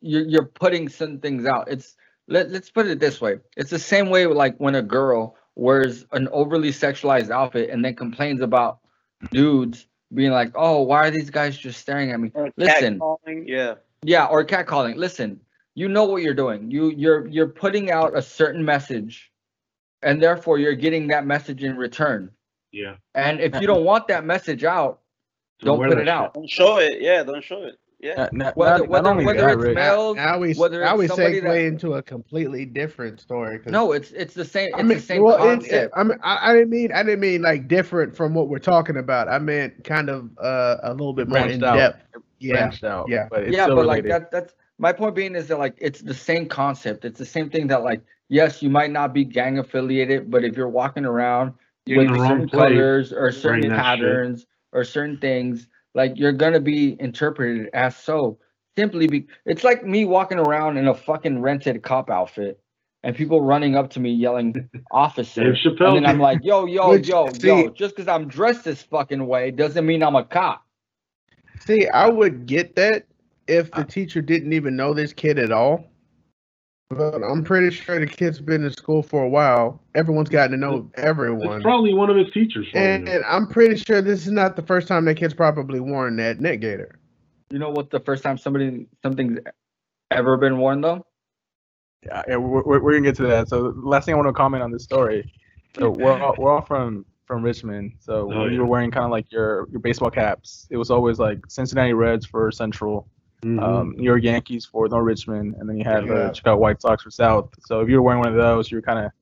you're 0.00 0.26
you're 0.26 0.44
putting 0.46 0.88
certain 0.88 1.20
things 1.20 1.46
out. 1.46 1.68
It's 1.70 1.96
let 2.26 2.50
let's 2.50 2.68
put 2.70 2.86
it 2.86 2.98
this 3.00 3.20
way. 3.20 3.38
It's 3.56 3.70
the 3.70 3.78
same 3.78 4.10
way 4.10 4.26
like 4.26 4.56
when 4.58 4.74
a 4.74 4.82
girl 4.82 5.36
wears 5.54 6.04
an 6.12 6.28
overly 6.32 6.70
sexualized 6.70 7.30
outfit 7.30 7.70
and 7.70 7.84
then 7.84 7.94
complains 7.94 8.40
about 8.42 8.80
dudes 9.30 9.86
being 10.14 10.30
like, 10.30 10.52
oh, 10.54 10.82
why 10.82 11.06
are 11.06 11.10
these 11.10 11.30
guys 11.30 11.56
just 11.56 11.80
staring 11.80 12.10
at 12.12 12.20
me? 12.20 12.30
Or 12.34 12.50
Listen, 12.56 12.98
catcalling, 12.98 13.44
yeah. 13.46 13.74
yeah, 14.02 14.26
or 14.26 14.44
catcalling. 14.44 14.96
Listen, 14.96 15.40
you 15.74 15.88
know 15.88 16.04
what 16.04 16.22
you're 16.22 16.34
doing. 16.34 16.70
You 16.70 16.90
you're 16.90 17.26
you're 17.26 17.48
putting 17.48 17.90
out 17.90 18.16
a 18.16 18.22
certain 18.22 18.64
message, 18.64 19.30
and 20.02 20.22
therefore 20.22 20.58
you're 20.58 20.74
getting 20.74 21.08
that 21.08 21.26
message 21.26 21.62
in 21.62 21.76
return. 21.76 22.30
Yeah. 22.72 22.96
And 23.14 23.40
if 23.40 23.60
you 23.60 23.66
don't 23.66 23.84
want 23.84 24.08
that 24.08 24.24
message 24.24 24.64
out, 24.64 25.00
Don't 25.60 25.78
don't 25.78 25.88
put 25.88 25.98
it 25.98 26.02
shit. 26.02 26.08
out. 26.08 26.34
Don't 26.34 26.50
show 26.50 26.78
it. 26.78 27.00
Yeah, 27.00 27.22
don't 27.22 27.42
show 27.44 27.64
it. 27.64 27.78
Yeah. 28.00 28.14
Not, 28.16 28.32
not, 28.32 28.56
Whether 28.56 28.78
not, 28.78 28.88
whether, 28.88 29.02
not 29.02 29.10
only 29.10 29.24
whether 29.26 29.40
that, 29.40 29.50
it's 29.54 29.62
Rick. 29.62 29.74
males, 29.74 30.16
Now 30.16 30.38
we 30.38 30.54
whether 30.54 30.80
now 30.84 30.92
it's 30.94 30.98
we 31.00 31.08
somebody 31.08 31.40
segue 31.40 31.42
that 31.42 31.56
into 31.58 31.94
a 31.94 32.02
completely 32.02 32.64
different 32.64 33.20
story. 33.20 33.58
'cause- 33.58 33.72
no, 33.72 33.90
it's 33.92 34.12
it's 34.12 34.34
the 34.34 34.44
same. 34.44 34.68
It's 34.68 34.78
I 34.78 34.82
mean, 34.82 34.98
the 34.98 35.02
same 35.02 35.22
well, 35.24 35.34
it- 35.34 35.38
concept. 35.38 35.72
it- 35.72 35.90
I 35.96 36.02
mean, 36.04 36.18
I, 36.22 36.50
I 36.50 36.54
didn't 36.54 36.70
mean 36.70 36.92
I 36.92 37.02
didn't 37.02 37.18
mean 37.20 37.42
like 37.42 37.66
different 37.66 38.14
from 38.16 38.34
what 38.34 38.48
we're 38.48 38.60
talking 38.60 38.96
about. 38.98 39.28
I 39.28 39.38
meant 39.40 39.82
kind 39.82 40.08
of 40.10 40.30
uh, 40.38 40.76
a 40.84 40.92
little 40.92 41.12
bit 41.12 41.28
more 41.28 41.38
in 41.38 41.62
out. 41.64 41.74
depth. 41.76 42.04
Yeah, 42.38 42.70
out. 42.84 43.06
yeah. 43.08 43.26
but 43.28 43.42
it's 43.42 43.56
yeah, 43.56 43.64
still 43.64 43.74
but 43.76 43.86
like 43.86 44.04
that 44.04 44.30
that's 44.30 44.54
my 44.78 44.92
point 44.92 45.16
being 45.16 45.34
is 45.34 45.48
that 45.48 45.58
like 45.58 45.74
it's 45.78 46.00
the 46.00 46.14
same 46.14 46.46
concept. 46.46 47.04
It's 47.04 47.18
the 47.18 47.26
same 47.26 47.50
thing 47.50 47.66
that 47.66 47.82
like 47.82 48.00
yes, 48.28 48.62
you 48.62 48.70
might 48.70 48.92
not 48.92 49.12
be 49.12 49.24
gang 49.24 49.58
affiliated, 49.58 50.30
but 50.30 50.44
if 50.44 50.56
you're 50.56 50.68
walking 50.68 51.04
around 51.04 51.52
You're 51.84 52.06
with 52.08 52.16
certain 52.20 52.48
colors 52.48 53.12
or 53.12 53.32
certain 53.32 53.62
that 53.62 53.74
shit. 53.74 53.76
patterns 53.76 54.46
or 54.72 54.84
certain 54.84 55.18
things, 55.18 55.66
like 55.98 56.12
you're 56.14 56.32
gonna 56.32 56.60
be 56.60 56.96
interpreted 57.00 57.68
as 57.74 57.94
so. 57.96 58.38
Simply 58.76 59.08
be 59.08 59.26
it's 59.44 59.64
like 59.64 59.84
me 59.84 60.04
walking 60.04 60.38
around 60.38 60.76
in 60.76 60.86
a 60.86 60.94
fucking 60.94 61.42
rented 61.42 61.82
cop 61.82 62.08
outfit 62.08 62.60
and 63.02 63.16
people 63.16 63.42
running 63.42 63.74
up 63.74 63.90
to 63.90 64.00
me 64.00 64.12
yelling 64.12 64.70
officer. 64.92 65.42
Dave 65.42 65.54
Chappelle 65.54 65.96
And 65.96 66.06
then 66.06 66.06
I'm 66.06 66.20
like, 66.20 66.38
yo, 66.44 66.64
yo, 66.66 66.90
Which- 66.90 67.08
yo, 67.08 67.28
see- 67.32 67.48
yo, 67.48 67.68
just 67.70 67.96
because 67.96 68.06
I'm 68.06 68.28
dressed 68.28 68.62
this 68.64 68.82
fucking 68.84 69.26
way 69.26 69.50
doesn't 69.50 69.84
mean 69.84 70.04
I'm 70.04 70.14
a 70.14 70.24
cop. 70.24 70.64
See, 71.66 71.88
I 71.88 72.08
would 72.08 72.46
get 72.46 72.76
that 72.76 73.06
if 73.48 73.72
the 73.72 73.80
uh, 73.80 73.84
teacher 73.84 74.22
didn't 74.22 74.52
even 74.52 74.76
know 74.76 74.94
this 74.94 75.12
kid 75.12 75.40
at 75.40 75.50
all. 75.50 75.84
But 76.90 77.22
I'm 77.22 77.44
pretty 77.44 77.70
sure 77.70 78.00
the 78.00 78.06
kid's 78.06 78.40
been 78.40 78.64
in 78.64 78.72
school 78.72 79.02
for 79.02 79.22
a 79.22 79.28
while. 79.28 79.82
Everyone's 79.94 80.30
gotten 80.30 80.52
to 80.52 80.56
know 80.56 80.90
everyone. 80.94 81.56
It's 81.56 81.62
probably 81.62 81.92
one 81.92 82.08
of 82.08 82.16
his 82.16 82.30
teachers. 82.32 82.66
for 82.70 82.78
all 82.78 82.84
we 82.84 82.88
And, 82.88 83.08
and 83.08 83.24
I'm 83.26 83.46
pretty 83.46 83.76
sure 83.76 84.00
this 84.00 84.26
is 84.26 84.32
not 84.32 84.56
the 84.56 84.62
first 84.62 84.88
time 84.88 85.04
that 85.04 85.16
kid's 85.16 85.34
probably 85.34 85.80
worn 85.80 86.16
that 86.16 86.40
neck 86.40 86.60
gaiter. 86.60 86.98
You 87.50 87.58
know 87.58 87.70
what 87.70 87.90
the 87.90 88.00
first 88.00 88.22
time 88.22 88.38
somebody 88.38 88.86
something's 89.02 89.38
ever 90.10 90.38
been 90.38 90.58
worn 90.58 90.80
though? 90.80 91.04
Yeah, 92.06 92.22
yeah 92.26 92.36
we're, 92.36 92.62
we're, 92.62 92.80
we're 92.80 92.92
gonna 92.92 93.04
get 93.04 93.16
to 93.16 93.26
that. 93.26 93.48
So 93.48 93.74
last 93.76 94.06
thing 94.06 94.14
I 94.14 94.16
want 94.16 94.28
to 94.28 94.32
comment 94.32 94.62
on 94.62 94.70
this 94.70 94.84
story. 94.84 95.30
So 95.78 95.90
we're 95.90 96.18
all, 96.18 96.34
we're 96.38 96.52
all 96.52 96.62
from 96.62 97.04
from 97.26 97.42
Richmond. 97.42 97.92
So 98.00 98.32
Oh, 98.32 98.44
when 98.44 98.52
you 98.52 98.60
were 98.60 98.66
wearing 98.66 98.90
kind 98.90 99.04
of 99.04 99.10
like 99.10 99.30
your 99.30 99.68
your 99.70 99.80
baseball 99.80 100.10
caps, 100.10 100.66
it 100.70 100.78
was 100.78 100.90
always 100.90 101.18
like 101.18 101.40
Cincinnati 101.48 101.92
Reds 101.92 102.24
for 102.24 102.50
Central, 102.50 103.06
Mhm. 103.42 103.62
um, 103.62 103.94
New 103.96 104.02
York 104.04 104.22
Yankees 104.24 104.64
for 104.64 104.88
North 104.88 105.04
Richmond, 105.04 105.54
and 105.60 105.68
then 105.68 105.76
you 105.78 105.84
had 105.84 106.04
Yeah. 106.06 106.12
the 106.14 106.32
Chicago 106.32 106.56
White 106.60 106.80
Sox 106.82 107.02
for 107.04 107.10
South. 107.10 107.50
So 107.60 107.80
if 107.80 107.88
you 107.88 107.96
were 107.96 108.02
wearing 108.02 108.18
one 108.20 108.28
of 108.28 108.34
those, 108.34 108.70
you're 108.70 108.82
kind 108.82 109.04
of 109.04 109.12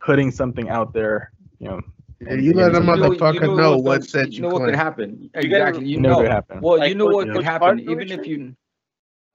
putting 0.00 0.30
something 0.30 0.68
out 0.68 0.92
there. 0.92 1.32
You 1.58 1.68
know, 1.68 1.80
Yeah, 2.20 2.34
you 2.34 2.52
let 2.54 2.70
a 2.74 2.78
You 2.78 2.80
know- 2.84 2.94
motherfucker 2.96 3.56
know 3.56 3.72
was 3.76 3.82
what 3.82 3.92
gonna- 3.98 4.02
set 4.04 4.28
you 4.28 4.36
you 4.36 4.42
know 4.42 4.48
what 4.48 4.64
could 4.64 4.76
happen. 4.76 5.28
Exactly. 5.34 5.84
You 5.84 5.96
you 5.96 6.00
know 6.00 6.10
know. 6.10 6.16
what 6.18 6.28
happened. 6.28 6.62
Well, 6.62 6.78
Like 6.78 6.88
you 6.88 6.94
know 6.94 7.06
Coach- 7.08 7.14
what 7.26 7.32
could 7.34 7.44
happen 7.44 7.68
Carter 7.84 7.90
even 7.90 8.10
if 8.20 8.26
you 8.26 8.54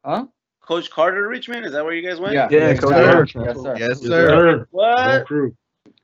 Huh? 0.06 0.26
Coach 0.62 0.90
Carter 0.90 1.28
Richmond, 1.28 1.66
is 1.66 1.74
that 1.74 1.84
where 1.84 1.94
you 1.94 2.08
guys 2.08 2.20
went? 2.20 2.34
Yeah. 2.34 2.48
Yeah, 2.50 2.60
Yes, 2.60 2.80
Coach 2.80 2.94
sir. 2.94 3.20
Richmond. 3.22 3.48
Yes, 3.48 3.62
sir. 3.62 3.76
Yes, 3.78 3.90
Yes, 3.90 4.00
sir. 4.02 4.28
sir. 4.30 4.58
Go 4.60 4.66
What? 4.72 5.26
crew. 5.28 5.54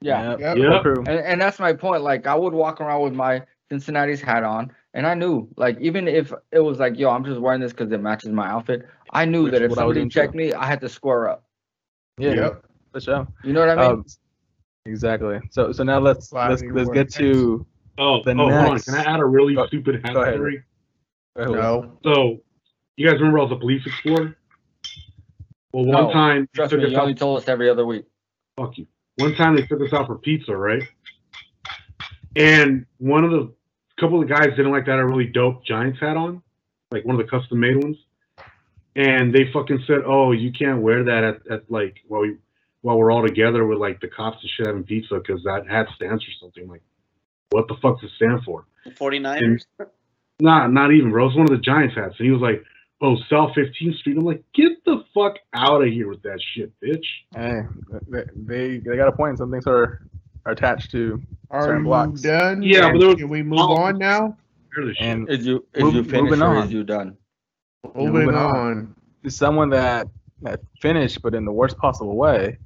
Yeah. 0.02 0.32
Yep. 0.32 0.40
Yep. 0.42 0.58
Yep. 0.58 0.82
Crew. 0.82 0.98
And, 1.08 1.20
and 1.20 1.42
that's 1.42 1.60
my 1.60 1.72
point. 1.74 2.04
Like 2.04 2.28
I 2.28 2.36
would 2.36 2.54
walk 2.54 2.82
around 2.82 3.02
with 3.04 3.14
my 3.14 3.42
Cincinnati's 3.72 4.22
hat 4.22 4.44
on, 4.44 4.72
and 4.96 5.06
I 5.06 5.14
knew, 5.14 5.48
like, 5.58 5.78
even 5.80 6.08
if 6.08 6.34
it 6.52 6.60
was 6.60 6.80
like, 6.80 6.98
yo, 6.98 7.10
I'm 7.12 7.24
just 7.24 7.40
wearing 7.40 7.62
this 7.62 7.72
because 7.74 7.92
it 7.92 8.02
matches 8.02 8.32
my 8.32 8.48
outfit, 8.48 8.88
I 9.12 9.26
knew 9.26 9.44
Which 9.44 9.52
that 9.52 9.62
is 9.62 9.66
if 9.66 9.70
what 9.72 9.80
I 9.80 9.86
was 9.86 9.96
somebody 9.98 10.10
checked 10.10 10.34
me, 10.34 10.54
I 10.54 10.66
had 10.66 10.82
to 10.82 10.90
square 10.90 11.30
up. 11.30 11.44
Yeah, 12.18 12.32
Yep. 12.34 12.66
for 12.94 13.00
sure. 13.02 13.28
You 13.44 13.54
know 13.54 13.60
what 13.60 13.70
I 13.70 13.76
mean? 13.76 13.92
Um, 13.92 14.06
exactly. 14.86 15.40
So 15.52 15.72
so 15.74 15.84
now 15.84 16.00
let's 16.00 16.32
Why 16.32 16.50
let's 16.50 16.64
let's 16.64 16.88
wear 16.88 16.94
get 17.04 17.12
to 17.16 17.66
Oh, 17.98 18.22
The 18.24 18.32
oh 18.32 18.36
hold 18.36 18.52
on. 18.52 18.72
next- 18.74 18.86
Can 18.86 18.96
I 18.96 19.04
add 19.04 19.20
a 19.20 19.26
really 19.26 19.54
Go- 19.56 19.68
stupid 19.68 20.02
hat 20.04 20.14
go 20.14 20.22
ahead. 20.22 20.36
story? 20.36 20.64
No. 21.38 21.98
So, 22.04 22.42
you 22.98 23.06
guys 23.08 23.20
remember 23.20 23.40
I 23.40 23.44
was 23.44 23.52
a 23.52 23.56
police 23.58 23.86
explorer? 23.86 24.36
Well, 25.74 25.86
one 25.86 26.04
No, 26.06 26.12
time 26.12 26.42
they 26.54 26.58
Trust 26.58 26.74
me, 26.74 26.86
us 26.86 26.92
you 26.92 26.98
out. 26.98 27.18
told 27.18 27.38
us 27.42 27.48
every 27.50 27.70
other 27.70 27.86
week. 27.86 28.06
Fuck 28.58 28.78
you. 28.78 28.88
One 29.18 29.36
time 29.36 29.56
they 29.58 29.64
took 29.64 29.82
us 29.82 29.92
out 29.94 30.08
for 30.08 30.18
pizza, 30.18 30.56
right? 30.56 30.84
And 32.36 32.86
one 32.98 33.24
of 33.24 33.32
the 33.32 33.54
couple 34.00 34.22
of 34.22 34.30
guys 34.30 34.50
didn't 34.56 34.72
like 34.72 34.86
that 34.86 35.00
a 35.00 35.06
really 35.06 35.28
dope 35.28 35.66
Giants 35.66 36.00
hat 36.00 36.18
on, 36.18 36.42
like 36.92 37.06
one 37.06 37.20
of 37.20 37.26
the 37.26 37.30
custom 37.30 37.60
made 37.60 37.82
ones. 37.82 37.98
And 38.96 39.34
they 39.34 39.52
fucking 39.52 39.84
said, 39.88 40.00
"Oh, 40.06 40.32
you 40.32 40.52
can't 40.54 40.82
wear 40.82 41.04
that 41.04 41.24
at, 41.24 41.52
at 41.52 41.72
like 41.72 41.98
well, 42.08 42.22
we, 42.22 42.38
while 42.82 42.98
we're 42.98 43.12
all 43.12 43.26
together 43.26 43.66
with 43.66 43.80
like 43.80 44.00
the 44.00 44.08
cops 44.08 44.38
and 44.42 44.50
shit 44.56 44.68
having 44.68 44.84
pizza 44.84 45.16
because 45.16 45.44
that 45.44 45.68
hat 45.70 45.88
stands 45.96 46.24
for 46.24 46.32
something. 46.40 46.70
Like, 46.70 46.82
what 47.50 47.68
the 47.68 47.76
fuck 47.82 48.00
does 48.00 48.10
it 48.10 48.16
stand 48.16 48.44
for? 48.46 48.66
49ers. 48.88 49.64
Not 50.40 50.72
not 50.72 50.94
even, 50.94 51.12
bro. 51.12 51.28
It's 51.28 51.36
one 51.36 51.46
of 51.46 51.50
the 51.50 51.58
Giants 51.58 51.96
hats. 51.96 52.16
And 52.20 52.26
he 52.26 52.32
was 52.32 52.42
like, 52.42 52.64
"Oh, 53.02 53.16
South 53.30 53.52
15th 53.58 53.98
Street." 53.98 54.18
I'm 54.18 54.24
like, 54.24 54.44
"Get 54.54 54.84
the 54.86 55.04
fuck 55.14 55.36
out 55.54 55.82
of 55.82 55.88
here 55.88 56.08
with 56.08 56.22
that 56.24 56.40
shit, 56.54 56.72
bitch." 56.80 57.06
Hey, 57.36 57.62
they, 58.08 58.24
they 58.36 58.78
they 58.78 58.96
got 58.98 59.08
a 59.08 59.14
point. 59.14 59.40
Some 59.40 59.52
things 59.52 59.66
are, 59.68 60.08
are 60.46 60.52
attached 60.52 60.92
to 60.92 61.22
Are 61.56 61.64
certain 61.64 61.82
you 61.82 61.86
blocks. 61.86 62.22
done? 62.22 62.62
Yeah, 62.62 62.92
but 62.92 63.00
there 63.00 63.08
was- 63.10 63.16
Can 63.18 63.30
we 63.30 63.44
move 63.44 63.60
on 63.60 63.98
now? 63.98 64.38
And 65.00 65.30
Is 65.30 65.46
you 65.48 65.66
is 65.74 65.84
Move- 65.84 65.94
you 65.96 66.04
finished 66.04 66.42
or 66.42 66.46
on. 66.58 66.66
is 66.66 66.74
you 66.74 66.84
done? 66.84 67.16
Moving, 67.96 68.14
moving 68.14 68.36
on. 68.36 68.56
on. 68.56 68.96
someone 69.30 69.70
that 69.70 70.08
that 70.42 70.60
finished, 70.82 71.22
but 71.22 71.34
in 71.34 71.46
the 71.46 71.52
worst 71.52 71.78
possible 71.78 72.16
way. 72.18 72.58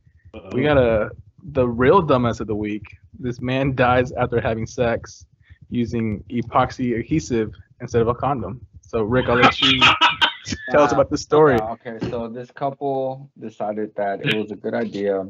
We 0.54 0.64
got 0.64 0.78
a 0.78 1.12
the 1.52 1.68
real 1.68 2.02
dumbass 2.02 2.40
of 2.42 2.48
the 2.48 2.56
week. 2.56 2.84
This 3.20 3.40
man 3.42 3.76
dies 3.76 4.12
after 4.14 4.42
having 4.42 4.66
sex 4.66 5.26
using 5.70 6.24
epoxy 6.32 6.98
adhesive 7.00 7.54
instead 7.80 8.02
of 8.02 8.08
a 8.08 8.16
condom. 8.16 8.60
So 8.82 9.04
Rick, 9.04 9.30
I'll 9.30 9.36
let 9.36 9.62
you 9.62 9.80
tell 10.72 10.82
us 10.82 10.92
about 10.92 11.10
the 11.12 11.18
story. 11.18 11.56
Uh, 11.60 11.74
okay, 11.74 11.98
so 12.10 12.28
this 12.28 12.50
couple 12.50 13.30
decided 13.40 13.96
that 13.96 14.26
it 14.26 14.36
was 14.36 14.52
a 14.52 14.56
good 14.56 14.74
idea 14.74 15.28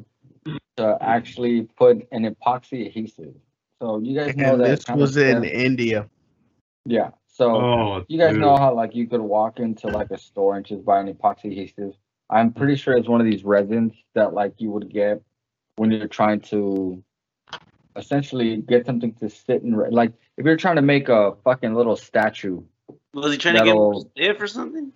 to 0.77 0.97
actually 1.01 1.63
put 1.77 2.07
an 2.13 2.23
epoxy 2.33 2.87
adhesive. 2.87 3.35
So 3.81 3.99
you 3.99 4.15
guys 4.19 4.35
know 4.35 4.53
And 4.53 4.61
that 4.61 4.85
this 4.85 4.95
was 4.95 5.17
in 5.17 5.41
stuff- 5.43 5.45
India. 5.45 6.09
Yeah. 6.85 7.11
So 7.27 7.55
Oh, 7.55 8.05
you 8.09 8.17
guys 8.19 8.31
dude. 8.33 8.41
know 8.41 8.57
how 8.57 8.73
like 8.73 8.93
you 8.95 9.07
could 9.07 9.21
walk 9.21 9.59
into 9.59 9.87
like 9.87 10.11
a 10.11 10.17
store 10.17 10.57
and 10.57 10.65
just 10.65 10.83
buy 10.83 10.99
an 10.99 11.13
epoxy 11.13 11.45
adhesive. 11.45 11.93
I'm 12.29 12.51
pretty 12.51 12.75
sure 12.75 12.95
it's 12.97 13.07
one 13.07 13.21
of 13.21 13.25
these 13.25 13.43
resins 13.43 13.93
that 14.13 14.33
like 14.33 14.53
you 14.57 14.69
would 14.71 14.89
get 14.91 15.21
when 15.77 15.91
you're 15.91 16.07
trying 16.07 16.41
to 16.41 17.01
essentially 17.95 18.57
get 18.57 18.85
something 18.85 19.13
to 19.15 19.29
sit 19.29 19.63
in 19.63 19.75
re- 19.75 19.89
like 19.89 20.13
if 20.37 20.45
you're 20.45 20.57
trying 20.57 20.75
to 20.75 20.81
make 20.81 21.09
a 21.09 21.35
fucking 21.43 21.73
little 21.73 21.95
statue. 21.95 22.61
Was 23.13 23.31
he 23.31 23.37
trying 23.37 23.55
to 23.55 23.59
get 23.61 23.65
That'll- 23.67 24.09
stiff 24.15 24.41
or 24.41 24.47
something? 24.47 24.91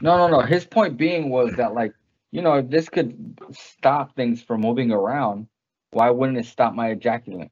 No, 0.00 0.16
no, 0.16 0.28
no. 0.28 0.40
His 0.40 0.64
point 0.64 0.96
being 0.96 1.30
was 1.30 1.54
that 1.56 1.74
like, 1.74 1.92
you 2.30 2.40
know, 2.42 2.54
if 2.54 2.70
this 2.70 2.88
could 2.88 3.38
stop 3.52 4.14
things 4.16 4.40
from 4.42 4.60
moving 4.62 4.90
around, 4.92 5.46
why 5.90 6.10
wouldn't 6.10 6.38
it 6.38 6.46
stop 6.46 6.74
my 6.74 6.88
ejaculate? 6.90 7.50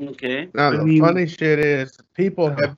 Okay. 0.00 0.48
Now 0.54 0.68
I 0.68 0.76
the 0.76 0.84
mean- 0.84 1.00
funny 1.00 1.26
shit 1.26 1.58
is 1.58 1.96
people 2.14 2.50
have 2.50 2.76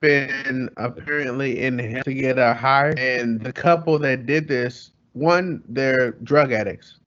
been 0.00 0.70
apparently 0.76 1.60
in 1.60 1.78
hell 1.78 2.02
to 2.04 2.14
get 2.14 2.38
a 2.38 2.54
high, 2.54 2.90
and 2.92 3.40
the 3.40 3.52
couple 3.52 3.98
that 3.98 4.26
did 4.26 4.48
this, 4.48 4.92
one, 5.12 5.62
they're 5.68 6.12
drug 6.12 6.52
addicts. 6.52 6.98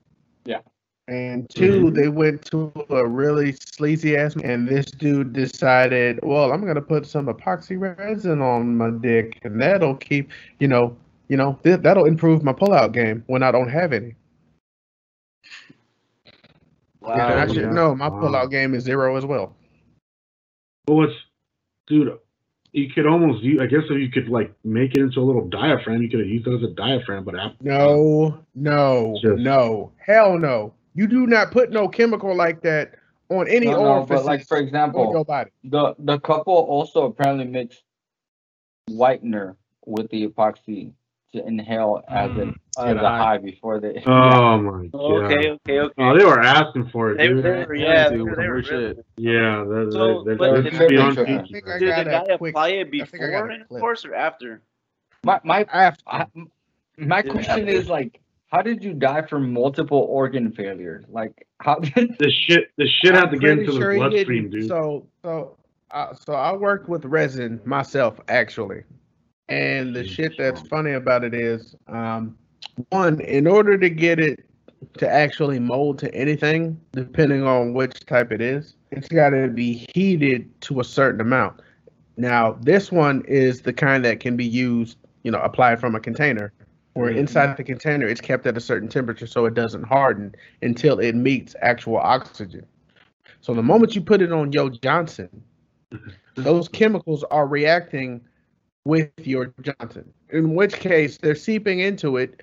Yeah. 0.46 0.60
And 1.08 1.50
2 1.50 1.86
mm-hmm. 1.86 1.96
they 1.96 2.08
went 2.08 2.46
to 2.46 2.72
a 2.90 3.06
really 3.06 3.54
sleazy 3.54 4.16
ass, 4.16 4.36
and 4.38 4.68
this 4.68 4.86
dude 4.86 5.34
decided, 5.34 6.20
well, 6.24 6.52
I'm 6.52 6.66
gonna 6.66 6.82
put 6.82 7.06
some 7.06 7.28
epoxy 7.28 7.78
resin 7.80 8.42
on 8.42 8.78
my 8.78 8.90
dick, 8.90 9.40
and 9.44 9.62
that'll 9.62 9.96
keep, 9.96 10.32
you 10.60 10.68
know, 10.68 10.96
you 11.28 11.38
know, 11.38 11.60
th- 11.64 11.82
that'll 11.82 12.06
improve 12.06 12.44
my 12.44 12.54
pullout 12.54 12.94
game 12.94 13.24
when 13.28 13.44
I 13.44 13.52
don't 13.52 13.70
have 13.70 13.92
any. 13.92 14.16
And 17.06 17.22
I 17.22 17.48
should 17.54 17.72
know 17.72 17.96
my 17.96 18.08
Wow. 18.08 18.22
pullout 18.22 18.52
game 18.52 18.74
is 18.74 18.84
zero 18.84 19.16
as 19.16 19.26
well. 19.26 19.56
Well, 20.88 20.98
what's, 20.98 21.14
dude? 21.88 22.18
You 22.72 22.90
could 22.90 23.06
almost 23.06 23.44
use. 23.44 23.60
I 23.62 23.68
guess 23.68 23.82
if 23.90 24.00
you 24.00 24.10
could 24.10 24.30
like 24.30 24.52
make 24.64 24.92
it 24.96 25.00
into 25.02 25.20
a 25.20 25.24
little 25.24 25.48
diaphragm, 25.48 26.02
you 26.02 26.10
could 26.10 26.20
have 26.22 26.28
used 26.30 26.48
it 26.48 26.56
as 26.56 26.64
a 26.64 26.74
diaphragm. 26.74 27.24
But 27.24 27.36
after, 27.36 27.64
No, 27.64 28.40
no, 28.56 29.18
Just- 29.22 29.42
no, 29.42 29.92
hell 29.98 30.38
no. 30.40 30.74
You 30.96 31.08
do 31.08 31.28
not 31.28 31.52
put 31.52 31.72
no 31.72 31.88
chemical 31.88 32.36
like 32.36 32.62
that 32.62 32.96
on 33.30 33.48
any 33.48 33.68
No, 33.68 33.74
no, 33.74 33.86
orifice 33.94 34.10
but 34.10 34.26
like 34.26 34.46
for 34.48 34.58
on 34.58 34.64
your 34.64 34.68
example, 34.68 35.24
body. 35.24 35.52
the 35.64 35.96
the 36.00 36.20
couple 36.20 36.54
also 36.54 37.06
apparently 37.06 37.46
mixed 37.46 37.84
whitener 38.90 39.56
with 39.86 40.10
the 40.10 40.28
epoxy 40.28 40.94
to 41.34 41.46
inhale 41.46 42.02
as 42.08 42.32
an 42.32 42.56
Mm, 42.76 42.90
as 42.90 42.96
a 42.96 43.00
high. 43.00 43.18
high 43.18 43.38
before 43.38 43.80
they. 43.80 44.02
oh 44.06 44.58
my 44.62 44.88
god. 44.88 45.00
Okay, 45.00 45.50
okay, 45.52 45.80
okay. 45.80 45.94
Oh, 46.00 46.18
they 46.18 46.26
were 46.26 46.42
asking 46.42 46.90
for 46.90 47.12
it, 47.12 47.18
They, 47.18 47.28
dude. 47.28 47.44
they 47.44 47.50
were, 47.66 47.76
Yeah, 47.76 47.86
yeah, 47.88 48.10
they, 48.10 48.18
some 48.18 48.18
they 48.18 48.24
were 48.24 48.36
weird 48.38 48.68
really- 48.70 48.96
Yeah, 49.18 49.66
they're, 49.68 49.92
So, 49.92 50.24
they're, 50.24 50.38
they're, 50.38 50.62
did- 50.64 50.74
they're 50.74 50.90
beyond 50.90 51.20
I 51.20 51.26
think 51.26 51.68
I 51.68 51.78
Did 51.80 51.90
the 51.90 52.02
a 52.02 52.06
guy 52.06 52.38
quick- 52.38 52.52
apply 52.52 52.68
it 52.70 52.88
I 52.88 52.90
think 52.90 53.04
I 53.04 53.06
before 53.06 53.30
got 53.32 53.38
a 53.38 53.48
clip. 53.48 53.62
intercourse 53.72 54.06
or 54.06 54.16
after? 54.16 54.62
My 55.24 55.40
my 55.44 55.66
After. 55.72 56.04
I, 56.08 56.26
my 56.98 57.22
Yeah. 57.24 57.32
question 57.32 57.68
is 57.68 57.88
like, 57.90 58.20
how 58.52 58.62
did 58.64 58.84
you 58.84 58.94
die 58.94 59.22
from 59.24 59.54
multiple 59.54 60.06
organ 60.10 60.52
failures? 60.52 61.06
Like, 61.10 61.48
how 61.60 61.76
did? 61.76 62.16
The 62.20 62.32
shit, 62.32 62.72
the 62.78 62.88
shit 62.88 63.14
had 63.14 63.30
to 63.32 63.38
get 63.38 63.42
pretty 63.56 63.62
into 63.62 63.72
the 63.74 63.80
sure 63.80 63.92
he 63.92 63.98
bloodstream, 64.00 64.50
dude. 64.50 64.68
So, 64.68 65.08
so, 65.24 65.58
uh, 65.92 66.14
so 66.16 66.34
I 66.34 66.54
worked 66.54 66.90
with 66.90 67.06
resin 67.06 67.62
myself 67.66 68.20
actually, 68.28 68.84
and 69.50 69.96
the 69.96 70.06
shit 70.06 70.38
that's 70.38 70.62
funny 70.62 70.94
about 70.94 71.24
it 71.24 71.34
is, 71.34 71.76
um, 71.88 72.38
one, 72.90 73.20
in 73.22 73.48
order 73.48 73.78
to 73.78 73.90
get 73.90 74.20
it 74.20 74.46
to 74.98 75.10
actually 75.10 75.60
mold 75.60 76.00
to 76.00 76.14
anything, 76.14 76.80
depending 76.94 77.44
on 77.44 77.74
which 77.74 78.06
type 78.06 78.32
it 78.32 78.42
is, 78.42 78.76
it's 78.92 79.08
got 79.08 79.30
to 79.30 79.48
be 79.48 79.86
heated 79.94 80.50
to 80.62 80.80
a 80.80 80.84
certain 80.84 81.22
amount. 81.22 81.62
Now, 82.18 82.58
this 82.62 82.92
one 82.92 83.24
is 83.28 83.62
the 83.62 83.74
kind 83.74 84.06
that 84.06 84.20
can 84.20 84.36
be 84.38 84.46
used, 84.46 84.98
you 85.24 85.32
know, 85.32 85.40
applied 85.40 85.80
from 85.80 85.96
a 85.96 86.00
container, 86.00 86.54
where 86.94 87.12
Mhm. 87.12 87.18
inside 87.18 87.58
the 87.58 87.64
container 87.64 88.08
it's 88.08 88.22
kept 88.22 88.46
at 88.46 88.56
a 88.56 88.62
certain 88.62 88.88
temperature 88.88 89.26
so 89.26 89.46
it 89.46 89.56
doesn't 89.56 89.84
harden 89.84 90.36
until 90.62 91.00
it 91.00 91.16
meets 91.16 91.56
actual 91.62 91.98
oxygen. 91.98 92.66
So 93.42 93.54
the 93.54 93.64
moment 93.64 93.96
you 93.96 94.02
put 94.02 94.22
it 94.22 94.32
on 94.32 94.52
Yo 94.52 94.70
Johnson, 94.70 95.30
those 96.36 96.68
chemicals 96.68 97.24
are 97.26 97.48
reacting 97.48 98.22
with 98.86 99.12
your 99.20 99.54
Johnson. 99.62 100.12
In 100.30 100.56
which 100.56 100.74
case 100.74 101.18
they're 101.18 101.36
seeping 101.36 101.80
into 101.80 102.18
it, 102.18 102.42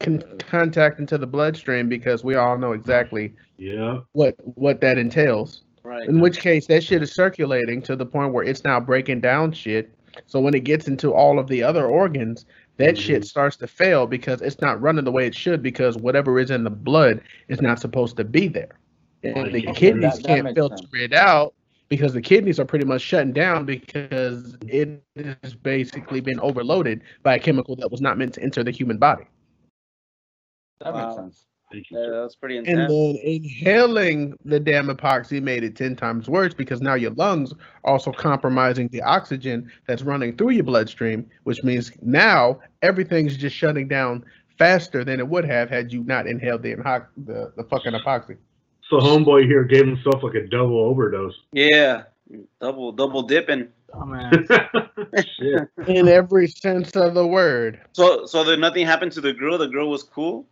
con- 0.00 0.22
uh, 0.22 0.36
contact 0.48 1.00
into 1.00 1.18
the 1.18 1.26
bloodstream 1.26 1.88
because 1.88 2.22
we 2.24 2.34
all 2.34 2.58
know 2.58 2.72
exactly 2.72 3.34
Yeah. 3.58 4.00
what 4.12 4.36
what 4.56 4.80
that 4.80 4.98
entails. 4.98 5.62
Right. 5.82 6.08
In 6.08 6.20
which 6.20 6.40
case 6.40 6.66
that 6.66 6.82
shit 6.82 7.02
is 7.02 7.12
circulating 7.12 7.80
to 7.82 7.96
the 7.96 8.06
point 8.06 8.32
where 8.32 8.44
it's 8.44 8.64
now 8.64 8.80
breaking 8.80 9.20
down 9.20 9.52
shit. 9.52 9.92
So 10.26 10.40
when 10.40 10.54
it 10.54 10.64
gets 10.64 10.88
into 10.88 11.12
all 11.12 11.38
of 11.38 11.46
the 11.46 11.62
other 11.62 11.86
organs, 11.86 12.46
that 12.78 12.94
mm-hmm. 12.94 13.02
shit 13.02 13.24
starts 13.24 13.56
to 13.58 13.66
fail 13.66 14.06
because 14.06 14.42
it's 14.42 14.60
not 14.60 14.80
running 14.80 15.04
the 15.04 15.12
way 15.12 15.26
it 15.26 15.34
should 15.34 15.62
because 15.62 15.96
whatever 15.96 16.38
is 16.38 16.50
in 16.50 16.64
the 16.64 16.70
blood 16.70 17.20
is 17.48 17.60
not 17.60 17.78
supposed 17.80 18.16
to 18.16 18.24
be 18.24 18.48
there. 18.48 18.78
And 19.22 19.52
the 19.54 19.68
Okay, 19.68 19.92
kidnees 19.92 20.00
that- 20.00 20.22
that 20.22 20.26
can't 20.26 20.54
filter 20.54 20.76
sense. 20.76 20.90
it 20.94 21.12
out 21.12 21.54
because 21.88 22.12
the 22.12 22.20
kidneys 22.22 22.58
are 22.58 22.64
pretty 22.64 22.84
much 22.84 23.02
shutting 23.02 23.32
down 23.32 23.64
because 23.64 24.56
it 24.68 25.02
has 25.16 25.54
basically 25.54 26.20
been 26.20 26.40
overloaded 26.40 27.02
by 27.22 27.34
a 27.36 27.38
chemical 27.38 27.76
that 27.76 27.90
was 27.90 28.00
not 28.00 28.18
meant 28.18 28.34
to 28.34 28.42
enter 28.42 28.64
the 28.64 28.70
human 28.70 28.98
body. 28.98 29.24
That 30.80 30.92
Wow. 30.92 31.06
makes 31.06 31.16
sense. 31.16 31.46
Thank 31.72 31.90
you. 31.90 31.98
Yeah, 31.98 32.10
that 32.10 32.22
was 32.22 32.36
pretty 32.36 32.58
And 32.58 32.66
then 32.66 33.18
inhaling 33.22 34.36
the 34.44 34.60
damn 34.60 34.86
epoxy 34.86 35.42
made 35.42 35.64
it 35.64 35.74
10 35.74 35.96
times 35.96 36.28
worse 36.28 36.54
because 36.54 36.80
now 36.80 36.94
your 36.94 37.10
lungs 37.12 37.52
are 37.84 37.92
also 37.92 38.12
compromising 38.12 38.88
the 38.88 39.02
oxygen 39.02 39.70
that's 39.86 40.02
running 40.02 40.36
through 40.36 40.50
your 40.50 40.64
bloodstream, 40.64 41.28
which 41.42 41.64
means 41.64 41.90
now 42.02 42.60
everything's 42.82 43.36
just 43.36 43.56
shutting 43.56 43.88
down 43.88 44.24
faster 44.58 45.04
than 45.04 45.18
it 45.18 45.26
would 45.26 45.44
have 45.44 45.68
had 45.68 45.92
you 45.92 46.04
not 46.04 46.26
inhaled 46.26 46.62
the, 46.62 46.76
the, 47.24 47.52
the 47.56 47.64
fucking 47.64 47.92
epoxy. 47.92 48.36
So 48.88 48.98
homeboy 48.98 49.46
here 49.46 49.64
gave 49.64 49.86
himself 49.86 50.22
like 50.22 50.34
a 50.34 50.46
double 50.46 50.78
overdose. 50.78 51.34
Yeah, 51.52 52.04
double 52.60 52.92
double 52.92 53.22
dipping. 53.22 53.68
Dumbass. 53.92 54.68
Shit. 55.38 55.68
In 55.86 56.08
every 56.08 56.46
sense 56.46 56.94
of 56.94 57.14
the 57.14 57.26
word. 57.26 57.80
So 57.92 58.26
so 58.26 58.44
then 58.44 58.60
nothing 58.60 58.86
happened 58.86 59.12
to 59.12 59.20
the 59.20 59.32
girl. 59.32 59.58
The 59.58 59.66
girl 59.68 59.90
was 59.90 60.02
cool. 60.02 60.46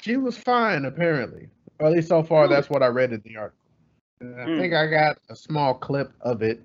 She 0.00 0.16
was 0.16 0.36
fine, 0.36 0.84
apparently. 0.84 1.48
Or 1.78 1.86
at 1.86 1.92
least 1.92 2.08
so 2.08 2.22
far, 2.22 2.48
that's 2.48 2.70
what 2.70 2.82
I 2.82 2.86
read 2.86 3.12
in 3.12 3.22
the 3.24 3.36
article. 3.36 3.58
And 4.20 4.40
I 4.40 4.44
Hmm. 4.46 4.58
think 4.58 4.74
I 4.74 4.86
got 4.86 5.18
a 5.28 5.36
small 5.36 5.74
clip 5.74 6.12
of 6.20 6.42
it. 6.42 6.62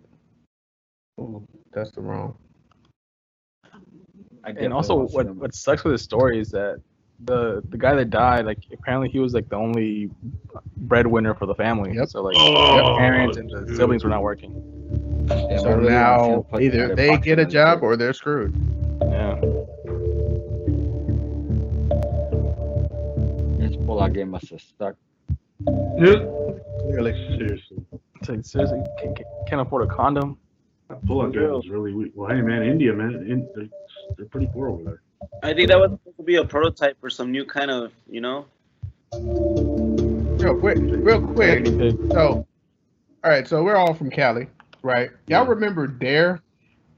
Oh, 1.18 1.44
that's 1.74 1.92
the 1.92 2.02
wrong. 2.02 2.38
I 4.44 4.52
and 4.52 4.72
also 4.74 5.08
what 5.08 5.36
what 5.36 5.54
sucks 5.56 5.84
with 5.84 5.94
the 5.94 5.98
story 5.98 6.40
is 6.40 6.52
that 6.52 6.80
the 7.26 7.64
the 7.70 7.78
guy 7.78 7.96
that 7.96 8.10
died 8.12 8.46
like 8.46 8.60
apparently 8.72 9.10
he 9.10 9.18
was 9.20 9.34
like 9.34 9.50
the 9.50 9.56
only 9.56 10.10
breadwinner 10.78 11.34
for 11.34 11.46
the 11.48 11.56
family 11.56 11.96
Yep. 11.96 12.10
so 12.10 12.22
like 12.22 12.36
Oh, 12.38 12.94
the 12.94 12.98
parents 13.00 13.38
and 13.38 13.50
the 13.50 13.62
dude. 13.66 13.76
siblings 13.76 14.04
were 14.04 14.10
not 14.10 14.22
working 14.22 14.54
Yeah, 15.28 15.58
so 15.58 15.72
really 15.76 15.90
now 15.90 16.46
either 16.60 16.96
they 16.96 17.18
get 17.18 17.40
a 17.40 17.46
job 17.46 17.82
or 17.82 17.98
they're 17.98 18.14
screwed. 18.14 18.56
yeah 19.02 19.36
His 23.60 23.76
pull-out 23.78 24.14
game 24.14 24.30
must 24.30 24.50
have 24.52 24.62
stuck. 24.62 24.96
Yeah. 25.98 26.24
Clearly. 26.82 27.14
Seriously. 27.38 27.78
it's 28.22 28.30
like 28.30 28.46
seriously 28.46 28.82
can, 29.00 29.16
can, 29.16 29.26
can't 29.48 29.62
afford 29.62 29.90
a 29.90 29.94
condom 29.94 30.38
That 30.90 31.04
pull-out 31.06 31.34
game 31.34 31.50
was 31.50 31.68
really 31.68 31.94
weak. 31.94 32.12
Well, 32.16 32.30
hey 32.30 32.42
man, 32.42 32.62
India 32.64 32.94
man, 32.94 33.14
in, 33.28 33.50
they're, 33.56 33.68
they're 34.16 34.26
pretty 34.28 34.48
poor 34.54 34.70
over 34.70 34.84
there. 34.84 35.02
I 35.44 35.54
think 35.54 35.70
that 35.70 35.80
was 35.80 35.92
supposed 35.92 36.18
to 36.18 36.24
be 36.24 36.36
a 36.36 36.46
prototype 36.46 37.00
for 37.00 37.10
some 37.10 37.32
new 37.32 37.46
kind 37.46 37.72
of, 37.72 37.92
you 38.10 38.22
know, 38.22 38.46
Real 39.14 40.60
quick, 40.60 40.78
real 40.80 41.22
quick. 41.22 41.66
So, 42.12 42.46
all 43.24 43.32
right. 43.32 43.48
So 43.48 43.64
we're 43.64 43.76
all 43.76 43.94
from 43.94 44.10
Cali, 44.10 44.48
right? 44.84 45.10
Y'all 45.28 45.46
remember 45.46 45.88
D.A.R.E.? 45.88 46.40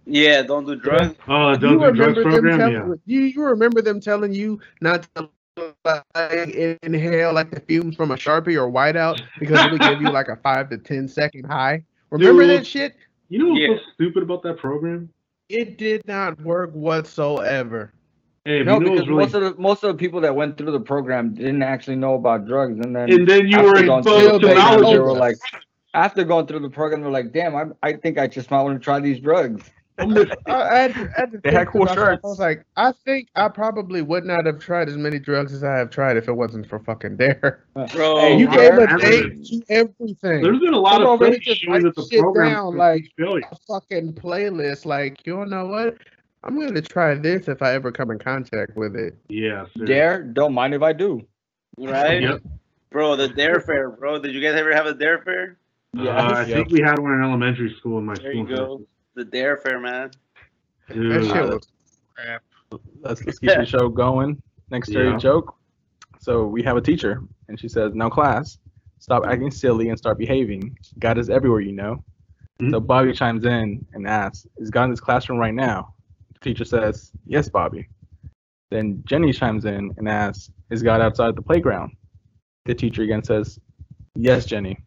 Yeah, 0.05 0.41
don't 0.41 0.65
do 0.65 0.75
drugs. 0.75 1.15
Uh, 1.27 1.31
uh, 1.31 1.51
oh, 1.51 1.55
Do 1.55 1.69
you 1.69 1.79
don't 1.79 1.93
do 1.93 2.03
drugs 2.03 2.17
remember 2.17 2.23
them 2.23 2.41
program. 2.59 2.59
tell- 2.59 2.71
Yeah. 2.89 2.95
Do 3.07 3.13
you 3.27 3.43
remember 3.43 3.81
them 3.81 3.99
telling 4.01 4.33
you 4.33 4.59
not 4.81 5.07
to 5.15 5.29
like, 5.85 6.49
inhale 6.83 7.33
like 7.33 7.51
the 7.51 7.59
fumes 7.61 7.95
from 7.95 8.11
a 8.11 8.15
sharpie 8.15 8.55
or 8.55 8.71
whiteout 8.71 9.21
because 9.39 9.63
it 9.65 9.71
would 9.71 9.81
give 9.81 10.01
you 10.01 10.09
like 10.09 10.27
a 10.27 10.35
five 10.37 10.69
to 10.71 10.77
ten 10.77 11.07
second 11.07 11.45
high? 11.45 11.83
Remember 12.09 12.41
Dude. 12.45 12.59
that 12.59 12.67
shit? 12.67 12.95
You 13.29 13.39
know 13.39 13.49
what's 13.49 13.61
Yeah. 13.61 13.75
so 13.77 13.81
stupid 13.93 14.23
about 14.23 14.41
that 14.43 14.57
program? 14.57 15.09
It 15.47 15.77
did 15.77 16.05
not 16.07 16.39
work 16.41 16.71
whatsoever. 16.73 17.93
Hey, 18.49 18.63
No, 18.63 18.79
because 18.79 19.01
really 19.07 19.25
most 19.25 19.35
of 19.35 19.41
the 19.43 19.61
most 19.61 19.83
of 19.83 19.89
the 19.91 19.97
people 19.99 20.19
that 20.21 20.35
went 20.35 20.57
through 20.57 20.71
the 20.71 20.79
program 20.79 21.35
didn't 21.35 21.61
actually 21.61 21.97
know 21.97 22.15
about 22.15 22.47
drugs, 22.47 22.79
and 22.83 22.95
then 22.95 23.11
And 23.11 23.27
then 23.27 23.47
you 23.47 23.57
after 23.57 23.67
were 23.67 23.83
going 23.83 23.99
exposed 23.99 24.05
through 24.29 24.39
to 24.39 24.45
program, 24.47 24.55
knowledge. 24.57 24.93
they 24.95 24.99
were 24.99 25.13
like, 25.13 25.35
after 25.93 26.23
going 26.23 26.47
through 26.47 26.61
the 26.61 26.69
program, 26.69 27.01
they're 27.01 27.11
like, 27.11 27.31
damn, 27.31 27.55
I, 27.55 27.65
I 27.83 27.93
think 27.93 28.17
I 28.17 28.25
just 28.25 28.49
might 28.49 28.63
want 28.63 28.79
to 28.79 28.83
try 28.83 28.99
these 28.99 29.19
drugs. 29.19 29.69
I, 29.99 30.03
I 30.47 30.75
had 30.77 30.93
to, 30.95 31.01
I 31.01 31.19
had 31.19 31.41
They 31.43 31.51
had 31.51 31.67
cool 31.67 31.81
myself, 31.81 31.97
shirts. 31.97 32.21
I 32.23 32.27
was 32.27 32.39
like, 32.39 32.65
I 32.77 32.91
think 33.05 33.27
I 33.35 33.49
probably 33.49 34.01
would 34.01 34.23
not 34.25 34.45
have 34.47 34.57
tried 34.57 34.87
as 34.89 34.97
many 34.97 35.19
drugs 35.19 35.53
as 35.53 35.63
I 35.63 35.75
have 35.75 35.89
tried 35.91 36.17
if 36.17 36.27
it 36.27 36.33
wasn't 36.33 36.67
for 36.69 36.79
fucking 36.79 37.17
D.A.R.E. 37.17 37.85
Bro, 37.93 38.17
Hey, 38.21 38.37
you 38.39 38.47
gave 38.49 38.73
a 38.77 38.87
have 38.87 38.99
name 39.01 39.43
to 39.43 39.61
everything. 39.69 40.41
There's 40.41 40.59
been 40.59 40.73
a 40.73 40.79
lot 40.79 40.93
Come 40.93 41.01
of 41.01 41.07
over 41.09 41.25
here, 41.27 41.37
just 41.39 41.61
that 41.67 41.93
the 41.95 42.07
shit 42.09 42.21
program 42.21 42.51
down, 42.53 42.77
like- 42.77 43.11
failure. 43.17 43.43
a 43.51 43.55
fucking 43.67 44.13
playlist. 44.13 44.85
Like, 44.85 45.23
you 45.27 45.35
don't 45.35 45.49
know 45.51 45.67
what? 45.67 45.97
I'm 46.43 46.57
gonna 46.59 46.81
try 46.81 47.15
this 47.15 47.47
if 47.47 47.61
I 47.61 47.73
ever 47.73 47.91
come 47.91 48.11
in 48.11 48.19
contact 48.19 48.75
with 48.75 48.95
it. 48.95 49.15
Yeah. 49.27 49.65
seriously. 49.75 49.85
D.A.R.E, 49.87 50.29
don't 50.33 50.53
mind 50.53 50.73
if 50.73 50.81
I 50.81 50.93
do. 50.93 51.21
right? 51.77 52.21
Yep. 52.21 52.41
Bro, 52.91 53.17
the 53.17 53.27
D.A.R.E 53.27 53.61
Fair, 53.61 53.89
bro. 53.89 54.19
Did 54.19 54.33
you 54.33 54.41
guys 54.41 54.55
ever 54.55 54.73
have 54.73 54.85
a 54.85 54.93
D.A.R.E 54.93 55.21
Fair? 55.23 55.57
Uh, 55.97 56.09
I 56.37 56.45
think 56.45 56.69
we 56.69 56.79
had 56.81 56.99
one 56.99 57.13
in 57.13 57.23
elementary 57.23 57.73
school 57.77 57.97
in 57.99 58.05
my 58.05 58.13
There 58.15 58.31
school. 58.31 58.49
you 58.49 58.55
go. 58.55 58.81
The 59.15 59.25
D.A.R.E 59.25 59.57
Fair, 59.61 59.79
man. 59.79 60.11
Dude. 60.91 61.11
That 61.11 61.25
shit 61.25 61.43
was 61.45 61.67
crap. 62.15 62.41
Let's, 63.01 63.25
let's 63.25 63.39
keep 63.39 63.49
the 63.49 63.65
show 63.65 63.89
going. 63.89 64.41
Next 64.71 64.89
dirty 64.91 65.11
Yeah. 65.11 65.17
joke. 65.17 65.55
So 66.19 66.45
we 66.45 66.61
have 66.63 66.77
a 66.77 66.81
teacher, 66.81 67.21
and 67.47 67.59
she 67.59 67.67
says, 67.67 67.93
"Now 67.95 68.09
class, 68.09 68.59
stop 68.99 69.23
acting 69.25 69.51
silly 69.51 69.89
and 69.89 69.97
start 69.97 70.17
behaving. 70.17 70.77
God 70.99 71.17
is 71.17 71.29
everywhere, 71.29 71.61
you 71.61 71.71
know." 71.71 72.03
Mhm. 72.61 72.71
So 72.71 72.79
Bobby 72.79 73.13
chimes 73.13 73.45
in 73.45 73.85
and 73.93 74.07
asks, 74.07 74.45
"Is 74.57 74.69
God 74.69 74.85
in 74.85 74.89
this 74.91 74.99
classroom 74.99 75.39
right 75.39 75.53
now?" 75.53 75.93
The 76.41 76.49
teacher 76.49 76.65
says, 76.65 77.11
"Yes, 77.25 77.49
Bobby." 77.49 77.87
Then 78.71 79.03
Jenny 79.05 79.33
chimes 79.33 79.65
in 79.65 79.91
and 79.97 80.07
asks, 80.07 80.51
"Is 80.69 80.83
God 80.83 81.01
outside 81.01 81.35
the 81.35 81.41
playground?" 81.41 81.93
The 82.65 82.75
teacher 82.75 83.03
again 83.03 83.23
says, 83.23 83.59
"Yes, 84.15 84.45
Jenny." 84.45 84.77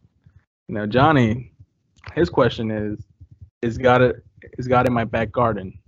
Now 0.69 0.87
Johnny, 0.87 1.53
his 2.15 2.31
question 2.31 2.71
is, 2.71 3.07
"Is 3.61 3.79
God 3.79 4.15
is 4.59 4.69
God 4.69 4.87
in 4.87 4.93
my 4.93 5.05
back 5.05 5.31
garden?" 5.33 5.79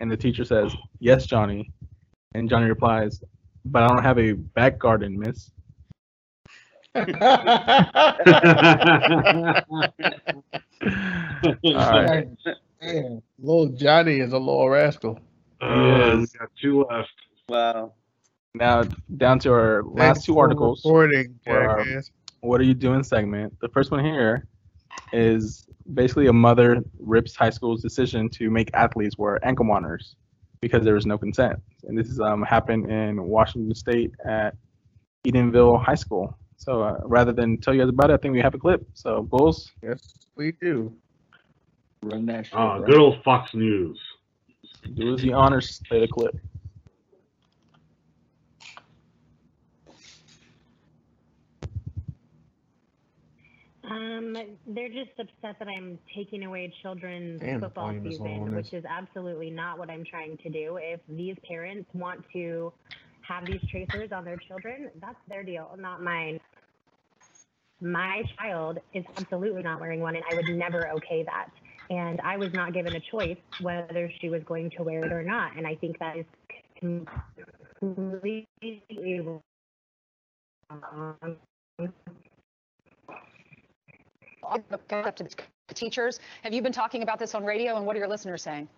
And 0.00 0.10
the 0.10 0.16
teacher 0.16 0.44
says, 0.44 0.74
Yes, 1.00 1.26
Johnny. 1.26 1.72
And 2.34 2.48
Johnny 2.48 2.66
replies, 2.66 3.22
But 3.64 3.82
I 3.82 3.88
don't 3.88 4.02
have 4.02 4.18
a 4.18 4.32
back 4.32 4.78
garden, 4.78 5.18
miss. 5.18 5.50
All 6.94 7.04
right. 11.64 12.28
Damn, 12.80 13.22
little 13.38 13.68
Johnny 13.68 14.20
is 14.20 14.32
a 14.32 14.38
little 14.38 14.68
rascal. 14.68 15.18
Uh, 15.60 16.12
we 16.14 16.20
Yes. 16.20 16.32
got 16.32 16.48
two 16.60 16.84
left. 16.84 17.10
Wow. 17.48 17.94
Now 18.54 18.84
down 19.16 19.38
to 19.40 19.52
our 19.52 19.82
Thanks 19.82 19.96
last 19.98 20.24
two 20.26 20.34
for 20.34 20.44
articles. 20.44 20.82
Reporting, 20.84 21.38
for 21.44 21.68
our. 21.70 21.84
What 22.40 22.60
are 22.60 22.64
you 22.64 22.74
doing 22.74 23.02
segment? 23.02 23.58
The 23.60 23.68
first 23.68 23.90
one 23.90 24.04
here 24.04 24.46
is 25.12 25.66
basically 25.94 26.28
a 26.28 26.32
mother 26.32 26.82
rips 27.00 27.34
high 27.34 27.50
school's 27.50 27.82
decision 27.82 28.28
to 28.30 28.50
make 28.50 28.70
athletes 28.74 29.18
wear 29.18 29.44
ankle 29.44 29.64
monitors 29.64 30.14
because 30.60 30.84
there 30.84 30.94
was 30.94 31.06
no 31.06 31.18
consent. 31.18 31.58
And 31.84 31.98
this 31.98 32.08
is 32.08 32.20
um, 32.20 32.42
happened 32.42 32.90
in 32.90 33.22
Washington 33.24 33.74
State 33.74 34.12
at 34.24 34.54
Edenville 35.26 35.82
High 35.82 35.94
School. 35.96 36.36
So 36.56 36.82
uh, 36.82 36.98
rather 37.04 37.32
than 37.32 37.58
tell 37.58 37.74
you 37.74 37.80
guys 37.80 37.88
about 37.88 38.10
it, 38.10 38.14
I 38.14 38.16
think 38.18 38.32
we 38.34 38.40
have 38.40 38.54
a 38.54 38.58
clip. 38.58 38.86
So 38.94 39.22
Bulls, 39.22 39.72
Yes, 39.82 40.00
we 40.36 40.52
do. 40.52 40.94
Run 42.02 42.26
that 42.26 42.46
shit. 42.46 42.54
Uh, 42.54 42.78
bro. 42.78 42.86
good 42.86 42.98
old 42.98 43.22
Fox 43.24 43.52
News. 43.54 43.98
do 44.94 45.14
us 45.14 45.20
the 45.20 45.32
honors, 45.32 45.80
play 45.88 46.00
the 46.00 46.08
clip. 46.08 46.38
Um, 53.90 54.36
they're 54.66 54.88
just 54.88 55.10
upset 55.18 55.58
that 55.58 55.68
I'm 55.68 55.98
taking 56.14 56.44
away 56.44 56.72
children's 56.82 57.40
Damn, 57.40 57.60
football 57.60 57.86
volume 57.86 58.06
is 58.06 58.12
season, 58.18 58.54
which 58.54 58.72
is 58.72 58.84
absolutely 58.88 59.50
not 59.50 59.78
what 59.78 59.88
I'm 59.88 60.04
trying 60.04 60.36
to 60.38 60.50
do. 60.50 60.78
If 60.80 61.00
these 61.08 61.36
parents 61.48 61.88
want 61.94 62.22
to 62.34 62.72
have 63.22 63.46
these 63.46 63.60
tracers 63.70 64.10
on 64.12 64.24
their 64.24 64.36
children, 64.36 64.90
that's 65.00 65.16
their 65.28 65.42
deal, 65.42 65.74
not 65.78 66.02
mine. 66.02 66.38
My 67.80 68.22
child 68.38 68.78
is 68.92 69.04
absolutely 69.16 69.62
not 69.62 69.80
wearing 69.80 70.00
one, 70.00 70.16
and 70.16 70.24
I 70.30 70.34
would 70.34 70.48
never 70.48 70.90
okay 70.96 71.24
that. 71.24 71.48
And 71.90 72.20
I 72.22 72.36
was 72.36 72.52
not 72.52 72.74
given 72.74 72.96
a 72.96 73.00
choice 73.00 73.38
whether 73.60 74.10
she 74.20 74.28
was 74.28 74.42
going 74.44 74.70
to 74.76 74.82
wear 74.82 75.04
it 75.04 75.12
or 75.12 75.22
not. 75.22 75.56
And 75.56 75.66
I 75.66 75.74
think 75.74 75.98
that 75.98 76.16
is 76.16 76.26
completely 76.78 78.46
the 78.60 79.40
teachers. 85.74 86.20
Have 86.42 86.52
you 86.52 86.62
been 86.62 86.72
talking 86.72 87.02
about 87.02 87.18
this 87.18 87.34
on 87.34 87.44
radio, 87.44 87.76
and 87.76 87.86
what 87.86 87.96
are 87.96 87.98
your 87.98 88.08
listeners 88.08 88.42
saying? 88.42 88.68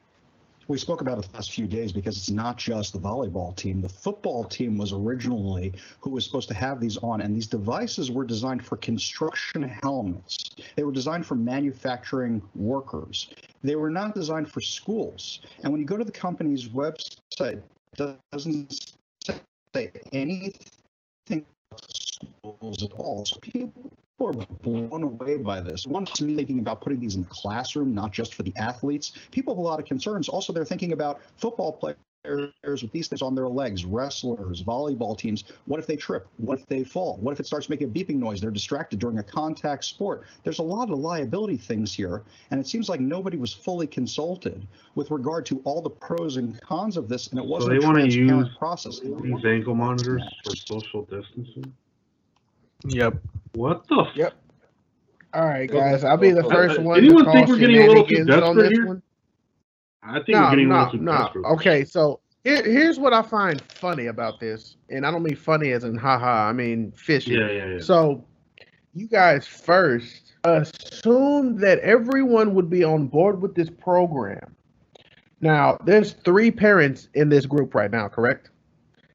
We 0.70 0.78
spoke 0.78 1.00
about 1.00 1.18
it 1.18 1.28
the 1.28 1.34
last 1.34 1.50
few 1.50 1.66
days 1.66 1.90
because 1.90 2.16
it's 2.16 2.30
not 2.30 2.56
just 2.56 2.92
the 2.92 3.00
volleyball 3.00 3.56
team. 3.56 3.80
The 3.80 3.88
football 3.88 4.44
team 4.44 4.78
was 4.78 4.92
originally 4.92 5.72
who 5.98 6.10
was 6.10 6.24
supposed 6.24 6.46
to 6.46 6.54
have 6.54 6.78
these 6.78 6.96
on, 6.98 7.22
and 7.22 7.34
these 7.34 7.48
devices 7.48 8.12
were 8.12 8.24
designed 8.24 8.64
for 8.64 8.76
construction 8.76 9.64
helmets. 9.64 10.50
They 10.76 10.84
were 10.84 10.92
designed 10.92 11.26
for 11.26 11.34
manufacturing 11.34 12.40
workers. 12.54 13.30
They 13.64 13.74
were 13.74 13.90
not 13.90 14.14
designed 14.14 14.48
for 14.48 14.60
schools. 14.60 15.40
And 15.64 15.72
when 15.72 15.80
you 15.80 15.86
go 15.88 15.96
to 15.96 16.04
the 16.04 16.12
company's 16.12 16.68
website, 16.68 17.62
it 17.98 18.16
doesn't 18.30 18.94
say 19.74 19.90
anything 20.12 20.54
about 21.72 21.96
schools 21.96 22.84
at 22.84 22.92
all. 22.92 23.24
So 23.24 23.40
people 23.40 23.90
are 24.28 24.32
blown 24.62 25.02
away 25.02 25.36
by 25.36 25.60
this. 25.60 25.86
One 25.86 26.04
is 26.04 26.10
thinking 26.10 26.58
about 26.58 26.80
putting 26.80 27.00
these 27.00 27.16
in 27.16 27.22
the 27.22 27.28
classroom, 27.28 27.94
not 27.94 28.12
just 28.12 28.34
for 28.34 28.42
the 28.42 28.52
athletes. 28.56 29.12
People 29.30 29.54
have 29.54 29.58
a 29.58 29.62
lot 29.62 29.80
of 29.80 29.86
concerns. 29.86 30.28
Also, 30.28 30.52
they're 30.52 30.64
thinking 30.64 30.92
about 30.92 31.20
football 31.36 31.72
players 31.72 31.96
with 32.82 32.92
these 32.92 33.08
things 33.08 33.22
on 33.22 33.34
their 33.34 33.48
legs, 33.48 33.86
wrestlers, 33.86 34.62
volleyball 34.62 35.16
teams. 35.16 35.44
What 35.64 35.80
if 35.80 35.86
they 35.86 35.96
trip? 35.96 36.28
What 36.36 36.60
if 36.60 36.66
they 36.66 36.84
fall? 36.84 37.16
What 37.16 37.32
if 37.32 37.40
it 37.40 37.46
starts 37.46 37.70
making 37.70 37.88
a 37.88 37.90
beeping 37.90 38.16
noise? 38.16 38.42
They're 38.42 38.50
distracted 38.50 38.98
during 38.98 39.18
a 39.18 39.22
contact 39.22 39.84
sport. 39.84 40.24
There's 40.44 40.58
a 40.58 40.62
lot 40.62 40.90
of 40.90 40.98
liability 40.98 41.56
things 41.56 41.94
here, 41.94 42.22
and 42.50 42.60
it 42.60 42.66
seems 42.66 42.90
like 42.90 43.00
nobody 43.00 43.38
was 43.38 43.54
fully 43.54 43.86
consulted 43.86 44.66
with 44.96 45.10
regard 45.10 45.46
to 45.46 45.62
all 45.64 45.80
the 45.80 45.88
pros 45.88 46.36
and 46.36 46.60
cons 46.60 46.98
of 46.98 47.08
this, 47.08 47.28
and 47.28 47.38
it 47.38 47.46
wasn't 47.46 47.70
they 47.70 47.78
a 47.78 47.88
want 47.88 47.96
to 47.96 48.02
transparent 48.02 48.48
use 48.48 48.56
process. 48.58 49.00
these 49.00 49.44
ankle 49.46 49.74
monitors 49.74 50.22
for 50.44 50.54
social 50.56 51.02
distancing. 51.06 51.72
Yep. 52.87 53.14
What 53.55 53.87
the? 53.89 54.01
F- 54.01 54.16
Yep. 54.16 54.35
All 55.33 55.45
right, 55.47 55.70
guys. 55.70 56.03
I'll 56.03 56.16
be 56.16 56.33
the 56.33 56.43
first 56.45 56.78
Uh, 56.78 56.83
one 56.83 56.99
anyone 56.99 57.24
to 57.24 57.33
think 57.33 57.49
we're 57.49 57.59
getting 57.59 57.83
a 57.83 57.87
little 57.87 58.05
too 58.05 58.16
shenanigans 58.16 58.43
on 58.43 58.57
desperate 58.57 58.68
this 58.70 58.78
here? 58.78 58.87
one. 58.87 59.03
I 60.03 60.14
think 60.14 60.28
no, 60.31 60.43
we're 60.43 60.51
getting 60.51 60.72
a 60.72 60.78
little 60.78 60.93
too 60.93 60.99
no. 60.99 61.12
desperate. 61.18 61.45
Okay, 61.53 61.85
so 61.85 62.20
here, 62.43 62.64
here's 62.64 62.99
what 62.99 63.12
I 63.12 63.22
find 63.22 63.61
funny 63.61 64.07
about 64.07 64.41
this, 64.41 64.76
and 64.89 65.07
I 65.07 65.11
don't 65.12 65.22
mean 65.22 65.37
funny 65.37 65.70
as 65.70 65.85
in 65.85 65.97
haha. 65.97 66.49
I 66.49 66.53
mean 66.53 66.91
fishy. 66.93 67.33
Yeah, 67.33 67.51
yeah, 67.51 67.66
yeah. 67.74 67.81
So, 67.81 68.24
you 68.93 69.07
guys 69.07 69.47
first 69.47 70.33
assume 70.45 71.59
that 71.59 71.78
everyone 71.81 72.55
would 72.55 72.68
be 72.70 72.83
on 72.83 73.07
board 73.07 73.41
with 73.41 73.55
this 73.55 73.70
program. 73.70 74.57
Now, 75.41 75.78
there's 75.85 76.14
three 76.24 76.51
parents 76.51 77.09
in 77.14 77.28
this 77.28 77.47
group 77.47 77.74
right 77.74 77.91
now, 77.91 78.09
correct? 78.09 78.49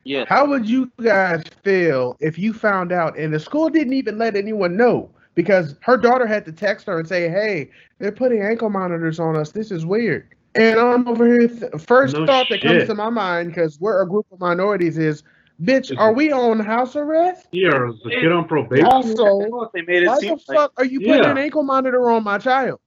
Yes. 0.06 0.28
How 0.30 0.46
would 0.46 0.70
you 0.70 0.92
guys 1.02 1.44
feel 1.64 2.16
if 2.20 2.38
you 2.38 2.54
found 2.54 2.92
out 2.92 3.18
and 3.18 3.34
the 3.34 3.40
school 3.40 3.70
didn't 3.70 3.94
even 3.94 4.20
let 4.20 4.36
anyone 4.36 4.78
know 4.78 5.10
because 5.34 5.76
her 5.82 5.98
daughter 5.98 6.28
had 6.28 6.46
to 6.46 6.52
text 6.52 6.86
her 6.86 7.00
and 7.00 7.08
say, 7.08 7.28
"Hey, 7.28 7.72
they're 7.98 8.12
putting 8.12 8.42
ankle 8.42 8.70
monitors 8.70 9.20
on 9.20 9.36
us. 9.36 9.52
This 9.52 9.72
is 9.72 9.84
weird." 9.84 10.28
And 10.54 10.80
I'm 10.80 11.08
over 11.08 11.26
here. 11.26 11.48
Th- 11.48 11.72
first 11.82 12.14
No 12.14 12.26
thought 12.28 12.48
that 12.50 12.62
comes 12.62 12.86
to 12.86 12.94
my 12.94 13.10
mind 13.10 13.50
because 13.50 13.80
we're 13.82 14.02
a 14.04 14.08
group 14.08 14.28
of 14.32 14.40
minorities 14.40 15.00
is, 15.00 15.24
"Bitch, 15.64 15.92
are 15.98 16.14
we 16.14 16.32
on 16.32 16.60
house 16.60 16.96
arrest?" 16.96 17.48
Yeah, 17.52 17.90
is 17.90 18.00
the 18.04 18.12
kid 18.12 18.32
on 18.32 18.48
probation? 18.48 18.86
Also, 18.86 19.70
they 19.74 19.82
made 19.82 20.04
it 20.04 20.08
why 20.08 20.20
seem 20.20 20.36
the 20.36 20.54
fuck 20.54 20.72
are 20.78 20.86
you 20.86 21.00
putting 21.00 21.24
Yeah. 21.24 21.32
an 21.32 21.38
ankle 21.40 21.64
monitor 21.64 22.12
on 22.12 22.24
my 22.24 22.38
child? 22.38 22.80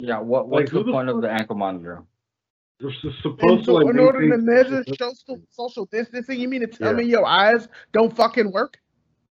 Yeah, 0.00 0.18
what 0.18 0.48
what's 0.48 0.70
who 0.72 0.78
the 0.78 0.84
the 0.86 0.92
point 0.92 1.08
of 1.08 1.22
the 1.22 1.30
ankle 1.30 1.54
monitor? 1.54 2.02
They're 2.80 2.90
s- 2.90 2.96
And 3.02 3.12
supposed 3.22 3.64
to 3.66 3.72
like 3.72 3.86
in 3.88 3.98
order 3.98 4.20
to 4.30 4.38
measure 4.38 4.82
social 4.88 5.14
social 5.14 5.40
social 5.50 5.84
distancing, 5.86 6.40
you 6.40 6.48
mean 6.48 6.62
to 6.62 6.66
tell 6.66 6.92
Yeah. 6.92 6.98
me 6.98 7.04
your 7.04 7.26
eyes 7.26 7.68
don't 7.92 8.14
fucking 8.16 8.50
work? 8.52 8.78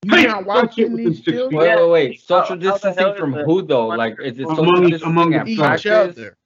You 0.06 0.16
Hey, 0.16 0.24
not 0.28 0.46
watching 0.46 0.96
these 0.96 1.18
six 1.18 1.38
children? 1.38 1.60
Wait, 1.62 1.76
wait, 1.76 1.90
wait. 1.90 2.18
Uh, 2.18 2.22
social 2.22 2.56
how 2.56 2.56
the 2.56 2.66
hell 2.66 2.74
distancing 2.74 3.16
from 3.18 3.34
who 3.34 3.62
though? 3.62 3.88
Like, 3.88 4.16
is 4.22 4.40
it 4.40 4.48
social 4.48 4.64
Among- 4.64 4.82
distancing 4.90 5.08
among 5.10 5.34
at 5.34 5.48
each 5.48 5.60
other. 5.88 6.38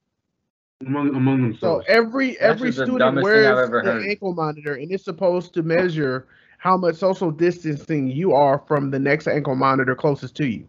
among 0.85 1.15
among 1.15 1.57
So 1.57 1.81
every 1.87 2.39
every 2.39 2.71
student 2.71 2.99
dumbest 2.99 3.25
thing 3.27 3.35
I've 3.45 3.55
wears 3.55 3.67
ever 3.67 3.81
the 3.83 4.09
ankle 4.09 4.33
monitor, 4.33 4.73
and 4.75 4.91
it's 4.91 5.03
supposed 5.03 5.53
to 5.55 5.63
measure 5.63 6.27
how 6.59 6.77
much 6.77 6.95
social 6.95 7.31
distancing 7.31 8.07
you 8.09 8.33
are 8.33 8.59
from 8.67 8.89
the 8.91 8.99
next 8.99 9.27
ankle 9.27 9.55
monitor 9.55 9.95
closest 9.95 10.35
to 10.37 10.45
you. 10.47 10.67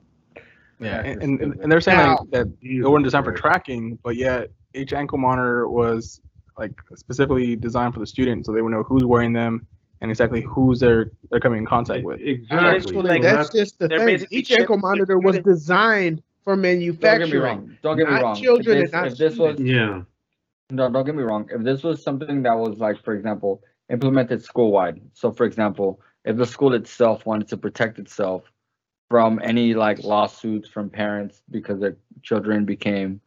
Yeah, 0.80 1.00
and, 1.02 1.22
and, 1.22 1.54
and 1.60 1.72
they're 1.72 1.80
saying 1.80 1.98
Now- 1.98 2.18
like, 2.20 2.30
that 2.30 2.60
they 2.62 2.68
Jesus 2.68 2.88
weren't 2.88 3.04
designed 3.04 3.24
for 3.24 3.32
tracking, 3.32 3.98
but 4.02 4.16
yet 4.16 4.50
each 4.74 4.92
ankle 4.92 5.18
monitor 5.18 5.68
was 5.68 6.20
like 6.58 6.72
specifically 6.94 7.56
designed 7.56 7.94
for 7.94 8.00
the 8.00 8.06
student, 8.06 8.46
so 8.46 8.52
they 8.52 8.62
would 8.62 8.72
know 8.72 8.82
who's 8.82 9.04
wearing 9.04 9.32
them 9.32 9.66
and 10.00 10.10
exactly 10.10 10.42
who's 10.42 10.80
they're 10.80 11.10
they're 11.30 11.40
coming 11.40 11.60
in 11.60 11.66
contact 11.66 12.04
with. 12.04 12.20
Exactly. 12.20 12.68
Actually, 12.68 13.08
like, 13.08 13.22
that's 13.22 13.50
just 13.50 13.78
the 13.78 13.88
they're 13.88 14.04
thing. 14.04 14.26
Each 14.30 14.50
ankle 14.50 14.76
chipping 14.76 14.80
monitor 14.80 15.18
was 15.18 15.38
designed 15.40 16.22
for 16.44 16.54
Don't 16.54 16.62
get 16.62 16.68
me 16.70 16.78
manufacturing. 16.86 17.42
wrong. 17.42 17.76
Don't 17.82 17.96
get 17.96 18.06
me 18.06 18.12
not 18.14 18.22
wrong. 18.22 18.36
If 18.36 18.42
children 18.42 18.78
this, 18.78 18.92
and 18.92 19.02
not 19.02 19.12
if 19.12 19.18
this 19.18 19.36
was 19.36 19.60
yeah. 19.60 20.02
No, 20.70 20.90
don't 20.90 21.06
get 21.06 21.14
me 21.14 21.22
wrong. 21.22 21.48
If 21.50 21.62
this 21.62 21.82
was 21.82 22.02
something 22.02 22.42
that 22.42 22.52
was 22.52 22.78
like, 22.78 23.02
for 23.02 23.14
example, 23.14 23.62
implemented 23.90 24.42
school 24.42 24.70
wide. 24.70 25.00
So, 25.14 25.32
for 25.32 25.46
example, 25.46 26.00
if 26.24 26.36
the 26.36 26.44
school 26.44 26.74
itself 26.74 27.24
wanted 27.24 27.48
to 27.48 27.56
protect 27.56 27.98
itself 27.98 28.42
from 29.08 29.40
any 29.42 29.72
like 29.72 30.04
lawsuits 30.04 30.68
from 30.68 30.90
parents 30.90 31.42
because 31.50 31.80
their 31.80 31.96
children 32.22 32.66
became 32.66 33.20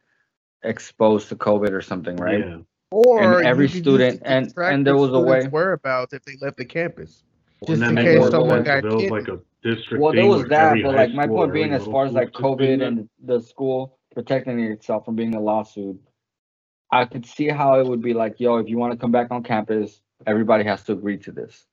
exposed 0.63 1.29
to 1.29 1.35
COVID 1.35 1.71
or 1.71 1.81
something, 1.81 2.15
right? 2.17 2.39
Yeah. 2.39 2.57
Or 2.91 3.39
And 3.39 3.47
every 3.47 3.65
you 3.67 3.69
could 3.69 3.75
use 3.75 3.83
student- 3.83 4.21
and- 4.25 4.53
and 4.57 4.85
there 4.85 4.97
was 4.97 5.11
a 5.11 5.19
way- 5.19 5.47
whereabouts 5.47 6.13
if 6.13 6.23
they 6.23 6.35
left 6.41 6.57
the 6.57 6.65
campus, 6.65 7.23
And 7.61 7.67
just 7.79 7.81
in 7.81 7.95
case 7.95 8.29
someone 8.29 8.63
got 8.63 8.79
if 8.79 8.85
it 8.85 8.93
was 8.93 9.11
like 9.11 9.27
a 9.27 9.39
district 9.63 10.01
Well, 10.01 10.13
there 10.13 10.25
was 10.25 10.45
that, 10.47 10.77
but 10.83 10.95
like 10.95 11.13
my 11.13 11.27
point 11.27 11.53
being, 11.53 11.73
as 11.73 11.85
far 11.85 12.05
as 12.05 12.13
like 12.13 12.31
COVID 12.31 12.85
and 12.85 13.09
the 13.23 13.39
school 13.39 13.97
protecting 14.13 14.59
itself 14.59 15.05
from 15.05 15.15
being 15.15 15.35
a 15.35 15.39
lawsuit, 15.39 15.99
I 16.91 17.05
could 17.05 17.25
see 17.25 17.47
how 17.47 17.79
it 17.79 17.85
would 17.87 18.01
be 18.01 18.13
like, 18.13 18.39
yo, 18.39 18.57
if 18.57 18.67
you 18.67 18.77
want 18.77 18.91
to 18.91 18.97
come 18.97 19.11
back 19.11 19.31
on 19.31 19.43
campus, 19.43 20.01
everybody 20.27 20.65
has 20.65 20.83
to 20.83 20.91
agree 20.91 21.17
to 21.19 21.31
this. 21.31 21.65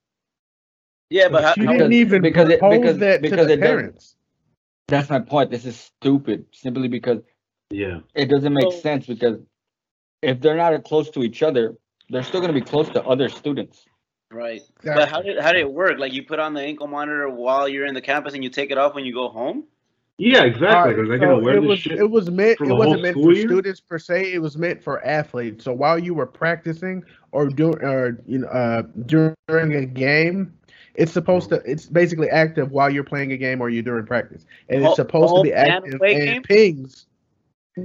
Yeah, 1.11 1.29
but 1.29 1.43
how, 1.43 1.55
You 1.57 1.67
how- 1.67 1.73
didn't 1.73 1.95
even 1.95 2.23
because 2.23 2.49
it- 2.51 2.61
because- 2.61 2.99
that 2.99 3.17
to 3.17 3.23
because 3.23 3.47
the 3.49 3.55
it 3.55 3.61
doesn't- 3.61 4.15
That's 4.87 5.11
my 5.11 5.21
point. 5.21 5.51
This 5.51 5.67
is 5.67 5.77
stupid, 5.79 6.47
simply 6.53 6.89
because 6.89 7.19
Yeah. 7.71 8.01
it 8.15 8.27
doesn't 8.31 8.53
make 8.55 8.73
So- 8.73 8.79
sense. 8.81 9.07
Because 9.07 9.39
if 10.23 10.41
they're 10.41 10.57
not 10.57 10.83
close 10.85 11.11
to 11.11 11.23
each 11.23 11.43
other, 11.43 11.77
they're 12.11 12.23
still 12.23 12.41
going 12.41 12.53
to 12.53 12.59
be 12.59 12.65
close 12.65 12.89
to 12.91 13.05
other 13.05 13.29
students. 13.29 13.85
right. 14.31 14.61
But 14.85 15.09
how 15.09 15.23
did 15.23 15.39
how 15.41 15.53
did 15.53 15.61
it 15.63 15.71
work? 15.73 15.99
Like 15.99 16.13
you 16.13 16.23
put 16.23 16.39
on 16.39 16.55
the 16.55 16.61
ankle 16.63 16.87
monitor 16.87 17.29
while 17.29 17.69
you're 17.69 17.87
in 17.87 17.95
the 17.95 18.01
campus 18.01 18.35
and 18.35 18.43
you 18.45 18.51
take 18.51 18.71
it 18.71 18.79
off 18.79 18.95
when 18.95 19.05
you 19.05 19.13
go 19.13 19.29
home? 19.29 19.65
Yeah, 20.21 20.43
exactly. 20.45 20.67
Alright, 20.67 20.97
Because 20.97 21.09
they're 21.09 21.19
so 21.19 21.25
gonna 21.27 21.45
wear 21.45 21.57
it 21.59 21.61
this 21.61 21.69
was 21.69 21.79
shit. 21.79 21.99
it 21.99 22.11
was 22.11 22.31
meant 22.31 22.59
for 22.59 22.65
it 22.65 22.75
wasn't 22.75 23.03
meant 23.03 23.15
for 23.15 23.33
year? 23.33 23.47
students 23.47 23.81
per 23.81 23.99
se. 23.99 24.33
It 24.33 24.41
was 24.41 24.59
meant 24.59 24.83
for 24.83 25.05
athletes. 25.07 25.65
So 25.65 25.73
while 25.73 25.99
you 25.99 26.13
were 26.13 26.27
practicing 26.27 27.05
or 27.33 27.49
doing 27.49 27.79
or 27.83 28.19
you 28.27 28.39
know 28.39 28.49
uh, 28.49 28.83
during 29.07 29.75
a 29.77 29.87
game, 29.87 30.53
it's 30.95 31.13
supposed 31.13 31.49
to 31.51 31.63
it's 31.65 31.87
basically 31.87 32.29
active 32.31 32.71
while 32.73 32.91
you're 32.91 33.05
playing 33.05 33.33
a 33.33 33.37
game 33.37 33.61
or 33.61 33.71
you're 33.71 33.83
doing 33.85 34.05
practice, 34.07 34.45
and 34.69 34.85
it's 34.85 34.97
supposed 34.97 35.35
to 35.37 35.43
be 35.43 35.51
home 35.51 35.59
and 35.61 35.71
active 35.71 36.01
and 36.03 36.03
game? 36.03 36.43
pings. 36.43 37.07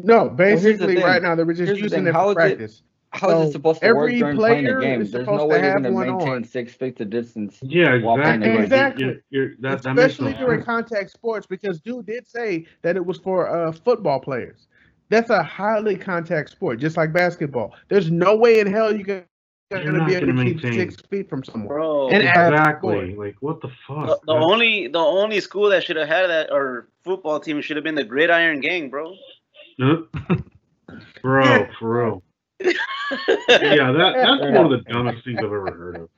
No, 0.04 0.34
here's 0.38 0.64
the 0.64 0.70
basically 0.70 0.96
thing. 0.96 1.04
right 1.04 1.22
now 1.22 1.36
they 1.36 1.44
were 1.44 1.54
just 1.54 1.68
Here's 1.68 1.78
the 1.78 1.84
using 1.84 2.00
thing. 2.06 2.08
it 2.08 2.14
for 2.14 2.26
is 2.26 2.32
it- 2.32 2.36
practice. 2.36 2.84
How 3.16 3.30
is 3.30 3.34
So 3.36 3.42
it 3.44 3.52
supposed 3.52 3.82
to 3.82 3.94
work 3.94 3.98
every 4.10 4.18
during 4.18 4.38
playing 4.38 4.66
a 4.66 4.70
player 4.70 4.80
game? 4.82 5.06
There's 5.06 5.28
no 5.28 5.46
way 5.46 5.62
you're 5.62 5.72
going 5.74 5.84
to 5.84 5.92
maintain 5.92 6.30
on. 6.30 6.44
six 6.44 6.74
feet 6.74 7.00
of 7.00 7.12
distance. 7.12 7.60
Yeah, 7.62 7.94
exactly. 7.94 8.50
Exactly. 8.58 9.04
You're, 9.06 9.16
you're, 9.30 9.50
that, 9.60 9.84
that 9.84 10.00
Especially 10.00 10.32
no 10.32 10.40
during 10.40 10.64
contact 10.64 11.12
sports, 11.12 11.46
because 11.46 11.80
dude 11.80 12.08
did 12.08 12.28
say 12.28 12.66
that 12.82 12.96
it 12.96 13.06
was 13.06 13.20
for 13.20 13.48
uh, 13.48 13.72
football 13.72 14.20
players. 14.20 14.68
That's 15.10 15.30
a 15.30 15.44
highly 15.44 15.96
contact 15.96 16.50
sport, 16.50 16.80
just 16.80 16.98
like 16.98 17.14
basketball. 17.14 17.76
There's 17.88 18.10
no 18.10 18.36
way 18.36 18.60
in 18.62 18.66
hell 18.66 18.96
you 18.98 19.06
can 19.06 19.26
You're 19.70 19.84
gonna 19.84 20.00
not 20.00 20.08
be 20.08 20.16
able 20.16 20.28
gonna 20.34 20.46
to 20.46 20.54
keep 20.56 20.74
six 20.74 20.96
feet 21.08 21.30
from 21.30 21.44
someone. 21.44 21.68
Bro, 21.68 22.10
And 22.10 22.24
Exactly. 22.24 23.14
Like 23.16 23.36
what 23.42 23.62
the 23.62 23.70
fuck? 23.88 24.08
the, 24.08 24.20
the 24.26 24.34
only 24.34 24.88
the 24.88 24.98
only 24.98 25.40
school 25.40 25.70
that 25.70 25.84
should 25.84 25.98
have 25.98 26.08
had 26.08 26.28
that 26.32 26.52
or 26.52 26.88
football 27.04 27.40
team 27.40 27.62
should 27.62 27.78
have 27.78 27.84
been 27.84 27.94
the 27.94 28.04
Gridiron 28.04 28.60
Gang, 28.60 28.90
bro. 28.90 29.14
Huh? 29.80 29.98
Bro, 31.22 31.68
for 31.80 32.04
real. 32.04 32.24
Yeah, 32.60 33.92
that 33.92 34.14
that's 34.16 34.42
one 34.42 34.66
of 34.66 34.72
the 34.72 34.84
dumbest 34.88 35.24
things 35.26 35.40
I've 35.40 35.46
ever 35.46 35.72
heard 35.72 35.96
of. 35.98 36.10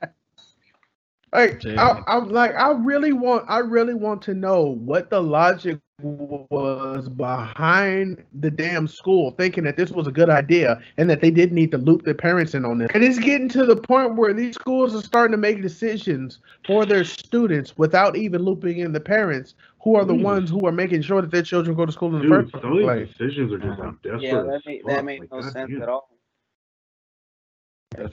Like 1.34 1.66
I, 1.66 2.02
I'm 2.08 2.30
like 2.30 2.56
I 2.56 2.72
really 2.72 3.12
want 3.12 3.46
I 3.50 3.60
really 3.60 3.94
want 3.94 4.22
to 4.24 4.34
know 4.34 4.76
what 4.76 5.10
the 5.10 5.22
logic 5.22 5.80
was 6.02 7.08
behind 7.08 8.22
the 8.34 8.52
damn 8.52 8.86
school 8.86 9.32
thinking 9.32 9.64
that 9.64 9.78
this 9.78 9.92
was 9.92 10.08
a 10.08 10.12
good 10.12 10.30
idea 10.30 10.82
and 10.98 11.10
that 11.10 11.22
they 11.22 11.32
didn't 11.32 11.56
need 11.56 11.72
to 11.72 11.78
loop 11.78 12.04
their 12.04 12.14
parents 12.14 12.54
in 12.54 12.66
on 12.66 12.80
this. 12.80 12.90
And 12.94 13.02
it's 13.04 13.18
getting 13.18 13.48
to 13.50 13.66
the 13.66 13.78
point 13.78 14.16
where 14.16 14.34
these 14.34 14.56
schools 14.56 14.94
are 14.94 15.02
starting 15.02 15.32
to 15.32 15.38
make 15.38 15.62
decisions 15.62 16.40
for 16.66 16.86
their 16.86 17.06
students 17.06 17.78
without 17.78 18.18
even 18.18 18.44
looping 18.44 18.80
in 18.80 18.92
the 18.92 19.00
parents, 19.00 19.56
who 19.86 19.96
are 19.96 20.04
the 20.04 20.14
Jeez. 20.14 20.24
ones 20.24 20.50
who 20.50 20.66
are 20.66 20.72
making 20.72 21.02
sure 21.04 21.22
that 21.22 21.30
their 21.32 21.44
children 21.44 21.78
go 21.78 21.86
to 21.86 21.92
school 21.92 22.10
in 22.10 22.16
the 22.16 22.22
Dude, 22.24 22.52
first 22.52 22.52
some 22.62 22.72
of 22.72 22.78
these 22.78 22.86
place. 22.86 23.08
decisions 23.18 23.54
are 23.54 23.60
just 23.60 23.80
like 23.80 24.02
desperate. 24.02 24.22
Yeah, 24.24 24.42
that 24.42 24.62
made 24.66 24.82
that 24.88 25.06
made 25.06 25.20
Like, 25.22 25.32
no 25.32 25.42
God 25.42 25.52
sense 25.54 25.72
damn. 25.72 25.82
at 25.84 25.90
all. 25.90 26.10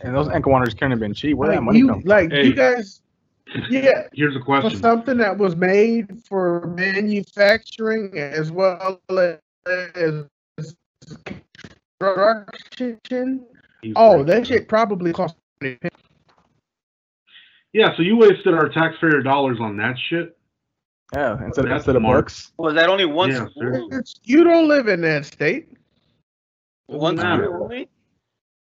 And 0.03 0.15
those 0.15 0.29
ankle 0.29 0.53
monitors 0.53 0.75
couldn't 0.75 0.93
have 0.93 1.01
been 1.01 1.15
cheap. 1.15 1.37
Where 1.37 1.49
that 1.49 1.57
Like 1.57 1.65
money 1.65 1.79
you, 1.79 1.89
come 1.89 2.03
like 2.05 2.31
Hey. 2.31 2.45
you 2.47 2.55
guys, 2.55 3.01
yeah, 3.71 4.07
Here's 4.13 4.37
a 4.37 4.39
for 4.39 4.45
question. 4.45 4.79
something 4.81 5.17
that 5.17 5.37
was 5.37 5.57
made 5.57 6.23
for 6.29 6.67
manufacturing 6.77 8.17
as 8.19 8.53
well 8.53 9.01
as 9.11 9.39
construction. 11.99 13.47
He's 13.81 13.95
Oh, 13.97 14.19
right. 14.19 14.27
that 14.27 14.43
uh, 14.43 14.45
shit 14.45 14.69
probably 14.69 15.13
cost. 15.15 15.35
Yeah, 17.73 17.97
so 17.97 18.03
you 18.03 18.19
wasted 18.19 18.53
our 18.55 18.69
taxpayer 18.69 19.23
dollars 19.23 19.57
on 19.59 19.79
that 19.79 19.97
shit. 20.11 20.37
Yeah, 21.13 21.45
instead, 21.45 21.67
of, 21.67 21.71
instead 21.73 21.97
of 21.97 22.03
marks. 22.03 22.47
books. 22.47 22.53
Was 22.59 22.75
that 22.75 22.89
only 22.89 23.05
one 23.05 23.31
Yeah, 23.31 23.47
school? 23.49 23.89
you 24.25 24.45
don't 24.45 24.67
live 24.69 24.89
in 24.89 25.03
that 25.03 25.27
state. 25.27 25.69
One 26.87 27.17
Doesn't 27.17 27.45
school 27.45 27.63
only? 27.65 27.89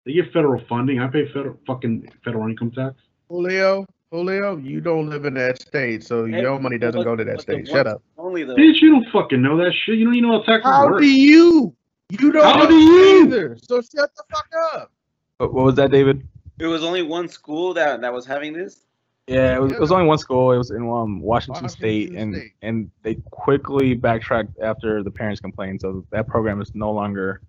They 0.06 0.14
get 0.14 0.32
federal 0.32 0.62
funding. 0.70 1.00
I 1.00 1.08
pay 1.08 1.28
federal 1.34 1.58
fucking 1.66 2.10
federal 2.24 2.48
income 2.48 2.72
tax. 2.72 2.96
Julio, 3.30 3.86
Julio, 4.12 4.56
you 4.58 4.80
don't 4.82 5.10
live 5.10 5.26
in 5.26 5.34
that 5.34 5.62
state, 5.62 6.04
so 6.04 6.26
Hey, 6.26 6.42
your 6.42 6.60
money 6.60 6.78
doesn't 6.78 7.02
but- 7.02 7.04
go 7.04 7.16
to 7.16 7.24
that 7.26 7.38
but 7.38 7.46
the 7.48 7.54
state. 7.54 7.68
Shut 7.68 7.88
up. 7.88 8.02
Only 8.18 8.44
though. 8.44 8.56
Bitch, 8.56 8.82
you 8.82 8.92
don't 8.92 9.08
fucking 9.12 9.42
know 9.42 9.58
that 9.58 9.74
shit. 9.74 9.98
You 9.98 10.06
don't 10.06 10.16
even 10.16 10.30
know 10.30 10.38
how 10.40 10.44
taxes 10.46 10.72
How 10.72 10.88
work. 10.88 11.02
do 11.02 11.08
you? 11.08 11.76
You 12.10 12.32
don't 12.32 12.44
How 12.46 12.64
know 12.64 12.68
do 12.70 12.76
you? 12.76 13.26
either. 13.26 13.58
So 13.64 13.82
shut 13.82 14.10
the 14.16 14.24
fuck 14.32 14.48
up. 14.76 14.92
What, 15.40 15.54
what 15.54 15.66
was 15.66 15.76
that, 15.76 15.92
David? 15.92 16.26
It 16.60 16.68
was 16.68 16.84
only 16.84 17.02
one 17.04 17.28
school 17.28 17.74
that 17.74 18.00
that 18.02 18.14
was 18.14 18.26
having 18.26 18.54
this. 18.54 18.86
Yeah, 19.28 19.56
it 19.56 19.62
was, 19.62 19.74
it 19.74 19.80
was 19.80 19.92
only 19.92 20.06
one 20.06 20.18
school. 20.18 20.54
It 20.54 20.58
was 20.58 20.72
in 20.72 20.78
um, 20.90 21.20
Washington, 21.20 21.64
Washington 21.64 21.70
State, 21.70 22.12
and 22.14 22.34
State. 22.34 22.52
and 22.62 22.90
they 23.04 23.16
quickly 23.32 23.94
backtracked 23.94 24.58
after 24.62 25.04
the 25.04 25.12
parents 25.12 25.42
complained. 25.42 25.82
So 25.82 26.06
that 26.12 26.28
program 26.28 26.62
is 26.62 26.74
no 26.74 26.92
longer 26.92 27.42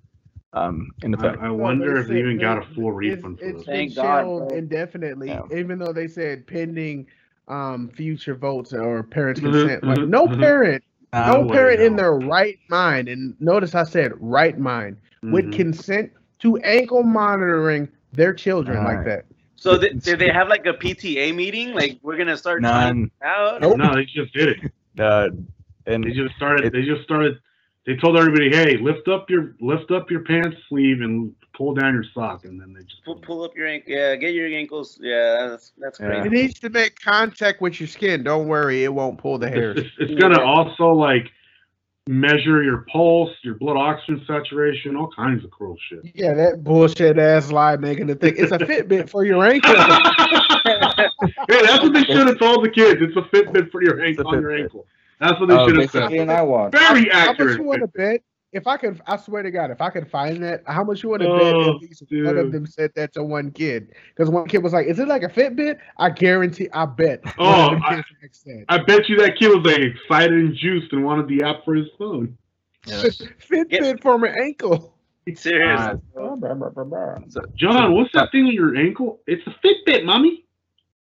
um, 0.55 0.90
in 1.02 1.14
I, 1.14 1.18
effect. 1.18 1.40
I 1.40 1.46
No, 1.46 1.55
wonder 1.55 1.92
but 1.94 2.00
if 2.00 2.06
they 2.09 2.14
it's- 2.18 2.26
even 2.26 2.38
got 2.38 2.56
a 2.59 2.60
it's- 2.62 2.74
full 2.74 3.00
it's- 3.00 3.16
refund 3.18 3.38
for 3.38 3.44
It's 3.44 3.59
this. 3.59 3.64
been 3.66 3.74
Thank 3.74 3.94
God, 3.94 4.50
indefinitely, 4.52 5.28
Yeah. 5.28 5.42
even 5.56 5.78
though 5.78 5.92
they 5.92 6.09
said 6.09 6.46
pending 6.46 7.06
um, 7.46 7.88
future 7.88 8.34
votes 8.34 8.74
or 8.74 9.02
parents' 9.05 9.40
Mhm, 9.40 9.44
consent. 9.52 9.84
Like 9.84 9.98
mhm, 10.00 10.09
no 10.09 10.26
mhm. 10.26 10.38
parent, 10.38 10.84
no 11.14 11.48
parent 11.48 11.80
in 11.80 11.96
their 11.96 12.12
right 12.14 12.59
mind, 12.68 13.09
and 13.09 13.34
notice 13.40 13.74
I 13.74 13.84
said 13.84 14.12
right 14.20 14.59
mind, 14.59 14.96
would 15.22 15.46
Mhm. 15.46 15.52
consent 15.55 16.12
to 16.40 16.59
ankle 16.59 17.02
monitoring 17.05 17.88
their 18.12 18.34
children 18.34 18.84
like 18.84 18.96
Right. 18.98 19.05
that. 19.06 19.24
So 19.59 19.76
th- 19.76 20.01
did 20.02 20.20
they 20.20 20.30
have 20.30 20.48
like 20.48 20.66
a 20.66 20.72
PTA 20.72 21.35
meeting? 21.35 21.74
Like 21.74 21.98
we're 22.02 22.16
gonna 22.16 22.36
start 22.36 22.62
trying 22.62 23.01
None. 23.01 23.10
it 23.20 23.64
out. 23.64 23.76
No, 23.76 23.94
they 23.94 24.05
just 24.05 24.32
did 24.32 24.48
it. 24.51 24.72
Uh, 24.98 25.28
and 25.86 26.02
They 26.02 26.10
just 26.10 26.35
started. 26.35 26.64
It- 26.64 26.72
they 26.72 26.82
just 26.82 27.05
started. 27.05 27.39
They 27.86 27.94
told 27.94 28.16
everybody, 28.16 28.51
"Hey, 28.51 28.76
lift 28.78 29.06
up 29.06 29.30
your 29.30 29.55
lift 29.60 29.93
up 29.93 30.10
your 30.10 30.24
pants 30.24 30.56
sleeve 30.68 31.02
and 31.02 31.32
pull 31.56 31.72
down 31.72 31.94
your 31.94 32.05
sock," 32.12 32.44
and 32.44 32.60
then 32.60 32.72
they 32.72 32.82
just. 32.82 33.05
Pull, 33.05 33.20
pull 33.20 33.44
up 33.44 33.56
your 33.56 33.68
ankle. 33.68 33.93
Yeah, 33.93 34.16
get 34.16 34.35
your 34.35 34.48
ankles. 34.48 34.98
Yeah, 35.01 35.47
that's 35.51 35.72
that's 35.78 36.01
Yeah. 36.01 36.24
It 36.24 36.32
needs 36.32 36.59
to 36.59 36.68
make 36.68 36.98
contact 37.01 37.60
with 37.60 37.78
your 37.78 37.86
skin. 37.86 38.24
Don't 38.24 38.48
worry, 38.48 38.82
it 38.82 38.93
won't 38.93 39.18
pull 39.18 39.39
the 39.39 39.48
hairs. 39.48 39.76
It's, 39.78 39.89
it's, 40.01 40.10
it's 40.10 40.20
gonna 40.20 40.43
also 40.43 40.89
like 40.89 41.30
measure 42.09 42.62
your 42.62 42.86
pulse, 42.90 43.30
your 43.43 43.55
blood 43.55 43.76
oxygen 43.76 44.24
saturation, 44.26 44.97
all 44.97 45.10
kinds 45.14 45.44
of 45.44 45.51
cruel 45.51 45.76
shit. 45.89 46.01
Yeah, 46.14 46.32
that 46.35 46.64
bullshit 46.64 47.18
ass 47.18 47.52
lie 47.52 47.76
making 47.76 48.09
it 48.09 48.18
think 48.20 48.39
it's 48.39 48.51
a 48.51 48.59
Fitbit 48.59 49.10
for 49.10 49.24
your 49.24 49.44
ankle. 49.44 49.74
hey, 49.74 51.62
that's 51.62 51.82
what 51.82 51.93
they 51.93 52.05
should 52.05 52.26
have 52.26 52.39
told 52.39 52.64
the 52.64 52.70
kids. 52.70 53.01
It's 53.02 53.16
a 53.16 53.20
Fitbit 53.35 53.70
for 53.70 53.82
your 53.82 54.01
ankle 54.02 54.26
on 54.28 54.40
your 54.40 54.56
ankle. 54.56 54.86
That's 55.20 55.39
what 55.39 55.48
they 55.48 55.55
Oh, 55.55 55.66
should 55.68 55.76
have 55.78 55.93
Basically 55.93 56.18
said. 56.18 56.28
an 56.28 56.35
iWatch. 56.35 56.72
Very 56.72 57.09
How 57.10 57.18
much 57.26 57.30
accurate. 57.30 57.59
you 57.59 57.64
want 57.64 57.80
to 57.82 57.89
bet? 57.89 58.22
If 58.52 58.66
I 58.66 58.76
could, 58.76 59.00
I 59.06 59.16
swear 59.16 59.42
to 59.42 59.50
God, 59.50 59.70
if 59.70 59.80
I 59.80 59.90
could 59.90 60.10
find 60.10 60.42
that, 60.42 60.62
how 60.66 60.82
much 60.82 61.02
you 61.02 61.10
would 61.10 61.20
have 61.20 61.38
bet 61.38 61.54
Oh, 61.54 61.76
at 61.76 61.82
least 61.82 62.02
one 62.10 62.38
of 62.38 62.50
them 62.50 62.66
said 62.66 62.92
that 62.96 63.12
to 63.14 63.22
one 63.22 63.50
kid? 63.50 63.94
Because 64.14 64.30
one 64.30 64.48
kid 64.48 64.62
was 64.62 64.72
like, 64.72 64.86
"Is 64.86 64.98
it 64.98 65.06
like 65.06 65.22
a 65.22 65.28
Fitbit?" 65.28 65.78
I 65.98 66.10
guarantee, 66.10 66.68
I 66.72 66.86
bet. 66.86 67.20
Oh, 67.38 67.70
them 67.70 67.82
I, 67.84 68.02
said. 68.32 68.64
I 68.68 68.78
bet 68.78 69.08
you 69.08 69.16
that 69.18 69.38
kid 69.38 69.48
was 69.48 69.64
like 69.64 69.80
excited 69.80 70.32
and 70.32 70.54
juiced 70.54 70.92
and 70.92 71.04
wanted 71.04 71.28
the 71.28 71.44
app 71.44 71.64
for 71.64 71.74
his 71.74 71.88
phone. 71.98 72.36
Fitbit 72.86 74.00
for 74.00 74.18
my 74.18 74.28
ankle. 74.28 74.94
Serious. 75.34 75.80
Uh, 75.80 75.96
John, 77.54 77.92
what's 77.92 78.10
that 78.14 78.32
thing 78.32 78.46
on 78.46 78.52
your 78.52 78.76
ankle? 78.76 79.20
It's 79.26 79.46
a 79.46 79.54
Fitbit, 79.62 80.04
mommy. 80.04 80.46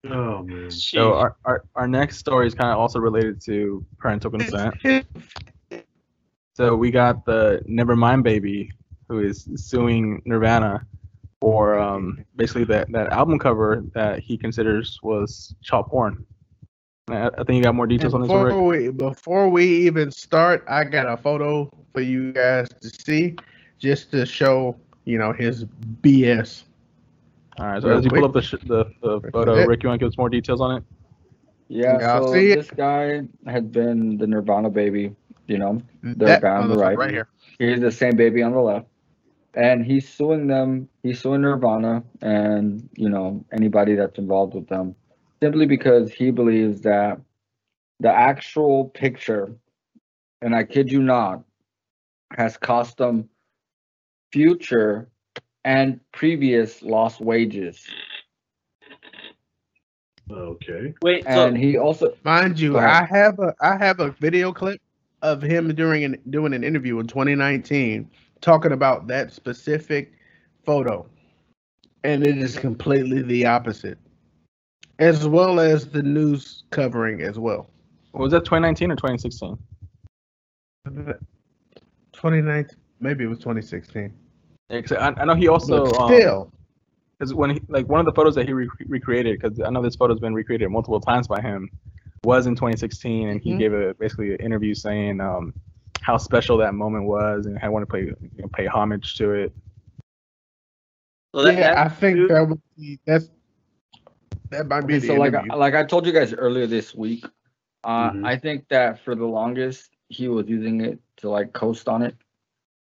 Oh 0.06 0.44
man. 0.44 0.70
So 0.70 1.14
our, 1.14 1.36
our, 1.46 1.64
our 1.76 1.88
next 1.88 2.18
story 2.18 2.48
is 2.48 2.54
kind 2.54 2.72
of 2.72 2.78
also 2.78 3.00
related 3.00 3.42
to 3.46 3.84
parental 3.98 4.32
consent. 4.32 4.76
So 6.62 6.76
we 6.76 6.92
got 6.92 7.26
the 7.26 7.64
Nevermind 7.68 8.22
baby 8.22 8.72
who 9.10 9.18
is 9.18 9.50
suing 9.56 10.22
Nirvana 10.26 10.86
for 11.40 11.80
um, 11.80 12.24
basically 12.36 12.66
that, 12.66 12.92
that 12.92 13.12
album 13.12 13.40
cover 13.40 13.84
that 13.96 14.20
he 14.20 14.38
considers 14.38 15.00
was 15.02 15.56
child 15.64 15.88
porn. 15.88 16.24
I, 17.10 17.32
I 17.36 17.44
think 17.46 17.58
you 17.58 17.64
got 17.64 17.74
more 17.74 17.88
details 17.88 18.14
on 18.14 18.22
this 18.22 18.30
one. 18.30 18.46
before 18.46 18.72
Rick. 18.72 18.84
we 18.84 18.92
before 18.92 19.50
we 19.50 19.66
even 19.88 20.12
start, 20.12 20.64
I 20.68 20.84
got 20.84 21.12
a 21.12 21.18
photo 21.18 21.68
for 21.96 22.02
you 22.02 22.32
guys 22.32 22.70
to 22.80 22.90
see, 22.90 23.38
just 23.80 24.12
to 24.12 24.24
show 24.24 24.76
you 25.06 25.18
know 25.18 25.34
his 25.34 25.66
BS. 26.04 26.66
All 27.58 27.66
right, 27.66 27.82
so 27.82 27.88
Real 27.88 27.98
as 27.98 28.04
you 28.04 28.12
pull 28.12 28.24
up 28.26 28.34
the, 28.34 28.42
sh- 28.44 28.64
the, 28.68 28.86
the 29.02 29.20
photo. 29.34 29.66
Rick, 29.66 29.82
you 29.82 29.90
want 29.90 30.00
to 30.00 30.06
give 30.06 30.14
us 30.14 30.18
more 30.20 30.30
details 30.30 30.62
on 30.62 30.78
it? 30.78 30.84
Yeah, 31.70 31.98
Yeah, 32.00 32.20
so 32.20 32.34
see 32.34 32.52
it. 32.52 32.58
this 32.58 32.70
guy 32.70 33.22
had 33.48 33.72
been 33.72 34.20
the 34.20 34.28
Nirvana 34.28 34.70
baby, 34.70 35.16
you 35.52 35.60
know, 35.60 35.82
mm, 36.04 36.18
the 36.18 36.26
That 36.26 36.42
guy 36.42 36.58
on 36.58 36.70
the 36.70 36.78
right. 36.78 36.98
right 36.98 37.12
here. 37.12 37.28
He's 37.60 37.82
the 37.82 37.92
same 37.92 38.16
baby 38.16 38.42
on 38.42 38.54
the 38.54 38.62
left. 38.62 38.88
And 39.56 39.86
he's 39.86 40.08
suing 40.08 40.48
them, 40.48 40.90
he's 41.04 41.20
suing 41.22 41.42
Nirvana 41.42 42.04
and, 42.22 42.90
you 42.96 43.10
know, 43.10 43.46
anybody 43.52 43.96
that's 43.96 44.18
involved 44.18 44.56
with 44.56 44.68
them 44.68 44.96
simply 45.44 45.66
because 45.66 46.14
he 46.14 46.32
believes 46.32 46.82
that 46.82 47.20
the 48.00 48.12
actual 48.12 48.86
picture, 48.90 49.54
and 50.42 50.56
I 50.56 50.64
kid 50.64 50.92
you 50.92 51.04
not, 51.04 51.44
has 52.38 52.58
cost 52.58 52.98
them 52.98 53.30
future 54.32 55.10
and 55.66 56.00
previous 56.14 56.82
lost 56.82 57.20
wages. 57.22 57.86
Okay. 60.32 60.94
Wait, 61.04 61.26
And 61.28 61.58
he 61.58 61.78
also 61.78 62.14
Mind 62.24 62.60
you, 62.60 62.78
I 62.78 63.06
have 63.06 63.40
a 63.40 63.54
I 63.62 63.78
have 63.78 64.00
a 64.00 64.12
video 64.12 64.54
clip 64.54 64.82
of 65.22 65.42
him 65.42 65.74
during 65.76 66.04
an 66.04 66.18
doing 66.30 66.54
an 66.54 66.64
interview 66.64 67.00
in 67.00 67.08
2019 67.08 68.10
talking 68.42 68.72
about 68.72 69.08
that 69.08 69.32
specific 69.32 70.14
photo, 70.66 71.08
and 72.04 72.26
it 72.26 72.38
is 72.38 72.58
completely 72.58 73.22
the 73.22 73.46
opposite, 73.46 73.98
as 75.00 75.28
well 75.28 75.60
as 75.60 75.88
the 75.88 76.02
news 76.02 76.64
covering 76.72 77.22
as 77.22 77.38
well. 77.40 77.70
Was 78.14 78.32
that 78.32 78.46
2019 78.46 78.92
or 78.92 78.96
2016? 78.96 79.58
2019, 80.86 82.78
maybe 83.00 83.24
it 83.24 83.28
was 83.28 83.40
2016. 83.40 84.14
Yeah, 84.70 84.82
I, 85.00 85.22
I 85.22 85.26
know 85.26 85.36
he 85.36 85.48
also 85.48 85.86
But 85.86 86.00
um, 86.00 86.08
still, 86.14 86.52
because 87.18 87.34
when 87.34 87.52
he 87.52 87.62
like 87.68 87.88
one 87.88 88.00
of 88.00 88.06
the 88.06 88.14
photos 88.14 88.36
that 88.36 88.48
he 88.48 88.54
re- 88.54 88.70
recreated 88.88 89.40
because 89.40 89.60
I 89.60 89.70
know 89.70 89.82
this 89.82 89.96
photo's 89.96 90.20
been 90.20 90.34
recreated 90.34 90.70
multiple 90.72 91.00
times 91.00 91.28
by 91.28 91.42
him 91.42 91.70
was 92.24 92.46
in 92.46 92.56
2016 92.56 93.30
and 93.30 93.42
he 93.42 93.54
Mhm. 93.54 93.58
gave 93.58 93.74
a 93.74 93.94
basically 93.96 94.34
an 94.36 94.40
interview 94.42 94.76
saying 94.76 95.20
um 95.20 95.54
how 96.02 96.18
special 96.18 96.58
that 96.58 96.74
moment 96.74 97.06
was 97.06 97.46
and 97.46 97.58
I 97.62 97.70
want 97.70 97.88
to 97.88 97.92
pay 97.92 98.04
you 98.06 98.16
know, 98.38 98.48
pay 98.54 98.66
homage 98.68 99.16
to 99.18 99.32
it. 99.32 99.54
So 101.34 101.44
that, 101.44 101.54
yeah, 101.56 101.60
that 101.62 101.78
I 101.78 101.90
think 101.90 102.30
that 102.30 102.48
would 102.48 102.62
be 102.78 103.00
that's 103.06 103.30
that 104.52 104.68
might 104.68 104.82
be 104.82 104.96
Okay, 104.96 105.00
the 105.00 105.08
so 105.08 105.16
like 105.16 105.34
interview. 105.34 105.56
like 105.56 105.74
I 105.76 105.84
told 105.84 106.06
you 106.06 106.12
guys 106.12 106.34
earlier 106.34 106.68
this 106.68 106.94
week, 106.94 107.26
uh, 107.84 108.12
Mhm. 108.12 108.26
I 108.26 108.36
think 108.38 108.68
that 108.70 109.00
for 109.00 109.16
the 109.16 109.26
longest 109.26 109.90
he 110.10 110.28
was 110.28 110.48
using 110.48 110.82
it 110.82 111.00
to 111.18 111.30
like 111.30 111.54
coast 111.54 111.88
on 111.88 112.02
it, 112.04 112.16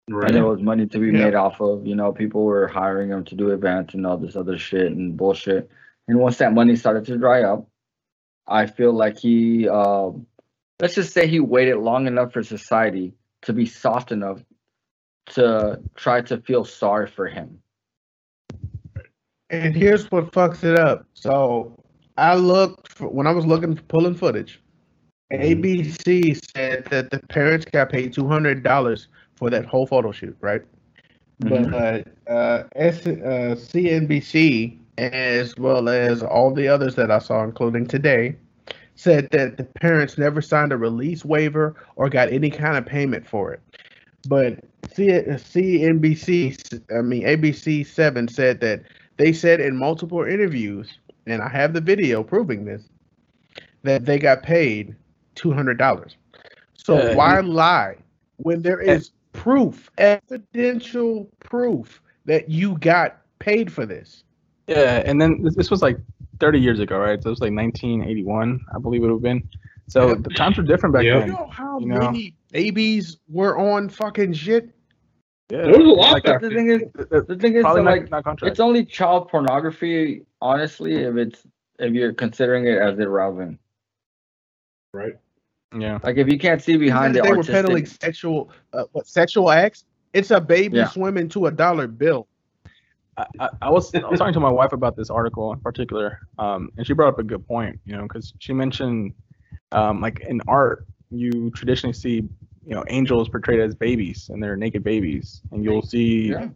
Right. 0.10 0.28
and 0.28 0.36
there 0.36 0.46
was 0.46 0.62
money 0.62 0.88
to 0.88 1.00
be 1.00 1.08
Yeah. 1.08 1.26
made 1.26 1.36
off 1.36 1.60
of. 1.62 1.86
You 1.86 1.96
know, 1.96 2.12
people 2.14 2.46
were 2.46 2.68
hiring 2.68 3.10
him 3.10 3.24
to 3.26 3.36
do 3.36 3.50
events 3.52 3.94
and 3.94 4.08
all 4.08 4.18
this 4.18 4.36
other 4.36 4.58
shit 4.58 4.92
and 4.92 5.16
bullshit. 5.18 5.70
And 6.08 6.18
once 6.18 6.38
that 6.40 6.54
money 6.54 6.76
started 6.76 7.06
to 7.06 7.18
dry 7.18 7.44
up, 7.44 7.69
I 8.50 8.66
feel 8.66 8.92
like 8.94 9.18
he, 9.18 9.70
um, 9.70 10.26
let's 10.80 10.96
just 10.96 11.14
say 11.14 11.28
he 11.28 11.40
waited 11.40 11.78
long 11.78 12.08
enough 12.08 12.34
for 12.34 12.44
society 12.44 13.14
to 13.44 13.54
be 13.54 13.66
soft 13.66 14.12
enough 14.12 14.42
to 15.28 15.80
try 15.96 16.22
to 16.22 16.38
feel 16.42 16.66
sorry 16.66 17.08
for 17.08 17.28
him. 17.28 17.62
And 19.50 19.76
here's 19.76 20.10
what 20.12 20.32
fucks 20.32 20.64
it 20.64 20.78
up. 20.78 21.06
So 21.14 21.76
I 22.18 22.36
looked 22.36 22.94
for, 22.94 23.08
when 23.08 23.28
I 23.28 23.32
was 23.32 23.46
looking 23.46 23.76
pulling 23.76 24.16
footage. 24.16 24.62
ABC 25.32 26.40
said 26.56 26.86
that 26.86 27.12
the 27.12 27.20
parents 27.28 27.66
got 27.66 27.90
paid 27.92 28.14
two 28.14 28.28
hundred 28.28 28.64
dollars 28.64 29.08
for 29.36 29.52
that 29.52 29.66
whole 29.66 29.86
photo 29.86 30.12
shoot, 30.12 30.36
right? 30.42 30.64
Mhm. 31.44 31.70
But 31.72 32.32
uh, 32.32 32.64
S, 32.76 33.06
uh, 33.06 33.56
CNBC, 33.56 34.78
as 35.00 35.56
well 35.58 35.90
as 35.90 36.22
all 36.22 36.54
the 36.54 36.68
others 36.68 36.96
that 36.96 37.10
I 37.10 37.20
saw, 37.20 37.44
including 37.44 37.88
today, 37.88 38.36
said 38.96 39.30
that 39.32 39.58
the 39.58 39.64
parents 39.64 40.18
never 40.18 40.42
signed 40.42 40.74
a 40.74 40.78
release 40.78 41.24
waiver 41.24 41.76
or 41.96 42.10
got 42.10 42.32
any 42.32 42.50
kind 42.50 42.78
of 42.78 42.86
payment 42.86 43.26
for 43.26 43.54
it. 43.54 43.62
But 44.28 44.60
CNBC, 44.90 46.82
I 46.96 47.02
mean 47.02 47.24
ABC 47.24 47.86
Seven 47.86 48.28
said 48.28 48.60
that 48.60 48.84
they 49.18 49.32
said 49.32 49.62
in 49.62 49.78
multiple 49.78 50.24
interviews, 50.24 51.00
and 51.26 51.42
I 51.42 51.48
have 51.50 51.74
the 51.74 51.82
video 51.82 52.24
proving 52.24 52.66
this, 52.66 52.84
that 53.84 54.06
they 54.06 54.20
got 54.20 54.44
paid 54.44 54.96
two 55.36 55.54
hundred 55.54 55.78
dollars. 55.78 56.18
So 56.74 56.98
Yeah, 56.98 57.16
why 57.16 57.40
lie 57.40 57.96
when 58.38 58.62
there 58.62 58.82
is 58.82 59.12
proof, 59.32 59.90
evidential 59.98 61.30
proof 61.40 62.02
that 62.26 62.50
you 62.50 62.78
got 62.80 63.22
paid 63.40 63.72
for 63.72 63.86
this? 63.86 64.24
Yeah, 64.70 65.02
and 65.06 65.20
then 65.20 65.42
this, 65.44 65.56
this 65.56 65.72
was 65.72 65.82
like 65.82 65.98
30 66.40 66.60
years 66.60 66.80
ago, 66.80 66.98
right? 67.00 67.22
So 67.22 67.30
it 67.30 67.32
was 67.32 67.42
like 67.42 67.52
1981, 67.54 68.60
I 68.76 68.80
believe 68.80 69.02
it 69.04 69.08
would 69.08 69.14
have 69.14 69.22
been. 69.22 69.48
So 69.88 70.14
the 70.14 70.30
times 70.30 70.58
were 70.58 70.64
different 70.64 70.94
back 70.94 71.04
Yep. 71.04 71.20
then. 71.22 71.28
You 71.30 71.34
know 71.34 71.48
how 71.52 71.80
You 71.80 71.86
know? 71.88 72.00
many 72.00 72.36
babies 72.52 73.18
were 73.28 73.58
on 73.58 73.90
fucking 73.90 74.34
shit? 74.34 74.70
Yeah, 75.52 75.64
There 75.64 75.80
was 75.80 75.88
a 75.88 75.90
lot 75.90 76.14
like, 76.24 76.42
The 76.42 76.50
thing 76.50 76.70
is, 76.70 76.82
the 77.10 77.38
thing 77.40 77.56
is, 77.56 77.64
so, 77.64 77.74
like, 77.82 78.12
not 78.12 78.24
contract. 78.24 78.52
it's 78.52 78.60
only 78.60 78.86
child 78.86 79.30
pornography, 79.30 80.22
honestly, 80.42 80.94
if 80.98 81.16
it's 81.18 81.42
if 81.80 81.94
you're 81.94 82.14
considering 82.14 82.68
it 82.68 82.78
as 82.78 83.00
irrelevant. 83.00 83.60
Right. 84.94 85.14
yeah. 85.78 85.98
Like 86.04 86.18
if 86.18 86.28
you 86.28 86.38
can't 86.38 86.62
see 86.62 86.78
behind 86.78 87.16
the 87.16 87.22
they 87.22 87.32
were 87.32 87.44
peddling 87.44 87.86
sexual, 87.86 88.52
uh, 88.74 88.84
what 88.92 89.08
sexual 89.08 89.50
acts. 89.50 89.86
It's 90.14 90.32
a 90.32 90.42
baby 90.42 90.78
Yeah. 90.78 90.90
swimming 90.90 91.30
to 91.30 91.46
a 91.48 91.52
dollar 91.52 91.88
bill. 91.88 92.28
I, 93.20 93.26
I, 93.40 93.50
I 93.64 93.70
was 93.70 93.94
I 93.94 94.08
was 94.08 94.20
talking 94.20 94.34
to 94.34 94.40
my 94.40 94.50
wife 94.52 94.72
about 94.74 94.96
this 94.96 95.10
article 95.10 95.52
in 95.54 95.60
particular, 95.60 96.20
um, 96.38 96.72
and 96.78 96.88
she 96.88 96.94
brought 96.94 97.10
up 97.10 97.20
a 97.20 97.24
good 97.24 97.46
point. 97.48 97.80
You 97.86 97.98
know, 97.98 98.04
because 98.04 98.34
she 98.40 98.54
mentioned, 98.54 99.14
um, 99.72 100.00
like 100.02 100.22
in 100.22 100.42
art, 100.48 100.88
you 101.12 101.52
traditionally 101.52 101.94
see, 101.94 102.16
you 102.66 102.76
know, 102.76 102.84
angels 102.88 103.30
portrayed 103.30 103.60
as 103.60 103.76
babies, 103.76 104.30
and 104.32 104.42
they're 104.42 104.56
naked 104.56 104.84
babies, 104.84 105.42
and 105.52 105.64
you'll 105.64 105.82
see, 105.82 106.30
Yeah. 106.30 106.50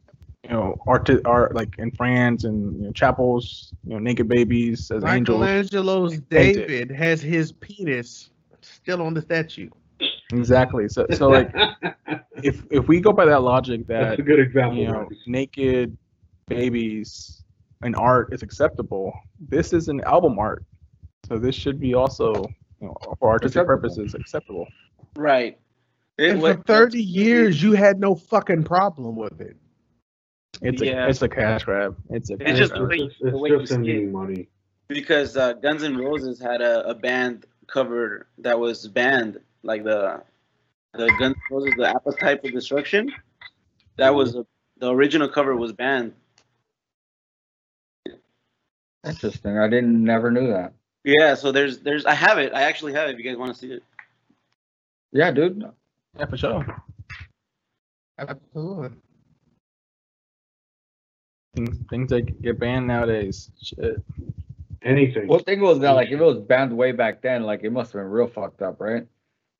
you 0.43 0.49
know, 0.51 0.77
art 0.87 1.05
to 1.07 1.21
art 1.25 1.53
like 1.53 1.75
in 1.79 1.91
France 1.91 2.45
and 2.45 2.79
you 2.79 2.85
know, 2.87 2.91
chapels, 2.93 3.73
you 3.83 3.93
know, 3.93 3.99
naked 3.99 4.27
babies 4.29 4.89
as 4.91 5.03
angels. 5.03 5.41
Michelangelo's 5.41 6.21
painted. 6.29 6.67
David 6.67 6.91
has 6.91 7.21
his 7.21 7.51
penis 7.51 8.29
still 8.61 9.01
on 9.01 9.13
the 9.13 9.21
statue. 9.21 9.69
Exactly. 10.31 10.87
So 10.89 11.05
so 11.11 11.29
like 11.29 11.53
if 12.37 12.63
if 12.71 12.87
we 12.87 12.99
go 12.99 13.11
by 13.11 13.25
that 13.25 13.41
logic 13.41 13.85
that 13.87 14.03
That's 14.09 14.19
a 14.19 14.23
good 14.23 14.39
example. 14.39 14.77
you 14.77 14.87
know, 14.87 14.93
Marcus. 14.93 15.17
naked 15.27 15.97
babies 16.47 17.43
in 17.83 17.95
art 17.95 18.33
is 18.33 18.43
acceptable. 18.43 19.13
This 19.39 19.73
is 19.73 19.87
an 19.87 20.01
album 20.01 20.39
art, 20.39 20.63
so 21.27 21.37
this 21.37 21.55
should 21.55 21.79
be 21.79 21.93
also, 21.93 22.33
you 22.79 22.87
know, 22.87 22.97
for 23.19 23.29
artistic 23.29 23.61
Acceptable. 23.63 23.81
purposes, 23.81 24.13
acceptable. 24.15 24.67
right. 25.15 25.57
It, 26.19 26.29
And 26.31 26.41
for 26.41 26.53
30 26.53 27.01
years, 27.01 27.61
you 27.63 27.71
had 27.73 27.99
no 27.99 28.13
fucking 28.13 28.63
problem 28.65 29.15
with 29.15 29.41
it. 29.41 29.57
It's 30.61 30.79
Yeah. 30.81 31.07
a 31.07 31.09
it's 31.09 31.21
a 31.23 31.27
cash 31.27 31.63
grab. 31.63 31.97
It's 32.11 32.29
a 32.29 32.33
It's 32.35 32.43
cash 32.43 32.57
just 32.59 32.73
grab. 32.73 32.83
the 32.83 32.87
way, 32.87 32.95
It's, 32.97 33.15
the 33.19 33.27
it's 33.29 33.37
way 33.37 33.49
you 33.49 33.57
just 33.59 33.69
see 33.69 33.73
sending 33.75 34.07
it. 34.09 34.11
money. 34.11 34.47
Because 34.87 35.35
uh, 35.37 35.53
Guns 35.53 35.81
N' 35.83 35.97
Roses 35.97 36.39
had 36.39 36.61
a, 36.61 36.87
a 36.87 36.93
band 36.93 37.47
cover 37.65 38.27
that 38.37 38.59
was 38.59 38.87
banned, 38.87 39.39
like 39.63 39.83
the 39.83 40.21
the 40.93 41.07
Guns 41.17 41.35
N' 41.35 41.41
Roses, 41.49 41.73
the 41.77 41.89
Appetite 41.89 42.41
for 42.43 42.51
Destruction. 42.51 43.11
That 43.97 44.13
was 44.13 44.35
a, 44.35 44.45
the 44.77 44.91
original 44.93 45.27
cover 45.27 45.55
was 45.55 45.73
banned. 45.73 46.13
Interesting. 49.05 49.57
I 49.57 49.67
didn't 49.67 50.03
never 50.03 50.31
knew 50.31 50.47
that. 50.47 50.73
Yeah, 51.03 51.35
so 51.35 51.51
there's 51.51 51.79
there's 51.79 52.05
I 52.05 52.13
have 52.13 52.37
it. 52.37 52.53
I 52.53 52.63
actually 52.63 52.93
have 52.93 53.09
it. 53.09 53.13
If 53.13 53.19
you 53.19 53.29
guys 53.29 53.37
want 53.37 53.53
to 53.53 53.59
see 53.59 53.73
it. 53.73 53.83
Yeah, 55.11 55.31
dude. 55.31 55.63
Yeah, 56.17 56.25
for 56.25 56.37
sure. 56.37 56.83
Absolutely. 58.17 58.89
Things 61.55 61.77
things 61.89 62.09
that 62.09 62.41
get 62.41 62.59
banned 62.59 62.87
nowadays. 62.87 63.51
Shit. 63.61 63.97
Anything. 64.81 65.27
Well, 65.27 65.39
thing 65.39 65.61
was 65.61 65.79
that 65.79 65.91
like 65.91 66.09
if 66.09 66.19
it 66.19 66.23
was 66.23 66.39
banned 66.39 66.75
way 66.75 66.91
back 66.91 67.21
then, 67.21 67.43
like 67.43 67.63
it 67.63 67.71
must 67.71 67.93
have 67.93 68.01
been 68.01 68.09
real 68.09 68.27
fucked 68.27 68.61
up, 68.61 68.79
right? 68.79 69.05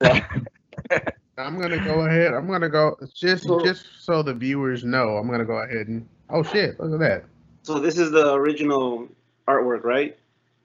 I'm 1.36 1.60
gonna 1.60 1.82
go 1.84 2.00
ahead. 2.00 2.32
I'm 2.32 2.46
gonna 2.46 2.68
go 2.68 2.96
just 3.14 3.48
just 3.64 3.86
so 4.00 4.22
the 4.22 4.34
viewers 4.34 4.84
know. 4.84 5.16
I'm 5.16 5.28
gonna 5.28 5.44
go 5.44 5.58
ahead 5.58 5.88
and 5.88 6.06
oh 6.30 6.42
shit, 6.42 6.78
look 6.80 6.92
at 6.94 7.00
that. 7.00 7.24
So 7.62 7.78
this 7.78 7.98
is 7.98 8.10
the 8.10 8.34
original 8.34 9.08
artwork, 9.48 9.84
right? 9.84 10.16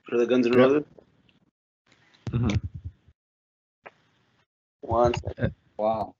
For 0.08 0.16
the 0.16 0.26
Guns 0.26 0.46
N' 0.46 0.52
Yep. 0.52 0.58
Roses. 0.58 0.84
Mhm. 2.30 2.60
One 4.80 5.14
second. 5.14 5.54
Wow. 5.76 6.14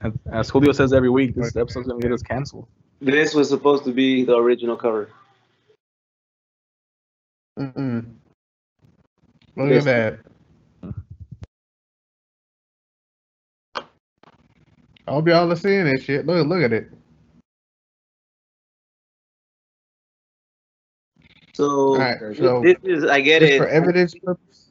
As, 0.00 0.12
as 0.30 0.50
Julio 0.50 0.72
says 0.72 0.92
every 0.92 1.10
week, 1.10 1.34
this 1.34 1.56
episode's 1.56 1.88
gonna 1.88 2.00
get 2.00 2.12
us 2.12 2.22
canceled. 2.22 2.66
This 3.00 3.34
was 3.34 3.48
supposed 3.48 3.84
to 3.84 3.92
be 3.92 4.24
the 4.24 4.36
original 4.36 4.76
cover. 4.76 5.10
Mm-mm. 7.58 8.14
Look 9.56 9.70
at 9.70 9.84
that. 9.84 10.18
I 15.06 15.10
hope 15.10 15.26
y'all 15.26 15.50
are 15.50 15.56
seeing 15.56 15.84
this 15.84 16.02
shit. 16.02 16.26
Look, 16.26 16.46
look 16.46 16.62
at 16.62 16.72
it. 16.72 16.90
So 21.58 21.94
All 21.94 21.98
right, 21.98 22.18
so 22.36 22.62
this 22.62 22.76
is 22.84 23.04
I 23.04 23.20
get 23.20 23.42
it. 23.42 23.58
for 23.58 23.66
evidence 23.66 24.14
purposes. 24.14 24.70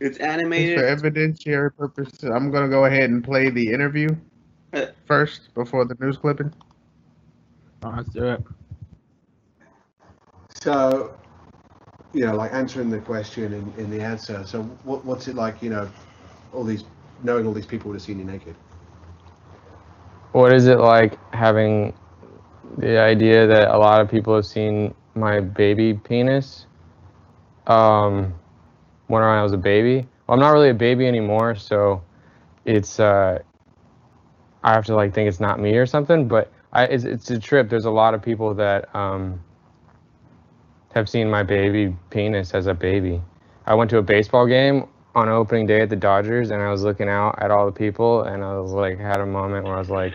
It's 0.00 0.18
Just 0.18 0.20
animated. 0.20 0.74
for 0.74 0.82
evidentiary 0.82 1.76
purposes, 1.76 2.24
I'm 2.24 2.50
gonna 2.50 2.68
go 2.68 2.86
ahead 2.86 3.10
and 3.10 3.22
play 3.22 3.50
the 3.50 3.70
interview 3.72 4.16
Uh, 4.72 4.86
first 5.06 5.54
before 5.54 5.84
the 5.84 5.94
news 6.00 6.16
clipping. 6.16 6.52
Oh, 7.84 7.92
let's 7.96 8.08
do 8.10 8.24
it. 8.24 8.42
So, 10.48 11.14
you 12.12 12.26
know, 12.26 12.34
like 12.34 12.52
answering 12.52 12.90
the 12.90 12.98
question 12.98 13.52
in, 13.52 13.72
in 13.78 13.90
the 13.90 14.00
answer. 14.00 14.42
So, 14.44 14.62
what, 14.82 15.04
what's 15.04 15.28
it 15.28 15.36
like, 15.36 15.62
you 15.62 15.70
know, 15.70 15.88
all 16.52 16.64
these, 16.64 16.82
knowing 17.22 17.46
all 17.46 17.52
these 17.52 17.66
people 17.66 17.90
would 17.90 17.94
have 17.96 18.02
seen 18.02 18.18
you 18.18 18.24
naked? 18.24 18.56
What 20.32 20.52
is 20.52 20.66
it 20.66 20.78
like 20.80 21.16
having 21.32 21.94
the 22.78 22.98
idea 22.98 23.46
that 23.46 23.68
a 23.68 23.78
lot 23.78 24.00
of 24.00 24.10
people 24.10 24.34
have 24.34 24.46
seen 24.46 24.94
my 25.14 25.40
baby 25.40 25.94
penis 25.94 26.66
um, 27.66 28.34
when 29.06 29.22
I 29.22 29.42
was 29.42 29.52
a 29.52 29.58
baby? 29.58 30.06
Well, 30.26 30.34
I'm 30.34 30.40
not 30.40 30.50
really 30.50 30.70
a 30.70 30.74
baby 30.74 31.06
anymore, 31.06 31.54
so 31.54 32.02
it's 32.64 32.98
uh, 32.98 33.38
I 34.62 34.72
have 34.72 34.86
to 34.86 34.94
like 34.94 35.14
think 35.14 35.28
it's 35.28 35.40
not 35.40 35.60
me 35.60 35.76
or 35.76 35.86
something. 35.86 36.26
But 36.26 36.50
I, 36.72 36.84
it's, 36.84 37.04
it's 37.04 37.30
a 37.30 37.38
trip. 37.38 37.68
There's 37.68 37.84
a 37.84 37.90
lot 37.90 38.14
of 38.14 38.22
people 38.22 38.54
that 38.54 38.94
um, 38.94 39.42
have 40.94 41.08
seen 41.08 41.30
my 41.30 41.42
baby 41.42 41.94
penis 42.10 42.54
as 42.54 42.66
a 42.66 42.74
baby. 42.74 43.20
I 43.66 43.74
went 43.74 43.90
to 43.90 43.98
a 43.98 44.02
baseball 44.02 44.46
game 44.46 44.88
on 45.14 45.28
opening 45.28 45.66
day 45.66 45.80
at 45.80 45.90
the 45.90 45.96
Dodgers, 45.96 46.50
and 46.50 46.60
I 46.60 46.70
was 46.70 46.82
looking 46.82 47.08
out 47.08 47.40
at 47.40 47.50
all 47.50 47.66
the 47.66 47.72
people, 47.72 48.22
and 48.22 48.42
I 48.42 48.58
was 48.58 48.72
like, 48.72 48.98
had 48.98 49.20
a 49.20 49.26
moment 49.26 49.64
where 49.64 49.76
I 49.76 49.78
was 49.78 49.90
like, 49.90 50.12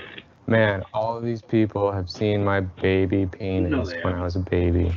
man, 0.49 0.83
all 0.93 1.17
of 1.17 1.23
these 1.23 1.41
people 1.41 1.91
have 1.91 2.09
seen 2.09 2.43
my 2.43 2.61
baby 2.61 3.25
penis 3.25 3.93
when 4.01 4.13
I 4.13 4.23
was 4.23 4.35
a 4.35 4.39
baby. 4.39 4.91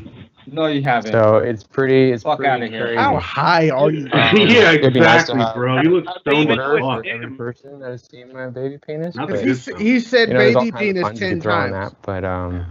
No, 0.47 0.67
you 0.67 0.83
haven't. 0.83 1.13
So 1.13 1.37
it's 1.39 1.63
pretty, 1.63 2.11
it's 2.13 2.23
Fuck 2.23 2.39
pretty 2.39 2.51
outta 2.51 2.67
here. 2.67 2.87
crazy. 2.87 2.99
How 2.99 3.17
high 3.19 3.71
are 3.71 3.91
you? 3.91 4.09
Um, 4.13 4.37
yeah, 4.49 4.73
it'd 4.73 4.95
nice 4.95 5.29
exactly, 5.29 5.45
bro. 5.55 5.81
You 5.81 5.91
look 5.91 6.05
stoned 6.21 6.51
as 6.51 6.57
Twitter 6.57 6.79
fuck. 6.81 7.05
for 7.05 7.07
every 7.07 7.31
person 7.37 7.79
that 7.81 7.91
has 7.91 8.03
seen 8.05 8.33
my 8.33 8.49
baby 8.49 8.79
penis. 8.79 9.17
But, 9.17 9.29
He, 9.29 9.35
good 9.47 9.51
s- 9.51 9.65
stuff. 9.65 9.81
he 9.81 10.01
said 10.01 10.29
you 10.29 10.35
know, 10.35 10.39
baby 10.39 10.73
penis 10.73 11.03
puns 11.03 11.21
you 11.21 11.27
ten 11.29 11.39
could 11.39 11.47
on 11.51 11.71
times. 11.71 11.73
that, 11.73 11.93
but 12.03 12.25
um, 12.25 12.67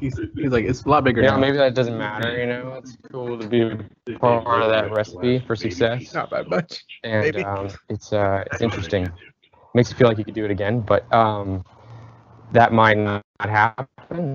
He's, 0.00 0.20
he's 0.36 0.50
like, 0.50 0.64
it's 0.64 0.84
a 0.84 0.88
lot 0.88 1.04
bigger 1.04 1.22
you 1.22 1.28
know, 1.28 1.34
now. 1.34 1.38
maybe 1.38 1.56
that 1.58 1.74
doesn't 1.74 1.96
matter. 1.96 2.36
You 2.38 2.46
know, 2.46 2.74
it's 2.78 2.96
cool 3.12 3.38
to 3.38 3.48
be 3.48 3.64
part 4.18 4.62
of 4.62 4.70
that 4.70 4.90
recipe 4.90 5.38
for 5.46 5.54
success, 5.56 6.14
Not 6.14 6.30
by 6.30 6.42
much. 6.42 6.84
and 7.04 7.36
um, 7.36 7.68
it's 7.88 8.12
uh, 8.12 8.44
it's 8.50 8.60
interesting. 8.62 9.12
Makes 9.74 9.90
you 9.90 9.96
feel 9.96 10.08
like 10.08 10.18
you 10.18 10.24
could 10.24 10.34
do 10.34 10.44
it 10.44 10.50
again, 10.50 10.80
but 10.80 11.12
um, 11.12 11.64
that 12.52 12.72
might 12.72 12.96
not 12.98 13.22
happen. 13.40 13.86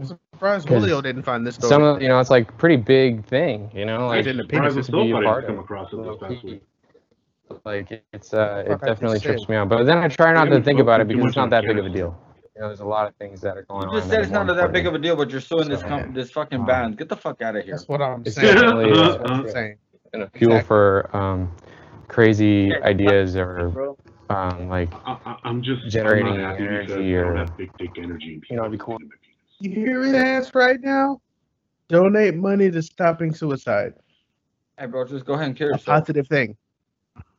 Surprised 0.05 0.67
'Cause 0.67 0.77
Julio 0.81 1.01
didn't 1.01 1.23
find 1.23 1.45
this 1.45 1.55
story. 1.55 1.69
Some 1.69 1.83
of 1.83 2.01
you 2.01 2.07
know, 2.07 2.19
it's 2.19 2.29
like 2.29 2.55
pretty 2.57 2.75
big 2.77 3.23
thing. 3.25 3.71
You 3.73 3.85
know, 3.85 4.07
like 4.07 4.25
in 4.25 4.37
the 4.37 4.43
Surprised 4.43 4.73
penis 4.75 4.87
to 4.87 4.91
be 4.91 5.11
a 5.11 5.21
part 5.21 5.47
come 5.47 5.59
across 5.59 5.91
it 5.93 5.97
this 6.03 6.17
past 6.19 6.43
week. 6.43 6.63
Like 7.65 8.03
it's 8.13 8.33
uh, 8.33 8.63
it 8.65 8.81
definitely 8.81 9.19
trips 9.19 9.43
said. 9.43 9.49
me 9.49 9.55
out. 9.55 9.69
But 9.69 9.83
then 9.83 9.97
I 9.97 10.07
try 10.07 10.33
not 10.33 10.45
to 10.45 10.61
think 10.61 10.79
about 10.79 11.01
it 11.01 11.07
because 11.07 11.25
it's 11.25 11.35
not 11.35 11.49
that 11.51 11.65
big 11.65 11.77
of 11.77 11.85
a 11.85 11.89
deal. 11.89 12.17
You 12.55 12.61
know, 12.61 12.67
there's 12.67 12.79
a 12.81 12.85
lot 12.85 13.07
of 13.07 13.15
things 13.15 13.41
that 13.41 13.57
are 13.57 13.63
going 13.63 13.83
You 13.83 13.89
on. 13.89 13.95
just 13.95 14.09
that 14.09 14.15
said 14.15 14.23
it's 14.23 14.31
not 14.31 14.47
that 14.47 14.71
big 14.71 14.85
of 14.85 14.93
a 14.93 14.99
deal, 14.99 15.15
but 15.15 15.29
you're 15.31 15.41
suing 15.41 15.69
this 15.69 15.81
So, 15.81 15.87
com- 15.87 16.13
this 16.13 16.29
fucking 16.31 16.59
um, 16.61 16.65
band. 16.65 16.97
Get 16.97 17.09
the 17.09 17.15
fuck 17.15 17.41
out 17.41 17.55
of 17.55 17.63
here. 17.63 17.73
That's 17.75 17.87
what 17.87 18.01
I'm 18.01 18.21
It's 18.25 18.35
saying. 18.35 18.55
definitely 18.55 18.91
uh, 18.91 19.47
saying. 19.51 19.77
fuel 20.35 20.51
Exactly. 20.53 20.61
for 20.67 21.09
um, 21.15 21.51
crazy 22.07 22.73
ideas 22.83 23.35
or 23.35 23.69
Bro. 23.69 23.97
Um, 24.29 24.67
like 24.69 24.91
I, 25.05 25.17
I, 25.25 25.37
I'm 25.43 25.61
just 25.61 25.87
Generating 25.89 26.27
I'm 26.27 26.37
not 26.41 26.51
happy 26.59 26.63
because 26.67 26.91
energy 26.91 27.17
I 27.17 27.21
don't 27.21 27.29
or- 27.31 27.37
have 27.37 27.57
big 27.57 27.77
dick 27.77 27.91
energy. 27.97 28.41
you 28.49 28.55
know, 28.55 28.63
it'd 28.63 28.71
be 28.73 28.77
cool. 28.77 28.97
You 29.59 29.71
hear 29.71 30.03
it, 30.03 30.15
ass 30.15 30.53
right 30.55 30.79
now? 30.81 31.21
Donate 31.89 32.35
money 32.35 32.71
to 32.71 32.81
stopping 32.81 33.33
suicide. 33.33 33.93
Hey, 34.79 34.87
bro, 34.87 35.05
just 35.05 35.25
go 35.25 35.33
ahead 35.33 35.47
and 35.47 35.55
kill 35.57 35.73
A 35.73 35.77
positive 35.77 36.27
thing. 36.27 36.55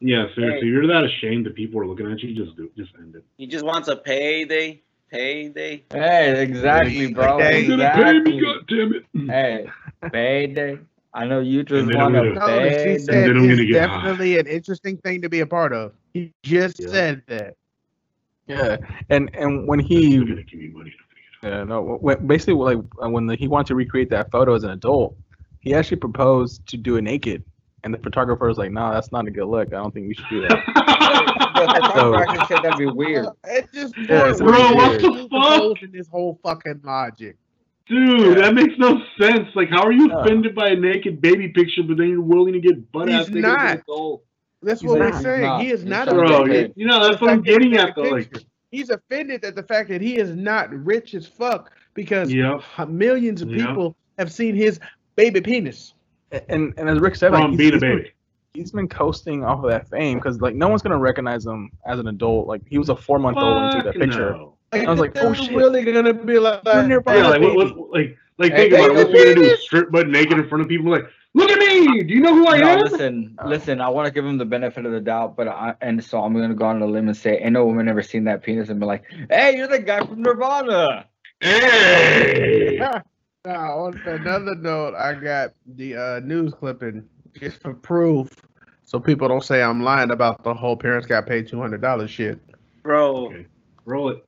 Yeah, 0.00 0.26
seriously, 0.34 0.68
you're 0.68 0.86
that 0.86 1.04
ashamed 1.04 1.46
that 1.46 1.54
people 1.56 1.80
are 1.80 1.86
looking 1.86 2.10
at 2.10 2.20
you. 2.20 2.34
Just 2.34 2.56
do, 2.56 2.70
just 2.76 2.92
end 2.98 3.16
it. 3.16 3.24
He 3.38 3.46
just 3.46 3.64
wants 3.64 3.88
a 3.88 3.96
payday. 3.96 4.80
Payday. 5.10 5.84
Hey, 5.92 6.42
exactly, 6.42 7.12
bro. 7.12 7.38
Hey, 7.38 7.64
You're 7.66 7.78
pay 7.78 8.20
me, 8.20 8.38
Exactly. 8.38 8.40
God 8.40 8.66
damn 8.68 8.94
it. 8.94 9.30
Hey, 9.30 10.08
payday. 10.10 10.78
I 11.12 11.26
know 11.26 11.40
you 11.40 11.62
just 11.64 11.94
want 11.94 12.16
a 12.16 12.18
gonna- 12.18 12.34
Notice 12.34 12.72
he 12.76 12.78
payday. 12.84 12.98
said 12.98 13.30
it's 13.30 13.38
gonna 13.40 13.56
high. 13.56 13.72
definitely 13.72 14.38
an 14.38 14.46
interesting 14.46 14.96
thing 14.98 15.22
to 15.22 15.28
be 15.28 15.40
a 15.40 15.46
part 15.46 15.72
of. 15.72 15.92
He 16.14 16.32
just 16.44 16.80
Yeah. 16.80 16.88
said 16.88 17.22
that. 17.26 17.56
Yeah, 18.46 18.76
and 19.10 19.30
and 19.34 19.66
when 19.66 19.78
he, 19.80 20.18
gonna 20.18 20.42
give 20.42 20.60
me 20.60 20.68
money. 20.68 20.94
yeah, 21.42 21.64
no, 21.64 21.82
when, 22.00 22.26
basically 22.26 22.54
like 22.54 22.78
uh, 23.02 23.08
when 23.08 23.26
the, 23.26 23.36
he 23.36 23.48
wanted 23.48 23.66
to 23.68 23.74
recreate 23.74 24.10
that 24.10 24.30
photo 24.30 24.54
as 24.54 24.64
an 24.64 24.70
adult, 24.70 25.16
he 25.60 25.74
actually 25.74 25.96
proposed 25.96 26.66
to 26.68 26.76
do 26.76 26.96
it 26.96 27.02
naked, 27.02 27.42
and 27.84 27.92
the 27.92 27.98
photographer 27.98 28.46
was 28.46 28.58
like, 28.58 28.70
"No, 28.70 28.92
that's 28.92 29.10
not 29.12 29.26
a 29.26 29.30
good 29.30 29.46
look. 29.46 29.68
I 29.68 29.76
don't 29.78 29.92
think 29.94 30.08
we 30.08 30.14
should 30.14 30.28
do 30.30 30.40
that." 30.48 30.62
So- 31.54 31.66
photographer 31.66 32.16
actually 32.30 32.46
said 32.56 32.64
that'd 32.64 32.78
be 32.78 32.86
weird. 32.86 33.26
It 33.44 33.68
just 33.72 33.96
Yeah, 33.96 34.28
it's 34.28 34.40
bro, 34.40 34.50
Bro, 34.52 34.72
what 34.74 35.00
the 35.00 35.28
fuck? 35.30 35.82
in 35.82 35.92
this 35.92 36.08
whole 36.08 36.38
fucking 36.42 36.80
logic. 36.84 37.36
Dude, 37.86 38.36
that 38.38 38.54
makes 38.54 38.74
no 38.76 39.00
sense. 39.20 39.48
Like, 39.54 39.70
how 39.70 39.82
are 39.84 39.92
you 39.92 40.08
Yeah. 40.08 40.20
offended 40.22 40.54
by 40.54 40.70
a 40.70 40.76
naked 40.76 41.20
baby 41.22 41.48
picture, 41.48 41.82
but 41.82 41.96
then 41.96 42.08
you're 42.08 42.20
willing 42.20 42.52
to 42.54 42.60
get 42.60 42.90
butt 42.92 43.08
ass 43.08 43.26
He's 43.28 43.36
naked 43.36 43.44
as 43.50 43.52
an 43.54 43.58
not. 43.66 43.78
adult? 43.78 44.22
That's 44.64 44.80
He's 44.80 44.90
what 44.90 44.98
not. 44.98 45.12
we're 45.14 45.20
saying. 45.22 45.42
not. 45.42 45.60
He 45.62 45.70
is 45.70 45.84
not 45.84 46.08
trying 46.08 46.20
to 46.20 46.26
Bro, 46.26 46.46
get 46.46 46.68
you, 46.68 46.72
you 46.76 46.86
know, 46.86 47.06
that's 47.08 47.20
what 47.20 47.30
I'm 47.30 47.42
getting 47.42 47.76
at, 47.76 47.94
though. 47.94 48.02
Like, 48.02 48.32
He's 48.70 48.90
offended 48.90 49.44
at 49.44 49.54
the 49.54 49.62
fact 49.62 49.88
that 49.90 50.00
he 50.00 50.16
is 50.18 50.34
not 50.34 50.72
rich 50.72 51.14
as 51.14 51.26
fuck 51.28 51.70
because 51.94 52.32
Yep. 52.32 52.60
h- 52.78 52.88
millions 52.88 53.40
of 53.40 53.48
Yep. 53.50 53.68
people 53.68 53.96
have 54.18 54.32
seen 54.32 54.56
his 54.56 54.80
baby 55.14 55.40
penis. 55.40 55.94
And 56.48 56.74
and 56.76 56.88
as 56.88 56.98
Rick 56.98 57.14
said, 57.14 57.30
like 57.32 57.42
from 57.42 57.50
he's, 57.52 57.58
being 57.58 57.72
he's 57.74 57.80
been- 57.80 58.04
he's 58.54 58.72
been 58.72 58.88
coasting 58.88 59.44
off 59.44 59.62
of 59.62 59.70
that 59.70 59.88
fame 59.88 60.18
because 60.18 60.40
like 60.40 60.56
no 60.56 60.66
one's 60.68 60.82
gonna 60.82 60.98
recognize 60.98 61.46
him 61.46 61.70
as 61.86 62.00
an 62.00 62.08
adult. 62.08 62.48
Like 62.48 62.62
he 62.68 62.78
was 62.78 62.88
a 62.88 62.96
four 62.96 63.20
month 63.20 63.36
old 63.36 63.54
when 63.56 63.64
he 63.66 63.70
took 63.76 63.84
Fuck 63.84 63.94
that 63.94 64.00
picture. 64.00 64.30
no. 64.32 64.53
I 64.82 64.90
was 64.90 65.00
like, 65.00 65.16
oh 65.16 65.32
shit. 65.34 65.56
really 65.56 65.84
gonna 65.84 66.12
be 66.14 66.38
like, 66.38 66.62
You're. 66.64 67.02
Yeah, 67.08 67.28
like, 67.28 67.40
what, 67.40 67.54
what, 67.76 67.90
like, 67.90 68.16
like, 68.38 68.52
Hey, 68.52 68.68
think 68.70 68.72
about 68.74 68.90
it. 68.90 68.94
hey, 68.94 69.04
What's 69.04 69.12
he 69.12 69.24
gonna 69.24 69.34
do? 69.34 69.56
Strip 69.56 69.90
butt 69.90 70.08
naked 70.08 70.38
in 70.38 70.48
front 70.48 70.62
of 70.62 70.68
people? 70.68 70.90
Like, 70.90 71.04
look 71.34 71.50
at 71.50 71.58
me. 71.58 72.02
Do 72.02 72.14
you 72.14 72.20
know 72.20 72.34
who 72.34 72.46
I 72.46 72.58
No, 72.58 72.72
am? 72.74 72.82
listen, 72.84 73.38
listen. 73.46 73.80
I 73.80 73.88
want 73.88 74.06
to 74.06 74.12
give 74.12 74.24
him 74.24 74.38
the 74.38 74.44
benefit 74.44 74.84
of 74.86 74.92
the 74.92 75.00
doubt, 75.00 75.36
but 75.36 75.48
I 75.48 75.74
and 75.80 76.02
so 76.02 76.20
I'm 76.22 76.34
gonna 76.34 76.54
go 76.54 76.66
on 76.66 76.82
a 76.82 76.86
limb 76.86 77.08
and 77.08 77.16
say, 77.16 77.38
ain't 77.38 77.52
no 77.52 77.64
woman 77.66 77.88
ever 77.88 78.02
seen 78.02 78.24
that 78.24 78.42
penis 78.42 78.68
and 78.68 78.80
be 78.80 78.86
like, 78.86 79.04
"Hey, 79.30 79.56
you're 79.56 79.68
the 79.68 79.78
guy 79.78 80.00
from 80.04 80.22
Nirvana." 80.22 81.06
Hey. 81.40 82.80
Now, 83.46 83.80
on 83.80 84.00
another 84.06 84.54
note, 84.54 84.94
I 84.94 85.12
got 85.12 85.52
the 85.66 85.96
uh, 85.96 86.20
news 86.20 86.54
clipping 86.54 87.06
just 87.38 87.60
for 87.60 87.74
proof, 87.74 88.30
so 88.84 88.98
people 88.98 89.28
don't 89.28 89.44
say 89.44 89.62
I'm 89.62 89.82
lying 89.82 90.10
about 90.10 90.42
the 90.44 90.54
whole 90.54 90.78
parents 90.78 91.06
got 91.06 91.26
paid 91.26 91.46
two 91.48 91.60
hundred 91.60 91.82
dollars 91.82 92.10
shit. 92.10 92.40
Bro, 92.82 93.26
Okay, 93.26 93.46
roll 93.84 94.08
it. 94.08 94.24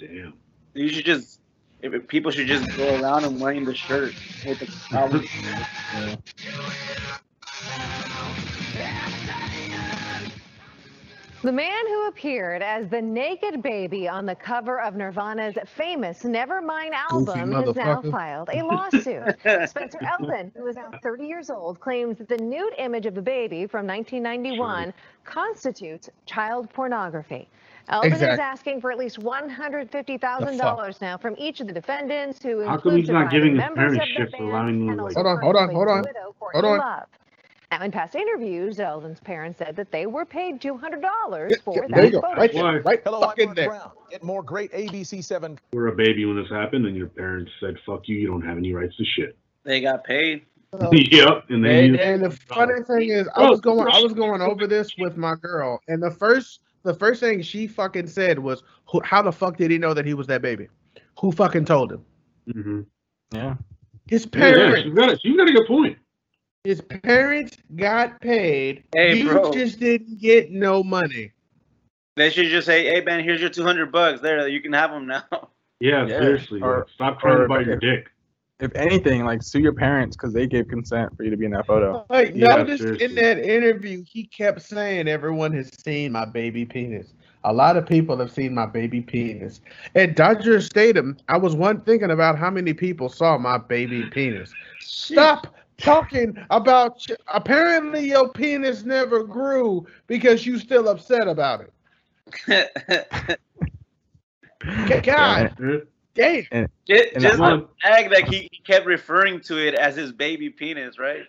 Damn. 0.00 0.32
you 0.72 0.88
should 0.88 1.04
just. 1.04 1.40
If 1.82 1.92
if 1.92 2.08
people 2.08 2.30
should 2.30 2.46
just 2.46 2.74
go 2.76 3.00
around 3.00 3.24
and 3.24 3.38
wearing 3.40 3.64
the 3.64 3.74
shirt 3.74 4.14
with 4.46 4.58
the 4.58 4.96
album. 4.96 5.26
The 11.42 11.52
man 11.52 11.86
who 11.86 12.08
appeared 12.08 12.60
as 12.62 12.88
the 12.90 13.00
naked 13.00 13.62
baby 13.62 14.06
on 14.06 14.26
the 14.26 14.34
cover 14.34 14.78
of 14.78 14.94
Nirvana's 14.94 15.56
famous 15.66 16.22
Nevermind 16.22 16.92
album 16.92 17.52
has 17.52 17.74
now 17.74 18.02
filed 18.02 18.50
a 18.52 18.62
lawsuit. 18.62 19.36
Spencer 19.70 20.00
Elden, 20.02 20.52
who 20.54 20.66
is 20.66 20.76
now 20.76 20.90
30 21.02 21.26
years 21.26 21.48
old, 21.48 21.80
claims 21.80 22.18
that 22.18 22.28
the 22.28 22.36
nude 22.36 22.74
image 22.76 23.06
of 23.06 23.14
the 23.14 23.22
baby 23.22 23.66
from 23.66 23.86
1991 23.86 24.92
constitutes 25.24 26.10
child 26.26 26.68
pornography. 26.74 27.48
Elden 27.90 28.12
is 28.12 28.22
asking 28.22 28.80
for 28.80 28.92
at 28.92 28.98
least 28.98 29.18
$150,000 29.20 31.00
now 31.00 31.18
from 31.18 31.34
each 31.38 31.60
of 31.60 31.66
the 31.66 31.72
defendants, 31.72 32.42
who 32.42 32.60
How 32.60 32.66
come 32.66 32.74
includes 32.74 33.08
he's 33.08 33.10
not 33.10 33.30
giving 33.30 33.50
his 33.52 33.58
members 33.58 33.76
parents 33.76 33.96
of 33.96 34.08
the 34.08 34.24
shit 34.26 34.30
for 34.36 34.44
allowing 34.44 34.86
them 34.86 34.96
to 34.96 35.04
like? 35.04 35.14
Hold 35.14 35.26
on, 35.26 35.40
hold 35.40 35.56
on, 35.56 35.74
hold 35.74 35.88
on, 35.88 36.02
widow, 36.02 36.34
hold 36.40 36.64
on. 36.64 36.78
Love. 36.78 37.06
Now, 37.72 37.84
in 37.84 37.92
past 37.92 38.16
interviews, 38.16 38.80
Elden's 38.80 39.20
parents 39.20 39.58
said 39.58 39.76
that 39.76 39.92
they 39.92 40.06
were 40.06 40.24
paid 40.24 40.60
$200 40.60 41.62
for 41.62 41.74
There 41.74 41.88
that 41.88 42.04
you 42.04 42.10
go. 42.10 42.20
Right 42.20 42.52
there. 42.52 42.82
Right 42.82 43.00
Hello, 43.04 43.20
fucking 43.20 43.54
there. 43.54 43.68
Brown. 43.68 43.90
Get 44.10 44.24
more 44.24 44.42
great 44.42 44.72
ABC 44.72 45.22
7 45.22 45.56
were 45.72 45.86
a 45.86 45.94
baby 45.94 46.24
when 46.24 46.36
this 46.36 46.50
happened, 46.50 46.86
and 46.86 46.96
your 46.96 47.06
parents 47.06 47.50
said, 47.60 47.76
"Fuck 47.86 48.08
you, 48.08 48.16
you 48.16 48.26
don't 48.26 48.42
have 48.42 48.58
any 48.58 48.72
rights 48.72 48.96
to 48.96 49.04
shit." 49.04 49.36
They 49.64 49.80
got 49.80 50.02
paid. 50.02 50.42
yep, 50.92 51.44
and 51.48 51.64
then 51.64 51.94
you, 51.94 52.00
And 52.00 52.24
the 52.24 52.30
funny 52.30 52.82
thing 52.84 53.10
is, 53.10 53.28
I 53.36 53.44
Oh, 53.44 53.50
was 53.50 53.60
going, 53.60 53.88
I 53.88 54.00
was 54.00 54.14
going 54.14 54.40
over 54.40 54.66
this 54.66 54.90
with 54.98 55.16
my 55.16 55.34
girl, 55.36 55.80
and 55.88 56.02
the 56.02 56.10
first, 56.12 56.60
the 56.82 56.94
first 56.94 57.20
thing 57.20 57.42
she 57.42 57.66
fucking 57.66 58.06
said 58.06 58.38
was, 58.38 58.62
"How 59.04 59.22
the 59.22 59.32
fuck 59.32 59.56
did 59.56 59.70
he 59.70 59.78
know 59.78 59.94
that 59.94 60.06
he 60.06 60.14
was 60.14 60.26
that 60.28 60.42
baby? 60.42 60.68
Who 61.20 61.32
fucking 61.32 61.64
told 61.66 61.92
him? 61.92 62.04
Mhm. 62.48 62.86
Yeah. 63.32 63.54
His 64.06 64.26
Yeah, 64.34 64.40
yeah, 64.48 64.54
parents. 64.54 64.82
she's 64.82 64.94
got 64.94 65.12
a, 65.12 65.18
she's 65.18 65.36
got 65.36 65.48
a 65.48 65.52
good 65.52 65.66
point. 65.66 65.98
His 66.64 66.80
parents 66.80 67.56
got 67.76 68.20
paid. 68.20 68.84
Hey, 68.94 69.18
you 69.18 69.28
bro. 69.28 69.52
just 69.52 69.78
didn't 69.80 70.18
get 70.20 70.50
no 70.50 70.82
money. 70.82 71.32
They 72.16 72.30
should 72.30 72.48
just 72.48 72.66
say, 72.66 72.84
"Hey, 72.86 73.02
man, 73.02 73.22
here's 73.24 73.40
your 73.40 73.50
200 73.50 73.92
bucks. 73.92 74.20
There, 74.20 74.46
you 74.48 74.60
can 74.60 74.72
have 74.72 74.90
them 74.90 75.06
now." 75.06 75.24
Yeah, 75.82 76.06
Yeah, 76.06 76.20
seriously. 76.20 76.60
or- 76.60 76.86
stop 76.94 77.20
trying 77.20 77.38
or 77.38 77.42
to 77.44 77.48
bite 77.48 77.64
your 77.66 77.76
dick. 77.76 78.10
If 78.60 78.74
anything, 78.74 79.24
like 79.24 79.42
sue 79.42 79.60
your 79.60 79.72
parents 79.72 80.16
because 80.16 80.34
they 80.34 80.46
gave 80.46 80.68
consent 80.68 81.16
for 81.16 81.24
you 81.24 81.30
to 81.30 81.36
be 81.36 81.46
in 81.46 81.52
that 81.52 81.66
photo. 81.66 82.04
Like, 82.10 82.32
Yeah, 82.34 82.48
notice 82.48 82.80
seriously. 82.80 83.06
in 83.06 83.14
that 83.16 83.38
interview, 83.38 84.04
he 84.06 84.24
kept 84.24 84.60
saying 84.62 85.08
everyone 85.08 85.52
has 85.52 85.70
seen 85.82 86.12
my 86.12 86.26
baby 86.26 86.66
penis. 86.66 87.14
A 87.44 87.52
lot 87.52 87.78
of 87.78 87.86
people 87.86 88.18
have 88.18 88.30
seen 88.30 88.54
my 88.54 88.66
baby 88.66 89.00
penis. 89.00 89.62
At 89.94 90.14
Dodger 90.14 90.60
Stadium, 90.60 91.16
I 91.28 91.38
was 91.38 91.56
one 91.56 91.80
thinking 91.80 92.10
about 92.10 92.38
how 92.38 92.50
many 92.50 92.74
people 92.74 93.08
saw 93.08 93.38
my 93.38 93.56
baby 93.56 94.02
penis. 94.10 94.52
Stop 94.80 95.54
talking 95.78 96.36
about. 96.50 97.02
Apparently, 97.28 98.08
your 98.08 98.28
penis 98.28 98.84
never 98.84 99.24
grew 99.24 99.86
because 100.06 100.44
you 100.44 100.58
still 100.58 100.88
upset 100.88 101.28
about 101.28 101.62
it. 101.62 101.72
God 105.02 105.54
damn. 106.14 106.44
And, 106.52 106.68
just 106.86 107.12
And 107.14 107.22
just 107.22 107.38
the 107.38 107.68
fact 107.82 108.10
that 108.10 108.28
he, 108.28 108.48
he 108.52 108.60
kept 108.66 108.86
referring 108.86 109.40
to 109.42 109.58
it 109.58 109.74
as 109.74 109.96
his 109.96 110.12
baby 110.12 110.50
penis, 110.50 110.98
right? 110.98 111.22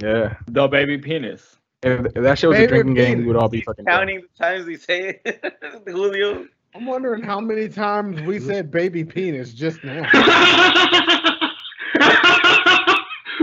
yeah. 0.00 0.36
The 0.48 0.68
baby 0.68 0.98
penis. 0.98 1.56
If, 1.82 2.06
if 2.06 2.14
that 2.22 2.38
shit 2.38 2.48
was 2.50 2.58
a 2.58 2.62
Favorite 2.62 2.82
drinking 2.84 2.94
game, 2.94 3.18
we 3.18 3.26
would 3.26 3.36
all 3.36 3.48
be 3.48 3.60
fucking. 3.62 3.84
drunk. 3.84 3.98
Counting 3.98 4.20
the 4.22 4.28
times 4.44 4.66
he 4.66 4.76
say 4.76 5.20
it, 5.24 5.54
Julio. 5.86 6.46
I'm 6.74 6.86
wondering 6.86 7.22
how 7.22 7.40
many 7.40 7.68
times 7.68 8.20
we 8.22 8.38
said 8.40 8.70
baby 8.70 9.04
penis 9.04 9.52
just 9.54 9.82
now. 9.84 10.02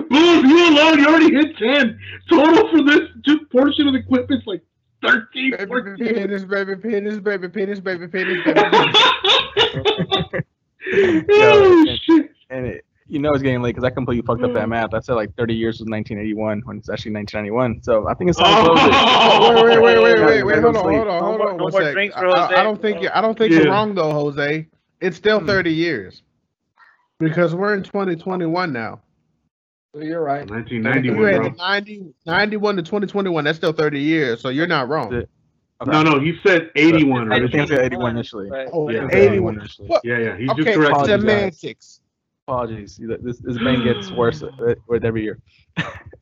Boom, 0.09 0.45
you 0.45 0.69
alone, 0.69 0.99
you 0.99 1.07
already 1.07 1.33
hit 1.33 1.57
10. 1.57 1.99
Total 2.29 2.69
for 2.69 2.83
this 2.83 3.09
just 3.21 3.49
portion 3.51 3.87
of 3.87 3.93
the 3.93 4.03
clip 4.03 4.29
is 4.31 4.41
like 4.45 4.61
13, 5.01 5.51
Baby 5.51 5.65
14. 5.65 5.97
penis, 5.97 6.43
baby 6.43 6.75
penis, 6.75 7.19
baby 7.19 7.49
penis, 7.49 7.79
baby 7.79 8.07
penis, 8.07 8.43
baby 8.45 8.61
penis. 8.63 8.95
oh, 11.29 11.85
and- 11.87 11.99
shit. 11.99 12.31
And 12.49 12.65
it, 12.67 12.85
you 13.07 13.19
know 13.19 13.31
it's 13.33 13.43
getting 13.43 13.61
late 13.61 13.75
because 13.75 13.83
I 13.83 13.91
completely 13.91 14.25
fucked 14.25 14.43
up 14.43 14.53
that 14.53 14.67
math. 14.67 14.93
I 14.93 14.99
said 14.99 15.13
like 15.13 15.35
30 15.35 15.53
years 15.53 15.75
was 15.75 15.87
1981 15.87 16.61
when 16.65 16.77
it's 16.77 16.89
actually 16.89 17.13
1991. 17.13 17.83
So 17.83 18.07
I 18.07 18.13
think 18.15 18.31
it's 18.31 18.39
time 18.39 18.65
to 18.65 18.71
oh. 18.71 18.73
close 18.73 18.87
it. 18.87 18.93
Oh, 18.93 19.63
wait, 19.63 19.81
wait, 19.81 19.81
wait, 19.81 20.03
wait, 20.03 20.17
Yeah, 20.17 20.25
wait, 20.25 20.43
wait, 20.43 20.55
yeah, 20.55 20.61
hold 20.61 20.77
on, 20.77 20.83
hold 20.83 21.07
on, 21.07 21.23
hold 21.23 21.39
No 21.39 21.47
on, 21.49 21.57
more 21.57 21.71
one 21.71 21.83
sec. 21.83 21.93
drinks 21.93 22.15
I, 22.15 22.19
for 22.21 22.25
Jose. 22.27 22.55
I 22.55 22.63
don't 22.63 22.81
think 22.81 23.01
you, 23.01 23.09
I 23.13 23.21
don't 23.21 23.37
think 23.37 23.51
you're 23.51 23.65
wrong 23.69 23.93
though, 23.93 24.11
Jose. 24.11 24.67
It's 25.01 25.17
still 25.17 25.39
mm. 25.39 25.45
30 25.45 25.71
years 25.71 26.23
because 27.19 27.53
we're 27.53 27.75
in 27.75 27.83
2021 27.83 28.73
now. 28.73 29.01
So 29.93 30.01
you're 30.01 30.23
right. 30.23 30.49
1991, 30.49 31.15
You 31.15 31.37
bro. 31.37 31.43
had 31.43 31.57
90, 31.57 32.13
91 32.25 32.75
to 32.77 32.81
2021. 32.81 33.43
That's 33.43 33.57
still 33.57 33.71
30 33.71 33.99
years, 33.99 34.41
so 34.41 34.49
you're 34.49 34.67
not 34.67 34.89
wrong. 34.89 35.25
That's 35.79 35.89
it. 35.89 35.91
Okay. 35.95 36.03
No, 36.03 36.15
no, 36.17 36.19
he 36.19 36.33
said 36.45 36.71
81 36.75 37.31
I 37.31 37.39
think 37.39 37.53
I 37.55 37.57
originally. 37.57 37.67
said 37.67 37.79
81 37.85 38.11
initially. 38.15 38.49
Right. 38.49 38.67
Oh, 38.71 38.89
Yeah. 38.89 39.07
81. 39.11 39.55
initially. 39.59 39.87
What? 39.89 40.01
Yeah, 40.05 40.17
yeah, 40.19 40.37
he 40.37 40.45
just 40.47 40.59
Okay, 40.59 40.73
corrected 40.75 41.07
you 41.09 41.19
semantics. 41.19 42.01
Apologies. 42.47 42.99
This 43.21 43.39
this 43.39 43.57
brain 43.57 43.83
gets 43.83 44.11
worse 44.11 44.41
mm. 44.41 44.57
with 44.59 44.77
with 44.87 45.03
every 45.03 45.23
year. 45.23 45.39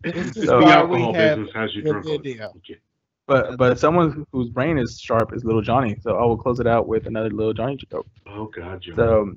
This 0.04 0.16
is 0.38 0.46
So- 0.48 0.60
The 0.60 0.66
why 0.66 0.84
we 0.84 0.96
alcohol 0.98 1.14
have 1.14 1.38
business 1.38 1.56
has 1.56 1.76
you 1.76 1.82
the 1.84 1.90
drunk. 1.92 2.06
all 2.06 2.12
the 2.14 2.18
video. 2.18 2.48
time. 2.48 2.58
Okay. 2.58 2.80
But 3.28 3.58
but 3.58 3.80
someone 3.80 4.26
whose 4.32 4.50
brain 4.50 4.78
is 4.78 5.00
sharp 5.00 5.34
is 5.34 5.44
Little 5.46 5.62
Johnny. 5.62 5.98
So 6.02 6.18
I 6.18 6.26
will 6.26 6.38
close 6.38 6.60
it 6.60 6.68
out 6.68 6.88
with 6.88 7.08
another 7.08 7.30
Little 7.30 7.54
Johnny 7.54 7.78
joke. 7.78 8.08
Oh, 8.28 8.46
God, 8.48 8.82
Joe. 8.82 8.94
So 8.96 9.36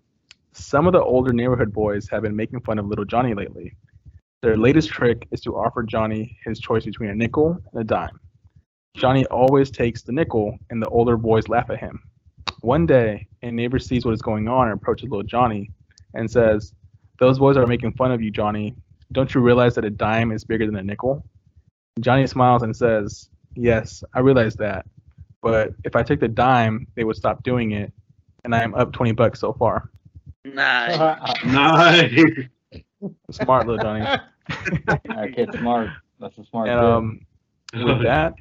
some 0.52 0.86
of 0.86 0.92
the 0.92 1.02
older 1.02 1.32
neighborhood 1.32 1.72
boys 1.72 2.08
have 2.08 2.22
been 2.22 2.34
making 2.34 2.60
fun 2.60 2.78
of 2.78 2.86
Little 2.86 3.04
Johnny 3.04 3.34
lately. 3.34 3.76
Their 4.42 4.56
latest 4.56 4.88
trick 4.90 5.26
is 5.32 5.40
to 5.42 5.56
offer 5.56 5.82
Johnny 5.82 6.36
his 6.44 6.58
choice 6.60 6.84
between 6.84 7.10
a 7.10 7.14
nickel 7.14 7.58
and 7.72 7.80
a 7.80 7.84
dime. 7.84 8.18
Johnny 8.96 9.26
always 9.26 9.70
takes 9.70 10.02
the 10.02 10.12
nickel, 10.12 10.58
and 10.70 10.82
the 10.82 10.88
older 10.88 11.16
boys 11.16 11.48
laugh 11.48 11.68
at 11.70 11.78
him. 11.78 12.02
One 12.62 12.86
day, 12.86 13.26
a 13.42 13.50
neighbor 13.50 13.78
sees 13.78 14.04
what 14.04 14.14
is 14.14 14.22
going 14.22 14.48
on 14.48 14.68
and 14.68 14.76
approaches 14.76 15.08
little 15.10 15.22
Johnny 15.22 15.70
and 16.14 16.30
says, 16.30 16.72
Those 17.20 17.38
boys 17.38 17.56
are 17.56 17.66
making 17.66 17.92
fun 17.92 18.10
of 18.10 18.22
you, 18.22 18.30
Johnny. 18.30 18.74
Don't 19.12 19.32
you 19.34 19.40
realize 19.40 19.74
that 19.74 19.84
a 19.84 19.90
dime 19.90 20.32
is 20.32 20.44
bigger 20.44 20.66
than 20.66 20.76
a 20.76 20.82
nickel? 20.82 21.24
Johnny 22.00 22.26
smiles 22.26 22.62
and 22.62 22.74
says, 22.74 23.28
Yes, 23.54 24.02
I 24.14 24.20
realize 24.20 24.54
that. 24.56 24.86
But 25.42 25.74
if 25.84 25.94
I 25.94 26.02
took 26.02 26.18
the 26.18 26.28
dime, 26.28 26.86
they 26.94 27.04
would 27.04 27.16
stop 27.16 27.42
doing 27.42 27.72
it, 27.72 27.92
and 28.44 28.54
I 28.54 28.62
am 28.62 28.74
up 28.74 28.92
20 28.92 29.12
bucks 29.12 29.40
so 29.40 29.52
far. 29.52 29.90
Nice. 30.44 30.96
Nice. 31.44 32.24
Smart 33.30 33.66
little 33.66 33.82
Johnny. 33.82 34.04
That 34.86 35.32
kid's 35.34 35.58
smart. 35.58 35.90
That's 36.18 36.36
a 36.38 36.44
smart 36.46 36.68
And 36.68 36.80
kid. 36.80 36.84
um, 37.82 37.84
with 37.86 38.02
that, 38.02 38.34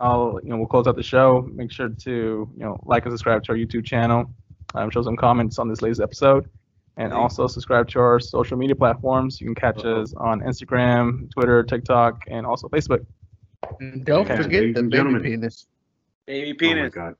I'll 0.00 0.40
you 0.42 0.50
know 0.50 0.56
we'll 0.56 0.66
close 0.66 0.86
out 0.86 0.96
the 0.96 1.02
show. 1.02 1.48
Make 1.54 1.70
sure 1.72 1.88
to 1.88 2.10
you 2.10 2.50
know 2.64 2.78
like 2.84 3.04
and 3.04 3.12
subscribe 3.12 3.42
to 3.44 3.52
our 3.52 3.58
YouTube 3.58 3.84
channel. 3.84 4.32
Um, 4.74 4.90
show 4.90 5.02
some 5.02 5.16
comments 5.16 5.58
on 5.58 5.68
this 5.68 5.82
latest 5.82 6.00
episode, 6.00 6.48
and 6.96 7.12
also 7.12 7.46
subscribe 7.46 7.88
to 7.90 8.00
our 8.00 8.18
social 8.18 8.56
media 8.56 8.74
platforms. 8.74 9.40
You 9.40 9.46
can 9.46 9.54
catch 9.54 9.84
us 9.84 10.12
on 10.16 10.40
Instagram, 10.40 11.30
Twitter, 11.32 11.62
TikTok, 11.62 12.22
and 12.28 12.44
also 12.44 12.68
Facebook. 12.68 13.04
And 13.80 14.04
Don't 14.04 14.26
Okay. 14.30 14.36
forget 14.36 14.60
Ladies 14.60 14.74
the 14.74 14.80
and 14.80 14.90
baby 14.90 14.98
gentlemen. 14.98 15.22
penis. 15.22 15.66
Baby 16.26 16.50
Oh, 16.50 16.52
my 16.52 16.56
penis. 16.74 16.94
God. 16.94 17.14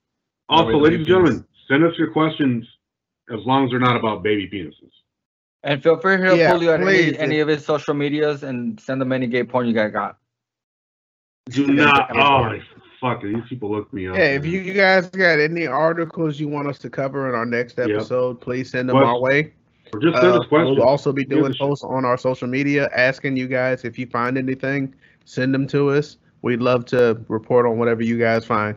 Also, 0.49 0.67
Wait, 0.67 0.75
ladies 0.83 0.85
and 0.85 0.91
baby 0.91 0.97
penis. 0.99 1.07
gentlemen, 1.09 1.45
send 1.69 1.85
us 1.85 1.99
your 1.99 2.11
questions 2.11 2.67
as 3.33 3.41
long 3.47 3.65
as 3.65 3.71
they're 3.71 3.79
not 3.81 3.97
about 3.97 4.23
baby 4.23 4.49
penises. 4.53 4.91
And 5.63 5.83
feel 5.83 5.99
free 5.99 6.17
to 6.19 6.37
Yeah, 6.37 6.53
Julio 6.53 6.75
on 6.75 6.83
please. 6.83 7.11
any, 7.15 7.19
any 7.19 7.41
of 7.41 7.49
his 7.49 7.65
social 7.65 7.95
medias 7.95 8.43
and 8.43 8.79
send 8.81 9.01
them 9.01 9.13
any 9.13 9.27
gay 9.27 9.45
porn 9.45 9.67
you 9.67 9.73
guys 9.75 9.93
got. 9.93 10.19
Do 11.51 11.67
not. 11.67 12.11
Oh, 12.17 12.59
fuck 13.01 13.23
it. 13.23 13.35
These 13.35 13.45
people 13.49 13.71
look 13.71 13.93
me 13.93 14.09
up. 14.09 14.17
Yeah, 14.17 14.25
if 14.29 14.47
you, 14.47 14.61
you 14.61 14.73
guys 14.73 15.09
got 15.11 15.39
any 15.39 15.67
articles 15.67 16.41
you 16.41 16.49
want 16.49 16.69
us 16.69 16.79
to 16.79 16.91
cover 16.91 17.29
in 17.29 17.35
our 17.35 17.45
next 17.45 17.77
Yep. 17.77 17.91
episode, 17.91 18.41
please 18.41 18.71
send 18.71 18.89
them 18.89 18.97
What- 18.97 19.05
our 19.05 19.21
way. 19.21 19.53
Or 19.93 20.01
just 20.01 20.17
send 20.17 20.33
Uh, 20.33 20.41
us 20.41 20.47
questions. 20.49 20.79
We'll 20.79 20.89
also 20.89 21.13
be 21.13 21.25
doing 21.25 21.55
posts 21.55 21.85
on 21.85 22.05
our 22.05 22.17
social 22.17 22.49
media 22.49 22.89
asking 22.97 23.37
you 23.37 23.47
guys 23.47 23.85
if 23.85 23.99
you 23.99 24.07
find 24.07 24.37
anything, 24.39 24.93
send 25.25 25.55
them 25.55 25.67
to 25.69 25.91
us. 25.91 26.17
We'd 26.43 26.61
love 26.63 26.85
to 26.87 27.21
report 27.29 27.67
on 27.67 27.79
whatever 27.79 28.03
you 28.03 28.19
guys 28.19 28.45
find. 28.45 28.77